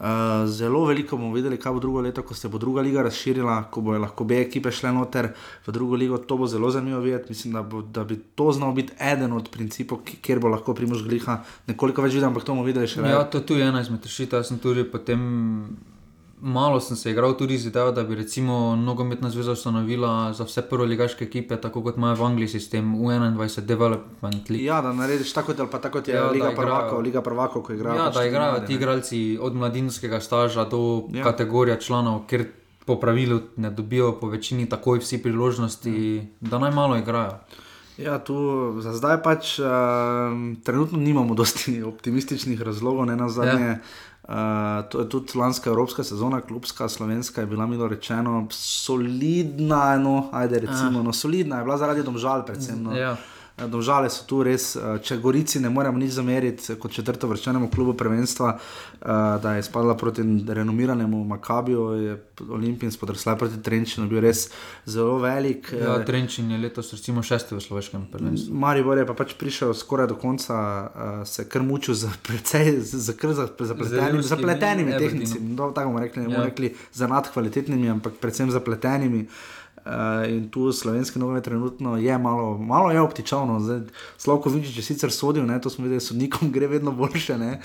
Uh, 0.01 0.47
zelo 0.49 0.85
veliko 0.85 1.17
bomo 1.17 1.33
videli, 1.35 1.59
kaj 1.61 1.73
bo 1.75 1.79
drugo 1.79 2.01
leto, 2.01 2.23
ko 2.25 2.33
se 2.33 2.49
bo 2.49 2.57
druga 2.57 2.81
liga 2.81 3.03
razširila, 3.05 3.69
ko 3.69 3.81
bojo 3.85 3.99
lahko 4.01 4.23
obe 4.23 4.39
ekipe 4.41 4.71
šle 4.73 4.89
noter 4.91 5.27
v 5.67 5.71
drugo 5.71 5.95
ligo. 5.95 6.17
To 6.17 6.37
bo 6.37 6.47
zelo 6.47 6.71
zanimivo 6.71 7.01
videti. 7.01 7.29
Mislim, 7.29 7.53
da, 7.53 7.61
bo, 7.61 7.81
da 7.81 8.03
bi 8.03 8.17
to 8.35 8.51
znal 8.51 8.73
biti 8.73 8.93
eden 8.97 9.33
od 9.33 9.49
principov, 9.53 10.01
kjer 10.01 10.39
bo 10.39 10.49
lahko 10.49 10.73
Primož 10.73 11.03
Gliha 11.05 11.43
nekoliko 11.67 12.01
več 12.01 12.15
videl, 12.17 12.31
ampak 12.31 12.43
to 12.43 12.55
bomo 12.55 12.65
videli 12.65 12.87
še 12.89 13.03
več. 13.03 13.11
Ja, 13.13 13.21
to 13.29 13.43
je 13.53 13.67
ena 13.67 13.81
izmed 13.81 14.01
rešitev. 14.01 14.41
Jaz 14.41 14.49
sem 14.49 14.57
tudi 14.59 14.83
potem. 14.89 15.21
Malo 16.43 16.79
sem 16.79 16.97
se 16.97 17.11
igral 17.11 17.37
tudi 17.37 17.57
z 17.57 17.67
idejo, 17.67 17.91
da 17.91 18.03
bi 18.03 18.15
recimo 18.15 18.75
nogometna 18.75 19.29
zveza 19.29 19.51
ustanovila 19.51 20.33
za 20.33 20.43
vse 20.43 20.61
prvoligaške 20.61 21.25
ekipe, 21.25 21.57
tako 21.61 21.83
kot 21.83 21.97
imajo 21.97 22.15
v 22.15 22.25
Angliji 22.25 22.47
sistem 22.47 22.95
U21 22.95 23.61
Development 23.61 24.49
League. 24.49 24.65
Ja, 24.65 24.81
da 24.81 24.93
narediš 24.93 25.33
tako, 25.33 25.53
pa 25.71 25.77
tako 25.77 25.99
kot 25.99 26.07
je 26.07 26.15
ja, 26.15 26.23
da 26.23 26.31
Liga 26.31 26.51
prvakov, 26.55 27.01
Liga 27.01 27.21
prvakov, 27.21 27.61
ko 27.61 27.73
igrajo. 27.73 27.97
Ja, 27.97 28.05
pač 28.09 28.15
da 28.15 28.25
igrajo 28.25 28.59
ti 28.65 28.73
igralci 28.73 29.37
od 29.41 29.55
mladinskega 29.55 30.19
staža 30.19 30.65
do 30.65 30.81
Ja. 31.11 31.19
ja. 31.19 31.23
kategorije 31.23 31.81
članov, 31.81 32.25
ker 32.27 32.45
po 32.85 32.95
pravilu 32.99 33.39
ne 33.57 33.69
dobijo 33.69 34.11
po 34.19 34.27
večini 34.27 34.69
takoj 34.69 34.99
vsi 34.99 35.21
priložnosti, 35.23 36.15
ja. 36.17 36.23
da 36.41 36.59
naj 36.59 36.71
malo 36.71 36.97
igrajo. 36.97 37.37
Ja, 37.97 38.19
tu 38.19 38.35
za 38.81 38.93
zdaj 38.93 39.21
pač 39.23 39.59
uh, 39.59 39.67
trenutno 40.63 40.97
nimamo 40.97 41.35
dosti 41.35 41.83
optimističnih 41.83 42.61
razlogov, 42.61 43.05
ne 43.05 43.15
na 43.15 43.29
zadnje. 43.29 43.67
Ja. 43.67 43.77
Uh, 44.31 44.89
to 44.89 44.99
je 44.99 45.09
tudi 45.09 45.37
lanska 45.37 45.69
evropska 45.69 46.03
sezona, 46.03 46.41
klubska, 46.41 46.89
slovenska 46.89 47.41
je 47.41 47.47
bila, 47.47 47.65
milo 47.67 47.87
rečeno, 47.87 48.47
solidna, 48.49 49.97
no, 49.97 50.29
ajde 50.31 50.59
recimo, 50.59 51.03
no, 51.03 51.13
solidna 51.13 51.57
je 51.57 51.63
bila 51.63 51.77
zaradi 51.77 52.03
domžal, 52.03 52.45
predvsem. 52.45 52.83
No. 52.83 52.95
Ja. 52.95 53.17
Domžale 53.67 54.09
so 54.09 54.25
tu 54.25 54.43
res, 54.43 54.75
eh, 54.75 54.99
če 55.03 55.17
Gorici 55.21 55.59
ne 55.59 55.69
moremo 55.69 55.97
nič 55.97 56.11
zameriti, 56.15 56.75
kot 56.79 56.91
četrto 56.91 57.27
vrščenemu 57.27 57.69
klubu 57.71 57.93
prvenstva, 57.93 58.57
eh, 58.57 59.05
da 59.41 59.55
je 59.55 59.63
spadla 59.63 59.95
proti 59.97 60.21
renomiranemu 60.47 61.23
Makabiju, 61.23 61.81
je 62.01 62.17
Olimpijin 62.49 62.91
spodrsljaj 62.91 63.37
proti 63.37 63.61
Trenčinu 63.63 64.07
bil 64.07 64.21
res 64.21 64.49
zelo 64.85 65.17
velik. 65.19 65.73
Ja, 65.73 65.99
eh, 66.01 66.05
Trenčin 66.05 66.51
je 66.51 66.57
letos 66.57 66.93
recimo 66.93 67.23
šesti 67.23 67.55
v 67.55 67.61
sloveškem 67.61 68.07
prvenstvu. 68.11 68.55
Maribor 68.55 68.97
je 68.97 69.05
pa 69.05 69.13
pač 69.13 69.33
prišel 69.33 69.73
skoraj 69.73 70.07
do 70.07 70.15
konca, 70.15 70.57
se 71.25 71.49
kar 71.49 71.63
mučil 71.63 71.93
z 71.95 72.09
precej 72.23 72.79
z, 72.81 72.97
z, 72.97 73.13
kar 73.17 73.33
za, 73.33 73.47
zapletenimi, 73.47 74.01
Zalivskim 74.01 74.37
zapletenimi 74.37 74.91
in 74.91 74.97
tehnici. 74.97 75.39
No, 75.39 75.71
tako 75.71 75.87
bomo 75.93 75.99
rekli, 75.99 76.21
ne 76.21 76.27
bomo 76.27 76.41
Ja. 76.41 76.45
rekli 76.45 76.75
za 76.93 77.07
nadkvalitetnimi, 77.07 77.89
ampak 77.89 78.13
predvsem 78.21 78.51
zapletenimi. 78.51 79.27
Uh, 79.27 79.60
in 80.29 80.49
tu 80.49 80.71
slovenski 80.73 81.19
nogomet 81.19 81.43
trenutno 81.43 81.97
je 81.97 82.17
malo, 82.17 82.57
malo 82.57 82.91
je 82.91 83.01
obtičavno. 83.01 83.59
Zdaj, 83.59 83.79
Slavko 84.17 84.49
Vinčič 84.49 84.77
je 84.77 84.83
sicer 84.83 85.11
sodil, 85.11 85.45
ne, 85.45 85.61
to 85.61 85.69
smo 85.69 85.83
videli, 85.83 86.01
sodnikom 86.01 86.51
gre 86.51 86.67
vedno 86.67 86.91
boljše. 86.91 87.37
Ne. 87.37 87.59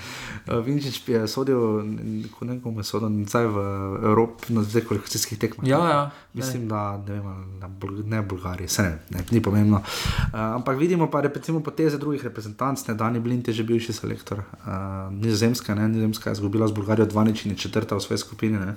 Uh, 0.46 0.64
Vinčič 0.64 1.08
je 1.08 1.28
sodil, 1.28 1.82
neko 1.84 2.44
nekomu 2.44 2.80
je 2.80 2.84
sodil, 2.84 3.24
zdaj 3.28 3.46
v 3.46 3.58
Evropi 4.04 4.54
na 4.54 4.62
dveh 4.62 4.86
kvalifikacijskih 4.86 5.38
tekmah. 5.38 5.68
Ja, 5.68 5.78
ja. 5.88 6.10
Mislim, 6.32 6.68
da 6.68 6.96
ne, 7.08 7.20
vem, 7.20 7.60
na 7.60 7.68
ne 8.04 8.22
Bulgariji, 8.22 8.68
se 8.68 8.82
ne, 8.82 8.98
ne, 9.10 9.24
ni 9.30 9.42
pomembno. 9.42 9.76
Uh, 9.76 10.40
ampak 10.56 10.78
vidimo 10.78 11.10
pa 11.10 11.20
recimo 11.20 11.60
poteze 11.60 11.98
drugih 11.98 12.24
reprezentanc, 12.24 12.86
ne 12.88 12.94
Dani 12.94 13.20
Blind 13.20 13.48
je 13.48 13.54
že 13.54 13.64
bivši 13.64 13.92
selektor, 13.92 14.38
uh, 14.38 15.12
Nizozemska, 15.12 15.74
ne, 15.74 15.88
Nizozemska 15.88 16.30
je 16.30 16.32
izgubila 16.32 16.68
z 16.68 16.72
Bulgarijo 16.72 17.06
12 17.06 17.46
in 17.46 17.52
je 17.52 17.58
četrta 17.58 17.96
v 17.96 18.00
svoji 18.00 18.18
skupini. 18.18 18.58
Ne. 18.58 18.76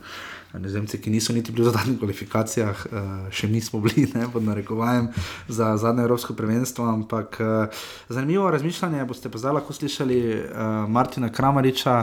Nizozemci, 0.54 0.98
ki 0.98 1.12
niso 1.14 1.34
niti 1.34 1.52
bili 1.52 1.68
v 1.68 1.70
dodatnih 1.70 2.00
kvalifikacijah, 2.00 2.86
uh, 2.90 3.28
še 3.30 3.48
mi 3.48 3.62
smo 3.62 3.82
bili, 3.86 4.08
ne, 4.16 4.26
pod 4.34 4.44
narekovajem, 4.44 5.12
za 5.48 5.76
zadnje 5.78 6.08
evropsko 6.08 6.34
prvenstvo. 6.34 6.88
Ampak 6.90 7.38
uh, 7.42 7.84
zanimivo 8.10 8.50
razmišljanje 8.52 9.06
boste 9.06 9.30
pa 9.30 9.38
zdaj 9.38 9.60
lahko 9.60 9.74
slišali 9.74 10.20
uh, 10.34 10.90
Martina 10.90 11.30
Kramariča 11.30 11.96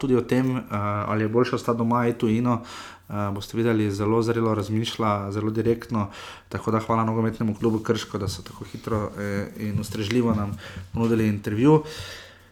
tudi 0.00 0.16
o 0.16 0.22
tem, 0.22 0.56
ali 0.70 1.24
je 1.24 1.28
boljše 1.28 1.56
ostati 1.56 1.78
doma 1.78 2.06
in 2.08 2.16
tujino. 2.18 2.62
Uh, 2.62 3.02
boste 3.34 3.56
videli, 3.56 3.90
zelo 3.90 4.22
zelo 4.22 4.54
razmišlja, 4.54 5.32
zelo 5.32 5.50
direktno. 5.50 6.08
Tako 6.48 6.70
da 6.70 6.80
hvala 6.80 7.04
nogometnemu 7.04 7.54
klubu 7.54 7.78
Krško, 7.78 8.18
da 8.18 8.28
so 8.28 8.42
tako 8.42 8.64
hitro 8.64 9.10
eh, 9.18 9.48
in 9.58 9.80
ustrežljivo 9.80 10.34
nam 10.34 10.58
ponudili 10.92 11.28
intervju. 11.28 11.82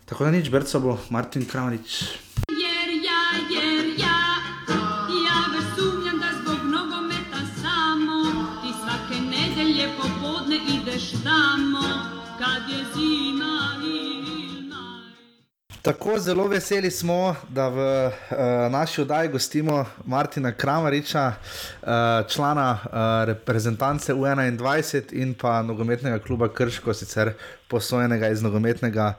Tako 0.05 0.24
da 0.24 0.30
nič, 0.30 0.51
Berco 0.51 0.80
bo 0.80 0.99
Martin 1.11 1.45
Kramarič. 1.45 2.05
Tako 15.91 16.18
zelo 16.18 16.47
veseli 16.47 16.91
smo, 16.91 17.34
da 17.49 17.68
v 17.68 17.78
uh, 18.07 18.12
naši 18.70 19.01
oddaji 19.03 19.28
gostimo 19.28 19.86
Martina 20.07 20.53
Kramariča, 20.53 21.32
uh, 21.82 21.88
člana 22.28 22.78
uh, 22.84 22.91
reprezentance 23.26 24.14
U21 24.14 25.03
in 25.12 25.34
pa 25.34 25.62
nogometnega 25.62 26.18
kluba 26.18 26.49
Krško, 26.49 26.95
sicer 26.95 27.32
posojenega 27.68 28.28
iz 28.28 28.43
nogometnega 28.43 29.14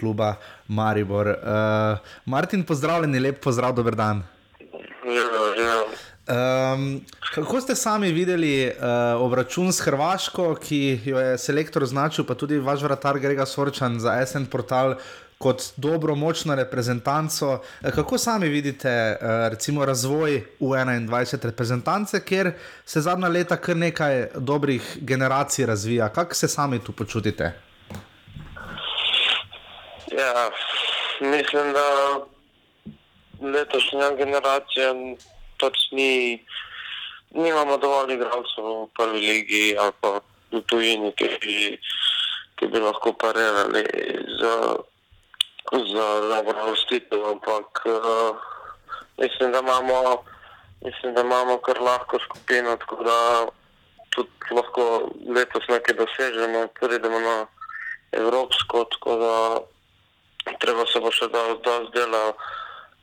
kluba 0.00 0.34
Maribor. 0.68 1.26
Uh, 1.26 1.98
Martin, 2.24 2.64
pozdravljeni, 2.64 3.18
lep 3.18 3.40
pozdrav, 3.40 3.72
dober 3.72 3.96
dan. 3.96 4.22
Ja, 5.04 5.64
ja. 5.64 5.80
Um, 6.30 7.00
kako 7.34 7.60
ste 7.60 7.74
sami 7.74 8.12
videli 8.12 8.68
uh, 8.68 9.22
obračun 9.22 9.72
s 9.72 9.80
Hrvaško, 9.80 10.54
ki 10.54 11.00
jo 11.04 11.18
je 11.18 11.38
selektor 11.38 11.82
označil, 11.82 12.28
pa 12.28 12.34
tudi 12.34 12.58
vaš 12.58 12.82
vratar 12.82 13.18
Grega 13.18 13.46
Sorčan 13.46 14.00
za 14.00 14.26
SN 14.26 14.44
portal 14.52 14.94
kot 15.40 15.62
dobro, 15.76 16.14
močno 16.14 16.54
reprezentanco? 16.54 17.60
Eh, 17.82 17.90
Kako 17.90 18.18
sami 18.18 18.48
vidite 18.48 19.16
uh, 19.20 19.28
recimo 19.50 19.84
razvoj 19.84 20.44
U21 20.60 21.44
reprezentance, 21.44 22.24
kjer 22.24 22.52
se 22.84 23.00
zadnja 23.00 23.28
leta 23.28 23.56
kar 23.56 23.76
nekaj 23.76 24.26
dobrih 24.34 24.98
generacij 25.00 25.66
razvija? 25.66 26.08
Kako 26.08 26.34
se 26.34 26.48
sami 26.48 26.84
tu 26.84 26.92
počutite? 26.92 27.52
Ja, 30.12 30.50
mislim, 31.20 31.72
da 31.72 31.88
letošnja 33.40 34.10
generacija 34.16 34.92
pač 35.60 35.78
ni, 35.92 36.44
nimamo 37.30 37.78
dovolj 37.78 38.12
igralcev 38.14 38.64
v 38.64 38.86
prvi 38.96 39.20
ligi 39.20 39.76
ali 39.78 39.92
pa 40.00 40.20
v 40.52 40.60
tujini, 40.66 41.12
ki 41.16 41.28
bi, 41.40 41.56
ki 42.56 42.66
bi 42.66 42.78
lahko 42.78 43.12
parirali 43.12 43.84
za, 44.40 44.54
za 45.72 46.20
dobro 46.20 46.70
vrstitev, 46.70 47.26
ampak 47.26 47.82
uh, 47.86 48.36
mislim, 49.18 49.52
da 49.52 49.58
imamo, 49.58 50.22
mislim, 50.84 51.14
da 51.14 51.20
imamo 51.20 51.58
kar 51.58 51.80
lahko 51.80 52.18
skupino, 52.18 52.76
tako 52.76 53.04
da 53.04 53.46
tudi 54.10 54.30
lahko 54.50 55.10
letos 55.34 55.68
nekaj 55.68 55.94
dosežemo, 55.94 56.66
pridemo 56.80 57.20
na 57.20 57.46
evropsko, 58.12 58.84
tako 58.84 59.16
da 59.16 59.60
treba 60.58 60.86
se 60.86 61.00
bo 61.00 61.10
še 61.10 61.28
dosti 61.28 61.92
dela, 61.94 62.32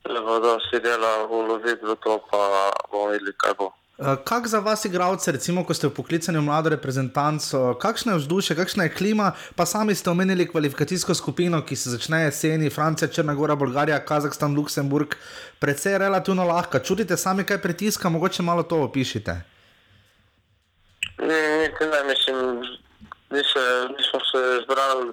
treba 0.04 0.40
dosti 0.40 0.80
dela 0.80 1.28
uloviti 1.30 1.86
v 1.86 1.96
to, 2.04 2.20
pa 2.32 2.72
bomo 2.92 3.12
videli, 3.14 3.34
kaj 3.38 3.54
bo. 3.60 3.72
Uh, 3.98 4.14
kak 4.24 4.48
za 4.48 4.60
vas, 4.60 4.86
igravce, 4.86 5.32
recimo, 5.32 5.64
ko 5.66 5.74
ste 5.74 5.88
v 5.90 5.96
poklicanju 5.98 6.42
mlado 6.46 6.70
reprezentanco, 6.70 7.74
kakšno 7.82 8.14
je 8.14 8.20
vzdušje, 8.22 8.56
kakšna 8.56 8.86
je 8.86 8.94
klima, 8.94 9.32
pa 9.58 9.66
sami 9.66 9.96
ste 9.98 10.14
omenili 10.14 10.46
kvalifikacijsko 10.46 11.16
skupino, 11.18 11.64
ki 11.66 11.76
se 11.76 11.90
začne 11.90 12.22
jeseni, 12.28 12.70
Francija, 12.70 13.10
Črnagora, 13.10 13.56
Bolgarija, 13.58 13.98
Kazahstan, 14.06 14.54
Luksemburg, 14.54 15.18
predvsej 15.60 15.98
relativno 15.98 16.46
lahka. 16.46 16.80
Čutite 16.80 17.18
sami 17.18 17.42
kaj 17.44 17.58
pritiska, 17.58 18.10
mogoče 18.10 18.46
malo 18.46 18.64
to 18.64 18.84
opišite? 18.86 19.42
Ne, 21.18 21.42
niti 21.58 21.90
ne, 21.90 22.04
mislim, 22.06 22.62
mi 23.34 23.42
se, 23.42 23.66
mi 23.98 24.02
smo 24.12 24.20
se 24.30 24.62
zbrali 24.64 25.10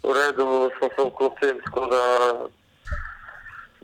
v 0.00 0.12
redu, 0.16 0.70
smo 0.78 0.88
se 0.96 1.10
vklopili, 1.12 1.60
tako 1.64 1.86
da 1.92 2.04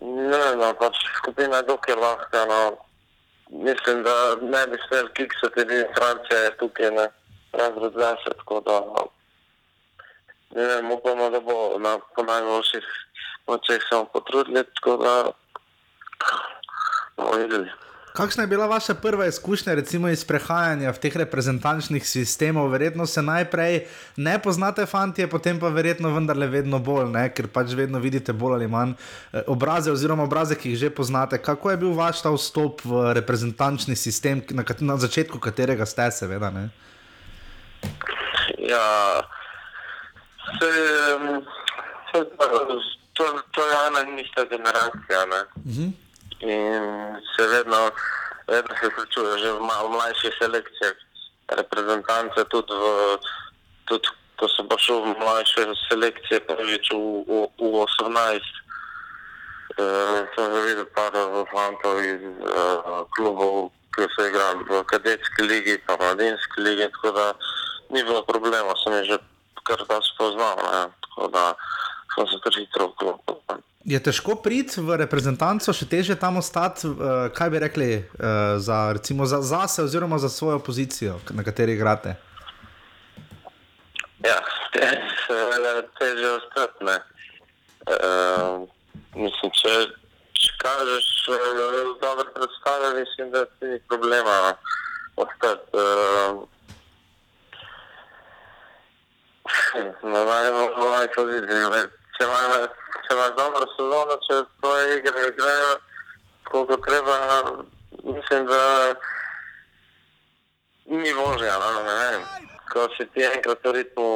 ne 0.00 0.44
no, 0.56 0.74
pač 0.80 0.96
skupina 1.20 1.60
je 1.60 1.68
dokaj 1.68 1.94
lahka. 1.94 2.48
No 2.48 2.89
mislim, 3.50 4.02
da 4.02 4.36
ne 4.40 4.66
bi 4.66 4.78
smel 4.88 5.08
kiksati 5.08 5.60
edini 5.60 5.84
Francija 5.98 6.50
tukaj 6.58 6.90
na 6.90 7.08
razred 7.52 7.92
zase, 7.92 8.30
tako 8.38 8.60
da 8.60 8.80
ne 10.50 10.66
vem, 10.66 10.90
upamo, 10.90 11.30
da 11.30 11.40
bo 11.40 11.78
na 11.78 11.98
po 12.16 12.22
najboljših 12.22 12.84
močeh 13.46 13.82
samo 13.88 14.04
potrudili, 14.04 14.64
tako 14.74 14.96
da 14.96 15.24
bomo 17.16 17.36
videli. 17.36 17.70
Kakšna 18.12 18.42
je 18.42 18.46
bila 18.46 18.66
vaša 18.66 18.94
prva 18.94 19.26
izkušnja, 19.26 19.74
recimo 19.74 20.08
iz 20.08 20.24
prehajanja 20.24 20.90
v 20.90 20.98
teh 20.98 21.16
reprezentančnih 21.16 22.08
sistemov? 22.08 22.68
Verjetno 22.68 23.06
se 23.06 23.22
najprej 23.22 23.86
ne 24.16 24.38
poznate, 24.42 24.86
fanti, 24.86 25.26
potem 25.30 25.60
pa 25.60 25.68
verjetno 25.68 26.10
vendarle 26.10 26.46
vedno 26.46 26.78
bolj, 26.78 27.06
ne? 27.12 27.28
ker 27.30 27.46
pač 27.46 27.70
vedno 27.78 27.98
vidite 28.02 28.32
bolj 28.32 28.54
ali 28.58 28.68
manj 28.68 28.92
eh, 28.92 29.42
obraze, 29.46 29.92
oziroma 29.92 30.26
obraze, 30.26 30.58
ki 30.58 30.74
jih 30.74 30.78
že 30.78 30.90
poznate. 30.90 31.38
Kako 31.38 31.70
je 31.70 31.76
bil 31.76 31.94
vaš 31.94 32.22
ta 32.26 32.34
vstop 32.34 32.82
v 32.84 33.14
reprezentančni 33.14 33.96
sistem, 33.96 34.42
na, 34.50 34.66
na 34.80 34.96
začetku 34.98 35.38
katerega 35.38 35.86
ste, 35.86 36.10
seveda? 36.10 36.50
Ne? 36.50 36.68
Ja, 38.58 39.22
se, 40.58 40.70
se, 42.10 42.26
to, 43.14 43.24
to 43.54 43.60
je 43.66 43.74
ena 43.86 44.00
in 44.02 44.18
ista 44.18 44.44
generacija. 44.44 45.26
-huh. 45.66 46.09
In 46.40 47.20
se 47.36 47.46
vedno, 47.46 47.90
vedno 48.46 48.74
se 48.80 48.88
vključuje 48.88 49.38
že 49.38 49.52
v 49.52 49.60
malo 49.60 49.88
mlajše 49.88 50.30
selekcije, 50.38 50.94
reprezentance, 51.48 52.44
tudi, 52.48 52.72
v, 52.72 53.18
tudi 53.84 54.08
ko 54.40 54.48
sem 54.48 54.68
prišel 54.68 55.04
v 55.04 55.18
mlajše 55.20 55.62
selekcije, 55.92 56.40
prvič 56.48 56.86
v, 56.96 57.28
v, 57.28 57.32
v 57.60 57.74
18. 57.84 58.40
Uh, 59.80 60.24
sem 60.34 60.48
videl 60.66 60.88
par 60.96 61.12
fantov 61.52 62.00
iz 62.00 62.20
uh, 62.24 63.04
klubov, 63.16 63.70
ki 63.94 64.08
so 64.16 64.26
igrali 64.26 64.64
v 64.64 64.80
kadetski 64.88 65.42
ligi, 65.44 65.76
pa 65.86 65.96
mladinski 66.00 66.58
ligi, 66.60 66.88
tako 66.96 67.10
da 67.16 67.26
ni 67.90 68.02
bilo 68.02 68.24
problema, 68.24 68.74
sem 68.80 68.96
jih 68.98 69.14
že 69.14 69.18
kar 69.64 69.80
da 69.88 70.00
spoznal, 70.02 70.56
ne? 70.56 70.82
tako 71.04 71.28
da 71.28 71.44
sem 72.14 72.26
se 72.26 72.40
kar 72.44 72.58
hitro 72.58 72.88
vklopil. 72.92 73.40
Je 73.84 73.98
težko 74.02 74.34
priti 74.44 74.82
v 74.84 74.96
reprezentanco, 75.00 75.72
še 75.72 75.86
teže 75.88 76.14
tam 76.20 76.36
ostati, 76.36 76.84
uh, 76.84 77.30
kaj 77.32 77.48
bi 77.50 77.62
rekli, 77.62 77.88
uh, 77.96 78.58
za, 78.60 78.92
recimo, 78.92 79.24
za, 79.26 79.40
za 79.40 79.64
se 79.68 79.82
oziroma 79.82 80.18
za 80.20 80.28
svojo 80.28 80.58
pozicijo, 80.60 81.16
na 81.30 81.42
kateri 81.42 81.78
igrate? 81.78 82.14
Ja, 84.20 84.36
teže 85.98 86.26
je 86.26 86.32
ostati. 86.36 86.84
Uh, 87.88 88.68
mislim, 89.16 89.48
če, 89.56 89.72
če 90.36 90.50
kažeš 90.60 91.08
uh, 91.32 91.96
dobre 92.04 92.28
predstave, 92.36 92.92
mislim, 93.00 93.32
da 93.32 93.46
ti 93.56 93.72
ni 93.72 93.80
problema 93.88 94.52
ostati. 95.16 95.72
Uh, 95.72 96.44
na 100.12 100.20
najbolj 100.28 101.08
poziciji. 101.16 101.99
Če 102.20 102.26
imaš 102.28 102.64
če 103.06 103.14
imaš 103.16 103.30
dobro 103.36 103.66
sezono, 103.72 104.16
če 104.26 104.34
tvoje 104.60 104.96
igre 104.98 105.28
grejo, 105.38 105.70
koliko 106.50 106.76
treba, 106.84 107.14
mislim, 108.04 108.44
da 108.50 108.60
ni 110.90 111.14
vožnja, 111.16 111.54
no, 111.62 111.70
ne 111.86 111.94
vem. 112.00 112.26
Ko 112.68 112.84
si 112.98 113.06
ti 113.14 113.24
enkrat 113.24 113.64
v 113.64 113.72
ritmu, 113.78 114.10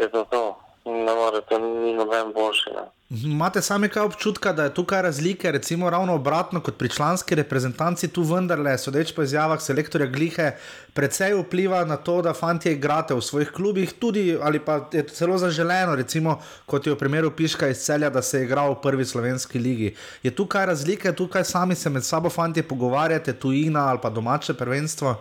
je 0.00 0.08
to 0.14 0.24
to. 0.32 0.42
Ne 0.88 1.18
morete, 1.20 1.58
ni 1.60 1.92
noben 1.98 2.32
boljši. 2.32 2.72
Ne. 2.78 2.86
Imate 3.10 3.58
sami 3.62 3.88
kaj 3.90 4.04
občutka, 4.06 4.52
da 4.52 4.64
je 4.64 4.74
tukaj 4.74 5.02
razlike, 5.02 5.50
recimo 5.52 5.90
ravno 5.90 6.14
obratno 6.14 6.60
kot 6.62 6.76
pri 6.78 6.88
članski 6.88 7.34
reprezentanci, 7.34 8.08
tu 8.08 8.22
vendarle, 8.22 8.76
sodeč 8.78 9.10
po 9.14 9.22
izjavah 9.22 9.58
selektorja 9.60 10.06
Glihe, 10.06 10.52
predvsej 10.94 11.34
vpliva 11.40 11.80
na 11.84 11.96
to, 11.96 12.20
da 12.22 12.34
fanti 12.34 12.70
igrate 12.70 13.14
v 13.14 13.20
svojih 13.20 13.50
klubih, 13.50 13.92
tudi 13.98 14.38
ali 14.42 14.60
pa 14.62 14.86
je 14.92 15.02
celo 15.08 15.38
zaželeno, 15.38 15.96
recimo 15.98 16.38
kot 16.66 16.86
je 16.86 16.94
v 16.94 16.98
primeru 16.98 17.34
Piška 17.34 17.68
iz 17.68 17.82
celja, 17.82 18.10
da 18.10 18.22
se 18.22 18.44
igra 18.44 18.68
v 18.70 18.78
prvi 18.82 19.04
slovenski 19.04 19.58
ligi. 19.58 19.96
Je 20.22 20.30
tukaj 20.30 20.66
razlike, 20.66 21.12
tukaj 21.12 21.44
sami 21.44 21.74
se 21.74 21.90
med 21.90 22.06
sabo 22.06 22.30
fanti 22.30 22.62
pogovarjate, 22.62 23.32
tujina 23.32 23.88
ali 23.88 23.98
pa 24.02 24.10
domače 24.10 24.54
prvenstvo? 24.54 25.16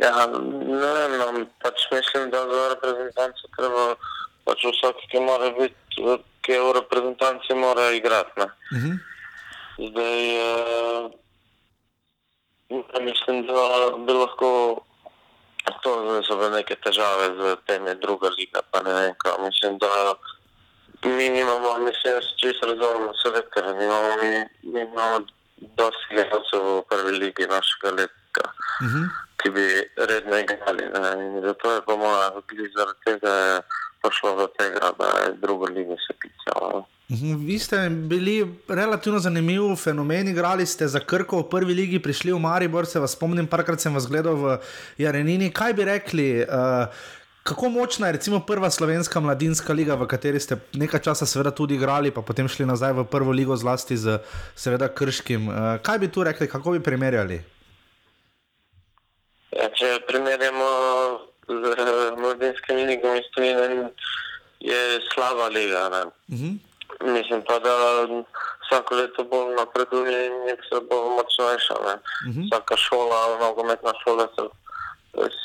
Ja, 0.00 0.26
ne 0.32 0.92
vem, 0.96 1.18
no, 1.20 1.46
pač 1.60 1.90
mislim, 1.92 2.30
da 2.30 2.40
za 2.48 2.68
reprezentanco 2.72 3.52
treba 3.56 3.96
pač 4.46 4.64
vsak, 4.64 4.96
ki 5.10 5.20
mora 5.20 5.50
biti, 5.58 6.02
ki 6.42 6.52
je 6.52 6.60
v 6.62 6.72
reprezentanci, 6.80 7.54
mora 7.54 7.90
igrati. 7.92 8.40
Uh 8.40 8.46
Mhm. 8.72 8.90
-huh. 8.90 8.98
Zdaj, 9.76 10.20
uh, 10.40 11.10
mislim, 13.02 13.46
da 13.46 13.54
bi 14.06 14.12
lahko 14.12 14.80
to 15.82 16.22
so 16.22 16.36
bile 16.38 16.50
neke 16.50 16.76
težave 16.76 17.26
z 17.38 17.56
temi 17.66 17.94
druga 18.00 18.28
liga, 18.38 18.60
pa 18.70 18.82
ne 18.82 18.92
vem, 18.94 19.14
kaj. 19.18 19.38
Mislim, 19.42 19.78
da 19.78 20.14
mi 21.04 21.28
nimamo, 21.28 21.78
mislim, 21.78 22.14
da 22.14 22.20
se 22.22 22.32
čisto 22.38 22.66
razumemo 22.66 23.12
selektorja, 23.22 23.74
mi 23.74 23.84
imamo, 23.84 24.10
mi, 24.22 24.30
mi 24.72 24.80
imamo 24.80 25.26
dosti 25.76 26.06
gledalcev 26.10 26.62
v 26.62 26.82
prvi 26.88 27.12
ligi 27.18 27.46
našega 27.46 27.90
leta. 27.98 28.46
Uh 28.80 28.86
-huh. 28.86 29.06
Ki 29.42 29.50
bi 29.50 29.66
redno 29.96 30.38
igrali. 30.38 30.84
Ne? 30.94 31.24
In 31.24 31.42
zato 31.42 31.72
je 31.72 31.80
po 31.82 31.96
mojem, 31.96 32.32
zaradi 32.76 32.98
tega 33.04 33.30
je 33.30 33.60
prišlo 34.06 34.36
do 34.36 34.46
tega, 34.46 34.92
da 34.98 35.08
je 35.24 35.32
druga 35.42 35.72
liga 35.72 35.96
se 36.06 36.14
pisala. 36.20 36.84
Mhm, 37.10 37.46
vi 37.46 37.58
ste 37.58 37.88
bili 37.90 38.54
relativno 38.68 39.18
zanimivi 39.18 39.76
fenomen, 39.76 40.28
igrali 40.28 40.66
ste 40.66 40.88
za 40.88 41.00
Krko 41.00 41.38
v 41.38 41.48
prvi 41.50 41.74
ligi, 41.74 42.02
prišli 42.02 42.32
v 42.32 42.38
Maribor, 42.38 42.86
se 42.86 43.00
vas 43.00 43.12
spomnim, 43.12 43.46
parkrat 43.46 43.80
sem 43.80 43.94
vas 43.94 44.06
gledal 44.06 44.34
v 44.34 44.58
Jarenini. 44.98 45.52
Kaj 45.52 45.72
bi 45.72 45.84
rekli? 45.84 46.28
Uh, 46.42 46.88
Kako 47.46 47.68
močna 47.68 48.06
je 48.06 48.12
recimo 48.12 48.40
prva 48.40 48.70
slovenska 48.70 49.20
mladinska 49.20 49.72
liga, 49.72 49.94
v 49.94 50.06
kateri 50.10 50.40
ste 50.42 50.56
nekaj 50.74 51.00
časa 51.00 51.26
seveda 51.26 51.52
tudi 51.54 51.76
igrali, 51.78 52.10
pa 52.10 52.18
potem 52.18 52.48
šli 52.48 52.66
nazaj 52.66 52.92
v 52.92 53.04
prvo 53.06 53.30
ligo, 53.30 53.54
zlasti 53.56 53.94
z 53.96 54.18
seveda 54.58 54.88
krškim. 54.90 55.46
Uh, 55.48 55.54
kaj 55.78 55.98
bi 55.98 56.08
tu 56.10 56.26
rekli, 56.26 56.48
kako 56.50 56.74
bi 56.74 56.82
primerjali? 56.82 57.38
Ja, 59.54 59.70
če 59.70 59.92
primerjamo 60.10 60.66
z 61.48 62.16
mladinskim 62.18 62.76
ligom 62.76 63.16
iz 63.16 63.24
Tunisa, 63.34 63.88
je 64.60 65.00
slaba 65.14 65.48
liga. 65.48 66.04
Uh 66.28 66.34
-huh. 66.34 66.58
Mislim 67.00 67.42
pa, 67.46 67.58
da 67.58 67.72
vsako 68.66 68.94
leto 68.94 69.24
bolj 69.24 69.54
napreduje 69.54 70.26
in 70.26 70.32
vse 70.32 70.80
bolj 70.90 71.08
močnejša. 71.16 71.74
Uh 71.74 71.86
-huh. 71.86 72.46
Vsaka 72.46 72.76
šola, 72.76 73.38
nogometna 73.40 73.92
šola 74.04 74.28
se, 74.36 74.42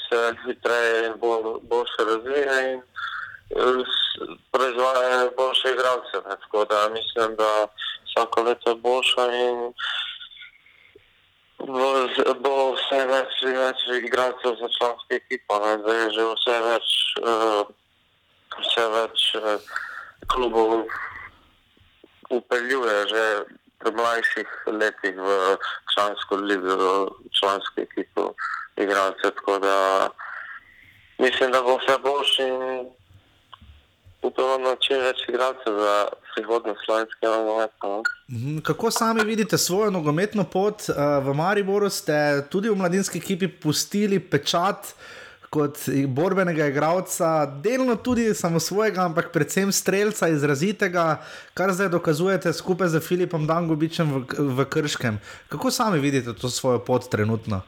se 0.09 0.35
hitreje 0.45 1.07
in 1.07 1.13
bolj, 1.19 1.59
bolj 1.61 1.85
se 1.97 2.05
razvija 2.05 2.71
in 2.71 2.81
proizvaja 4.51 5.29
boljše 5.37 5.71
igralce. 5.71 6.17
Ne? 6.29 6.35
Tako 6.41 6.65
da 6.65 6.89
mislim, 6.89 7.35
da 7.35 7.67
vsako 8.05 8.43
leto 8.43 8.69
je 8.69 8.75
boljša 8.75 9.25
in 9.33 9.73
bo, 11.67 11.87
bo 12.41 12.53
vse 12.75 12.99
več 13.09 13.41
in 13.45 13.57
več 13.57 13.85
igralcev 13.99 14.57
za 14.59 14.69
članske 14.77 15.19
ekipe. 15.19 15.59
Zdaj 15.83 15.99
je 16.01 16.09
že 16.17 16.27
vse 16.33 16.57
več, 16.65 16.89
uh, 17.21 17.63
vse 18.57 18.85
več 18.95 19.25
uh, 19.39 19.73
klubov 20.33 20.85
upeljuje 22.31 22.97
že 23.11 23.25
v 23.81 23.91
mlajših 23.97 24.49
letih 24.77 25.15
v 25.17 25.57
člansko 25.93 26.35
ligo, 26.35 27.09
člansko 27.39 27.81
ekipo 27.81 28.33
igralce. 28.77 29.31
Tako 29.35 29.59
da 29.59 30.09
mislim, 31.17 31.51
da 31.51 31.61
bo 31.61 31.77
vse 31.77 31.97
boljši 32.03 32.43
in 32.43 32.89
upamo 34.21 34.57
na 34.57 34.75
čim 34.75 35.01
več 35.01 35.25
igralcev 35.29 35.79
za 35.81 35.95
prihodnost 36.33 36.81
slovenskega 36.85 37.29
nogometa. 37.29 37.73
no. 37.83 38.03
Mhm, 38.29 38.59
Kako 38.59 38.91
sami 38.91 39.23
vidite 39.23 39.57
svojo 39.57 39.91
nogometno 39.91 40.43
pot? 40.43 40.89
Eh, 40.89 40.93
V 41.21 41.33
Mariboru 41.33 41.89
ste 41.89 42.13
tudi 42.49 42.69
v 42.69 42.75
mladinski 42.75 43.17
ekipi 43.17 43.47
pustili 43.47 44.19
pečat 44.19 44.93
kot 45.49 45.77
borbenega 46.07 46.65
igralca, 46.65 47.45
delno 47.45 47.95
tudi 47.95 48.33
samo 48.33 48.59
svojega, 48.59 49.01
ampak 49.01 49.31
predvsem 49.31 49.71
streljca, 49.71 50.27
izrazitega, 50.27 51.19
kar 51.53 51.71
zdaj 51.71 51.89
dokazujete 51.89 52.53
skupaj 52.53 52.87
z 52.87 52.99
Filipom 52.99 53.43
Dangobičem 53.43 54.07
v, 54.07 54.23
v 54.55 54.65
Krškem. 54.65 55.19
Kako 55.49 55.71
sami 55.71 55.99
vidite 55.99 56.33
to 56.33 56.49
svojo 56.49 56.79
pot 56.79 57.09
trenutno? 57.09 57.61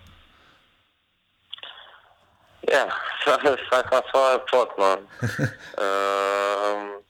Ja, 2.72 2.88
vsak 3.19 3.44
ima 3.91 4.02
svojo 4.11 4.40
pot. 4.48 4.69
No. 4.77 4.91
um, 4.95 5.03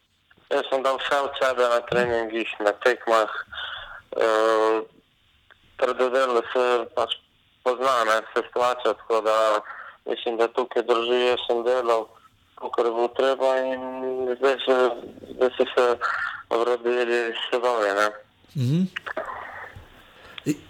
jaz 0.53 0.65
sem 0.69 0.83
dal 0.83 0.97
vse 1.01 1.19
od 1.25 1.37
sebe 1.41 1.69
na 1.69 1.79
treningih, 1.89 2.49
na 2.59 2.71
tekmah. 2.85 3.31
Uh, 4.13 4.83
Predvidel, 5.77 6.37
da 6.37 6.43
se 6.53 6.65
pač 6.95 7.15
pozna, 7.65 8.03
ne, 8.05 8.21
se 8.33 8.41
tako 8.53 9.21
da 9.21 9.61
mislim, 10.05 10.37
da 10.37 10.47
tukaj 10.47 10.83
drži, 10.83 11.19
jaz 11.25 11.41
sem 11.47 11.63
delal, 11.63 12.05
kar 12.75 12.85
bilo 12.85 13.07
treba 13.17 13.57
in 13.57 13.81
zdaj 14.37 14.57
se, 14.65 14.77
zdaj 15.35 15.49
se, 15.57 15.65
se 15.73 15.85
vrodili 16.49 17.33
sedovi. 17.49 17.89
ne. 17.99 18.07
Mhm. 18.55 18.81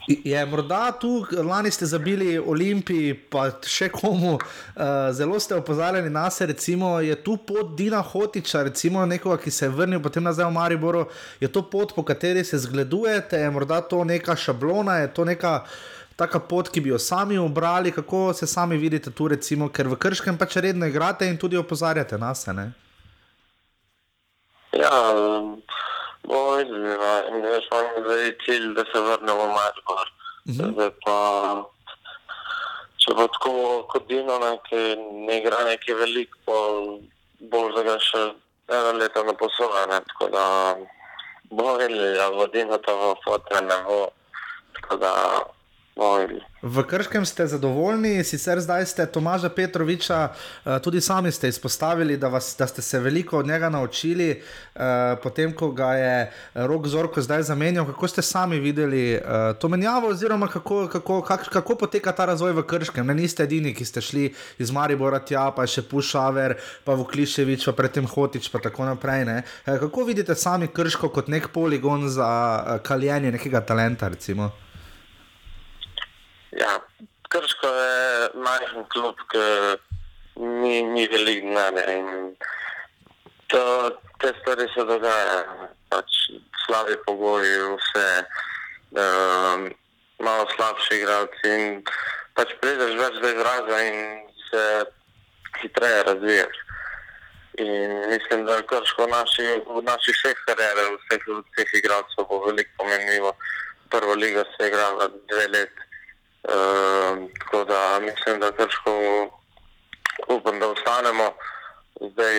Je 0.07 0.45
morda 0.45 0.91
tu, 0.91 1.25
lani 1.49 1.71
ste 1.71 1.85
zabili 1.85 2.37
Olimpiji, 2.39 3.13
pa 3.13 3.47
še 3.65 3.87
komu, 3.89 4.35
uh, 4.37 4.83
zelo 5.11 5.39
ste 5.41 5.55
opozarjali 5.57 6.11
na 6.13 6.27
se, 6.29 6.45
recimo, 6.45 6.99
je 7.01 7.15
tu 7.23 7.37
pot 7.37 7.73
Dina 7.77 8.01
Hotiča, 8.01 8.63
recimo 8.69 9.05
nekoga, 9.05 9.39
ki 9.41 9.51
se 9.51 9.65
je 9.65 9.73
vrnil 9.73 10.01
potem 10.03 10.23
nazaj 10.23 10.45
v 10.45 10.53
Mariboru, 10.53 11.07
je 11.41 11.49
to 11.49 11.63
pot, 11.65 11.95
po 11.95 12.03
kateri 12.05 12.43
se 12.45 12.59
zgledujete, 12.61 13.41
je 13.41 13.49
morda 13.49 13.81
to 13.81 14.03
neka 14.05 14.35
šablona, 14.35 14.99
je 15.01 15.13
to 15.13 15.25
neka 15.25 15.63
taka 16.15 16.39
pot, 16.39 16.69
ki 16.69 16.81
bi 16.81 16.93
jo 16.93 16.99
sami 17.01 17.37
obrali, 17.41 17.91
kako 17.91 18.33
se 18.33 18.47
sami 18.47 18.77
vidite 18.77 19.11
tu, 19.11 19.27
recimo, 19.27 19.71
ker 19.73 19.89
v 19.89 19.97
Krškem 19.97 20.37
pač 20.37 20.59
redno 20.61 20.85
igrate 20.85 21.25
in 21.25 21.37
tudi 21.41 21.57
opozarjate 21.57 22.17
na 22.21 22.35
se. 22.35 22.53
Ja, 24.73 24.93
no. 25.17 25.57
In 26.23 27.41
Veš, 27.43 27.65
imamo 27.71 28.03
zdaj 28.05 28.31
cilj, 28.45 28.73
da 28.73 28.83
se 28.91 28.99
vrnemo 28.99 29.43
v 29.43 29.53
Maribor. 29.57 30.11
Zdaj 30.45 30.91
pa, 31.03 31.17
če 32.97 33.15
bo 33.17 33.27
tako 33.35 33.53
kot 33.91 34.07
Dino, 34.07 34.39
ne, 34.39 34.53
ki 34.69 34.81
ne 35.27 35.37
igra 35.41 35.63
neki 35.67 35.93
velik, 35.93 36.35
bo 36.47 36.57
bolj 37.51 37.75
za 37.75 37.83
ga 37.83 37.97
še 37.99 38.23
eno 38.71 38.91
leto 38.99 39.23
na 39.23 39.33
poslovanje. 39.33 39.99
Tako 40.13 40.29
da 40.35 40.45
bomo 41.49 41.75
videli, 41.81 42.19
ali 42.19 42.39
bo 42.39 42.47
Dino 42.47 42.79
to 42.87 43.15
fotre, 43.25 43.61
ne 43.67 43.81
bo. 43.87 43.99
Tako 44.79 44.97
da 45.03 45.13
bomo 45.95 46.17
videli. 46.17 46.41
V 46.63 46.83
Krškem 46.87 47.25
ste 47.25 47.47
zadovoljni, 47.47 48.23
sicer 48.23 48.59
zdaj 48.61 48.85
ste 48.85 49.05
Tomaža 49.05 49.49
Petroviča, 49.49 50.29
eh, 50.31 50.79
tudi 50.79 51.01
sami 51.01 51.31
ste 51.31 51.47
izpostavili, 51.47 52.17
da, 52.17 52.27
vas, 52.27 52.55
da 52.59 52.67
ste 52.67 52.81
se 52.81 52.99
veliko 52.99 53.39
od 53.39 53.47
njega 53.47 53.69
naučili, 53.69 54.29
eh, 54.31 55.15
potem 55.23 55.53
ko 55.55 55.71
ga 55.71 55.93
je 55.93 56.31
Rok 56.53 56.87
Zorko 56.87 57.21
zdaj 57.21 57.43
zamenjal. 57.43 57.85
Kako 57.85 58.07
ste 58.07 58.21
sami 58.21 58.59
videli 58.59 59.13
eh, 59.13 59.21
to 59.59 59.67
menjavo, 59.67 60.07
oziroma 60.07 60.47
kako, 60.47 60.87
kako, 60.87 61.21
kak, 61.21 61.49
kako 61.49 61.75
poteka 61.75 62.11
ta 62.11 62.25
razvoj 62.25 62.51
v 62.51 62.63
Krškem? 62.63 63.07
Ne 63.07 63.15
niste 63.15 63.43
edini, 63.43 63.73
ki 63.73 63.85
ste 63.85 64.01
šli 64.01 64.33
iz 64.57 64.71
Maribora 64.71 65.19
tja, 65.19 65.51
pa 65.51 65.67
še 65.67 65.83
Pušaver, 65.83 66.55
pa 66.83 66.93
Vukliševič, 66.93 67.65
pa 67.65 67.71
predtem 67.71 68.07
Hotič, 68.07 68.49
pa 68.49 68.59
tako 68.59 68.85
naprej. 68.85 69.25
Ne? 69.25 69.43
Eh, 69.65 69.77
Kako 69.79 70.03
vidite 70.03 70.35
sami 70.35 70.67
Krško 70.67 71.09
kot 71.09 71.27
nek 71.27 71.51
poligon 71.51 72.09
za 72.09 72.31
eh, 72.55 72.79
kaljenje 72.79 73.31
nekega 73.31 73.61
talenta? 73.61 74.07
Recimo? 74.07 74.62
Ja, 76.59 76.79
Krško 77.29 77.67
je 77.67 78.29
majhen 78.35 78.85
klub, 78.93 79.17
ki 79.31 79.45
ni, 80.35 80.81
ni 80.83 81.07
veliko 81.09 81.47
denarja 81.47 81.93
in 81.97 82.35
to, 83.47 83.63
te 84.21 84.33
stvari 84.39 84.67
se 84.73 84.83
dogajajo. 84.85 85.69
Pač 85.89 86.17
slabi 86.65 86.97
pogoji, 87.05 87.55
vse, 87.77 88.07
um, 89.03 89.65
malo 90.25 90.45
slabši 90.55 90.99
igralci 90.99 91.53
in 91.53 91.81
pač 92.37 92.53
prideš 92.61 92.93
več 92.99 93.17
do 93.23 93.31
izraza 93.33 93.79
in 93.87 93.97
se 94.49 94.65
hitreje 95.61 96.03
razvijaš. 96.09 96.59
In 97.65 97.95
mislim, 98.09 98.45
da 98.45 98.59
je 98.59 98.67
Krško 98.69 99.07
v 99.07 99.13
naši, 99.13 99.47
v 99.65 99.81
naši 99.85 100.13
vseh 100.19 100.45
karierah, 100.45 100.93
vseh, 101.01 101.25
vseh 101.53 101.73
igralcev 101.81 102.29
bo 102.29 102.43
veliko 102.45 102.77
pomenljivo. 102.83 103.33
Prva 103.89 104.13
liga 104.21 104.45
se 104.53 104.63
je 104.63 104.69
igrala 104.69 105.09
dve 105.29 105.47
leti. 105.47 105.89
Uh, 106.43 107.29
tako 107.39 107.63
da 107.63 107.99
mislim, 107.99 108.39
da 108.39 108.51
težko 108.51 108.91
upam, 110.27 110.59
da 110.59 110.67
ostanemo. 110.67 111.33
Zdaj 112.11 112.35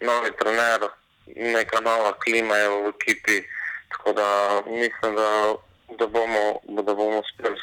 novi 0.00 0.30
trener, 0.38 0.80
neka 1.26 1.80
nova 1.80 2.12
klima 2.12 2.56
je 2.56 2.68
v 2.68 2.88
ekipi. 2.88 3.42
Tako 3.88 4.12
da 4.12 4.60
mislim, 4.66 5.16
da, 5.16 5.54
da 5.98 6.06
bomo, 6.06 6.60
da 6.68 6.94
bomo 6.94 7.18
uspeli 7.18 7.56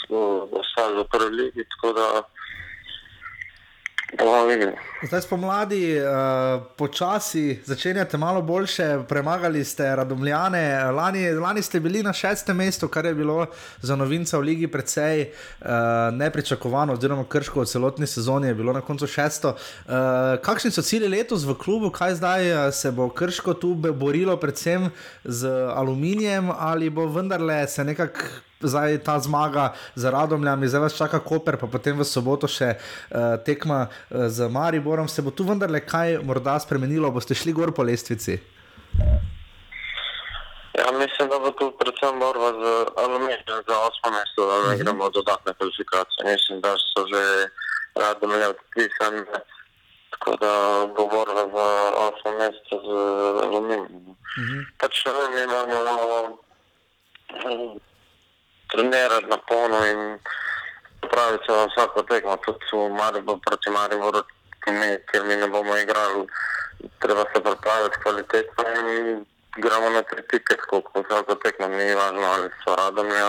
ostati 0.51 0.93
v 0.93 1.05
prvi 1.11 1.29
ligi. 1.29 1.63
Tako 1.75 1.93
da. 1.93 2.23
Zdaj 5.03 5.21
spomladi, 5.21 5.99
uh, 6.01 6.63
počasi 6.77 7.59
začenjate 7.65 8.17
malo 8.17 8.41
boljše, 8.41 8.99
premagali 9.09 9.63
ste 9.63 9.95
Radomljane. 9.95 10.91
Lani, 10.91 11.31
lani 11.31 11.61
ste 11.61 11.79
bili 11.79 12.03
na 12.03 12.13
šestem 12.13 12.57
mestu, 12.57 12.87
kar 12.87 13.05
je 13.05 13.13
bilo 13.15 13.45
za 13.81 13.95
novinca 13.95 14.37
v 14.37 14.41
Ligi 14.41 14.67
precej 14.67 15.21
uh, 15.21 15.67
nepričakovano, 16.13 16.93
oziroma 16.93 17.25
krško 17.29 17.61
v 17.61 17.65
celotni 17.65 18.07
sezoni 18.07 18.47
je 18.47 18.55
bilo 18.55 18.73
na 18.73 18.81
koncu 18.81 19.07
šesto. 19.07 19.53
Uh, 19.53 19.93
kakšni 20.41 20.71
so 20.71 20.81
cilji 20.81 21.07
letos 21.07 21.45
v 21.45 21.53
klubu, 21.53 21.91
kaj 21.93 22.15
zdaj 22.15 22.71
se 22.71 22.91
bo 22.91 23.09
krško 23.09 23.53
tu 23.53 23.75
borilo, 23.75 24.37
predvsem 24.37 24.89
z 25.23 25.47
aluminijem, 25.75 26.51
ali 26.57 26.89
bo 26.89 27.05
vendarle 27.05 27.67
se 27.67 27.83
nekako 27.83 28.46
zdaj 28.61 29.03
ta 29.03 29.19
zmaga 29.19 29.73
z 29.95 30.11
Radomljami, 30.11 30.67
zdaj 30.67 30.81
vas 30.81 30.97
čaka 30.97 31.19
Koper, 31.19 31.57
pa 31.57 31.67
potem 31.67 31.97
v 31.97 32.05
soboto 32.05 32.47
še 32.47 32.75
uh, 32.77 33.37
tekma 33.45 33.87
uh, 33.87 34.27
z 34.27 34.49
Mariborom. 34.49 35.07
Se 35.07 35.21
bo 35.21 35.31
tu 35.31 35.43
vendarle 35.47 35.81
kaj 35.85 36.19
morda 36.25 36.57
spremenilo, 36.59 37.11
boste 37.11 37.35
šli 37.35 37.53
gor 37.53 37.73
po 37.73 37.83
lestvici? 37.83 38.39
Ja, 40.77 40.91
mislim, 40.93 41.29
da 41.29 41.39
bo 41.39 41.51
tu 41.51 41.71
predvsem 41.79 42.19
borba 42.19 42.53
z 42.53 42.63
aluminijem 43.01 43.61
za 43.67 43.77
osmo 43.87 44.11
mesto, 44.13 44.45
da 44.45 44.57
ne 44.69 44.77
gremo 44.77 45.07
v 45.09 45.11
dodatne 45.11 45.53
kvalifikacije. 45.57 46.21
Mislim, 46.31 46.61
da 46.61 46.75
so 46.77 47.05
že 47.09 47.23
radomlje 47.95 48.47
odpisane, 48.47 49.25
tako 50.11 50.35
da 50.41 50.51
bo 50.97 51.07
borba 51.07 51.43
za 51.55 51.67
osmo 52.07 52.31
mesto 52.39 52.75
z 52.85 52.89
aluminijem. 53.45 54.15
Pač 54.77 55.05
ne 55.05 55.11
vem, 55.17 55.49
imamo 55.49 56.37
trenirati 58.71 59.27
na 59.29 59.37
polno 59.37 59.79
in 59.85 60.19
praviti 61.11 61.45
se 61.45 61.51
na 61.51 61.65
vsako 61.65 62.03
tekmo, 62.03 62.37
tudi 62.45 62.65
v 62.71 62.89
Mariboru 62.99 63.39
proti 63.45 63.69
Mariboru, 63.69 64.23
ki 64.63 64.71
mi, 65.27 65.35
ne 65.35 65.47
bomo 65.47 65.77
igrali, 65.77 66.27
treba 66.99 67.23
se 67.33 67.41
pripraviti 67.43 68.01
kvalitetno 68.03 68.63
in 68.97 69.25
gremo 69.57 69.89
na 69.89 70.01
tri 70.01 70.21
pike, 70.29 70.55
kot 70.69 70.85
vsako 70.95 71.35
tekmo, 71.35 71.67
ni 71.67 71.93
važno 71.95 72.25
ali 72.33 72.49
so 72.63 72.75
radomlje 72.75 73.21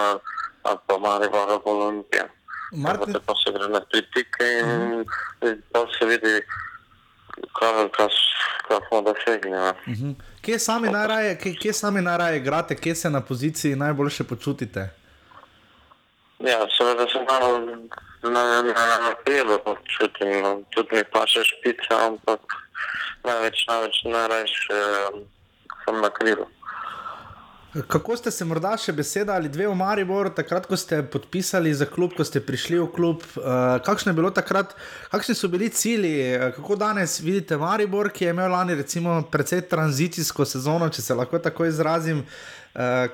ali 0.63 0.79
pa 0.87 0.99
Maribor 0.99 1.49
ali 1.49 1.61
Olimpija. 1.65 2.27
Martin-. 2.73 3.21
Pa 3.27 3.35
se 3.45 3.53
gre 3.53 3.69
na 3.69 3.81
tri 3.81 4.03
pike 4.15 4.47
in 4.61 4.67
mm. 4.67 5.63
pa 5.73 5.87
se 5.99 6.05
vidi, 6.07 6.35
kaj, 7.59 7.89
kaj, 7.97 8.09
kaj 8.69 8.79
smo 8.89 9.03
dosegli. 9.03 9.51
ne. 9.51 9.73
Mhm. 9.89 10.11
Kje 10.41 10.59
sami 10.59 10.89
najraje, 10.89 11.39
kje, 11.39 11.55
kje 11.55 11.73
sami 11.73 12.01
najraje 12.03 12.37
igrate, 12.37 12.77
kje 12.77 12.95
se 12.95 13.11
na 13.11 13.21
poziciji 13.21 13.77
najboljše 13.77 14.25
počutite? 14.25 14.98
Ja, 16.39 16.67
seveda 16.79 17.07
se 17.13 17.19
malo 17.31 17.59
na, 18.23 18.63
na, 18.63 18.63
na 18.63 19.15
pelo 19.25 19.59
počutim, 19.59 20.43
no. 20.43 20.63
tudi 20.71 20.97
mi 20.97 21.05
paše 21.13 21.43
špica, 21.45 22.07
ampak 22.07 22.41
največ, 23.25 23.67
največ 23.67 23.97
najraje 24.05 24.45
eh, 24.45 25.19
sem 25.85 26.01
na 26.01 26.11
krilu. 26.11 26.47
Kako 27.89 28.17
ste 28.17 28.31
se 28.31 28.47
morda 28.49 28.71
še 28.81 28.95
beseda 28.97 29.35
ali 29.37 29.51
dve 29.53 29.67
v 29.69 29.75
Mariboru, 29.77 30.31
takrat, 30.35 30.65
ko 30.67 30.77
ste 30.79 31.03
podpisali 31.05 31.75
za 31.75 31.85
klub, 31.87 32.15
ko 32.17 32.25
ste 32.25 32.41
prišli 32.41 32.79
v 32.81 32.87
klub, 32.95 33.27
uh, 33.37 34.15
bilo 34.17 34.31
takrat, 34.31 34.73
kakšni 35.13 35.35
so 35.35 35.51
bili 35.53 35.69
cilji, 35.69 36.15
eh, 36.33 36.53
kako 36.57 36.77
danes 36.77 37.21
vidite 37.21 37.59
Maribor, 37.61 38.11
ki 38.11 38.25
je 38.25 38.31
imel 38.31 38.51
lani 38.51 38.75
recimo 38.75 39.21
precej 39.31 39.69
tranzicijsko 39.69 40.45
sezono, 40.45 40.89
če 40.89 41.03
se 41.03 41.15
lahko 41.15 41.39
tako 41.39 41.67
izrazim. 41.67 42.25
Uh, 42.25 42.58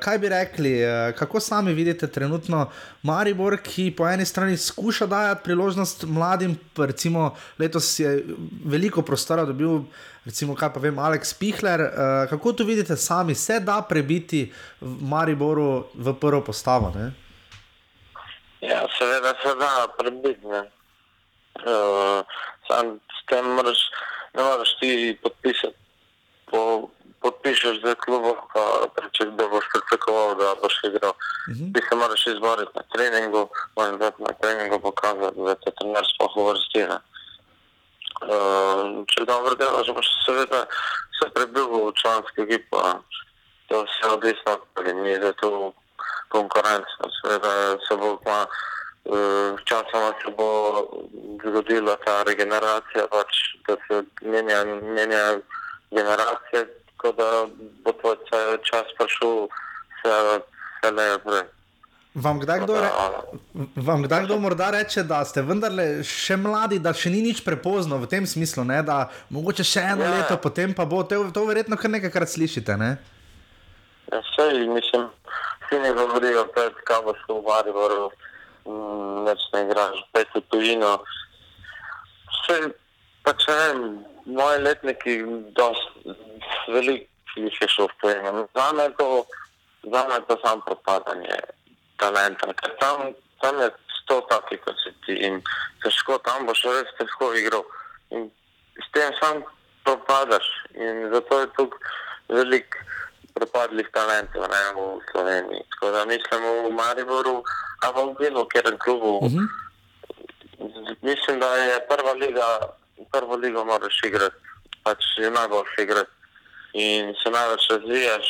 kaj 0.00 0.18
bi 0.18 0.28
rekli, 0.28 0.72
uh, 0.84 1.14
kako 1.16 1.40
sami 1.40 1.72
vidite 1.72 2.06
trenutno 2.06 2.70
Maribor, 3.02 3.56
ki 3.62 3.90
po 3.96 4.08
eni 4.08 4.26
strani 4.26 4.56
skuša 4.56 5.06
dajati 5.06 5.44
priložnost 5.44 6.04
mladim, 6.04 6.56
recimo 6.76 7.36
letos 7.58 7.98
je 7.98 8.24
veliko 8.64 9.02
prostora 9.02 9.44
dobil, 9.44 9.80
recimo 10.24 10.54
kaj 10.54 10.72
pa 10.74 10.80
vem, 10.80 10.98
Aleks 10.98 11.34
Pihler. 11.34 11.80
Uh, 11.80 11.88
kako 12.30 12.52
to 12.52 12.64
vidite 12.64 12.96
sami, 12.96 13.34
se 13.34 13.60
da 13.60 13.82
prebiti 13.88 14.52
v 14.80 14.96
Mariboru 15.08 15.86
v 15.94 16.14
prvo 16.20 16.44
postavo? 16.44 16.92
Ne? 16.94 17.12
Ja, 18.60 18.84
seveda 18.98 19.34
se 19.42 19.54
da 19.60 19.88
prebiti. 19.98 20.46
Uh, 20.46 22.20
sam 22.68 22.98
s 22.98 23.26
tem 23.30 23.44
ne 24.34 24.42
moreš 24.42 24.76
ti 24.80 25.18
podpisati. 25.22 25.76
Po, 26.50 26.88
podpišeš 27.24 27.76
za 27.84 27.94
pa 28.52 28.64
rečeš, 29.02 29.28
da 29.38 29.48
boš 29.48 29.64
pričakoval, 29.72 30.34
da 30.40 30.48
boš 30.62 30.74
igral. 30.88 31.14
Uh 31.16 31.56
-huh. 31.56 31.72
Ti 31.74 31.80
se 31.88 31.94
moraš 31.96 32.26
izboriti 32.26 32.72
na 32.78 32.82
treningu, 32.92 33.48
moraš 33.76 33.96
dati 33.98 34.22
na 34.22 34.32
treningu 34.40 34.76
pokazati, 34.88 35.38
da 35.46 35.54
te 35.54 35.70
trener 35.78 36.04
sploh 36.12 36.36
uvrsti. 36.36 36.82
Uh, 36.84 36.98
če 39.10 39.24
dobro 39.32 39.54
delaš, 39.54 39.86
boš 39.96 40.08
seveda 40.26 40.60
se 41.16 41.24
prebil 41.34 41.66
v 41.72 41.92
člansko 42.00 42.36
ekipo. 42.46 42.76
To 43.68 43.74
je 43.78 43.84
vse 43.88 44.06
odvisno 44.16 44.52
od 44.76 44.86
ni 44.96 45.18
da 45.18 45.32
tu 45.32 45.72
konkurenca. 46.28 47.02
Seveda 47.18 47.52
se 47.88 47.96
bo 48.00 48.16
pa 48.24 48.38
uh, 48.44 49.60
časoma 49.68 50.10
se 50.20 50.30
bo 50.38 50.48
zgodila 51.44 51.96
ta 52.04 52.22
regeneracija, 52.22 53.02
pač, 53.10 53.32
da 53.66 53.74
se 53.84 53.94
menja, 54.22 54.64
menja 54.96 55.24
generacije, 55.90 56.83
tako 57.04 57.12
da 57.12 57.46
bo 57.84 57.92
ca- 58.24 58.58
čas 58.62 58.86
prišel 58.98 59.44
vse, 59.44 60.14
vse 60.80 60.92
naprej. 60.92 61.42
Vam 62.14 62.38
kdaj, 62.40 62.60
kdo 62.60 62.74
re, 62.74 62.88
vam 63.76 64.02
kdaj 64.02 64.24
kdo 64.24 64.38
morda 64.38 64.70
reče, 64.70 65.02
da 65.02 65.24
ste 65.24 65.42
vendarle 65.42 65.98
še 66.00 66.36
mladi, 66.36 66.78
da 66.78 66.92
še 66.92 67.10
ni 67.10 67.20
nič 67.20 67.42
prepozno 67.42 67.98
v 67.98 68.06
tem 68.06 68.22
smislu, 68.24 68.62
ne? 68.64 68.82
da 68.82 68.98
mogoče 69.30 69.64
še 69.64 69.82
eno 69.82 70.04
Ja. 70.04 70.10
leto, 70.12 70.38
potem 70.38 70.70
pa 70.72 70.84
bo 70.84 71.02
to, 71.02 71.30
to 71.30 71.44
verjetno 71.44 71.76
kar 71.76 71.90
nekajkrat 71.90 72.30
slišite. 72.30 72.76
Ne? 72.76 72.96
Ja, 74.12 74.22
sej, 74.30 74.62
mislim, 74.68 75.10
vsi 75.60 75.74
mi 75.76 75.90
govorijo, 75.90 76.46
pred 76.54 76.78
kaj 76.84 77.02
boš 77.02 77.18
v 77.26 77.42
Mariboru, 77.42 78.06
mm, 78.62 79.26
več 79.26 79.42
ne 79.52 79.66
igraš, 79.66 79.98
pet 80.12 80.30
v 80.30 80.42
tujino. 80.46 81.02
Vse, 82.30 82.60
pač 83.24 83.46
ne 83.48 83.56
vem, 83.60 83.80
moji 84.38 84.62
letniki, 84.62 85.16
dost, 85.56 85.90
veliko 86.68 87.08
jih 87.36 87.60
je 87.60 87.68
šlo 87.68 87.88
v 87.90 87.96
tujino. 88.00 88.46
Zame 88.54 88.82
je 88.88 88.92
to, 88.98 89.08
zame 89.92 90.14
je 90.14 90.26
to 90.28 90.36
samo 90.44 90.62
propadanje 90.66 91.38
talenta, 91.98 92.52
ker 92.60 92.76
tam, 92.80 93.10
tam 93.42 93.60
je 93.60 93.70
sto 94.02 94.20
takih, 94.30 94.60
kot 94.62 94.78
si 94.84 94.94
ti 95.06 95.18
in 95.26 95.40
težko, 95.82 96.18
tam 96.26 96.46
boš 96.46 96.64
res 96.70 96.94
težko 97.00 97.32
igral. 97.34 97.64
In 98.14 98.30
s 98.78 98.86
tem 98.94 99.12
sam 99.20 99.42
propadaš 99.84 100.46
in 100.74 101.08
zato 101.12 101.40
je 101.40 101.50
tukaj 101.58 101.80
veliko 102.28 102.78
propadlih 103.34 103.88
talentov 103.90 104.46
ne, 104.46 104.62
v 104.78 105.02
Sloveniji. 105.10 105.66
Tako 105.74 105.90
da 105.90 106.04
mislim 106.06 106.42
v 106.66 106.70
Mariboru, 106.70 107.42
a 107.82 107.90
v 107.90 108.14
bilo 108.18 108.46
katerem 108.46 108.78
klubu. 108.78 109.18
Uh 109.18 109.32
-huh. 109.32 109.46
Mislim, 111.02 111.40
da 111.40 111.56
je 111.56 111.86
prva 111.88 112.12
liga, 112.12 112.46
prvo 113.12 113.36
ligo 113.36 113.64
moraš 113.64 114.00
igrati, 114.06 114.36
pač 114.82 114.98
je 115.18 115.30
najboljši 115.30 115.82
igrati 115.82 116.10
in 116.72 117.14
se 117.22 117.30
največ 117.30 117.62
razvijaš 117.70 118.26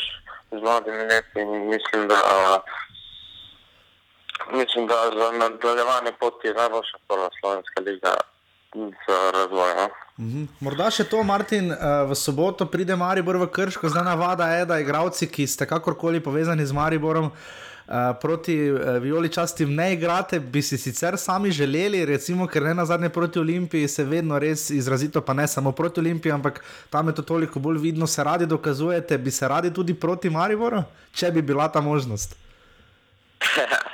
z 0.51 0.61
mladimi 0.63 1.05
leti 1.11 1.41
in 1.41 1.69
mislim, 1.69 2.09
da 2.09 2.19
mislim, 4.53 4.87
da 4.87 4.95
za 5.19 5.31
nadaljevanje 5.39 6.13
poti 6.21 6.47
je 6.47 6.55
najboljša 6.55 6.99
prva 7.09 7.29
slovenska 7.41 7.81
liga 7.81 8.15
za 8.75 9.31
razvoj. 9.35 9.71
No? 9.77 9.89
Mhm. 10.19 10.45
Morda 10.61 10.91
še 10.91 11.05
to, 11.05 11.23
Martin, 11.23 11.73
eh, 11.73 11.77
v 12.07 12.15
soboto 12.15 12.67
pride 12.67 12.97
Maribor 12.97 13.37
v 13.37 13.51
Krško, 13.51 13.89
zdaj 13.89 14.05
navada 14.05 14.49
je, 14.49 14.65
da 14.67 14.79
igravci, 14.79 15.27
ki 15.27 15.47
ste 15.47 15.67
kakorkoli 15.67 16.21
povezani 16.21 16.67
z 16.67 16.73
Mariborom. 16.73 17.33
Proti 18.21 18.71
uh, 18.71 18.97
Violi 19.03 19.29
častim 19.29 19.75
ne 19.75 19.93
igrate, 19.93 20.41
bi 20.41 20.63
si 20.63 20.79
sicer 20.79 21.19
sami 21.19 21.51
želeli, 21.51 22.05
recimo, 22.05 22.47
ker 22.47 22.63
ne 22.63 22.75
na 22.75 22.85
zadnje 22.85 23.09
proti 23.09 23.39
Olimpiji 23.39 23.89
se 23.89 24.05
vedno 24.05 24.39
res 24.39 24.71
izrazito, 24.71 25.21
pa 25.21 25.35
ne 25.35 25.47
samo 25.49 25.73
proti 25.73 26.01
Olimpiji, 26.01 26.33
ampak 26.33 26.65
tam 26.91 27.09
je 27.09 27.15
to 27.15 27.23
toliko 27.23 27.61
bolj 27.61 27.79
vidno, 27.79 28.07
se 28.07 28.25
radi 28.25 28.47
dokazujete, 28.47 29.19
bi 29.19 29.31
se 29.31 29.49
radi 29.49 29.73
tudi 29.75 29.95
proti 29.95 30.31
Mariboru, 30.31 30.83
če 31.13 31.31
bi 31.31 31.43
bila 31.43 31.69
ta 31.69 31.81
možnost. 31.81 32.37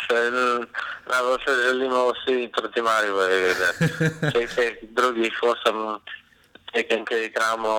Najbolj 1.10 1.38
se 1.46 1.52
želimo 1.66 2.12
vsi 2.12 2.50
proti 2.56 2.82
Mariboru. 2.82 3.34
Vseh 4.22 4.54
teh 4.56 4.74
drugih 4.82 5.42
osem 5.42 5.98
tekem, 6.72 7.04
ki 7.04 7.24
igramo, 7.26 7.74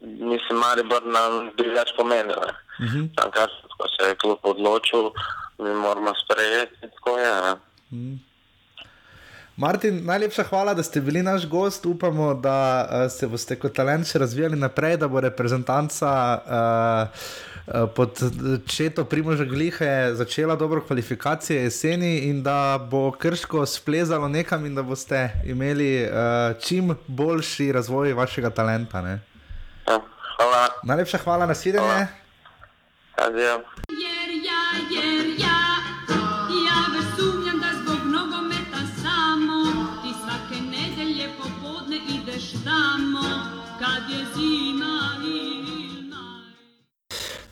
mislim, 0.00 0.58
Maribor 0.58 1.06
nam 1.06 1.50
bi 1.56 1.68
več 1.74 1.92
pomenil. 1.96 2.40
ne. 2.46 2.54
Uh 2.86 2.92
-huh. 2.92 3.08
Tam, 3.16 3.30
kar 3.30 3.48
se 3.96 4.08
je 4.08 4.14
klub 4.14 4.38
odločil, 4.42 5.10
mi 5.58 5.74
moramo 5.74 6.12
sprejeti, 6.14 6.74
tako 6.80 7.18
je. 7.18 7.56
ne. 7.90 8.18
Martin, 9.58 10.04
najlepša 10.06 10.42
hvala, 10.42 10.74
da 10.74 10.82
ste 10.82 11.00
bili 11.00 11.22
naš 11.22 11.48
gost. 11.48 11.86
Upamo, 11.86 12.34
da 12.34 12.88
uh, 12.90 13.10
se 13.10 13.26
boste 13.26 13.56
kot 13.58 13.72
talent 13.74 14.06
še 14.06 14.18
razvijali 14.18 14.56
naprej, 14.56 14.96
da 14.96 15.08
bo 15.08 15.20
reprezentanca 15.20 16.10
uh, 16.38 17.08
uh, 17.66 17.88
pod 17.94 18.22
četo 18.66 19.04
Primoža 19.04 19.44
Glihe 19.44 20.14
začela 20.14 20.54
dobro 20.56 20.80
kvalifikacije 20.86 21.62
jeseni 21.62 22.18
in 22.18 22.42
da 22.42 22.86
bo 22.90 23.10
krško 23.10 23.66
splezalo 23.66 24.28
nekam 24.28 24.66
in 24.66 24.74
da 24.74 24.82
boste 24.82 25.30
imeli 25.44 26.06
uh, 26.06 26.54
čim 26.62 26.94
boljši 27.06 27.72
razvoj 27.72 28.12
vašega 28.12 28.50
talenta. 28.50 29.02
Ne? 29.02 29.18
Ja, 29.88 30.00
Hvala, 30.36 30.68
Najlepša 30.82 31.18
hvala 31.18 31.46
na 31.46 31.54
svidenje. 31.54 32.06
adijo. 33.16 33.64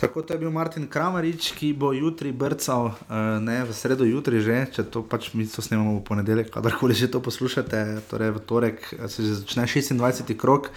Tako 0.07 0.23
to 0.23 0.35
je 0.35 0.39
bil 0.39 0.51
Martin 0.55 0.87
Kramarič, 0.87 1.51
ki 1.59 1.73
bo 1.75 1.91
jutri 1.91 2.31
brcal, 2.31 2.95
uh, 2.95 3.17
ne 3.43 3.65
v 3.67 3.75
sredo 3.75 4.07
jutri 4.07 4.39
že, 4.39 4.61
če 4.71 4.85
to 4.87 5.03
pač 5.03 5.33
mi 5.35 5.43
to 5.51 5.59
snemamo 5.59 5.97
v 5.99 6.05
ponedeljek, 6.07 6.53
kadarkoli 6.55 6.95
že 6.95 7.11
to 7.11 7.19
poslušate, 7.19 8.07
torej 8.07 8.31
v 8.39 8.43
torek 8.47 8.87
eh, 8.95 9.11
se 9.11 9.27
že 9.27 9.43
začne 9.43 9.67
26. 9.67 10.39
krok, 10.39 10.71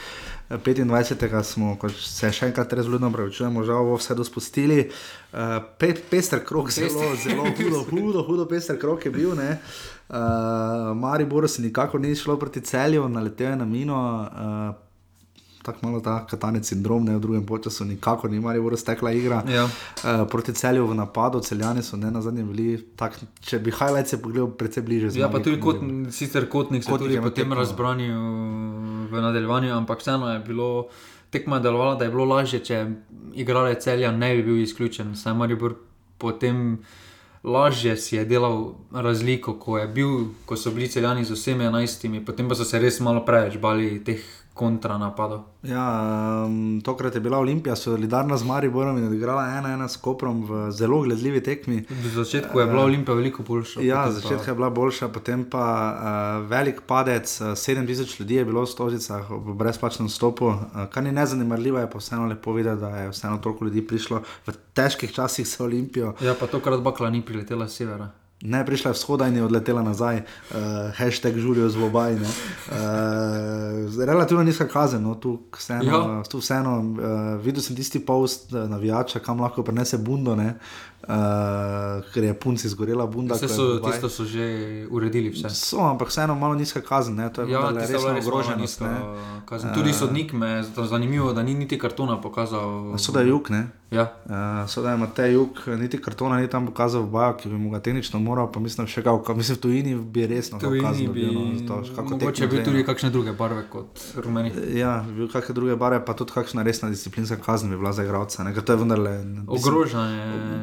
eh, 0.50 0.58
25. 0.58 1.46
smo, 1.46 1.78
ko 1.78 1.94
se 1.94 2.34
še 2.34 2.50
enkrat 2.50 2.74
res 2.74 2.90
vljudno 2.90 3.14
pravičujemo, 3.14 3.62
žal 3.70 3.86
bo 3.86 4.02
vse 4.02 4.18
dospustili. 4.18 4.90
Uh, 5.30 5.62
pe, 5.78 5.94
pester 5.94 6.42
krok, 6.42 6.74
zelo, 6.74 7.14
zelo 7.22 7.46
hudo, 7.54 7.86
hudo, 7.86 8.26
hudo 8.26 8.50
pester 8.50 8.82
krok 8.82 9.06
je 9.06 9.14
bil. 9.14 9.38
Ne? 9.38 9.62
Uh, 10.10 10.90
Mariboru 10.98 11.46
se 11.46 11.62
nikakor 11.62 12.02
ni 12.02 12.18
šlo 12.18 12.34
proti 12.42 12.66
celju, 12.66 13.06
naletel 13.06 13.54
je 13.54 13.62
na 13.62 13.66
mino. 13.70 14.02
Uh, 14.26 14.89
Tako 15.70 15.86
malo 15.86 16.00
ta 16.02 16.26
katanec 16.26 16.66
sindrom, 16.66 17.06
ne 17.06 17.18
v 17.18 17.22
drugem 17.22 17.46
času, 17.64 17.86
nikakor 17.86 18.32
ni 18.32 18.40
Marijo 18.40 18.78
stekla 18.78 19.12
igra. 19.12 19.44
Ja. 19.48 19.66
Uh, 19.66 20.28
proti 20.30 20.54
celju 20.54 20.88
v 20.88 20.96
napadu, 20.96 21.40
celjani 21.40 21.84
so 21.84 21.98
ne 21.98 22.12
na 22.12 22.22
zadnje 22.22 22.44
bili, 22.44 22.78
tak, 22.96 23.20
če 23.42 23.60
bi 23.60 23.72
highlights 23.72 24.18
pogledal, 24.22 24.50
precej 24.58 24.84
bliže. 24.84 25.14
Ja, 25.20 25.30
pa 25.30 25.40
tudi 25.40 25.62
kot 25.62 25.84
sicer 26.12 26.50
kotnik 26.50 26.86
Kotnik 26.86 27.00
tudi 27.00 27.14
imel 27.14 27.30
potem 27.30 27.44
tekmo. 27.44 27.56
razbranijo 27.56 28.20
v 29.12 29.22
nadaljevanju, 29.22 29.74
ampak 29.78 30.02
vseeno 30.02 30.34
je 30.34 30.40
bilo, 30.40 30.88
tekma 31.30 31.60
je 31.60 31.68
delovala, 31.68 31.96
da 31.96 32.06
je 32.06 32.12
bilo 32.12 32.26
lažje, 32.26 32.60
če 32.60 32.80
igralec 33.34 33.84
celja 33.84 34.12
ne 34.12 34.36
bi 34.36 34.44
bil 34.44 34.64
izključen. 34.64 35.16
Saj 35.16 35.34
Maribor 35.34 35.76
potem 36.18 36.80
lažje 37.44 37.98
si 37.98 38.16
je 38.16 38.26
delal 38.26 38.74
razliko, 38.92 39.54
ko, 39.60 39.78
je 39.78 39.88
bil, 39.88 40.10
ko 40.46 40.58
so 40.58 40.72
bili 40.72 40.90
celjani 40.92 41.26
z 41.26 41.32
vsemi 41.32 41.66
enajstimi, 41.66 42.26
potem 42.26 42.50
pa 42.50 42.56
so 42.56 42.68
se 42.68 42.80
res 42.80 43.00
malo 43.00 43.24
preveč 43.26 43.58
bali 43.58 44.04
teh 44.04 44.20
kontranapadov. 44.60 45.40
Ja, 45.64 45.84
um, 46.46 46.82
tokrat 46.82 47.16
je 47.16 47.22
bila 47.22 47.38
Olimpija 47.38 47.76
solidarna 47.76 48.38
z 48.38 48.44
Mariborom 48.44 48.98
in 48.98 49.08
odigrala 49.08 49.46
ena 49.50 49.74
ena 49.74 49.88
s 49.88 49.98
Koprom 49.98 50.44
v 50.44 50.72
zelo 50.72 51.02
gledljivi 51.02 51.44
tekmi. 51.44 51.78
V 51.90 52.12
začetku 52.16 52.60
je 52.60 52.66
bila 52.66 52.84
Olimpija 52.84 53.16
veliko 53.16 53.44
boljša. 53.44 53.82
Ja, 53.82 53.96
potem 53.98 54.14
pa- 54.14 54.20
začetka 54.20 54.52
je 54.52 54.56
bila 54.56 54.70
boljša, 54.72 55.08
potem 55.10 55.44
pa 55.46 55.66
uh, 55.90 55.98
velik 56.50 56.82
padec, 56.84 57.42
uh, 57.42 57.48
7000 57.48 58.20
ljudi 58.20 58.36
je 58.36 58.46
bilo 58.46 58.62
v 58.62 58.68
Stožicah 58.68 59.30
v 59.30 59.56
brezplačnem 59.56 60.10
stopu, 60.10 60.46
uh, 60.48 60.56
kar 60.90 61.04
ni 61.04 61.12
nezanemarljivo, 61.12 61.80
je 61.80 61.92
pa 61.92 61.98
vseeno 61.98 62.28
lepo 62.28 62.54
videti, 62.54 62.82
da 62.82 62.90
je 62.98 63.10
vseeno 63.10 63.38
toliko 63.38 63.66
ljudi 63.66 63.88
prišlo 63.88 64.22
v 64.46 64.56
težkih 64.74 65.12
časih 65.12 65.48
za 65.48 65.64
Olimpijo. 65.64 66.14
Ja, 66.22 66.36
pa 66.36 66.48
tokrat 66.48 66.82
bakla 66.82 67.10
ni 67.10 67.22
priletela 67.22 67.68
z 67.68 67.74
severa. 67.76 68.10
Ne, 68.42 68.66
prišla 68.66 68.90
je 68.92 68.94
vzhoda 68.96 69.28
in 69.28 69.36
je 69.36 69.44
odletela 69.44 69.82
nazaj, 69.84 70.18
uh, 70.18 70.58
hashtag 70.96 71.36
žurijo 71.38 71.70
z 71.70 71.78
obaj. 71.84 72.14
Uh, 72.14 72.22
relativno 74.06 74.44
nizka 74.44 74.68
kazen, 74.68 75.04
no, 75.04 75.16
tu 75.16 75.40
vseeno, 75.58 75.84
Ja. 75.84 76.24
tu 76.24 76.40
vseeno 76.40 76.78
uh, 76.80 77.42
videl 77.44 77.62
sem 77.64 77.76
tisti 77.76 78.00
post 78.00 78.54
uh, 78.54 78.70
navijača, 78.70 79.20
kam 79.20 79.40
lahko 79.40 79.64
prenese 79.64 79.98
bundo, 79.98 80.36
ne, 80.36 80.54
uh, 81.08 82.04
ker 82.14 82.24
je 82.24 82.34
punci 82.34 82.70
zgorela 82.70 83.06
bunda. 83.06 83.36
Vse 83.36 83.48
so, 83.48 83.80
tisto 83.80 84.10
so 84.10 84.26
že 84.26 84.88
uredili. 84.92 85.30
Vse. 85.30 85.50
So, 85.50 85.80
ampak 85.80 86.08
vseeno 86.08 86.36
malo 86.36 86.56
nizka 86.56 86.82
kazen, 86.82 87.16
ne, 87.16 87.34
to 87.34 87.42
je 87.42 87.52
Ja, 87.52 87.60
bila 87.60 87.82
resna 87.82 88.18
ogroženost. 88.18 88.82
kazen. 89.46 89.74
Tudi 89.74 89.94
sodnik 89.94 90.34
me 90.34 90.48
je 90.48 90.64
zanimivo, 90.64 91.34
da 91.34 91.44
ni 91.44 91.54
niti 91.54 91.80
kartona 91.80 92.22
pokazal. 92.22 92.98
Soda 92.98 93.20
je 93.22 93.28
jug, 93.28 93.50
ne. 93.50 93.68
Ja. 93.92 94.14
Uh, 94.26 94.70
Soda 94.70 94.92
je 94.92 94.98
Matej 94.98 95.34
Juk, 95.34 95.68
niti 95.68 95.98
kartona 96.02 96.38
ni 96.38 96.48
tam 96.48 96.66
pokazal 96.66 97.02
v 97.02 97.10
baju, 97.10 97.34
ki 97.38 97.50
bi 97.50 97.58
mu 97.58 97.70
ga 97.70 97.80
tehnično 97.80 98.20
moral, 98.20 98.52
pa 98.52 98.60
mislim, 98.60 98.88
še 98.88 99.02
kako, 99.02 99.34
mislim, 99.34 99.58
v 99.58 99.62
tujini 99.62 99.96
bi 99.96 100.28
resno 100.28 100.60
Tujini 100.60 100.86
kazen 100.86 101.14
bi, 101.14 101.26
no, 101.26 101.82
mogoče 102.10 102.48
bi 102.48 102.64
tudi 102.64 102.78
no. 102.80 102.86
kakšne 102.86 103.10
druge 103.10 103.34
barve 103.34 103.64
kot 103.70 104.00
rumeni. 104.16 104.52
Ja, 104.78 105.02
bi 105.08 105.16
bil 105.16 105.32
kakšne 105.32 105.56
druge 105.58 105.76
bare, 105.76 106.06
pa 106.06 106.14
tudi 106.14 106.32
kakšna 106.38 106.64
resna 106.64 106.90
disciplinska 106.90 107.40
kazen 107.42 107.70
bi 107.70 107.78
bila 107.78 107.92
za 107.94 108.04
igralca. 108.06 108.46
ker 108.54 108.62
To 108.64 108.74
je 108.74 108.78
vendarle. 108.78 109.26
Ogrožanje. 109.48 110.22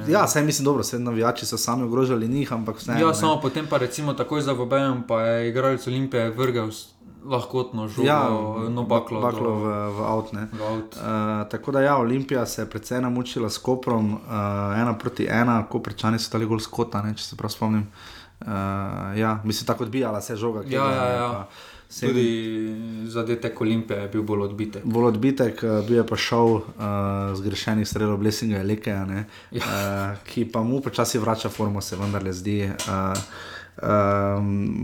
Ja, 0.08 0.25
saj 0.26 0.44
mislim 0.44 0.64
dobro, 0.64 0.82
vse 0.82 0.98
navijači 0.98 1.46
so 1.46 1.56
sami 1.58 1.82
ogrožali 1.82 2.28
njih, 2.28 2.52
ampak 2.52 2.76
vseeno. 2.76 3.00
Ja, 3.00 3.06
ne. 3.06 3.14
samo 3.14 3.40
potem 3.40 3.66
pa 3.66 3.78
recimo 3.78 4.12
takoj 4.14 4.40
za 4.40 4.52
Vobejem 4.52 5.02
pa 5.02 5.20
je 5.20 5.48
igralec 5.48 5.86
Olimpije 5.86 6.30
vrgel 6.30 6.70
lahkotno 7.24 7.88
žogo, 7.88 8.08
Ja, 8.08 8.28
no 8.68 8.82
baklo. 8.84 9.20
baklo 9.20 9.40
do- 9.40 9.54
v, 9.54 9.64
v 9.90 10.02
avt. 10.02 10.32
v 10.32 10.62
avt. 10.64 10.96
Uh, 10.96 11.02
tako 11.50 11.72
da 11.72 11.80
ja, 11.80 11.96
Olimpija 11.96 12.46
se 12.46 12.62
je 12.62 12.70
precej 12.70 13.00
namučila 13.00 13.50
s 13.50 13.58
Koprom, 13.58 14.14
uh, 14.14 14.20
ena 14.76 14.94
proti 14.94 15.26
ena, 15.26 15.66
Koprčani 15.66 16.18
so 16.18 16.30
dali 16.32 16.46
gol 16.46 16.58
skota, 16.58 17.02
ne, 17.02 17.14
če 17.14 17.24
se 17.24 17.36
prav 17.36 17.50
spomnim. 17.50 17.86
Uh, 18.40 18.46
ja, 19.14 19.40
mislim, 19.44 19.66
tako 19.66 19.84
odbijala 19.84 20.20
se 20.20 20.36
žoga. 20.36 20.62
Ja, 20.66 20.84
ja, 20.84 21.04
ja. 21.06 21.28
pa 21.28 21.46
Sem- 21.88 22.08
Tudi 22.08 22.28
zadetek 23.06 23.60
Olimpije 23.60 24.00
je 24.00 24.08
bil 24.08 24.22
bolj 24.22 24.42
odbitek. 24.42 24.84
Bolj 24.84 25.06
odbitek, 25.06 25.62
eh, 25.62 25.82
bil 25.82 25.96
je 25.96 26.06
pa 26.06 26.16
šel 26.16 26.46
uh, 26.46 26.62
zgrešenih 27.34 27.86
strelov 27.86 28.16
Blesinga 28.16 28.62
Lekeja, 28.62 29.04
ne, 29.04 29.26
Ja. 29.50 29.62
uh, 29.62 30.24
ki 30.24 30.44
pa 30.46 30.62
mu 30.62 30.80
počasi 30.80 31.18
vrača 31.18 31.48
formo, 31.48 31.80
se 31.80 31.96
vendarle 31.96 32.32
zdi. 32.32 32.64
Uh, 32.80 33.14
Uh, 33.76 33.88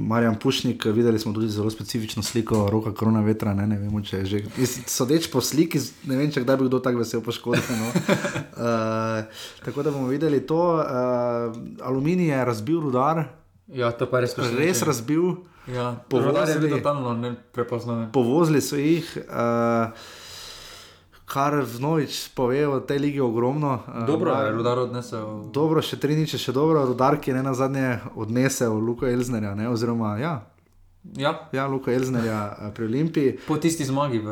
Marjan 0.04 0.36
Pušnik, 0.36 0.84
videli 0.86 1.18
smo 1.18 1.32
tudi 1.32 1.48
zelo 1.48 1.70
specifično 1.70 2.22
sliko 2.22 2.68
roka 2.70 2.92
korona 2.92 3.20
vetra. 3.20 3.54
Ne, 3.54 3.66
ne 3.66 3.78
vemo, 3.78 4.02
če 4.02 4.18
je 4.18 4.24
že. 4.26 4.40
Sodeč 4.86 5.30
po 5.32 5.40
sliki, 5.40 5.80
ne 6.04 6.16
vem, 6.16 6.28
če 6.28 6.42
kdaj 6.42 6.56
bi 6.58 6.66
kdo 6.66 6.76
tako 6.78 6.98
vesel 6.98 7.22
poškodovan. 7.22 7.78
No. 7.78 7.88
Uh, 7.88 9.24
tako 9.64 9.82
da 9.82 9.90
bomo 9.90 10.08
videli 10.08 10.42
to. 10.42 10.60
Uh, 10.74 10.84
aluminij 11.80 12.28
je 12.28 12.44
razbil 12.44 12.80
rudar, 12.80 13.24
Ja, 13.72 13.90
to 13.90 14.06
pa 14.06 14.16
je 14.16 14.22
res 14.22 14.34
presenečenje. 14.34 14.66
res 14.66 14.82
razbil. 14.82 15.36
Ja, 15.66 15.96
povozili- 16.04 16.48
je 16.48 16.58
bil 16.60 16.76
totalno 16.76 17.14
neprepoznaven. 17.14 18.10
povozili 18.10 18.60
so 18.60 18.76
jih, 18.76 19.06
uh, 19.24 19.90
kar 21.24 21.54
vnovič 21.56 22.28
pove 22.28 22.66
o 22.68 22.80
tej 22.80 22.98
ligi 22.98 23.20
ogromno. 23.20 23.78
Uh, 23.88 24.04
Dobro 24.04 24.30
je, 24.30 24.36
Mar- 24.36 24.52
Rudar 24.52 24.78
odnesel. 24.80 25.48
Dobro, 25.50 25.80
še 25.80 25.96
tri 25.96 26.14
niče, 26.14 26.36
še 26.36 26.52
dobro, 26.52 26.84
rudar, 26.84 27.16
ki 27.16 27.30
je 27.30 27.34
ne 27.34 27.42
na 27.42 27.54
zadnje 27.54 27.86
odnesel 28.14 28.72
Luko 28.74 29.06
Elznerja, 29.06 29.54
ne, 29.54 29.68
oziroma 29.68 30.18
ja, 30.18 30.34
Ja, 31.02 31.48
ja 31.52 31.66
Luko 31.66 31.90
Elznerja 31.90 32.56
eh, 32.62 32.70
pri 32.74 32.84
Olimpiji. 32.84 33.38
po 33.46 33.56
tisti 33.56 33.84
zmagi 33.84 34.18
v, 34.18 34.26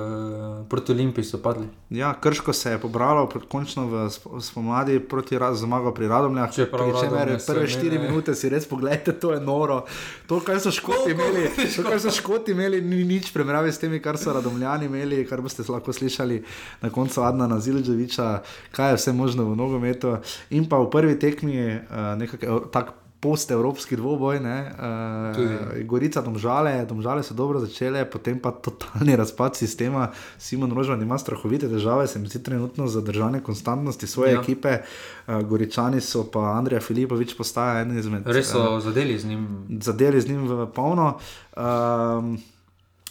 proti 0.69 0.93
Olimpiji 0.93 1.25
so 1.25 1.43
padli. 1.43 1.67
Ja, 1.91 2.15
Krško 2.15 2.53
se 2.53 2.71
je 2.71 2.79
pobralo 2.79 3.29
končno 3.49 3.87
v 3.87 4.07
sp- 4.07 4.39
spomladi 4.41 5.01
proti 5.01 5.39
zmago 5.55 5.91
pri 5.95 6.09
Radomljah. 6.09 6.55
Čemer 6.55 6.71
Radomlje 6.73 7.41
so 7.41 7.53
prve 7.53 7.67
štiri 7.69 7.99
minute 7.99 8.35
si 8.35 8.49
res 8.49 8.69
pogledajte, 8.69 9.13
to 9.13 9.33
je 9.33 9.41
noro. 9.41 9.83
To, 10.27 10.39
kar 10.41 10.61
so 10.61 10.71
škoti 10.71 11.11
imeli, 11.11 11.51
to, 11.77 11.83
kar 11.83 11.99
so 12.01 12.11
škoti 12.11 12.55
imeli, 12.55 12.81
ni 12.81 13.03
nič 13.05 13.33
primerjavi 13.35 13.73
s 13.73 13.83
temi, 13.83 13.99
kar 13.99 14.19
so 14.19 14.33
Radomljani 14.33 14.87
imeli, 14.87 15.27
kar 15.27 15.43
boste 15.43 15.67
lahko 15.69 15.93
slišali 15.93 16.45
na 16.87 16.91
koncu 16.91 17.23
Adna 17.27 17.61
Zilževiča, 17.61 18.43
kaj 18.71 18.95
je 18.95 18.97
vse 18.97 19.13
možno 19.13 19.51
v 19.51 19.59
nogometu. 19.59 20.17
In 20.55 20.71
pa 20.71 20.79
v 20.79 20.91
prvi 20.91 21.19
tekmi 21.19 21.67
uh, 21.67 22.15
nekako 22.15 22.71
tak. 22.71 22.95
Post-evropski 23.21 23.97
dvoboj, 23.97 24.41
ne, 24.41 24.73
uh, 24.73 25.37
Gorica, 25.85 26.21
domžale, 26.21 26.87
domžale 26.87 27.23
so 27.23 27.35
dobro 27.35 27.61
začele, 27.61 28.05
potem 28.05 28.39
pa 28.39 28.51
totalni 28.51 29.13
razpad 29.21 29.57
sistema. 29.57 30.09
Simon 30.39 30.73
Rožman 30.73 31.03
ima 31.03 31.19
strahovite 31.19 31.69
težave, 31.69 32.07
se 32.07 32.19
mi 32.19 32.29
zdi 32.29 32.43
trenutno 32.43 32.87
za 32.87 33.01
držanje 33.01 33.41
konstantnosti 33.41 34.07
svoje 34.07 34.33
Ja. 34.33 34.41
ekipe. 34.41 34.79
Uh, 35.27 35.43
Goričani 35.43 36.01
so 36.01 36.25
pa 36.25 36.41
Andrija 36.53 36.81
Filipovič 36.81 37.37
postaja 37.37 37.81
en 37.81 37.99
izmed 37.99 38.23
Res 38.27 38.49
so 38.49 38.81
zadeli 38.81 39.19
z 39.19 39.27
njim. 39.27 39.45
zadeli 39.81 40.21
z 40.21 40.29
njim 40.29 40.49
v 40.49 40.67
polno. 40.69 41.19
Um, 41.55 42.39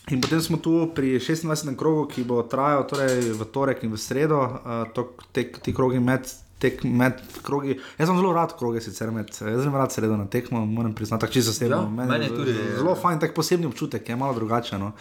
in 0.07 0.21
potem 0.21 0.41
smo 0.41 0.57
tu 0.57 0.89
pri 0.89 1.19
26. 1.19 1.75
krogu, 1.75 2.07
ki 2.07 2.23
bo 2.23 2.41
trajal 2.43 2.87
torej 2.87 3.29
v 3.31 3.45
torek 3.45 3.83
in 3.83 3.91
v 3.91 3.97
sredo, 3.99 4.39
uh, 4.39 4.51
to, 4.91 5.03
te, 5.31 5.51
ti 5.53 5.69
krogi 5.71 5.99
med. 5.99 6.25
Tek 6.59 6.81
med 6.83 7.13
krogi. 7.41 7.77
Jaz 7.97 8.07
sem 8.07 8.17
zelo 8.17 8.33
rad 8.33 8.51
kroge, 8.53 8.81
sicer 8.81 9.11
med. 9.11 9.29
Jaz 9.31 9.63
sem 9.63 9.73
rad 9.73 9.91
sredo 9.91 10.17
na 10.17 10.25
tekmo, 10.27 10.65
moram 10.67 10.93
priznati, 10.93 11.21
tako 11.21 11.33
čisto 11.33 11.51
osebno. 11.51 11.77
Ja, 11.77 12.05
meni 12.07 12.25
je 12.25 12.29
tudi, 12.29 12.53
z- 12.53 12.75
Zelo 12.75 12.95
fajn, 12.95 13.19
tak 13.19 13.33
posebni 13.33 13.65
občutek, 13.65 14.09
je 14.09 14.15
malo 14.15 14.33
drugačen. 14.33 14.79
No. 14.79 14.91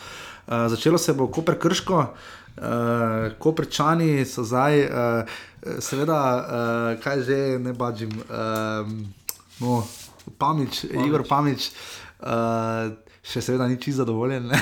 Uh, 0.47 0.69
začelo 0.69 0.99
se 0.99 1.13
bo 1.13 1.27
Koper 1.29 1.59
Krško, 1.59 1.99
uh, 1.99 2.63
Koperčani 3.39 4.25
so 4.25 4.45
zdaj, 4.45 4.81
uh, 4.81 4.91
seveda, 5.81 6.21
uh, 6.95 7.03
kaj 7.03 7.21
že 7.23 7.37
ne 7.59 7.73
bađim. 7.73 8.11
Um, 8.11 9.13
no, 9.61 9.83
Pamič, 10.39 10.85
Pamič. 10.85 11.07
Igor 11.07 11.27
Pamič. 11.29 11.71
Uh, 12.21 12.95
Še 13.23 13.43
seveda 13.43 13.67
ni 13.67 13.77
čisto 13.77 13.99
zadovoljen. 13.99 14.47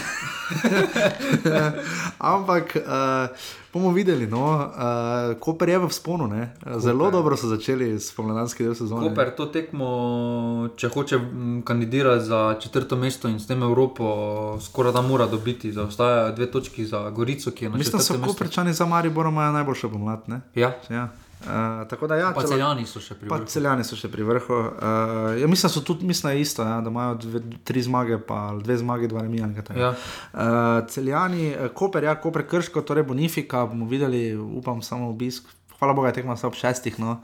Ampak 2.33 2.77
uh, 2.77 3.29
bomo 3.77 3.93
videli. 3.93 4.27
No. 4.27 4.41
Uh, 4.57 5.37
Koper 5.41 5.69
je 5.69 5.79
v 5.79 5.91
sponu, 5.93 6.27
ne. 6.27 6.49
zelo 6.79 7.11
dobro 7.11 7.37
so 7.37 7.47
začeli 7.47 8.01
s 8.01 8.13
pomladanski 8.17 8.65
del 8.65 8.75
sezone. 8.75 9.09
Koper 9.09 9.31
to 9.37 9.47
tekmo, 9.47 9.89
če 10.77 10.89
hoče 10.89 11.21
kandidirati 11.65 12.25
za 12.25 12.57
četrto 12.61 12.97
mesto 12.97 13.29
in 13.29 13.39
s 13.41 13.47
tem 13.47 13.63
Evropo, 13.63 14.07
skoraj 14.61 14.93
da 14.93 15.03
mora 15.03 15.27
dobiti. 15.27 15.73
Zaostaja 15.73 16.33
dve 16.33 16.49
točki 16.51 16.87
za 16.87 17.11
Gorico, 17.11 17.51
ki 17.51 17.65
je 17.65 17.71
na 17.71 17.77
Mislim, 17.77 17.99
da 17.99 17.99
so 17.99 18.13
četrtem 18.13 18.21
mestu. 18.21 18.35
Koperčani 18.35 18.73
za 18.73 18.87
Maribor 18.87 19.27
imajo 19.27 19.53
najboljšo 19.53 19.89
pomlad. 19.89 20.25
Ja, 20.55 20.73
Ja. 20.91 21.09
Uh, 21.41 21.89
tako 21.89 22.07
da 22.07 22.17
ja, 22.17 22.31
pa 22.35 22.43
če 22.43 22.55
celjani 22.55 22.87
so 22.89 23.01
še 23.03 23.15
pri 23.15 23.29
vrhu. 23.29 23.47
celjani 23.53 23.85
so 23.85 23.97
še 23.99 24.09
pri 24.09 24.25
vrhu. 24.25 24.57
Uh, 24.57 25.35
ja, 25.37 25.51
mislim, 25.51 25.71
so 25.71 25.83
tudi 25.85 26.09
mislim, 26.09 26.33
je 26.33 26.47
isto, 26.47 26.65
ja, 26.65 26.79
da 26.81 26.91
imajo 26.91 27.19
dve, 27.23 27.43
tri 27.65 27.83
zmage, 27.85 28.19
pa 28.25 28.55
dve 28.63 28.79
zmage, 28.81 29.11
dva 29.13 29.27
remija. 29.27 29.51
Ja. 29.77 29.93
Uh, 30.33 30.81
celjani, 30.89 31.53
Koper, 31.77 32.09
ja, 32.09 32.17
Koper 32.21 32.47
Krško, 32.49 32.83
torej 32.89 33.05
Bonifika, 33.07 33.67
bomo 33.69 33.87
videli, 33.91 34.33
upam, 34.35 34.83
samo 34.83 35.13
obisk. 35.13 35.53
Hvala 35.79 35.93
Bogu, 35.93 36.07
je 36.09 36.17
tekma 36.17 36.37
samo 36.41 36.55
ob 36.55 36.57
šestih. 36.57 36.99
No. 37.01 37.19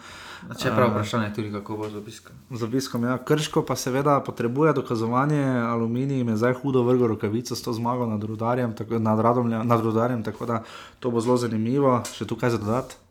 Čeprav 0.61 0.91
vprašanje 0.91 1.27
je 1.27 1.35
tudi, 1.35 1.53
kako 1.53 1.77
bo 1.77 1.89
z 1.89 1.97
obiskom. 1.97 2.37
Z 2.51 2.65
obiskom, 2.69 3.05
ja. 3.05 3.19
Krško 3.19 3.63
pa 3.65 3.77
seveda 3.77 4.21
potrebuje 4.21 4.73
dokazovanje, 4.73 5.41
aluminij 5.73 6.21
je 6.31 6.37
zdaj 6.37 6.55
hudo 6.61 6.83
vrgel 6.83 7.07
rokavico 7.07 7.57
s 7.57 7.63
to 7.63 7.73
zmago 7.73 8.07
nad 8.07 8.25
Rudarjem, 8.25 8.77
tako, 8.77 8.99
nad, 8.99 9.21
Radomlja, 9.21 9.63
nad 9.63 9.81
Rudarjem, 9.81 10.23
tako 10.23 10.47
da 10.47 10.63
to 11.01 11.11
bo 11.11 11.21
zelo 11.21 11.37
zanimivo, 11.37 12.03
še 12.13 12.27
tukaj 12.27 12.51
za 12.51 12.59
dodati. 12.59 13.02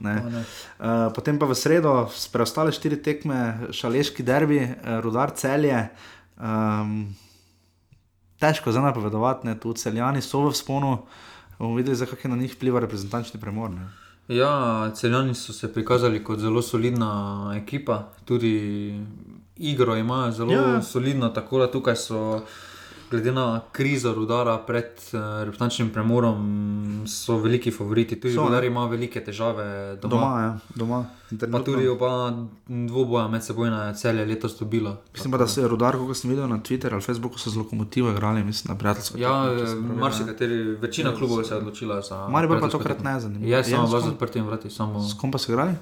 Ne. 0.00 0.14
Uh, 0.78 1.08
potem 1.14 1.38
pa 1.38 1.46
v 1.46 1.56
sredo, 1.58 2.08
preostale 2.32 2.72
štiri 2.72 3.00
tekme, 3.02 3.70
šaleški 3.74 4.22
derbi, 4.22 4.60
uh, 4.62 4.98
rudar 5.04 5.34
celje. 5.34 5.88
Um, 6.38 7.16
težko 8.38 8.72
za 8.72 8.80
napovedovati, 8.80 9.46
ne, 9.46 9.56
tu 9.58 9.72
celjani 9.72 10.22
so 10.22 10.44
v 10.46 10.54
sponu, 10.54 10.92
bomo 11.58 11.74
videli, 11.74 11.96
zakaj 11.96 12.24
je 12.24 12.30
na 12.30 12.36
njih 12.36 12.54
vpliva 12.54 12.80
reprezentančni 12.80 13.40
premor. 13.40 13.70
Ne. 13.70 13.88
Ja, 14.28 14.90
celjani 14.94 15.34
so 15.34 15.52
se 15.52 15.72
prikazali 15.72 16.22
kot 16.24 16.38
zelo 16.38 16.62
solidna 16.62 17.54
ekipa, 17.56 18.12
tudi 18.24 19.00
igro 19.56 19.96
imajo 19.96 20.32
zelo 20.32 20.52
ja. 20.52 20.82
solidno, 20.82 21.28
tako 21.28 21.58
da 21.58 21.70
tukaj 21.70 21.96
so. 21.96 22.42
Glede 23.10 23.32
na 23.32 23.44
krizo 23.72 24.14
rudara 24.14 24.58
pred 24.58 24.84
uh, 24.84 25.20
reprezentančnim 25.38 25.90
premorom, 25.90 26.38
so 27.06 27.38
veliki 27.38 27.70
favoriti. 27.70 28.16
Tudi 28.16 28.34
So, 28.34 28.42
rudar 28.42 28.64
ima 28.64 28.86
velike 28.86 29.20
težave 29.20 29.64
doma. 29.96 30.10
Doma, 30.10 30.40
ja, 30.40 30.58
doma. 30.74 31.04
Pa 31.30 31.36
Trenutno- 31.36 31.64
tudi 31.64 31.88
oba 31.88 32.32
dvoboja 32.66 33.28
med 33.28 33.44
seboj 33.44 33.70
na 33.70 33.94
celje 33.94 34.26
letos 34.26 34.58
dobila. 34.58 34.96
Mislim 35.12 35.32
pa, 35.32 35.38
da 35.38 35.46
se 35.46 35.60
je 35.60 35.68
rudar, 35.68 35.96
kot 35.96 36.16
sem 36.16 36.30
videl 36.30 36.48
na 36.48 36.58
Twitterju 36.58 36.92
ali 36.92 37.02
Facebooku, 37.02 37.38
so 37.38 37.50
z 37.50 37.56
lokomotivo 37.56 38.10
igrali, 38.10 38.44
mislim, 38.44 38.68
na 38.68 38.78
prijateljsko. 38.78 39.18
Ja, 39.18 39.42
videl, 39.44 39.76
marsikateri, 39.76 40.54
večina 40.76 41.14
klubov 41.14 41.44
se 41.44 41.54
je 41.54 41.58
odločila 41.58 42.00
za. 42.02 42.28
Maribor 42.28 42.60
pa 42.60 42.68
tokrat 42.68 43.02
ne 43.02 43.20
zanima. 43.20 43.46
Je 43.46 43.64
samo 43.64 43.82
kom- 43.84 44.00
z 44.00 44.06
odprtimi 44.06 44.46
vrati, 44.46 44.70
samo 44.70 45.00
S 45.02 45.14
kom 45.14 45.30
pa 45.30 45.38
so 45.38 45.52
igrali? 45.52 45.72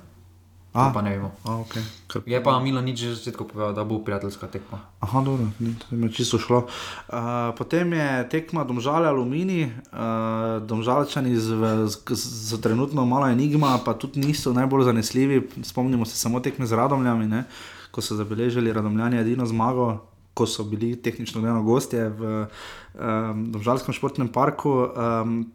To 0.77 0.93
pa 0.93 1.01
ne 1.03 1.11
vemo. 1.17 1.31
A, 1.49 1.57
okay. 1.65 1.81
Ker- 2.07 2.23
Je 2.29 2.37
pa 2.45 2.61
Milo 2.61 2.85
nič 2.85 3.01
že 3.01 3.17
začetku 3.17 3.49
povedal, 3.49 3.73
da 3.73 3.85
bo 3.85 3.99
prijateljska 4.05 4.47
tekma. 4.53 4.79
Aha, 5.01 5.25
dobro, 5.25 5.49
to 5.59 5.97
je 5.97 6.13
čisto 6.13 6.37
šlo. 6.37 6.69
Uh, 7.09 7.51
potem 7.57 7.89
je 7.93 8.29
tekma 8.29 8.65
Domžale 8.69 9.09
Alumini, 9.09 9.73
uh, 9.91 10.61
Domžalčani 10.61 11.33
z, 11.37 11.49
z, 11.89 11.95
z, 12.13 12.25
z 12.55 12.61
trenutno 12.61 13.07
malo 13.09 13.27
enigma, 13.27 13.79
pa 13.81 13.97
tudi 13.97 14.21
niso 14.21 14.53
najbolj 14.53 14.85
zanesljivi. 14.85 15.49
Spomnimo 15.65 16.05
se 16.05 16.17
samo 16.17 16.41
tekme 16.41 16.67
z 16.67 16.73
Radomljami, 16.77 17.27
ne, 17.27 17.45
ko 17.91 18.05
so 18.05 18.15
zabeležili 18.15 18.73
radomljanje 18.73 19.21
edino 19.21 19.47
zmago. 19.47 20.05
Ko 20.37 20.45
so 20.45 20.69
bili 20.69 20.93
tehnično 21.01 21.41
gledano 21.41 21.63
gostje 21.65 22.13
v 22.13 22.45
um, 22.45 23.53
Domžalskem 23.57 23.95
športnem 23.97 24.29
parku, 24.29 24.69
um, 24.69 25.49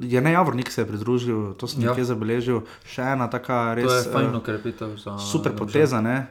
je 0.00 0.20
ne 0.20 0.32
Javornik 0.32 0.70
se 0.70 0.80
je 0.80 0.86
pridružil, 0.86 1.54
to 1.54 1.66
sem 1.66 1.82
Ja. 1.82 1.90
nekje 1.90 2.04
zabeležil, 2.06 2.62
še 2.84 3.02
ena 3.04 3.26
taka 3.26 3.74
res 3.74 3.84
To 3.84 3.94
je 3.94 4.02
fajn 4.06 4.26
eh, 4.28 4.36
ukrepitev 4.36 4.96
za. 4.96 5.18
super 5.18 5.52
poteza. 5.52 6.00
Ne? 6.00 6.26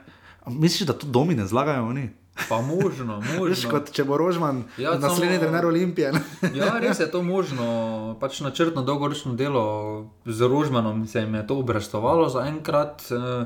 Misliš, 0.45 0.85
da 0.85 0.93
to 0.93 1.05
domi 1.05 1.33
ne 1.33 1.43
zlagajo 1.43 1.85
oni? 1.85 2.09
Pa 2.49 2.57
možno, 2.59 3.19
Veš, 3.21 3.37
možno. 3.37 3.69
kot 3.69 3.91
če 3.91 4.03
bo 4.03 4.17
Rožman, 4.17 4.63
Ja, 4.75 4.89
ja, 4.89 4.97
naslednji 4.97 5.35
samo- 5.35 5.43
trener 5.43 5.65
Olimpije. 5.65 6.11
Ja, 6.55 6.79
res 6.79 6.97
je 6.97 7.05
to 7.07 7.21
možno. 7.21 7.63
Pač 8.17 8.39
načrtno 8.39 8.81
dolgoročno 8.81 9.33
delo 9.33 9.63
z 10.25 10.41
Rožmanom 10.41 11.05
se 11.05 11.19
jim 11.19 11.35
je 11.35 11.43
to 11.43 11.57
obrestovalo 11.57 12.25
zaenkrat. 12.27 13.03
eh, 13.07 13.45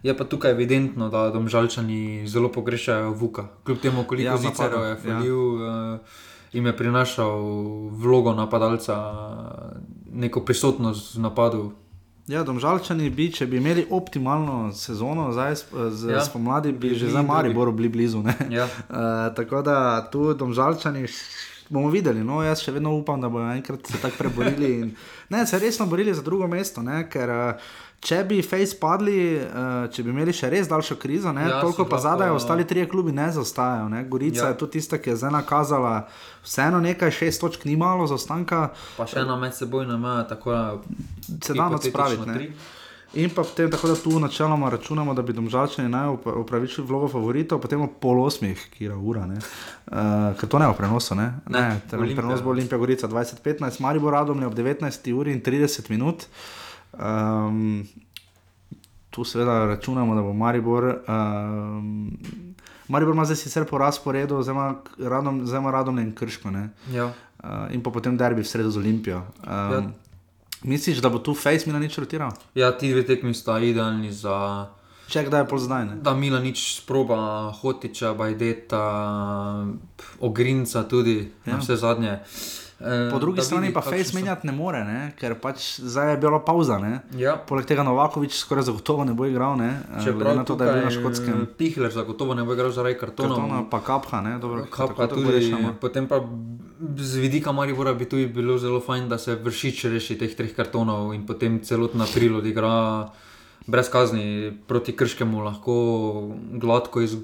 Je 0.00 0.14
pa 0.14 0.22
tukaj 0.22 0.50
evidentno, 0.52 1.08
da 1.08 1.26
domžalčani 1.28 1.98
zelo 2.24 2.46
pogrešajo 2.48 3.10
Vuka. 3.12 3.48
Kljub 3.64 3.78
temu, 3.78 4.04
koliko 4.04 4.22
Ja, 4.24 4.32
ja, 4.32 4.38
zicerov 4.38 4.78
je 4.80 4.90
napadu, 4.90 5.10
falil, 5.10 5.42
ja. 5.58 5.98
Jim 6.52 6.66
je 6.66 6.76
prinašal 6.76 7.40
vlogo 7.90 8.34
napadalca, 8.34 8.96
neko 10.12 10.40
prisotnost 10.40 11.14
v 11.14 11.20
napadu. 11.20 11.72
Ja, 12.26 12.42
domžalčani 12.42 13.10
bi, 13.10 13.32
če 13.32 13.46
bi 13.46 13.56
imeli 13.56 13.86
optimalno 13.90 14.72
sezono, 14.72 15.32
zdaj 15.32 15.54
z 15.90 16.10
Ja. 16.10 16.20
spomladi, 16.20 16.72
bi 16.72 16.88
Bi 16.88 16.94
že 16.94 17.06
za 17.06 17.12
drugi. 17.12 17.26
Mariboru 17.26 17.72
bili 17.72 17.88
blizu. 17.88 18.22
ne. 18.22 18.34
Ja. 18.50 18.64
Uh, 18.64 18.96
tako 19.36 19.62
da 19.62 19.76
tu 20.10 20.34
domžalčani 20.34 21.06
bomo 21.68 21.88
videli. 21.88 22.22
No, 22.22 22.42
jaz 22.42 22.60
še 22.60 22.72
vedno 22.72 22.92
upam, 22.92 23.20
da 23.20 23.28
bodo 23.28 23.50
enkrat 23.50 23.86
se 23.86 23.98
tako 23.98 24.16
preborili. 24.18 24.72
In, 24.78 24.94
ne, 25.30 25.46
se 25.46 25.58
resno 25.58 25.86
borili 25.86 26.14
za 26.14 26.22
drugo 26.22 26.46
mesto, 26.46 26.82
ne, 26.82 27.02
ker 27.06 27.30
uh, 27.30 27.68
če 28.00 28.24
bi 28.24 28.42
Face 28.42 28.76
padli, 28.76 29.16
uh, 29.36 29.50
če 29.88 30.02
bi 30.02 30.10
imeli 30.10 30.32
še 30.32 30.48
res 30.48 30.68
daljšo 30.68 30.96
krizo, 30.96 31.32
ne, 31.32 31.42
Ja, 31.42 31.60
toliko 31.60 31.84
pa 31.84 31.96
lahko- 31.96 32.02
zadaj, 32.02 32.30
ostali 32.30 32.64
trije 32.64 32.86
klubi 32.86 33.12
ne 33.12 33.26
zaostajajo. 33.28 33.88
Ne. 33.88 34.04
Gorica 34.06 34.42
Ja. 34.42 34.48
je 34.48 34.56
tudi 34.56 34.72
tista, 34.72 34.98
ki 34.98 35.10
je 35.10 35.16
zdaj 35.16 35.30
nakazala 35.32 35.94
vseeno 36.42 36.80
nekaj, 36.80 37.10
šest 37.12 37.40
točk 37.40 37.64
ni 37.64 37.76
malo 37.76 38.06
zaostanka. 38.06 38.70
Pa 38.96 39.06
še 39.06 39.20
ena 39.20 39.36
medsebojna 39.36 39.96
meja, 39.98 40.24
tako 40.26 40.50
da 40.50 40.78
Se 41.42 41.54
da 41.54 41.68
ne. 42.26 42.34
tri. 42.34 42.52
In 43.14 43.30
pa 43.30 43.42
potem, 43.42 43.70
tako 43.70 43.88
da 43.88 43.94
tu 43.96 44.20
načeloma 44.20 44.68
računamo, 44.68 45.14
da 45.14 45.22
bi 45.22 45.32
domžalčani 45.32 45.88
naj 45.88 46.08
up- 46.08 46.36
upravičili 46.36 46.86
vlogo 46.86 47.08
favoritov, 47.08 47.58
potem 47.58 47.80
ob 47.80 47.90
pol 48.00 48.20
osmih, 48.20 48.68
kira 48.70 48.96
ura. 48.96 49.24
Uh, 49.24 49.34
ker 50.36 50.48
to 50.48 50.58
ne 50.58 50.66
bo 50.66 50.74
prenosu, 50.74 51.14
ne? 51.14 51.32
Ne, 51.48 51.60
ne 51.60 51.80
Olimpija. 51.94 52.16
prenos 52.16 52.42
bo 52.42 52.50
Olimpija 52.50 52.78
Gorica 52.78 53.08
2015, 53.08 53.80
Maribor 53.80 54.12
Radomlje 54.12 54.46
ob 54.46 54.54
19 54.54 55.12
uri 55.12 55.32
in 55.32 55.40
30 55.40 55.90
minut. 55.90 56.26
Um, 56.94 57.86
tu 59.10 59.24
seveda 59.24 59.64
računamo, 59.66 60.14
da 60.14 60.22
bo 60.22 60.32
Maribor. 60.34 60.84
Um, 61.08 62.12
Maribor 62.88 63.14
ima 63.14 63.24
zdaj 63.24 63.36
sicer 63.36 63.64
po 63.64 63.78
razporedu, 63.78 64.42
zdaj 64.42 64.52
ima 64.52 64.74
Radom, 65.00 65.40
Radomlje 65.66 66.02
in 66.02 66.14
Krško. 66.14 66.50
Ne? 66.50 66.68
Uh, 67.38 67.50
in 67.70 67.82
pa 67.82 67.90
potem 67.90 68.16
derbi 68.16 68.42
v 68.42 68.46
sredo 68.46 68.70
z 68.70 68.76
Olimpijo. 68.76 69.16
Um, 69.38 69.52
Ja. 69.72 69.82
Misliš, 70.62 70.98
da 70.98 71.08
bo 71.08 71.18
tu 71.18 71.34
Face 71.34 71.66
Milanič 71.66 71.98
rotiral? 71.98 72.32
ja, 72.54 72.72
ti 72.78 72.90
dve 72.92 73.06
tekmi 73.06 73.34
sta 73.34 73.58
idealni 73.58 74.12
za. 74.12 74.66
Če 75.08 75.24
kdaj 75.24 75.40
je 75.40 75.48
pol 75.48 75.58
zdaj, 75.58 75.84
ne? 75.88 75.94
Da 76.04 76.12
Milanič 76.14 76.82
sproba 76.82 77.52
Hotiča, 77.60 78.12
Bajdeta, 78.14 78.82
Ogrinca 80.20 80.82
tudi 80.88 81.30
ja. 81.46 81.56
vse 81.56 81.76
zadnje. 81.76 82.18
E, 82.18 82.22
Po 82.78 83.18
drugi 83.18 83.42
strani 83.42 83.66
vidi, 83.66 83.74
pa 83.74 83.80
kakšni 83.82 83.98
Face 84.04 84.14
menjati 84.14 84.46
ne 84.46 84.52
more, 84.52 84.84
ne? 84.84 85.12
ker 85.18 85.34
pač 85.34 85.80
zdaj 85.82 86.12
je 86.12 86.16
bila 86.22 86.38
pauza. 86.38 86.78
Ne? 86.78 87.00
Ja. 87.18 87.34
Poleg 87.34 87.66
tega 87.66 87.82
Novakovič 87.82 88.38
skoraj 88.38 88.68
zagotovo 88.70 89.04
ne 89.04 89.14
bo 89.18 89.26
igral, 89.26 89.56
ne? 89.58 89.82
Eh, 89.82 89.98
glede 89.98 90.04
Čeprav 90.04 90.36
na 90.36 90.44
to, 90.44 90.54
da 90.54 90.64
je 90.64 90.72
bil 90.72 90.84
na 90.84 90.90
tukaj, 90.90 91.02
škotskem. 91.02 91.42
eh, 91.42 91.46
Pihler 91.58 91.90
zagotovo 91.90 92.34
ne 92.38 92.44
bo 92.46 92.54
igral 92.54 92.70
zaradi 92.70 92.94
kartonov. 92.98 93.36
Kartona 93.36 93.64
pa 93.70 93.80
kapha, 93.80 94.20
ne? 94.22 94.38
Dobro, 94.38 94.62
to 94.70 95.06
tudi, 95.06 95.32
rešimo. 95.32 95.74
potem 95.80 96.06
pa 96.06 96.22
z 96.96 97.18
vidika 97.18 97.52
Maribora 97.52 97.94
bi 97.94 98.06
tudi 98.06 98.26
bilo 98.26 98.58
zelo 98.58 98.80
fajn, 98.80 99.08
da 99.08 99.18
se 99.18 99.34
vršič 99.34 99.84
reši 99.84 100.18
teh 100.18 100.34
treh 100.36 100.54
kartonov 100.54 101.14
in 101.14 101.26
potem 101.26 101.58
celotna 101.58 102.06
prilog 102.14 102.46
igra 102.46 103.10
brez 103.66 103.90
kazni 103.90 104.54
proti 104.66 104.94
krškemu, 104.96 105.42
lahko 105.44 105.74
gladko 106.52 107.00
iz, 107.02 107.16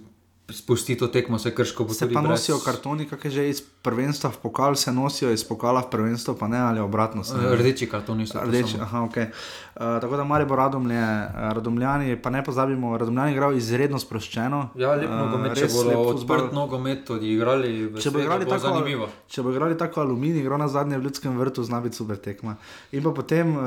spusti 0.51 0.97
to 0.97 1.09
tekmo, 1.09 1.39
se 1.39 1.55
krško 1.55 1.85
bo 1.85 1.93
Se 1.95 2.05
tudi 2.05 2.15
pa 2.15 2.21
brez- 2.21 2.29
nosijo 2.29 2.59
kartoni, 2.59 3.07
kakšne 3.09 3.31
že 3.31 3.49
iz 3.49 3.63
prvenstva 3.83 4.31
v 4.31 4.37
pokal, 4.37 4.75
se 4.77 4.93
nosijo 4.93 5.31
iz 5.33 5.45
pokala 5.45 5.81
v 5.81 5.91
prvenstvo, 5.91 6.35
pa 6.37 6.49
ne 6.49 6.59
ali 6.59 6.81
obratno. 6.81 7.25
se 7.25 7.37
ne? 7.37 7.57
Rdeči 7.57 7.87
kartoni 7.89 8.27
so 8.27 8.41
Rdeči, 8.45 8.77
aha, 8.81 9.03
ok. 9.03 9.17
Uh, 9.17 10.01
tako 10.01 10.17
da 10.17 10.25
Maribor 10.25 10.59
Radomlje, 10.59 11.01
uh, 11.01 11.53
Radomljani, 11.53 12.17
pa 12.23 12.31
ne 12.31 12.45
pozabimo, 12.45 12.99
Radomljani 12.99 13.33
igrajo 13.33 13.53
izredno 13.53 13.99
sproščeno. 13.99 14.69
Ja, 14.77 14.95
lep 14.95 15.09
eh, 15.11 15.17
nogomet, 15.17 15.55
če 15.55 15.61
res 15.65 15.75
bodo 15.75 15.99
odprt 16.01 16.53
nogomet 16.53 17.11
odigrali, 17.11 17.87
v 17.87 18.01
Če 18.01 18.11
bo 18.11 18.21
igrali 18.21 18.45
bo 18.45 18.51
tako, 18.51 18.69
zanimivo. 18.69 19.09
če 19.29 19.43
bo 19.43 19.51
igrali 19.51 19.79
tako 19.79 20.01
aluminij, 20.01 20.41
igro 20.41 20.59
na 20.59 20.69
zadnje 20.69 20.99
v 20.99 21.03
Ljudskem 21.09 21.39
vrtu, 21.39 21.65
zna 21.65 21.81
biti 21.81 21.97
super 21.97 22.17
tekma. 22.17 22.57
In 22.93 23.03
pa 23.03 23.11
potem 23.11 23.57
uh, 23.57 23.65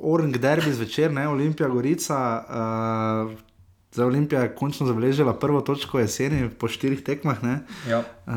Orange 0.00 0.38
Derby 0.38 0.70
zvečer, 0.72 1.10
ne 1.12 1.28
Olimpija 1.28 1.68
Gorica. 1.68 2.44
Uh, 3.34 3.53
Za 3.94 4.06
Olimpijo 4.06 4.40
je 4.40 4.54
končno 4.54 4.86
zabeležila 4.86 5.32
prvo 5.38 5.60
točko 5.60 5.98
jeseni 5.98 6.50
po 6.50 6.68
štirih 6.68 7.04
tekmah? 7.04 7.36
Ja. 7.88 7.98
uh, 7.98 8.34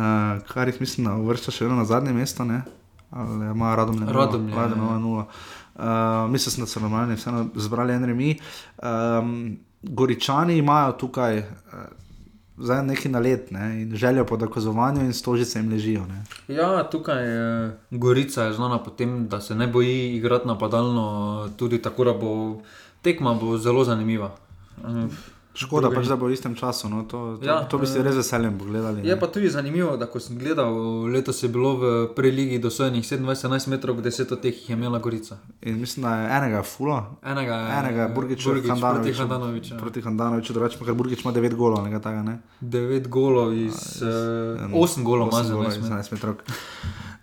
kar 0.48 0.68
jih 0.68 0.82
mislim, 0.82 1.08
da 1.08 1.16
uvršča 1.18 1.52
še 1.52 1.66
vedno 1.66 1.78
na 1.80 1.86
zadnje 1.86 2.14
mesto. 2.14 2.46
Ne? 2.46 2.62
Ali 3.10 3.46
ima 3.52 3.76
radom 3.76 3.96
ne 4.00 4.14
Radomlje, 4.14 4.54
ja. 4.54 5.00
nula. 5.00 5.26
Uh, 5.76 6.30
mislim, 6.30 6.62
da 6.62 6.70
so 6.70 6.80
normalni 6.80 7.16
vseeno 7.18 7.48
zbrali 7.56 7.94
en 7.94 8.06
remi. 8.06 8.36
Um, 8.78 9.58
Goričani 9.82 10.58
imajo 10.58 10.92
tukaj 10.92 11.40
uh, 11.40 11.46
zdaj 12.58 12.84
neki 12.86 13.10
nalet 13.10 13.52
ne? 13.52 13.82
in 13.82 13.96
željo 13.96 14.26
po 14.26 14.38
dokazovanju, 14.38 15.06
in 15.06 15.14
stožice 15.14 15.60
jim 15.60 15.72
ležijo. 15.72 16.06
Ne? 16.06 16.24
Ja, 16.48 16.90
tukaj 16.90 17.26
je 17.26 17.78
Gorica 17.92 18.44
je 18.44 18.54
znana 18.54 18.78
po 18.84 18.92
tem, 18.92 19.28
da 19.28 19.42
se 19.42 19.56
ne 19.56 19.68
boji 19.68 20.16
igrati 20.16 20.48
napadalno, 20.48 21.50
tudi 21.58 21.82
tako, 21.82 22.04
da 22.04 22.14
bo 22.14 22.62
tekma 23.02 23.34
bo 23.34 23.58
zelo 23.58 23.84
zanimiva. 23.84 24.36
Eh, 24.78 25.08
Škoda 25.58 25.90
pač, 25.90 26.06
da 26.06 26.16
bo 26.16 26.28
v 26.28 26.34
istem 26.34 26.54
času. 26.56 26.90
No? 26.90 27.04
To, 27.04 27.38
to, 27.38 27.46
Ja, 27.46 27.66
to 27.66 27.78
bi 27.78 27.88
si 27.90 27.98
eh, 27.98 28.04
res 28.04 28.16
veseljem 28.16 28.58
pogledali. 28.58 29.02
ne. 29.02 29.10
Je 29.10 29.20
pa 29.20 29.28
tudi 29.28 29.50
zanimivo, 29.50 29.98
da 29.98 30.06
ko 30.06 30.20
sem 30.20 30.38
gledal, 30.38 30.70
letos 31.06 31.44
je 31.44 31.50
bilo 31.50 31.74
v 31.76 32.14
preligi 32.16 32.60
dosojenih 32.60 33.04
27-11 33.04 33.68
metrov, 33.68 33.98
10 33.98 34.34
od 34.34 34.42
teh 34.42 34.54
jih 34.54 34.70
je 34.70 34.74
imela 34.74 35.00
Gorica. 35.00 35.38
In 35.62 35.80
mislim, 35.80 36.04
da 36.04 36.16
je 36.16 36.38
enega 36.38 36.64
fulo. 36.64 37.18
Enega 37.26 37.56
je 37.56 37.80
Enega 37.80 38.02
je 38.02 38.10
Burgič, 38.10 38.46
Burgič 38.46 38.70
proti 38.70 39.14
Handanoviču. 39.14 39.74
Ja. 39.74 39.80
Proti 39.80 40.02
Handanoviču, 40.02 40.54
drugače 40.54 40.78
pa 40.80 40.86
kar 40.86 40.94
Burgič 40.94 41.26
ima 41.26 41.34
9 41.34 41.56
golov, 41.56 41.84
nekaj 41.84 42.02
takega. 42.02 42.24
Ne? 42.24 42.40
9 42.62 43.08
golov 43.08 43.54
iz 43.54 44.04
8 44.04 45.04
golov, 45.04 45.28
ima 45.28 45.38
Osem 45.38 45.48
za 45.48 45.54
golov 45.54 45.72
11 45.72 46.00
iz 46.00 46.12
metrov. 46.12 46.36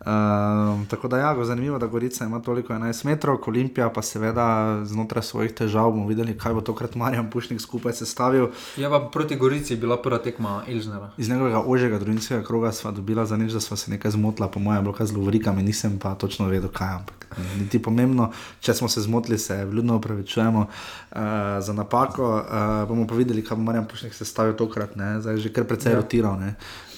11 0.07 0.69
metrov. 0.69 0.75
Um, 0.75 0.87
tako 0.87 1.09
da, 1.09 1.19
ja, 1.19 1.45
zanimivo, 1.45 1.79
da 1.79 1.87
Gorica 1.87 2.25
ima 2.25 2.41
toliko 2.43 2.73
11 2.73 3.05
metrov, 3.05 3.39
Olimpija 3.47 3.91
pa 3.91 4.03
seveda 4.03 4.81
znotraj 4.85 5.23
svojih 5.23 5.53
težav 5.53 5.91
bomo 5.91 6.07
videli, 6.07 6.39
kaj 6.39 6.55
bo 6.55 6.61
tokrat 6.61 6.95
Marjan 6.95 7.31
Pušnik 7.31 7.61
skupaj 7.61 7.93
sestavil. 7.93 8.49
Je 8.77 8.91
pa 8.91 9.01
proti 9.13 9.37
Gorici 9.37 9.77
bila 9.77 10.03
prva 10.03 10.19
tekma 10.19 10.63
Ilznera. 10.69 11.11
Iz 11.17 11.29
njegovega 11.29 11.63
ožjega 11.67 11.99
družinskega 11.99 12.45
kroga 12.45 12.73
sva 12.73 12.91
dobila 12.91 13.27
za 13.27 13.37
nič, 13.37 13.53
da 13.53 13.61
sva 13.61 13.77
se 13.77 13.91
nekaj 13.91 14.11
zmotila, 14.11 14.49
po 14.49 14.61
mojem, 14.61 14.83
bilo 14.85 14.95
kaj 14.95 15.07
z 15.07 15.17
lovorikami, 15.17 15.63
nisem 15.63 15.99
pa 15.99 16.15
točno 16.15 16.47
vedel, 16.47 16.69
kaj. 16.69 16.95
Ampak 16.95 17.24
niti 17.59 17.83
pomembno, 17.83 18.31
če 18.61 18.75
smo 18.75 18.89
se 18.89 19.01
zmotili, 19.01 19.39
se 19.39 19.65
vljudno 19.65 19.97
opravičujemo 19.97 20.61
uh, 20.61 21.19
za 21.61 21.73
napako. 21.73 22.31
Uh, 22.35 22.89
bomo 22.89 23.07
pa 23.07 23.15
videli, 23.15 23.45
kaj 23.45 23.57
bo 23.57 23.63
Marjan 23.63 23.89
Pušnik 23.89 24.15
sestavil 24.15 24.57
tokrat, 24.57 24.97
ne? 24.97 25.21
zdaj 25.21 25.35
je 25.35 25.47
že 25.47 25.53
kar 25.53 25.65
precej 25.65 25.93
ja. 25.93 26.01
rotiral. 26.03 26.39
Ne? 26.41 26.55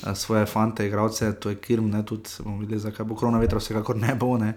eh, 0.07 0.15
Svoje 0.15 0.47
fante, 0.47 0.87
igralce, 0.87 1.33
to 1.33 1.51
je 1.51 1.57
Kirm, 1.57 1.91
ne, 1.91 2.03
tudi 2.03 2.31
bomo 2.45 2.61
videli, 2.61 2.81
zakaj 2.81 3.07
bo 3.07 3.15
korona 3.15 3.39
vetra, 3.39 3.59
vsekakor 3.59 3.97
ne 3.97 4.15
bo. 4.15 4.37
Ne. 4.39 4.55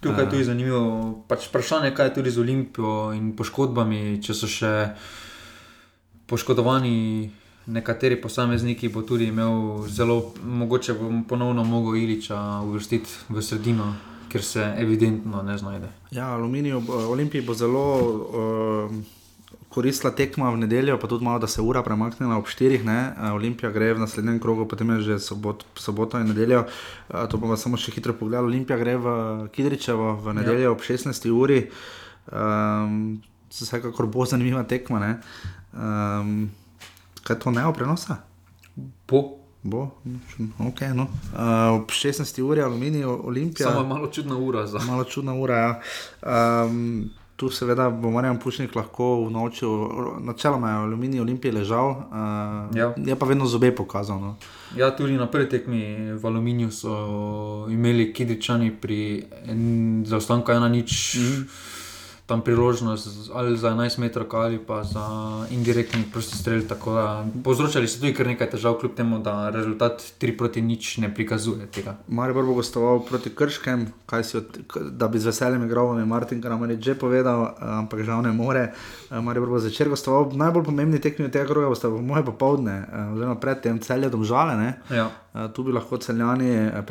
Tukaj 0.00 0.24
je 0.24 0.30
tudi 0.30 0.44
zanimivo 0.44 0.80
pač 1.28 1.48
vprašanje, 1.48 1.92
kaj 1.94 2.06
je 2.06 2.14
tudi 2.14 2.30
z 2.30 2.40
Olimpijo 2.40 3.12
in 3.12 3.34
poškodbami, 3.36 4.16
če 4.24 4.34
so 4.34 4.48
še 4.48 4.72
poškodovani. 6.26 7.30
Nekateri 7.70 8.16
posamezniki 8.18 8.88
bo 8.88 9.02
tudi 9.06 9.28
imel 9.28 9.84
zelo, 9.86 10.32
mogoče 10.42 10.94
bo 10.96 11.10
ponovno 11.28 11.62
mogel 11.64 12.00
Iliča 12.00 12.38
uvrstiti 12.64 13.28
v 13.28 13.42
sredino, 13.44 13.92
ker 14.30 14.44
se 14.46 14.62
evidentno 14.78 15.42
ne 15.42 15.58
znajde. 15.58 15.88
Ja, 16.14 16.30
Aluminij, 16.34 16.74
Olimpiji 17.10 17.42
bo 17.42 17.54
zelo 17.54 17.86
uh, 18.00 19.00
koristila 19.70 20.10
tekma 20.10 20.50
v 20.50 20.64
nedeljo, 20.66 20.98
pa 20.98 21.06
tudi 21.06 21.24
malo, 21.24 21.38
da 21.38 21.46
se 21.46 21.62
ura 21.62 21.82
premaknila 21.82 22.36
ob 22.38 22.46
4. 22.50 22.82
Ne? 22.84 23.14
Olimpija 23.32 23.70
gre 23.70 23.94
v 23.94 24.02
naslednjem 24.02 24.40
krogu, 24.42 24.66
potem 24.68 24.90
je 24.90 25.00
že 25.00 25.18
sobot, 25.22 25.64
soboto 25.78 26.18
in 26.18 26.26
nedeljo. 26.26 26.64
To 27.08 27.38
bomo 27.38 27.56
samo 27.56 27.78
še 27.78 27.94
hitro 27.94 28.14
pogledali. 28.18 28.50
Olimpija 28.50 28.78
gre 28.78 28.96
v 28.98 29.08
Kidričevo 29.54 30.16
v 30.18 30.34
nedeljo 30.42 30.70
ja. 30.70 30.74
ob 30.74 30.82
16. 30.82 31.30
uri. 31.30 31.68
Um, 32.30 33.20
Vsekakor 33.50 34.06
bo 34.06 34.26
zanimiva 34.26 34.62
tekma. 34.66 34.98
Ne? 35.02 35.12
Um, 35.74 36.50
kaj 37.22 37.38
to 37.38 37.54
ne 37.54 37.66
prenosa? 37.74 38.22
Po. 39.06 39.39
Bo, 39.62 39.90
okay, 40.58 40.94
no. 40.94 41.02
uh, 41.02 41.80
ob 41.80 41.90
16. 41.90 42.42
uri 42.42 42.62
Aluminij, 42.62 43.04
Olimpija. 43.04 43.68
Samo 43.70 43.88
malo 43.88 44.06
čudna 44.06 44.36
ura 44.38 44.66
za. 44.66 44.78
Malo 44.78 45.04
čudna 45.04 45.34
ura. 45.34 45.56
Ja. 45.56 45.80
Um, 46.64 47.10
Tu 47.40 47.48
seveda 47.50 47.90
bo 47.90 48.10
Marjan 48.10 48.36
Pušnik 48.38 48.74
lahko 48.76 49.24
v 49.24 49.30
noči, 49.30 49.64
načeloma 50.20 50.68
je 50.70 50.74
Aluminij 50.76 51.20
Olimpije 51.20 51.52
ležal, 51.52 51.90
uh, 51.90 51.96
Ja. 52.76 52.92
je 52.96 53.16
pa 53.16 53.26
vedno 53.26 53.46
zobe 53.46 53.76
pokazal. 53.76 54.20
No. 54.20 54.36
Ja, 54.76 54.96
tudi 54.96 55.16
na 55.16 55.26
prvi 55.26 55.48
tekmi 55.48 55.80
v 56.20 56.26
Aluminiju 56.26 56.70
so 56.70 57.66
imeli 57.70 58.12
Kidričani 58.12 58.76
pri 58.80 59.24
zaostanku 60.04 60.52
1-0 60.52 60.68
mm. 61.16 61.48
Tam 62.30 62.40
priložnost 62.46 63.30
ali 63.34 63.56
za 63.58 63.74
11 63.74 63.98
metrov 63.98 64.26
ali 64.32 64.58
pa 64.58 64.84
za 64.84 65.06
indirektni 65.50 66.04
prosti 66.12 66.38
strel. 66.38 66.62
tako 66.68 66.94
da 66.94 67.26
Povzročali 67.44 67.88
so 67.88 67.98
tudi 67.98 68.14
kar 68.14 68.26
nekaj 68.26 68.50
težav, 68.50 68.78
kljub 68.78 68.94
temu, 68.94 69.18
da 69.18 69.50
rezultat 69.50 70.02
3 70.20 70.36
proti 70.38 70.62
nič 70.62 70.98
ne 71.02 71.10
prikazuje 71.14 71.66
tega. 71.66 71.96
Maribor 72.08 72.46
bo 72.46 72.54
gostoval 72.54 73.02
proti 73.08 73.34
Krškem, 73.34 73.86
od, 74.34 74.58
da 74.90 75.08
bi 75.08 75.18
z 75.18 75.26
veseljem 75.26 75.64
igral, 75.66 75.98
je 75.98 76.04
Martin 76.04 76.42
Kramarič 76.42 76.84
že 76.84 76.94
povedal, 76.94 77.42
eh, 77.44 77.64
ampak 77.82 78.04
žal 78.06 78.22
ne 78.22 78.32
more. 78.32 78.70
Eh, 79.10 79.20
Maribor 79.20 79.48
bo 79.48 79.58
zvečer 79.58 79.88
gostoval. 79.88 80.30
Najbolj 80.32 80.64
pomembni 80.64 81.02
tekmi 81.02 81.30
tega 81.30 81.50
kroga 81.50 81.68
bosta 81.68 81.88
v 81.88 82.02
moje 82.02 82.22
popovdne, 82.24 82.86
eh, 82.86 83.12
oziroma 83.14 83.34
predtem 83.34 83.82
celje 83.82 84.10
domžale. 84.10 84.56
Ne? 84.56 84.70
Ja. 84.90 85.10
Eh, 85.34 85.48
Tu 85.52 85.62
bi 85.62 85.72
lahko 85.72 85.98
celjani 85.98 86.50
eh, 86.50 86.82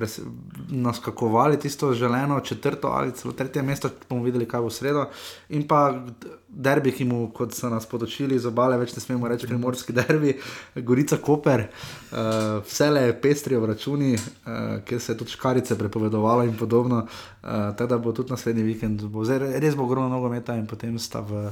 naskakovali 0.70 1.60
tisto 1.60 1.94
želeno 1.94 2.40
četrto 2.40 2.88
ali 2.88 3.12
celo 3.12 3.34
tretje 3.34 3.62
mesto, 3.62 3.90
bomo 4.10 4.24
videli, 4.24 4.48
kaj 4.48 4.62
bo 4.62 4.70
sredo. 4.70 5.06
In 5.50 5.68
pa 5.68 6.06
derbi, 6.48 6.92
ki 6.92 7.06
mu, 7.06 7.32
kot 7.36 7.54
so 7.54 7.70
nas 7.70 7.86
potočili 7.86 8.36
iz 8.36 8.46
obale, 8.46 8.78
več 8.78 8.96
ne 8.96 9.02
smemo 9.02 9.28
reči, 9.28 9.48
primorski 9.48 9.94
derbi, 9.94 10.34
Gorica 10.76 11.18
Koper, 11.18 11.66
uh, 11.68 12.18
vse 12.66 12.90
le 12.90 13.04
pestrijo 13.22 13.62
v 13.62 13.70
računi, 13.74 14.14
uh, 14.16 14.80
kjer 14.86 15.02
se 15.02 15.12
je 15.12 15.18
tudi 15.18 15.36
škarice 15.36 15.78
prepovedovalo 15.78 16.44
in 16.44 16.58
podobno. 16.58 17.04
Uh, 17.44 17.50
tako 17.78 17.88
da 17.88 17.98
bo 17.98 18.12
tudi 18.12 18.32
naslednji 18.32 18.64
vikend, 18.64 19.04
bo 19.04 19.26
zdaj 19.26 19.60
res 19.60 19.76
bo 19.76 19.84
ogromno 19.84 20.10
nogometa 20.10 20.56
in 20.56 20.66
potem 20.68 21.00
sta 21.00 21.22
v. 21.22 21.50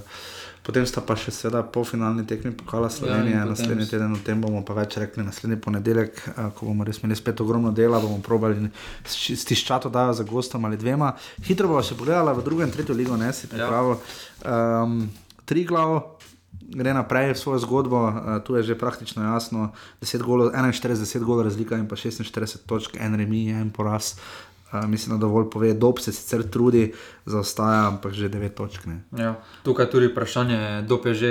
Potem 0.64 0.84
sta 0.84 1.00
pa 1.00 1.16
še 1.16 1.32
seveda 1.32 1.64
polfinalni 1.64 2.26
tekmi 2.26 2.52
pokala 2.52 2.90
Slovenije, 2.90 3.34
Ja, 3.34 3.46
naslednji 3.46 3.86
s- 3.86 3.90
teden 3.90 4.12
o 4.12 4.20
tem 4.20 4.42
bomo 4.42 4.60
pa 4.62 4.74
več 4.74 4.98
rekli, 4.98 5.24
naslednji 5.24 5.58
ponedeljek, 5.58 6.20
ko 6.54 6.66
bomo 6.66 6.84
res 6.84 7.00
imeli 7.00 7.16
spet 7.16 7.40
ogromno 7.40 7.72
dela, 7.72 8.00
bomo 8.00 8.20
probali 8.20 8.68
stiščati 9.06 9.90
dajo 9.90 10.14
za 10.14 10.24
gostom 10.24 10.66
ali 10.66 10.78
dvema. 10.78 11.14
Hitro 11.42 11.68
bomo 11.68 11.82
še 11.82 11.96
pogledali 11.96 12.34
v 12.34 12.44
drugo 12.44 12.64
in 12.64 12.72
tretjo 12.72 12.94
ligo, 12.94 13.16
ne 13.16 13.32
si 13.32 13.48
pripravil. 13.48 13.96
Ja. 14.42 14.84
Um, 14.84 15.10
tri 15.46 15.64
glav. 15.64 16.14
Gre 16.60 16.92
naprej 16.92 17.32
v 17.32 17.38
svojo 17.38 17.60
zgodbo, 17.60 18.00
uh, 18.02 18.14
tu 18.44 18.56
je 18.56 18.64
že 18.64 18.76
praktično 18.76 19.24
jasno, 19.24 19.72
10 20.02 20.20
golov, 20.20 20.52
41 20.52 21.00
golov 21.22 21.46
razlika 21.46 21.78
in 21.78 21.88
pa 21.88 21.96
46 21.96 22.28
točk, 22.66 22.98
en 23.00 23.16
remi, 23.16 23.48
en 23.50 23.70
poraz. 23.70 24.18
Uh, 24.74 24.86
mislim, 24.90 25.16
da 25.16 25.22
dovolj 25.22 25.50
pove, 25.50 25.74
dob 25.74 26.00
se 26.00 26.12
sicer 26.12 26.44
trudi, 26.50 26.94
zaostaja, 27.26 27.88
ampak 27.88 28.12
že 28.14 28.30
9 28.30 28.50
točk. 28.50 28.86
Ne. 28.86 29.04
Ja. 29.18 29.36
Tukaj 29.64 29.90
tudi 29.90 30.08
vprašanje, 30.08 30.84
kdo 30.86 31.00
je 31.06 31.14
že 31.14 31.30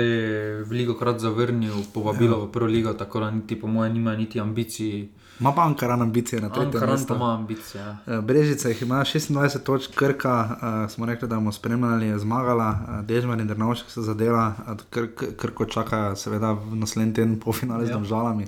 veliko 0.65 0.93
krat 0.97 1.19
zavrnil 1.19 1.73
povabilo 1.93 2.37
ja. 2.37 2.43
v 2.45 2.51
prvo 2.51 2.67
ligo, 2.67 2.93
tako 2.93 3.19
da 3.19 3.31
niti 3.31 3.59
po 3.59 3.67
mojem 3.67 3.93
nima 3.93 4.15
niti 4.15 4.39
ambicij. 4.39 5.07
Ma 5.39 5.51
pa 5.51 5.61
Ankaran 5.61 6.01
ambicije 6.01 6.41
na 6.41 6.49
tretjem 6.49 6.89
mestu. 6.89 7.15
ima 7.15 7.33
ambicije. 7.35 7.81
Ja. 7.81 7.97
Eh, 8.07 8.21
Brežica 8.21 8.69
jih 8.69 8.81
ima 8.81 8.95
26 9.05 9.63
točk, 9.63 9.91
Krka, 9.95 10.49
uh, 10.49 10.91
smo 10.91 11.05
rekli, 11.05 11.27
da 11.27 11.35
bomo 11.35 11.51
spremljali, 11.51 12.07
je 12.07 12.19
zmagala, 12.19 12.69
uh, 12.69 13.05
Dežman 13.05 13.39
in 13.39 13.47
Drnovšek 13.47 13.89
se 13.89 14.01
zadela, 14.01 14.53
uh, 14.67 14.77
kr 14.89 15.05
Krko 15.37 15.65
čaka 15.65 16.15
seveda 16.15 16.51
v 16.51 16.75
naslednji 16.75 17.13
teden 17.13 17.39
po 17.39 17.53
finale 17.53 17.85
z 17.85 17.89
Ja. 17.89 17.97
državami. 17.97 18.47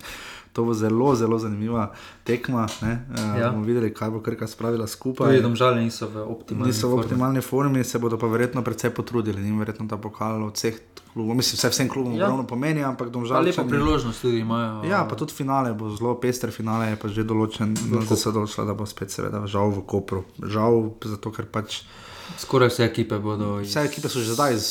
To 0.51 0.63
bo 0.63 0.73
zelo, 0.73 1.13
zelo 1.13 1.38
zanimiva 1.38 1.93
tekma. 2.23 2.67
Ne? 2.81 3.05
Uh, 3.07 3.39
Ja. 3.39 3.49
bomo 3.49 3.63
videli, 3.63 3.91
kaj 3.91 4.09
bo 4.09 4.19
Krka 4.19 4.45
spravila 4.45 4.85
skupaj. 4.85 5.30
Tudi 5.30 5.41
domžale 5.41 5.80
niso 5.80 6.07
v 6.07 6.26
optimalni 6.26 6.67
Niso 6.67 6.88
v 6.88 6.91
formi. 6.91 7.03
optimalni 7.03 7.41
formi, 7.41 7.84
se 7.84 7.97
bodo 7.97 8.17
pa 8.17 8.27
verjetno 8.27 8.61
precej 8.61 8.89
potrudili. 8.91 9.39
Njim 9.39 9.57
verjetno 9.57 9.85
ta 9.85 9.97
pokal 9.97 10.41
od 10.41 10.53
vseh 10.53 10.73
klubov, 11.07 11.35
mislim, 11.35 11.55
vse 11.55 11.69
vsem 11.69 11.88
klubom 11.88 12.13
Ja. 12.13 12.26
ogromno 12.26 12.43
pomeni, 12.45 12.81
ampak 12.81 13.07
Pa 13.07 13.11
domžal. 13.11 13.41
lepo 13.41 13.63
priložnost 13.63 14.21
tudi 14.21 14.39
imajo. 14.39 14.84
Ja, 14.84 15.05
pa 15.05 15.15
tudi 15.15 15.31
finale 15.31 15.73
bo 15.73 15.89
zelo 15.91 16.15
pester, 16.15 16.49
finale 16.49 16.88
je 16.88 16.95
pa 16.97 17.07
že 17.07 17.23
določen, 17.23 17.77
no, 17.85 18.01
da 18.01 18.15
se 18.15 18.30
določila, 18.30 18.65
da 18.65 18.73
bo 18.73 18.85
spet 18.85 19.09
seveda 19.09 19.45
žal 19.45 19.69
v 19.71 19.81
Kopru. 19.84 20.26
Žal, 20.39 20.73
zato 20.99 21.30
ker 21.30 21.45
pač 21.47 21.84
Skoraj 22.31 22.69
vse 22.69 22.84
ekipe 22.84 23.17
bodo 23.17 23.57
iz... 23.57 23.69
vse 23.69 23.81
ekipe 23.81 24.05
so 24.05 24.19
že 24.19 24.34
zdaj 24.34 24.53
iz, 24.53 24.69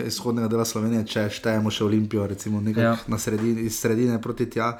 iz 0.00 0.14
vzhodnega 0.14 0.48
dela 0.48 0.64
Slovenije, 0.64 1.04
če 1.04 1.28
štejemo 1.30 1.68
še 1.68 1.84
Olimpijo, 1.84 2.24
recimo 2.24 2.60
nekaj 2.60 2.82
Ja. 2.82 2.96
na 3.06 3.18
sredini, 3.18 3.60
iz 3.62 3.76
sredine 3.76 4.16
proti 4.18 4.46
tja. 4.46 4.78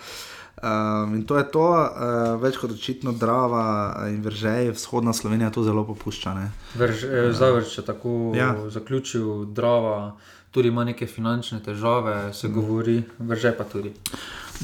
Um, 0.65 1.15
in 1.15 1.27
to 1.27 1.37
je 1.37 1.45
to, 1.53 1.67
uh, 1.69 2.41
več 2.41 2.57
kot 2.57 2.73
očitno 2.73 3.13
Drava 3.13 4.07
in 4.09 4.23
Vržej, 4.25 4.71
vzhodna 4.73 5.13
Slovenija 5.13 5.51
tu 5.53 5.61
zelo 5.61 5.85
popušča. 5.85 6.33
Ne? 6.35 6.47
Verž, 6.81 7.05
eh, 7.05 7.33
Zavrč 7.37 7.77
je 7.79 7.85
tako 7.85 8.33
ja. 8.33 8.55
Zaključil, 8.73 9.45
Drava 9.45 10.17
tudi 10.51 10.71
ima 10.73 10.85
neke 10.85 11.07
finančne 11.07 11.61
težave, 11.61 12.33
se 12.33 12.49
mm. 12.49 12.55
govori, 12.55 13.03
Verže 13.19 13.53
pa 13.59 13.65
tudi. 13.69 13.93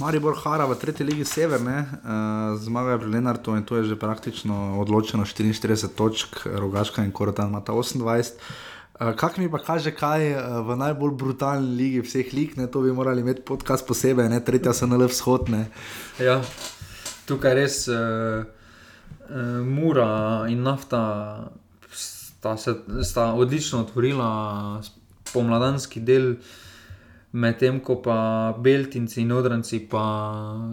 Maribor 0.01 0.39
Hara 0.41 0.65
v 0.71 0.79
tretji 0.81 1.05
ligi 1.05 1.25
Severne, 1.29 1.83
uh, 1.83 2.57
zmagajo 2.57 3.03
pri 3.03 3.11
Lenartu 3.19 3.57
in 3.59 3.69
to 3.69 3.77
je 3.77 3.91
že 3.93 4.01
praktično 4.01 4.81
odločeno 4.81 5.29
44 5.29 5.93
točk, 5.97 6.47
Rogaška 6.47 7.05
in 7.05 7.13
Korotan 7.13 7.53
imata 7.53 7.73
28. 7.77 8.41
Uh, 9.01 9.15
Kak 9.17 9.39
mi 9.41 9.49
pa 9.49 9.57
kaže, 9.65 9.95
kaj 9.97 10.27
uh, 10.37 10.61
v 10.69 10.77
najbolj 10.77 11.15
brutalni 11.17 11.73
ligi 11.73 12.03
vseh 12.05 12.35
lig, 12.37 12.57
ne, 12.61 12.67
to 12.69 12.83
bi 12.85 12.93
morali 12.93 13.25
imeti 13.25 13.41
podcast 13.49 13.87
posebej, 13.89 14.29
ne, 14.29 14.41
tretja 14.45 14.75
so 14.77 14.85
NL 14.85 15.09
vzhod. 15.09 15.49
Ne. 15.49 15.63
Ja, 16.21 16.43
tukaj 17.25 17.55
res 17.57 17.77
uh, 17.89 18.45
uh, 18.45 19.63
Mura 19.65 20.45
in 20.53 20.61
nafta 20.69 21.01
sta, 21.89 22.57
se, 22.61 22.75
sta 23.01 23.33
odlično 23.33 23.81
otvorila 23.87 24.29
pomladanski 25.33 26.05
del, 26.05 26.35
medtem 27.33 27.79
ko 27.81 28.03
pa 28.05 28.19
Beltinci 28.59 29.23
in 29.23 29.33
Odranci 29.33 29.81
pa 29.89 30.05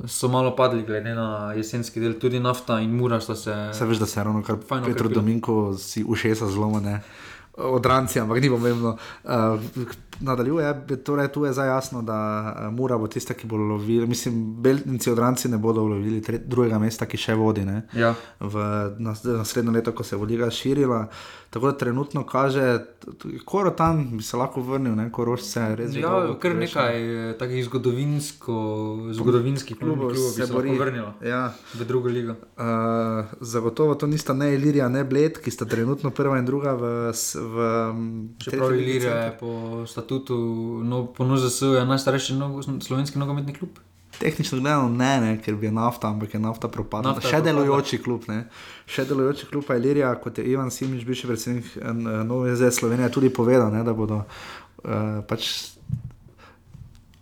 so 0.04 0.28
malo 0.28 0.52
padli, 0.58 0.84
glede 0.84 1.14
na 1.16 1.54
jesenski 1.56 2.04
del. 2.04 2.18
Tudi 2.20 2.44
nafta 2.44 2.82
in 2.84 2.92
Mura 2.92 3.22
sta 3.24 3.40
se. 3.40 3.56
Se 3.72 3.88
veš, 3.88 4.04
da 4.04 4.06
se 4.06 4.20
je 4.20 4.24
ravno 4.24 4.44
kar 4.44 4.60
Petro. 4.84 5.08
Dominko 5.08 5.78
si 5.78 6.04
ušesa 6.04 6.52
zlomane. 6.52 7.00
Od 7.58 7.86
ranci, 7.86 8.20
ampak 8.20 8.42
ni 8.42 8.50
pomembno. 8.50 8.98
Uh, 9.26 9.58
nadaljuje, 10.20 10.74
torej 11.00 11.28
tu 11.28 11.46
je 11.46 11.54
zdaj 11.54 11.68
jasno, 11.68 12.02
da 12.02 12.18
uh, 12.60 12.74
Mura 12.74 12.98
bo 12.98 13.08
tista, 13.08 13.34
ki 13.34 13.48
bo 13.48 13.58
lovila. 13.58 14.06
Mislim, 14.06 14.34
Beltinci 14.56 15.10
od 15.10 15.20
ranci 15.20 15.50
ne 15.50 15.58
bodo 15.58 15.84
lovili 15.84 16.22
tre, 16.22 16.38
drugega 16.40 16.80
mesta, 16.80 17.06
ki 17.06 17.18
še 17.18 17.36
vodi. 17.36 17.62
Ne? 17.64 17.82
Ja. 17.94 18.16
v 18.40 18.56
nas- 19.00 19.24
naslednjo 19.24 19.72
leto, 19.72 19.92
ko 19.92 20.04
se 20.04 20.16
je 20.16 20.20
vodiga 20.20 20.50
širila. 20.50 21.08
Tako 21.50 21.66
da 21.66 21.78
trenutno 21.78 22.24
kaže, 22.24 22.80
koro 23.46 23.70
tam 23.72 24.18
bi 24.18 24.24
se 24.24 24.38
lahko 24.38 24.62
vrnil, 24.62 24.96
ne, 24.96 25.10
že 25.88 26.00
Ja, 26.00 26.10
dolgo 26.10 26.34
kar 26.34 26.52
pogrešan. 26.52 26.60
nekaj 26.60 26.96
eh, 27.30 27.34
takih 27.34 27.66
zgodovinskih 29.14 29.78
klubov, 29.78 30.12
bi 30.12 30.18
se 30.18 30.42
lahko 30.44 30.60
vrnilo 30.76 31.14
Ja. 31.22 31.54
v 31.74 31.86
drugo 31.86 32.10
ligo. 32.10 32.32
Uh, 32.58 32.66
zagotovo 33.42 33.96
to 33.96 34.08
nista 34.08 34.34
ne 34.34 34.54
Ilirija, 34.54 34.90
ne 34.90 35.04
Bled, 35.04 35.38
ki 35.38 35.52
sta 35.52 35.66
trenutno 35.66 36.10
prva 36.12 36.38
in 36.38 36.46
druga 36.46 36.74
v. 36.74 37.12
v 37.36 37.56
Čeprav 38.38 38.74
Ilirija 38.74 39.16
je 39.16 39.38
po 39.40 39.52
statutu, 39.86 40.07
no, 40.84 41.06
po 41.14 41.26
NZS 41.26 41.62
je 41.62 41.86
najstarejši 41.86 42.38
nogo, 42.40 42.64
slovenski 42.64 43.20
nogometni 43.20 43.54
klub. 43.54 43.80
Tehnično 44.20 44.60
gledano 44.60 44.90
ne, 44.90 45.22
ne, 45.22 45.32
ker 45.42 45.56
bi 45.56 45.68
je 45.68 45.72
nafta, 45.72 46.10
ampak 46.10 46.34
je 46.34 46.40
nafta 46.40 46.68
propadla. 46.68 47.12
Nafta 47.12 47.28
je 47.28 47.32
Še 47.32 47.38
propadla. 47.38 47.54
delujoči 47.54 48.00
klub, 48.02 48.26
ne. 48.28 48.48
Še 48.90 49.06
delujoči 49.06 49.46
klub 49.52 49.66
pa 49.68 49.76
je 49.76 49.84
Ilirija, 49.84 50.16
kot 50.22 50.38
je 50.38 50.46
Ivan 50.50 50.72
Simič, 50.74 51.06
bivši 51.06 51.30
predsednik 51.30 51.70
eh, 51.78 51.94
Nove 52.26 52.56
ZDA 52.56 52.72
Slovenije, 52.72 53.12
tudi 53.14 53.30
povedal, 53.30 53.70
ne, 53.74 53.84
da 53.86 53.94
bodo 53.94 54.24
uh, 54.24 55.22
pač 55.30 55.52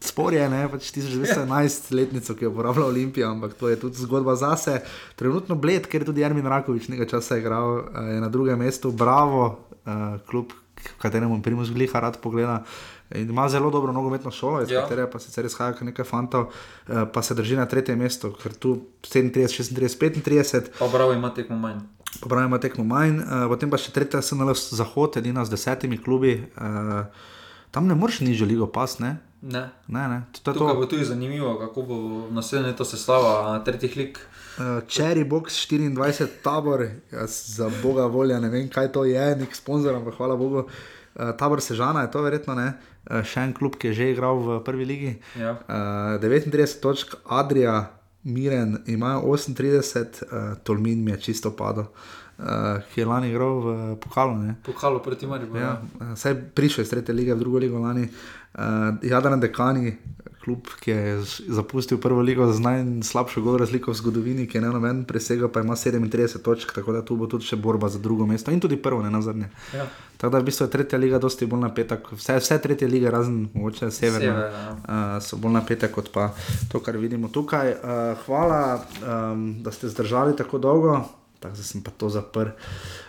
sporje, 0.06 0.46
ne, 0.50 0.66
pač 0.72 0.92
1911 0.96 1.92
letnico, 1.98 2.36
ki 2.38 2.48
jo 2.48 2.52
uporablja 2.54 2.86
Olimpija, 2.88 3.32
ampak 3.34 3.58
to 3.60 3.70
je 3.72 3.80
tudi 3.82 4.00
zgodba 4.00 4.38
zase. 4.40 4.80
Trenutno 5.20 5.58
bled, 5.60 5.90
ker 5.92 6.06
je 6.06 6.12
tudi 6.12 6.24
Jarmin 6.24 6.48
Rakovič 6.48 6.88
nekaj 6.94 7.10
časa 7.18 7.42
igral, 7.42 7.82
eh, 7.82 8.14
je 8.16 8.22
na 8.24 8.30
drugem 8.30 8.62
mestu, 8.62 8.94
bravo, 8.96 9.50
uh, 9.84 10.22
klub, 10.30 10.54
v 10.88 11.00
katerem 11.00 11.42
Primus 11.42 11.70
Gliha 11.70 12.00
rad 12.00 12.18
pogleda. 12.18 12.64
In 13.12 13.30
ima 13.30 13.50
zelo 13.50 13.70
dobro 13.70 13.92
nogometno 13.92 14.32
šolo, 14.32 14.62
iz 14.62 14.72
Ja. 14.72 14.82
katere 14.82 15.06
pa 15.06 15.20
sicer 15.20 15.46
izhaja 15.46 15.74
kar 15.74 15.84
nekaj 15.84 16.06
fantov, 16.06 16.46
eh, 16.88 17.06
pa 17.06 17.22
se 17.22 17.34
drži 17.34 17.56
na 17.56 17.66
tretjem 17.66 18.00
mestu, 18.00 18.34
ker 18.34 18.54
tu 18.54 18.72
37, 19.04 19.42
36, 19.70 20.22
35, 20.22 20.70
Pa 20.80 20.88
bravo 20.88 21.14
ima 21.14 21.30
tekmo 21.30 21.58
manj. 21.58 21.80
popravimo 22.22 22.48
ima 22.48 22.60
tekmo 22.60 22.84
manj, 22.86 23.18
uh, 23.18 23.26
potem 23.48 23.70
pa 23.70 23.78
še 23.78 23.92
tretja 23.92 24.22
SNL 24.22 24.54
Zahod, 24.54 25.18
edina 25.18 25.46
z 25.46 25.50
desetimi 25.50 25.98
klubi. 25.98 26.48
Uh, 26.56 27.06
tam 27.72 27.88
ne 27.88 27.96
moreš 27.96 28.20
nižjo 28.20 28.48
ligo 28.48 28.68
pas, 28.68 29.00
ne? 29.00 29.18
Ne. 29.42 29.70
Ne, 29.88 30.08
ne. 30.08 30.22
To, 30.34 30.40
je 30.42 30.54
Tukaj 30.54 30.74
to. 30.74 30.76
bo 30.76 30.86
tudi 30.86 31.06
zanimivo, 31.06 31.60
kako 31.60 31.82
bo 31.82 31.96
naslednje 32.32 32.68
leto 32.68 32.86
sestava 32.86 33.60
tretjih 33.60 33.98
lig. 33.98 34.18
Uh, 34.56 34.82
Cherry 34.88 35.24
Box 35.24 35.58
24, 35.68 36.28
tabor, 36.44 36.88
jaz 37.12 37.58
za 37.58 37.70
boga 37.84 38.06
volja, 38.06 38.40
ne 38.40 38.50
vem 38.50 38.70
kaj 38.72 38.92
to 38.96 39.04
je, 39.06 39.26
nek 39.36 39.56
sponzor, 39.56 39.96
ampak 39.96 40.16
hvala 40.16 40.38
Bogu. 40.40 40.66
Uh, 41.16 41.32
tabor 41.40 41.62
Sežana 41.62 42.06
je 42.06 42.12
to 42.12 42.24
verjetno 42.24 42.56
ne, 42.56 42.70
uh, 43.10 43.24
še 43.24 43.44
en 43.50 43.54
klub, 43.54 43.76
ki 43.80 43.92
je 43.92 44.00
že 44.00 44.12
igral 44.14 44.40
v 44.40 44.60
prvi 44.64 44.88
ligi. 44.88 45.14
Ja. 45.40 45.58
Uh, 45.68 46.20
39 46.24 46.80
točk, 46.84 47.18
Adrija, 47.28 47.92
Miren, 48.26 48.80
imajo 48.88 49.36
38, 49.36 50.24
uh, 50.26 50.54
Tolmin 50.64 51.04
mi 51.04 51.12
je 51.12 51.22
čisto 51.30 51.52
padel. 51.52 51.92
uh, 52.38 52.82
ki 52.94 53.02
je 53.02 53.06
lani 53.06 53.30
igral 53.30 53.60
v 53.60 53.96
Pokalu. 54.00 54.36
Ne? 54.38 54.56
Pokalo 54.64 55.00
proti 55.00 55.28
Mariboru. 55.28 55.60
Ja, 55.60 55.82
eh, 56.02 56.16
saj 56.16 56.36
prišel 56.56 56.84
iz 56.84 56.90
tretje 56.90 57.16
lige 57.16 57.34
v 57.34 57.40
drugo 57.40 57.58
ligo 57.58 57.80
lani. 57.80 58.10
Uh, 58.56 58.96
Jadran 59.04 59.40
Dekani, 59.40 59.98
klub, 60.46 60.70
ki 60.80 60.92
je 60.92 61.22
zapustil 61.50 61.98
prvo 61.98 62.22
ligo 62.22 62.46
z 62.54 62.62
najslabšo 62.62 63.42
gol 63.42 63.58
razliko 63.58 63.90
v 63.92 63.98
zgodovini, 63.98 64.46
ki 64.46 64.60
je 64.60 64.62
ne 64.62 64.70
noben 64.70 65.02
presega, 65.10 65.50
pa 65.50 65.66
ima 65.66 65.74
37 65.74 66.38
točk, 66.46 66.74
tako 66.76 66.94
da 66.94 67.02
tu 67.02 67.18
bo 67.18 67.26
tudi 67.26 67.50
še 67.50 67.58
borba 67.58 67.90
za 67.90 67.98
drugo 68.00 68.28
mesto 68.30 68.54
in 68.54 68.62
tudi 68.62 68.78
prvo, 68.78 69.02
ne 69.02 69.10
na 69.10 69.24
zadnje. 69.26 69.50
Ja. 69.74 69.88
Tako 70.22 70.32
da 70.36 70.44
v 70.44 70.48
bistvu 70.52 70.68
je 70.68 70.74
tretja 70.78 71.00
liga 71.02 71.18
dosti 71.20 71.50
bolj 71.50 71.66
napeta, 71.66 71.98
vse, 72.12 72.38
vse 72.38 72.60
tretje 72.62 72.88
lige, 72.88 73.10
razen 73.10 73.48
mogoče 73.56 73.90
severna, 73.90 74.22
Sever, 74.22 74.54
ja. 74.54 74.70
uh, 74.78 75.18
so 75.26 75.42
bolj 75.42 75.58
napete 75.58 75.90
kot 75.90 76.14
pa 76.14 76.30
to, 76.70 76.80
kar 76.86 77.02
vidimo 77.02 77.34
tukaj. 77.34 77.74
Uh, 77.74 78.24
hvala, 78.28 78.62
um, 79.02 79.50
da 79.66 79.74
ste 79.74 79.90
zdržali 79.90 80.38
tako 80.38 80.62
dolgo, 80.62 81.02
tako 81.42 81.58
da 81.58 81.70
sem 81.74 81.82
pa 81.82 81.92
to 81.98 82.14
zaprl. 82.14 82.54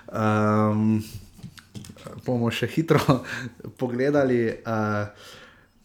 Um, 0.08 1.02
bomo 2.24 2.48
še 2.54 2.68
hitro 2.70 3.00
pogledali 3.80 4.46
uh, 4.48 5.34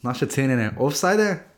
naše 0.02 0.26
cenjene 0.26 0.72
offside. 0.78 1.52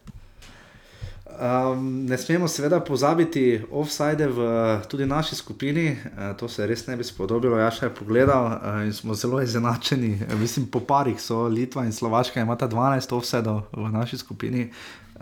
Um, 1.34 2.06
ne 2.06 2.18
smemo 2.18 2.48
seveda 2.48 2.80
pozabiti 2.80 3.62
offside 3.72 4.28
v 4.28 4.40
tudi 4.88 5.06
naši 5.06 5.36
skupini, 5.36 5.92
uh, 5.92 6.38
to 6.38 6.48
se 6.48 6.68
res 6.68 6.88
ne 6.88 6.96
bi 6.96 7.04
spodobilo. 7.04 7.58
Jaz 7.58 7.80
še 7.80 7.90
pogledal 7.90 8.46
uh, 8.46 8.82
in 8.86 8.94
smo 8.94 9.18
zelo 9.18 9.42
izenačeni. 9.42 10.20
Mislim, 10.40 10.68
po 10.70 10.80
parih 10.86 11.18
so 11.22 11.48
Litva 11.50 11.86
in 11.86 11.92
Slovaška 11.92 12.42
imata 12.42 12.68
12 12.70 13.16
offside 13.18 13.56
v 13.72 13.90
naši 13.92 14.18
skupini. 14.22 14.70
Uh, 15.16 15.22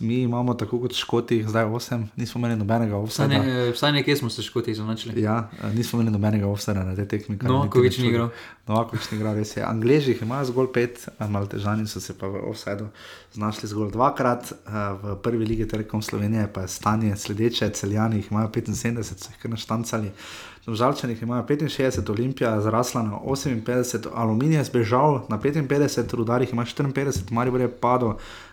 mi 0.00 0.14
imamo 0.16 0.54
tako 0.54 0.80
kot 0.80 0.94
Škoti, 0.94 1.44
zdaj 1.48 1.64
8, 1.64 2.06
nismo 2.16 2.38
imeli 2.38 2.56
nobenega 2.56 2.96
Vsaj, 2.96 3.26
offside. 3.26 3.28
ne, 3.28 3.70
vsaj 3.70 3.92
nekje 3.92 4.16
smo 4.16 4.30
se 4.30 4.42
škoti 4.42 4.70
izenačili. 4.70 5.22
Ja, 5.22 5.48
eh, 5.62 5.72
nismo 5.74 6.00
imeli 6.00 6.12
nobenega 6.12 6.46
offsajda 6.46 6.84
na 6.84 6.96
tej 6.96 7.08
tekmi. 7.08 7.38
kar 7.38 7.50
niti 7.50 7.54
Novakovič 7.54 7.98
ne 7.98 8.02
ni 8.02 8.04
čudi. 8.04 8.14
igral. 8.14 8.28
Novakovič 8.66 9.10
ni 9.10 9.18
igral, 9.18 9.34
res 9.34 9.56
je. 9.56 9.62
Angleži 9.62 10.10
jih 10.10 10.22
imajo 10.22 10.44
zgolj 10.44 10.72
pet, 10.72 11.08
eh, 11.10 11.26
Maltežani 11.28 11.86
so 11.86 12.00
se 12.00 12.14
pa 12.14 12.26
v 12.26 12.40
offsajdu 12.44 12.86
znašli 13.32 13.68
zgolj 13.68 13.90
dvakrat. 13.90 14.52
eh, 14.52 14.70
V 15.02 15.16
prvi 15.16 15.44
ligi 15.44 15.68
Telekom 15.68 16.02
Slovenije 16.02 16.46
pa 16.46 16.60
je 16.60 16.68
stanje 16.68 17.16
sledeče, 17.16 17.70
celjani 17.70 18.16
jih 18.16 18.30
imajo 18.30 18.48
75, 18.48 19.02
so 19.18 19.30
jih 19.30 19.38
kar 19.38 19.50
naštancali. 19.50 20.10
Žalčani 20.68 21.16
imajo 21.22 21.42
65, 21.42 22.10
Olimpija 22.10 22.50
je 22.50 22.60
zrasla 22.60 23.02
na 23.02 23.18
58, 23.18 24.06
Aluminij 24.14 24.56
je 24.56 24.64
zbežal 24.64 25.20
na 25.28 25.38
55, 25.38 26.14
Rudar 26.14 26.40
jih 26.40 26.52
ima 26.52 26.64
54, 26.64 27.30
Maribor 27.30 27.60
je 27.60 27.68
padel 27.70 28.12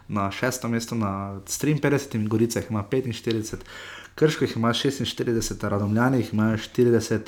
na 0.10 0.32
šesto 0.32 0.68
mesto 0.68 0.96
na 0.96 1.40
53 1.46 2.16
in 2.16 2.28
Gorica 2.28 2.60
jih 2.60 2.72
ima 2.72 2.84
45. 2.92 3.56
Krško 4.20 4.44
jih 4.44 4.58
ima 4.58 4.70
46, 4.70 5.70
Radomljani 5.70 6.18
jih 6.18 6.34
imajo 6.34 6.58
40, 6.58 7.20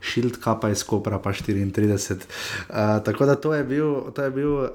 Šild 0.00 0.40
kapa 0.40 0.70
iz 0.70 0.82
Kopra 0.82 1.18
pa 1.18 1.30
34. 1.30 2.14
Uh, 2.14 2.74
tako 3.04 3.26
da 3.26 3.34
to 3.34 3.54
je 3.54 3.64
bil, 3.64 3.94
to 4.14 4.22
je 4.22 4.30
bil 4.30 4.54
uh, 4.54 4.68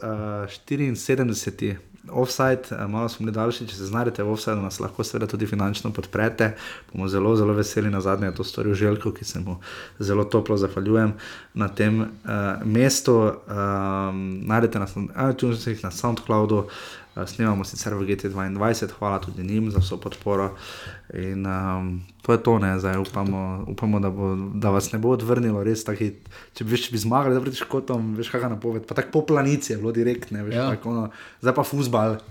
74. 0.68 1.76
Offside, 2.12 2.62
eh, 2.72 2.88
malo 2.88 3.10
smo 3.10 3.32
daljši, 3.32 3.66
če 3.68 3.76
se 3.76 3.86
znajdete 3.86 4.24
v 4.24 4.30
offside, 4.32 4.56
nas 4.62 4.78
lahko 4.80 5.04
seveda 5.04 5.28
tudi 5.28 5.48
finančno 5.50 5.90
podprete. 5.92 6.52
Bomo 6.94 7.08
zelo, 7.10 7.36
zelo 7.36 7.54
veseli. 7.54 7.90
Na 7.90 8.02
zadnje 8.02 8.28
je 8.28 8.36
to 8.36 8.44
storil 8.44 8.74
Željko, 8.74 9.12
ki 9.12 9.26
se 9.26 9.40
mu 9.40 9.58
zelo 10.00 10.24
toplo 10.24 10.58
zahvaljujem 10.58 11.14
na 11.54 11.68
tem 11.68 12.02
uh, 12.02 12.08
mestu. 12.66 13.16
Um, 13.18 14.46
najdete 14.46 14.80
nas 14.80 14.96
na 14.96 15.32
iTunesih, 15.32 15.84
na 15.84 15.92
SoundCloudu. 15.92 16.58
Uh, 16.58 16.72
snemamo 17.18 17.64
sicer 17.64 17.94
v 17.94 18.04
GT2, 18.04 18.36
hvala 18.92 19.20
tudi 19.20 19.44
njim 19.44 19.72
za 19.72 19.80
vso 19.80 19.98
podporo. 19.98 20.50
In 21.14 21.46
um, 21.46 21.86
to 22.22 22.32
je 22.32 22.44
to, 22.44 22.60
ne, 22.60 22.80
zdaj 22.80 22.98
upamo, 22.98 23.42
upamo 23.68 24.00
da, 24.00 24.10
bo, 24.10 24.36
da 24.54 24.70
vas 24.70 24.92
ne 24.92 25.00
bo 25.00 25.10
odvrnilo, 25.10 25.64
res 25.64 25.84
taki, 25.84 26.12
če 26.54 26.64
bi, 26.64 26.76
če 26.78 26.92
bi 26.92 26.98
zmagali, 26.98 27.32
da 27.32 27.40
bi 27.40 27.56
škotom, 27.56 28.16
veš, 28.16 28.30
kakšna 28.30 28.50
napoved. 28.50 28.84
Pa 28.84 28.96
tako 28.96 29.12
po 29.14 29.26
planici 29.26 29.72
je 29.72 29.78
bilo 29.78 29.92
direktne, 29.92 30.44
veš, 30.44 30.56
Ja. 30.56 30.70
tako, 30.70 30.94
no, 30.94 31.04
zdaj 31.40 31.56
pa 31.56 31.64
fusbal. 31.64 32.18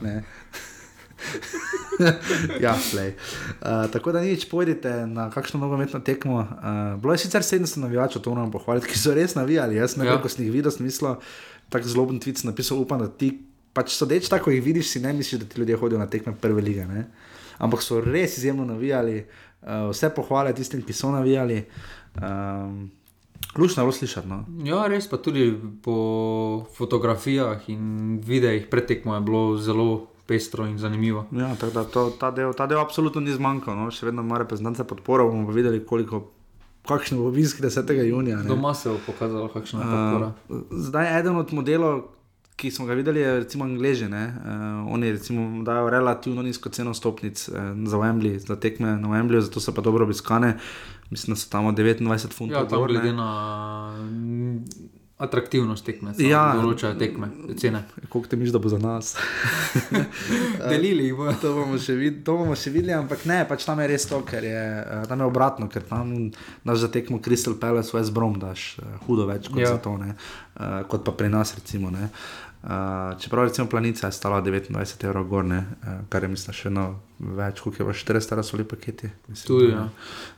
Ja, 2.61 2.75
play. 2.75 3.15
Uh, 3.63 3.87
tako 3.87 4.13
da 4.13 4.21
nič, 4.21 4.49
pojdite 4.51 5.07
na 5.07 5.31
kakšno 5.31 5.61
nogometno 5.61 6.01
tekmo. 6.01 6.41
Uh, 6.41 7.01
bilo 7.01 7.15
je 7.15 7.19
sicer 7.19 7.41
700 7.41 7.79
navijačev, 7.79 8.23
to 8.23 8.31
moram 8.31 8.51
pohvaliti, 8.51 8.89
ki 8.89 8.99
so 8.99 9.15
res 9.15 9.35
navijali. 9.35 9.77
Jaz 9.77 9.97
ne 9.97 10.05
vem, 10.05 10.15
Ja. 10.15 10.21
ko 10.21 10.29
sem 10.29 10.45
jih 10.45 10.53
videl, 10.53 10.71
sem 10.71 10.85
mislil, 10.85 11.15
tako 11.71 11.89
zloben 11.89 12.19
tvic 12.19 12.43
napisal, 12.45 12.83
upam, 12.83 12.99
da 12.99 13.09
ti, 13.09 13.31
pač 13.75 13.97
sodeč 13.99 14.29
tako 14.31 14.55
jih 14.55 14.63
vidiš, 14.65 14.95
si 14.95 15.03
ne 15.03 15.13
misliš, 15.13 15.41
da 15.43 15.49
ti 15.51 15.61
ljudje 15.61 15.77
hodijo 15.77 15.99
na 15.99 16.07
tekme 16.11 16.35
prve 16.41 16.63
lige. 16.63 16.87
Ne? 16.87 17.09
Ampak 17.59 17.83
so 17.83 18.01
res 18.01 18.39
izjemno 18.39 18.65
navijali, 18.65 19.21
uh, 19.63 19.91
vse 19.91 20.11
pohvale 20.15 20.55
tistim, 20.55 20.83
ki 20.83 20.93
so 20.93 21.13
navijali. 21.15 21.65
Um, 22.23 22.91
Lušno 23.59 23.83
je 23.83 23.85
bilo 23.85 23.93
slišati. 23.93 24.29
No? 24.29 24.45
Ja, 24.67 24.87
res 24.91 25.07
pa 25.11 25.17
tudi 25.17 25.53
po 25.83 26.67
fotografijah 26.75 27.69
in 27.71 28.19
videih 28.25 28.67
pretekmo 28.71 29.15
je 29.15 29.21
bilo 29.21 29.57
zelo 29.59 30.07
pestro 30.27 30.67
in 30.67 30.79
zanimivo. 30.79 31.27
Ja, 31.33 31.55
tako 31.55 31.73
da 31.73 31.85
to, 31.85 32.11
ta, 32.21 32.31
del, 32.31 32.55
ta 32.55 32.67
del 32.67 32.81
absolutno 32.81 33.21
ni 33.21 33.35
zmanjkal, 33.35 33.77
no? 33.77 33.91
še 33.91 34.09
vedno 34.09 34.25
ima 34.25 34.41
reprezentanta 34.41 34.87
podporo, 34.89 35.29
bomo 35.31 35.53
videli, 35.53 35.83
koliko, 35.87 36.25
kakšen 36.89 37.21
bo 37.21 37.29
obisk 37.29 37.61
10. 37.63 37.93
junija. 38.09 38.41
ne. 38.43 38.49
Doma 38.49 38.75
se 38.75 38.89
je 38.91 38.97
pokazalo, 39.07 39.49
kakšna 39.53 39.81
je 39.81 39.91
podpora. 39.93 40.33
Uh, 40.49 40.65
zdaj, 40.89 41.13
eden 41.21 41.37
od 41.37 41.53
modelov, 41.53 42.03
ki 42.57 42.71
smo 42.71 42.87
ga 42.87 42.95
videli, 42.95 43.21
je 43.21 43.39
recimo 43.41 43.65
Angleži. 43.65 44.05
Uh, 44.05 44.13
oni 44.89 45.13
recimo 45.13 45.63
dajo 45.63 45.91
relativno 45.91 46.43
nizko 46.43 46.69
ceno 46.69 46.95
stopnic 46.95 47.49
uh, 47.49 47.55
za 47.87 47.97
Wembley, 47.97 48.39
za 48.39 48.57
tekme 48.57 48.97
na 48.97 49.09
Wembleyju, 49.09 49.41
zato 49.41 49.61
so 49.61 49.75
pa 49.75 49.83
dobro 49.83 50.05
obiskane. 50.05 50.59
Mislim, 51.11 51.35
da 51.35 51.41
so 51.41 51.51
tam 51.51 51.67
29 51.67 52.33
funtov. 52.33 52.67
Ja, 52.73 52.79
ne. 52.79 52.87
glede 52.87 53.13
na 53.13 53.29
atraktivnost 55.25 55.85
tekme, 55.87 56.13
Ja. 56.19 56.29
ja. 56.29 56.43
določajo 56.61 56.95
tekme, 57.01 57.29
cene. 57.61 57.83
Koliko 58.09 58.31
te 58.31 58.37
misliš, 58.37 58.53
da 58.55 58.61
bo 58.63 58.73
za 58.73 58.79
nas? 58.79 59.15
Delili 60.71 61.05
jih 61.09 61.17
bojo. 61.17 61.35
to, 61.43 61.53
bomo 61.57 61.79
še 61.81 61.97
vid, 61.99 62.23
to 62.27 62.37
bomo 62.41 62.57
še 62.59 62.73
videli, 62.75 62.95
ampak 62.97 63.25
ne, 63.31 63.41
pač 63.49 63.67
tam 63.67 63.81
je 63.83 63.91
res 63.91 64.07
to, 64.11 64.21
ker 64.27 64.45
je 64.47 64.63
eh, 64.81 65.05
tam 65.11 65.25
je 65.25 65.29
obratno, 65.29 65.69
ker 65.73 65.85
tam 65.89 66.15
daš 66.65 66.85
za 66.87 66.93
tekmo 66.93 67.21
Crystal 67.21 67.57
Palace, 67.57 67.95
West 67.97 68.15
Brom, 68.17 68.39
daš 68.41 68.75
eh, 68.79 68.97
hudo 69.07 69.27
več 69.31 69.49
kot 69.51 69.63
Ja. 69.65 69.75
za 69.75 69.79
to, 69.81 69.97
ne, 69.97 70.15
uh, 70.59 70.83
kot 70.91 71.05
pa 71.07 71.13
pri 71.13 71.31
nas 71.33 71.55
recimo. 71.57 71.91
Ne. 71.91 72.11
Uh, 72.65 72.71
čeprav 73.21 73.45
recimo 73.45 73.67
planica 73.69 74.09
je 74.09 74.17
stala 74.17 74.39
29 74.41 75.05
evrov 75.05 75.27
gor, 75.29 75.45
ne, 75.45 75.59
uh, 75.83 75.99
kar 76.09 76.25
je 76.25 76.31
mislim 76.33 76.57
še 76.57 76.69
eno 76.71 76.85
več, 77.21 77.61
koliko 77.61 77.83
je 77.83 77.87
bilo 77.87 77.97
400 77.97 78.39
razsoli 78.39 78.65
paketi. 78.65 79.11
Mislim, 79.29 79.47
Tudi, 79.47 79.69
da, 79.69 79.83
ja. 79.83 79.89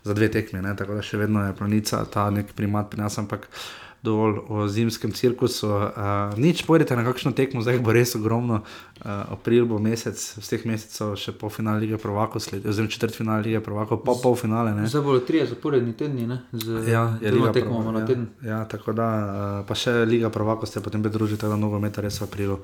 Za 0.05 0.15
dve 0.15 0.29
tekme, 0.29 0.63
ne, 0.63 0.75
tako 0.77 0.99
da 0.99 1.05
še 1.07 1.21
vedno 1.21 1.45
je 1.47 1.55
planica 1.55 2.03
ta 2.11 2.27
nek 2.31 2.51
primat 2.59 2.91
pri 2.91 3.05
nas, 3.05 3.19
ampak 3.23 3.47
dovolj 4.03 4.41
o 4.49 4.69
zimskem 4.69 5.13
cirkusu. 5.13 5.69
Uh, 5.69 6.35
nič, 6.37 6.63
pojdite 6.67 6.97
na 6.97 7.05
kakšno 7.07 7.33
tekmo, 7.33 7.63
zdaj 7.65 7.81
bo 7.81 7.95
res 7.97 8.17
ogromno. 8.19 8.63
Uh, 8.97 9.33
april 9.33 9.67
bo 9.69 9.77
mesec, 9.77 10.17
vseh 10.41 10.63
mesecev 10.65 11.11
še 11.21 11.35
pol 11.37 11.51
finale 11.53 11.83
lige 11.85 11.99
sledi, 12.41 12.65
oziroma 12.65 12.89
četrt 12.89 13.15
finale 13.15 13.43
lige 13.45 13.61
prvako, 13.61 13.99
pa 14.01 14.15
pol 14.23 14.37
finale. 14.37 14.73
Ne? 14.73 14.87
Zdaj 14.89 15.03
bodo 15.03 15.21
trije 15.21 15.47
zaporedni 15.47 15.93
tedni, 15.93 16.27
ne? 16.27 16.39
Z 16.53 16.89
Ja, 16.89 17.19
je 17.21 17.31
liga 17.31 17.53
prvaka, 17.53 17.93
na 17.93 18.01
ja. 18.01 18.07
teden. 18.07 18.27
Ja, 18.41 18.65
tako 18.65 18.93
da, 18.97 19.09
uh, 19.61 19.67
pa 19.69 19.75
še 19.77 19.93
liga 20.09 20.31
prvako 20.33 20.65
ste 20.67 20.81
potem 20.81 21.03
pridružili, 21.05 21.37
tako 21.37 21.53
da 21.53 21.61
nogometa 21.61 22.01
res 22.01 22.17
v 22.21 22.25
aprilu 22.25 22.57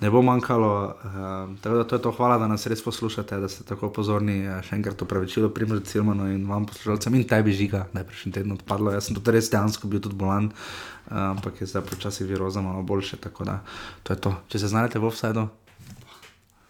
ne 0.00 0.10
bo 0.10 0.22
manjkalo. 0.24 0.72
Uh, 1.04 1.52
tako 1.60 1.76
da 1.76 1.84
to 1.84 1.96
je 1.96 2.02
to, 2.02 2.12
hvala, 2.16 2.38
da 2.38 2.48
nas 2.48 2.64
res 2.66 2.80
poslušate, 2.80 3.36
da 3.40 3.48
ste 3.48 3.66
tako 3.68 3.90
pozorni. 3.92 4.40
Še 4.64 4.78
enkrat 4.78 5.04
opravičilo 5.04 5.50
Primru 5.52 5.84
Cilmanu 5.84 6.30
in 6.32 6.46
vam 6.48 6.64
poslušalcem 6.64 7.20
in 7.20 7.26
tebi 7.28 7.52
žiga, 7.52 7.84
da 7.92 8.00
je 8.00 8.08
prejšnji 8.08 8.32
teden 8.38 8.56
odpadlo. 8.56 8.94
Jaz 8.94 9.10
sem 9.10 9.18
tudi 9.18 9.36
res 9.36 9.52
dejansko 9.52 9.90
bil 9.92 10.00
tudi 10.00 10.16
bolan, 10.16 10.48
ampak 11.12 11.60
je 11.60 11.68
zdaj 11.68 11.84
počasi 11.92 12.24
viroza 12.24 12.64
malo 12.64 12.80
boljše, 12.82 13.20
tako 13.20 13.44
da 13.44 13.60
to 14.02 14.16
je 14.16 14.24
to. 14.24 14.34
Če 14.48 14.64
se 14.64 14.72
znajdete 14.72 15.04
v 15.04 15.12
offsajdu, 15.12 15.44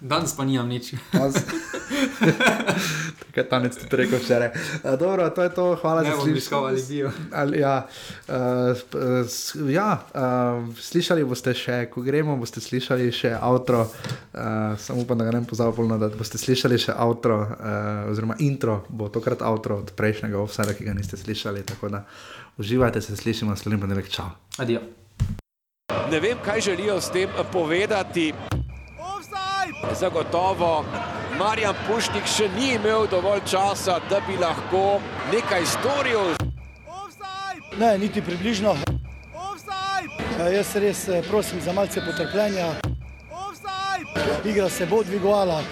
Danes 0.05 0.37
pa 0.37 0.45
nimam 0.45 0.69
nič. 0.69 0.93
Tako 1.09 1.33
je 3.37 3.45
tanec 3.45 3.73
tudi 3.75 3.97
rekel 3.97 4.19
včeraj. 4.19 4.51
Dobro, 4.95 5.31
to 5.31 5.43
je 5.43 5.51
to, 5.51 5.77
hvala 5.77 6.03
Ne 6.03 6.11
za 6.11 6.17
bom 6.17 6.27
sliš- 6.27 6.37
iskal 6.39 6.67
alibijo. 6.67 7.09
Ali, 7.33 7.59
ja, 7.59 7.87
uh, 8.29 8.35
s- 9.25 9.57
ja 9.65 10.05
uh, 10.05 10.21
slišali 10.77 11.25
boste 11.25 11.55
še, 11.55 11.87
ko 11.87 12.03
gremo, 12.03 12.37
boste 12.37 12.61
slišali 12.61 13.09
še 13.11 13.33
avtro. 13.33 13.81
Uh, 13.81 13.89
samo 14.77 15.01
upam, 15.01 15.19
da 15.19 15.25
ga 15.25 15.31
ne 15.31 15.41
bom 15.41 15.47
pozabil, 15.47 15.73
polno, 15.75 15.97
da 15.99 16.09
boste 16.11 16.37
slišali 16.37 16.77
še 16.79 16.93
avtro, 16.95 17.41
uh, 17.41 17.49
oziroma 18.07 18.37
intro, 18.41 18.85
bo 18.91 19.09
tokrat 19.09 19.41
avtro 19.43 19.79
od 19.79 19.91
prejšnjega 19.91 20.37
offsajda, 20.39 20.75
ki 20.75 20.85
ga 20.85 20.93
niste 20.93 21.17
slišali. 21.17 21.65
Tako 21.65 21.89
da 21.89 22.05
uživajte, 22.57 23.01
se 23.01 23.17
slišimo 23.17 23.51
naslednji 23.51 23.81
ponedeljek. 23.81 24.11
Čau. 24.11 24.29
Adijo. 24.59 24.85
Ne 26.05 26.21
vem, 26.21 26.37
kaj 26.39 26.61
želijo 26.63 27.01
s 27.01 27.09
tem 27.09 27.29
povedati. 27.49 28.35
Zagotovo 29.93 30.85
Marjan 31.39 31.75
Pušnik 31.87 32.27
še 32.27 32.49
ni 32.57 32.75
imel 32.75 33.07
dovolj 33.11 33.41
časa, 33.51 33.99
da 34.11 34.21
bi 34.27 34.37
lahko 34.39 35.01
nekaj 35.33 35.67
storil. 35.67 36.35
Ne, 37.79 37.99
niti 37.99 38.23
približno. 38.23 38.77
Eh, 40.39 40.53
Jaz 40.55 40.75
res 40.77 41.09
eh, 41.09 41.23
prosim 41.29 41.61
za 41.61 41.73
malce 41.73 42.01
potrpljenja. 42.07 42.69
Igra 44.45 44.69
se 44.69 44.87
bo 44.87 45.03
dvigovala. 45.03 45.63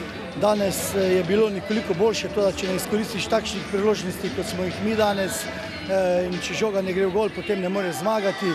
Danes 0.40 0.94
eh, 0.94 1.00
je 1.16 1.24
bilo 1.24 1.50
nekoliko 1.50 1.94
boljše, 1.94 2.28
to, 2.34 2.42
da 2.42 2.52
če 2.52 2.68
ne 2.68 2.76
izkoristiš 2.76 3.28
takšnih 3.30 3.64
priložnosti, 3.70 4.30
kot 4.36 4.46
smo 4.46 4.64
jih 4.64 4.84
mi 4.84 4.96
danes, 4.96 5.44
eh, 5.88 6.26
in 6.26 6.38
če 6.42 6.54
žoga 6.54 6.82
ne 6.82 6.92
gre 6.92 7.06
v 7.06 7.14
gol, 7.14 7.30
potem 7.30 7.60
ne 7.60 7.68
more 7.68 7.92
zmagati. 7.92 8.54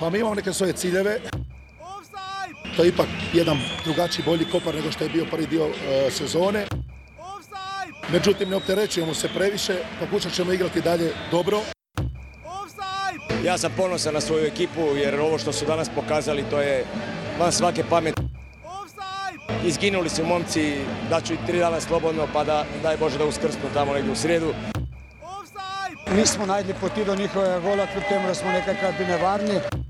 Pa 0.00 0.10
mi 0.10 0.18
imamo 0.18 0.34
neke 0.34 0.52
svoje 0.52 0.72
ciljeve. 0.72 1.20
To 2.76 2.82
je 2.82 2.88
ipak 2.88 3.06
jedan 3.32 3.58
drugačiji 3.84 4.24
bolji 4.24 4.44
kopar 4.44 4.74
nego 4.74 4.92
što 4.92 5.04
je 5.04 5.10
bio 5.10 5.24
prvi 5.30 5.46
dio 5.46 5.66
e, 5.66 6.10
sezone. 6.10 6.66
Međutim, 8.12 8.48
ne 8.48 8.56
opterećujemo 8.56 9.14
se 9.14 9.28
previše, 9.28 9.74
pokušat 10.00 10.32
ćemo 10.32 10.52
igrati 10.52 10.80
dalje 10.80 11.12
dobro. 11.30 11.60
Ja 13.44 13.58
sam 13.58 13.72
ponosan 13.76 14.14
na 14.14 14.20
svoju 14.20 14.46
ekipu 14.46 14.80
jer 14.96 15.20
ovo 15.20 15.38
što 15.38 15.52
su 15.52 15.64
danas 15.64 15.88
pokazali 15.94 16.44
to 16.50 16.60
je 16.60 16.84
van 17.38 17.52
svake 17.52 17.84
pameti. 17.90 18.22
Izginuli 19.66 20.08
su 20.08 20.24
momci, 20.24 20.76
daću 21.10 21.34
i 21.34 21.46
tri 21.46 21.58
dana 21.58 21.80
slobodno 21.80 22.28
pa 22.32 22.44
da 22.44 22.64
daj 22.82 22.96
Bože 22.96 23.18
da 23.18 23.24
uskrsnu 23.24 23.70
tamo 23.74 23.92
negdje 23.92 24.12
u 24.12 24.16
srijedu. 24.16 24.54
Nismo 26.16 26.46
najdli 26.46 26.74
poti 26.80 27.04
do 27.04 27.14
njihovega 27.16 27.60
gola, 27.60 27.86
kljub 27.86 28.04
temu, 28.08 28.26
da 28.26 28.34
smo 28.34 28.50
nekajkrat 28.50 28.94
bili 28.98 29.10
nevarni. 29.10 29.83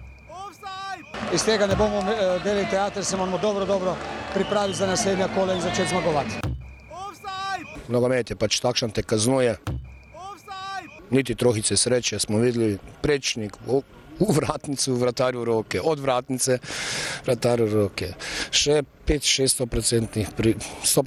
Iz 1.34 1.42
tega 1.42 1.66
ne 1.66 1.74
bomo 1.76 1.98
eh, 1.98 2.40
delali 2.44 2.66
teater, 2.70 3.04
se 3.04 3.16
moramo 3.16 3.38
dobro, 3.38 3.64
dobro 3.66 3.96
pripraviti 4.34 4.78
za 4.78 4.86
naslednja 4.86 5.28
kola 5.34 5.54
in 5.54 5.60
začeti 5.60 5.88
zmagovati. 5.88 6.34
Nogomet 7.88 8.30
je 8.30 8.36
pač 8.36 8.60
takšen, 8.60 8.90
te 8.90 9.02
kaznuje. 9.02 9.56
Niti 11.10 11.34
trohice 11.34 11.76
sreče 11.76 12.18
smo 12.18 12.38
videli, 12.38 12.78
prečnik 13.02 13.56
v, 13.66 13.82
v 14.20 14.30
vratnicu, 14.36 14.94
vratarju 14.94 15.40
v 15.40 15.44
roke, 15.44 15.80
od 15.82 16.00
vratnice, 16.00 16.58
vratarju 17.26 17.66
v 17.66 17.74
roke. 17.74 18.12
Še 18.50 18.82
5-600 19.06 19.66
procentnih, 19.66 20.28
100 20.86 21.02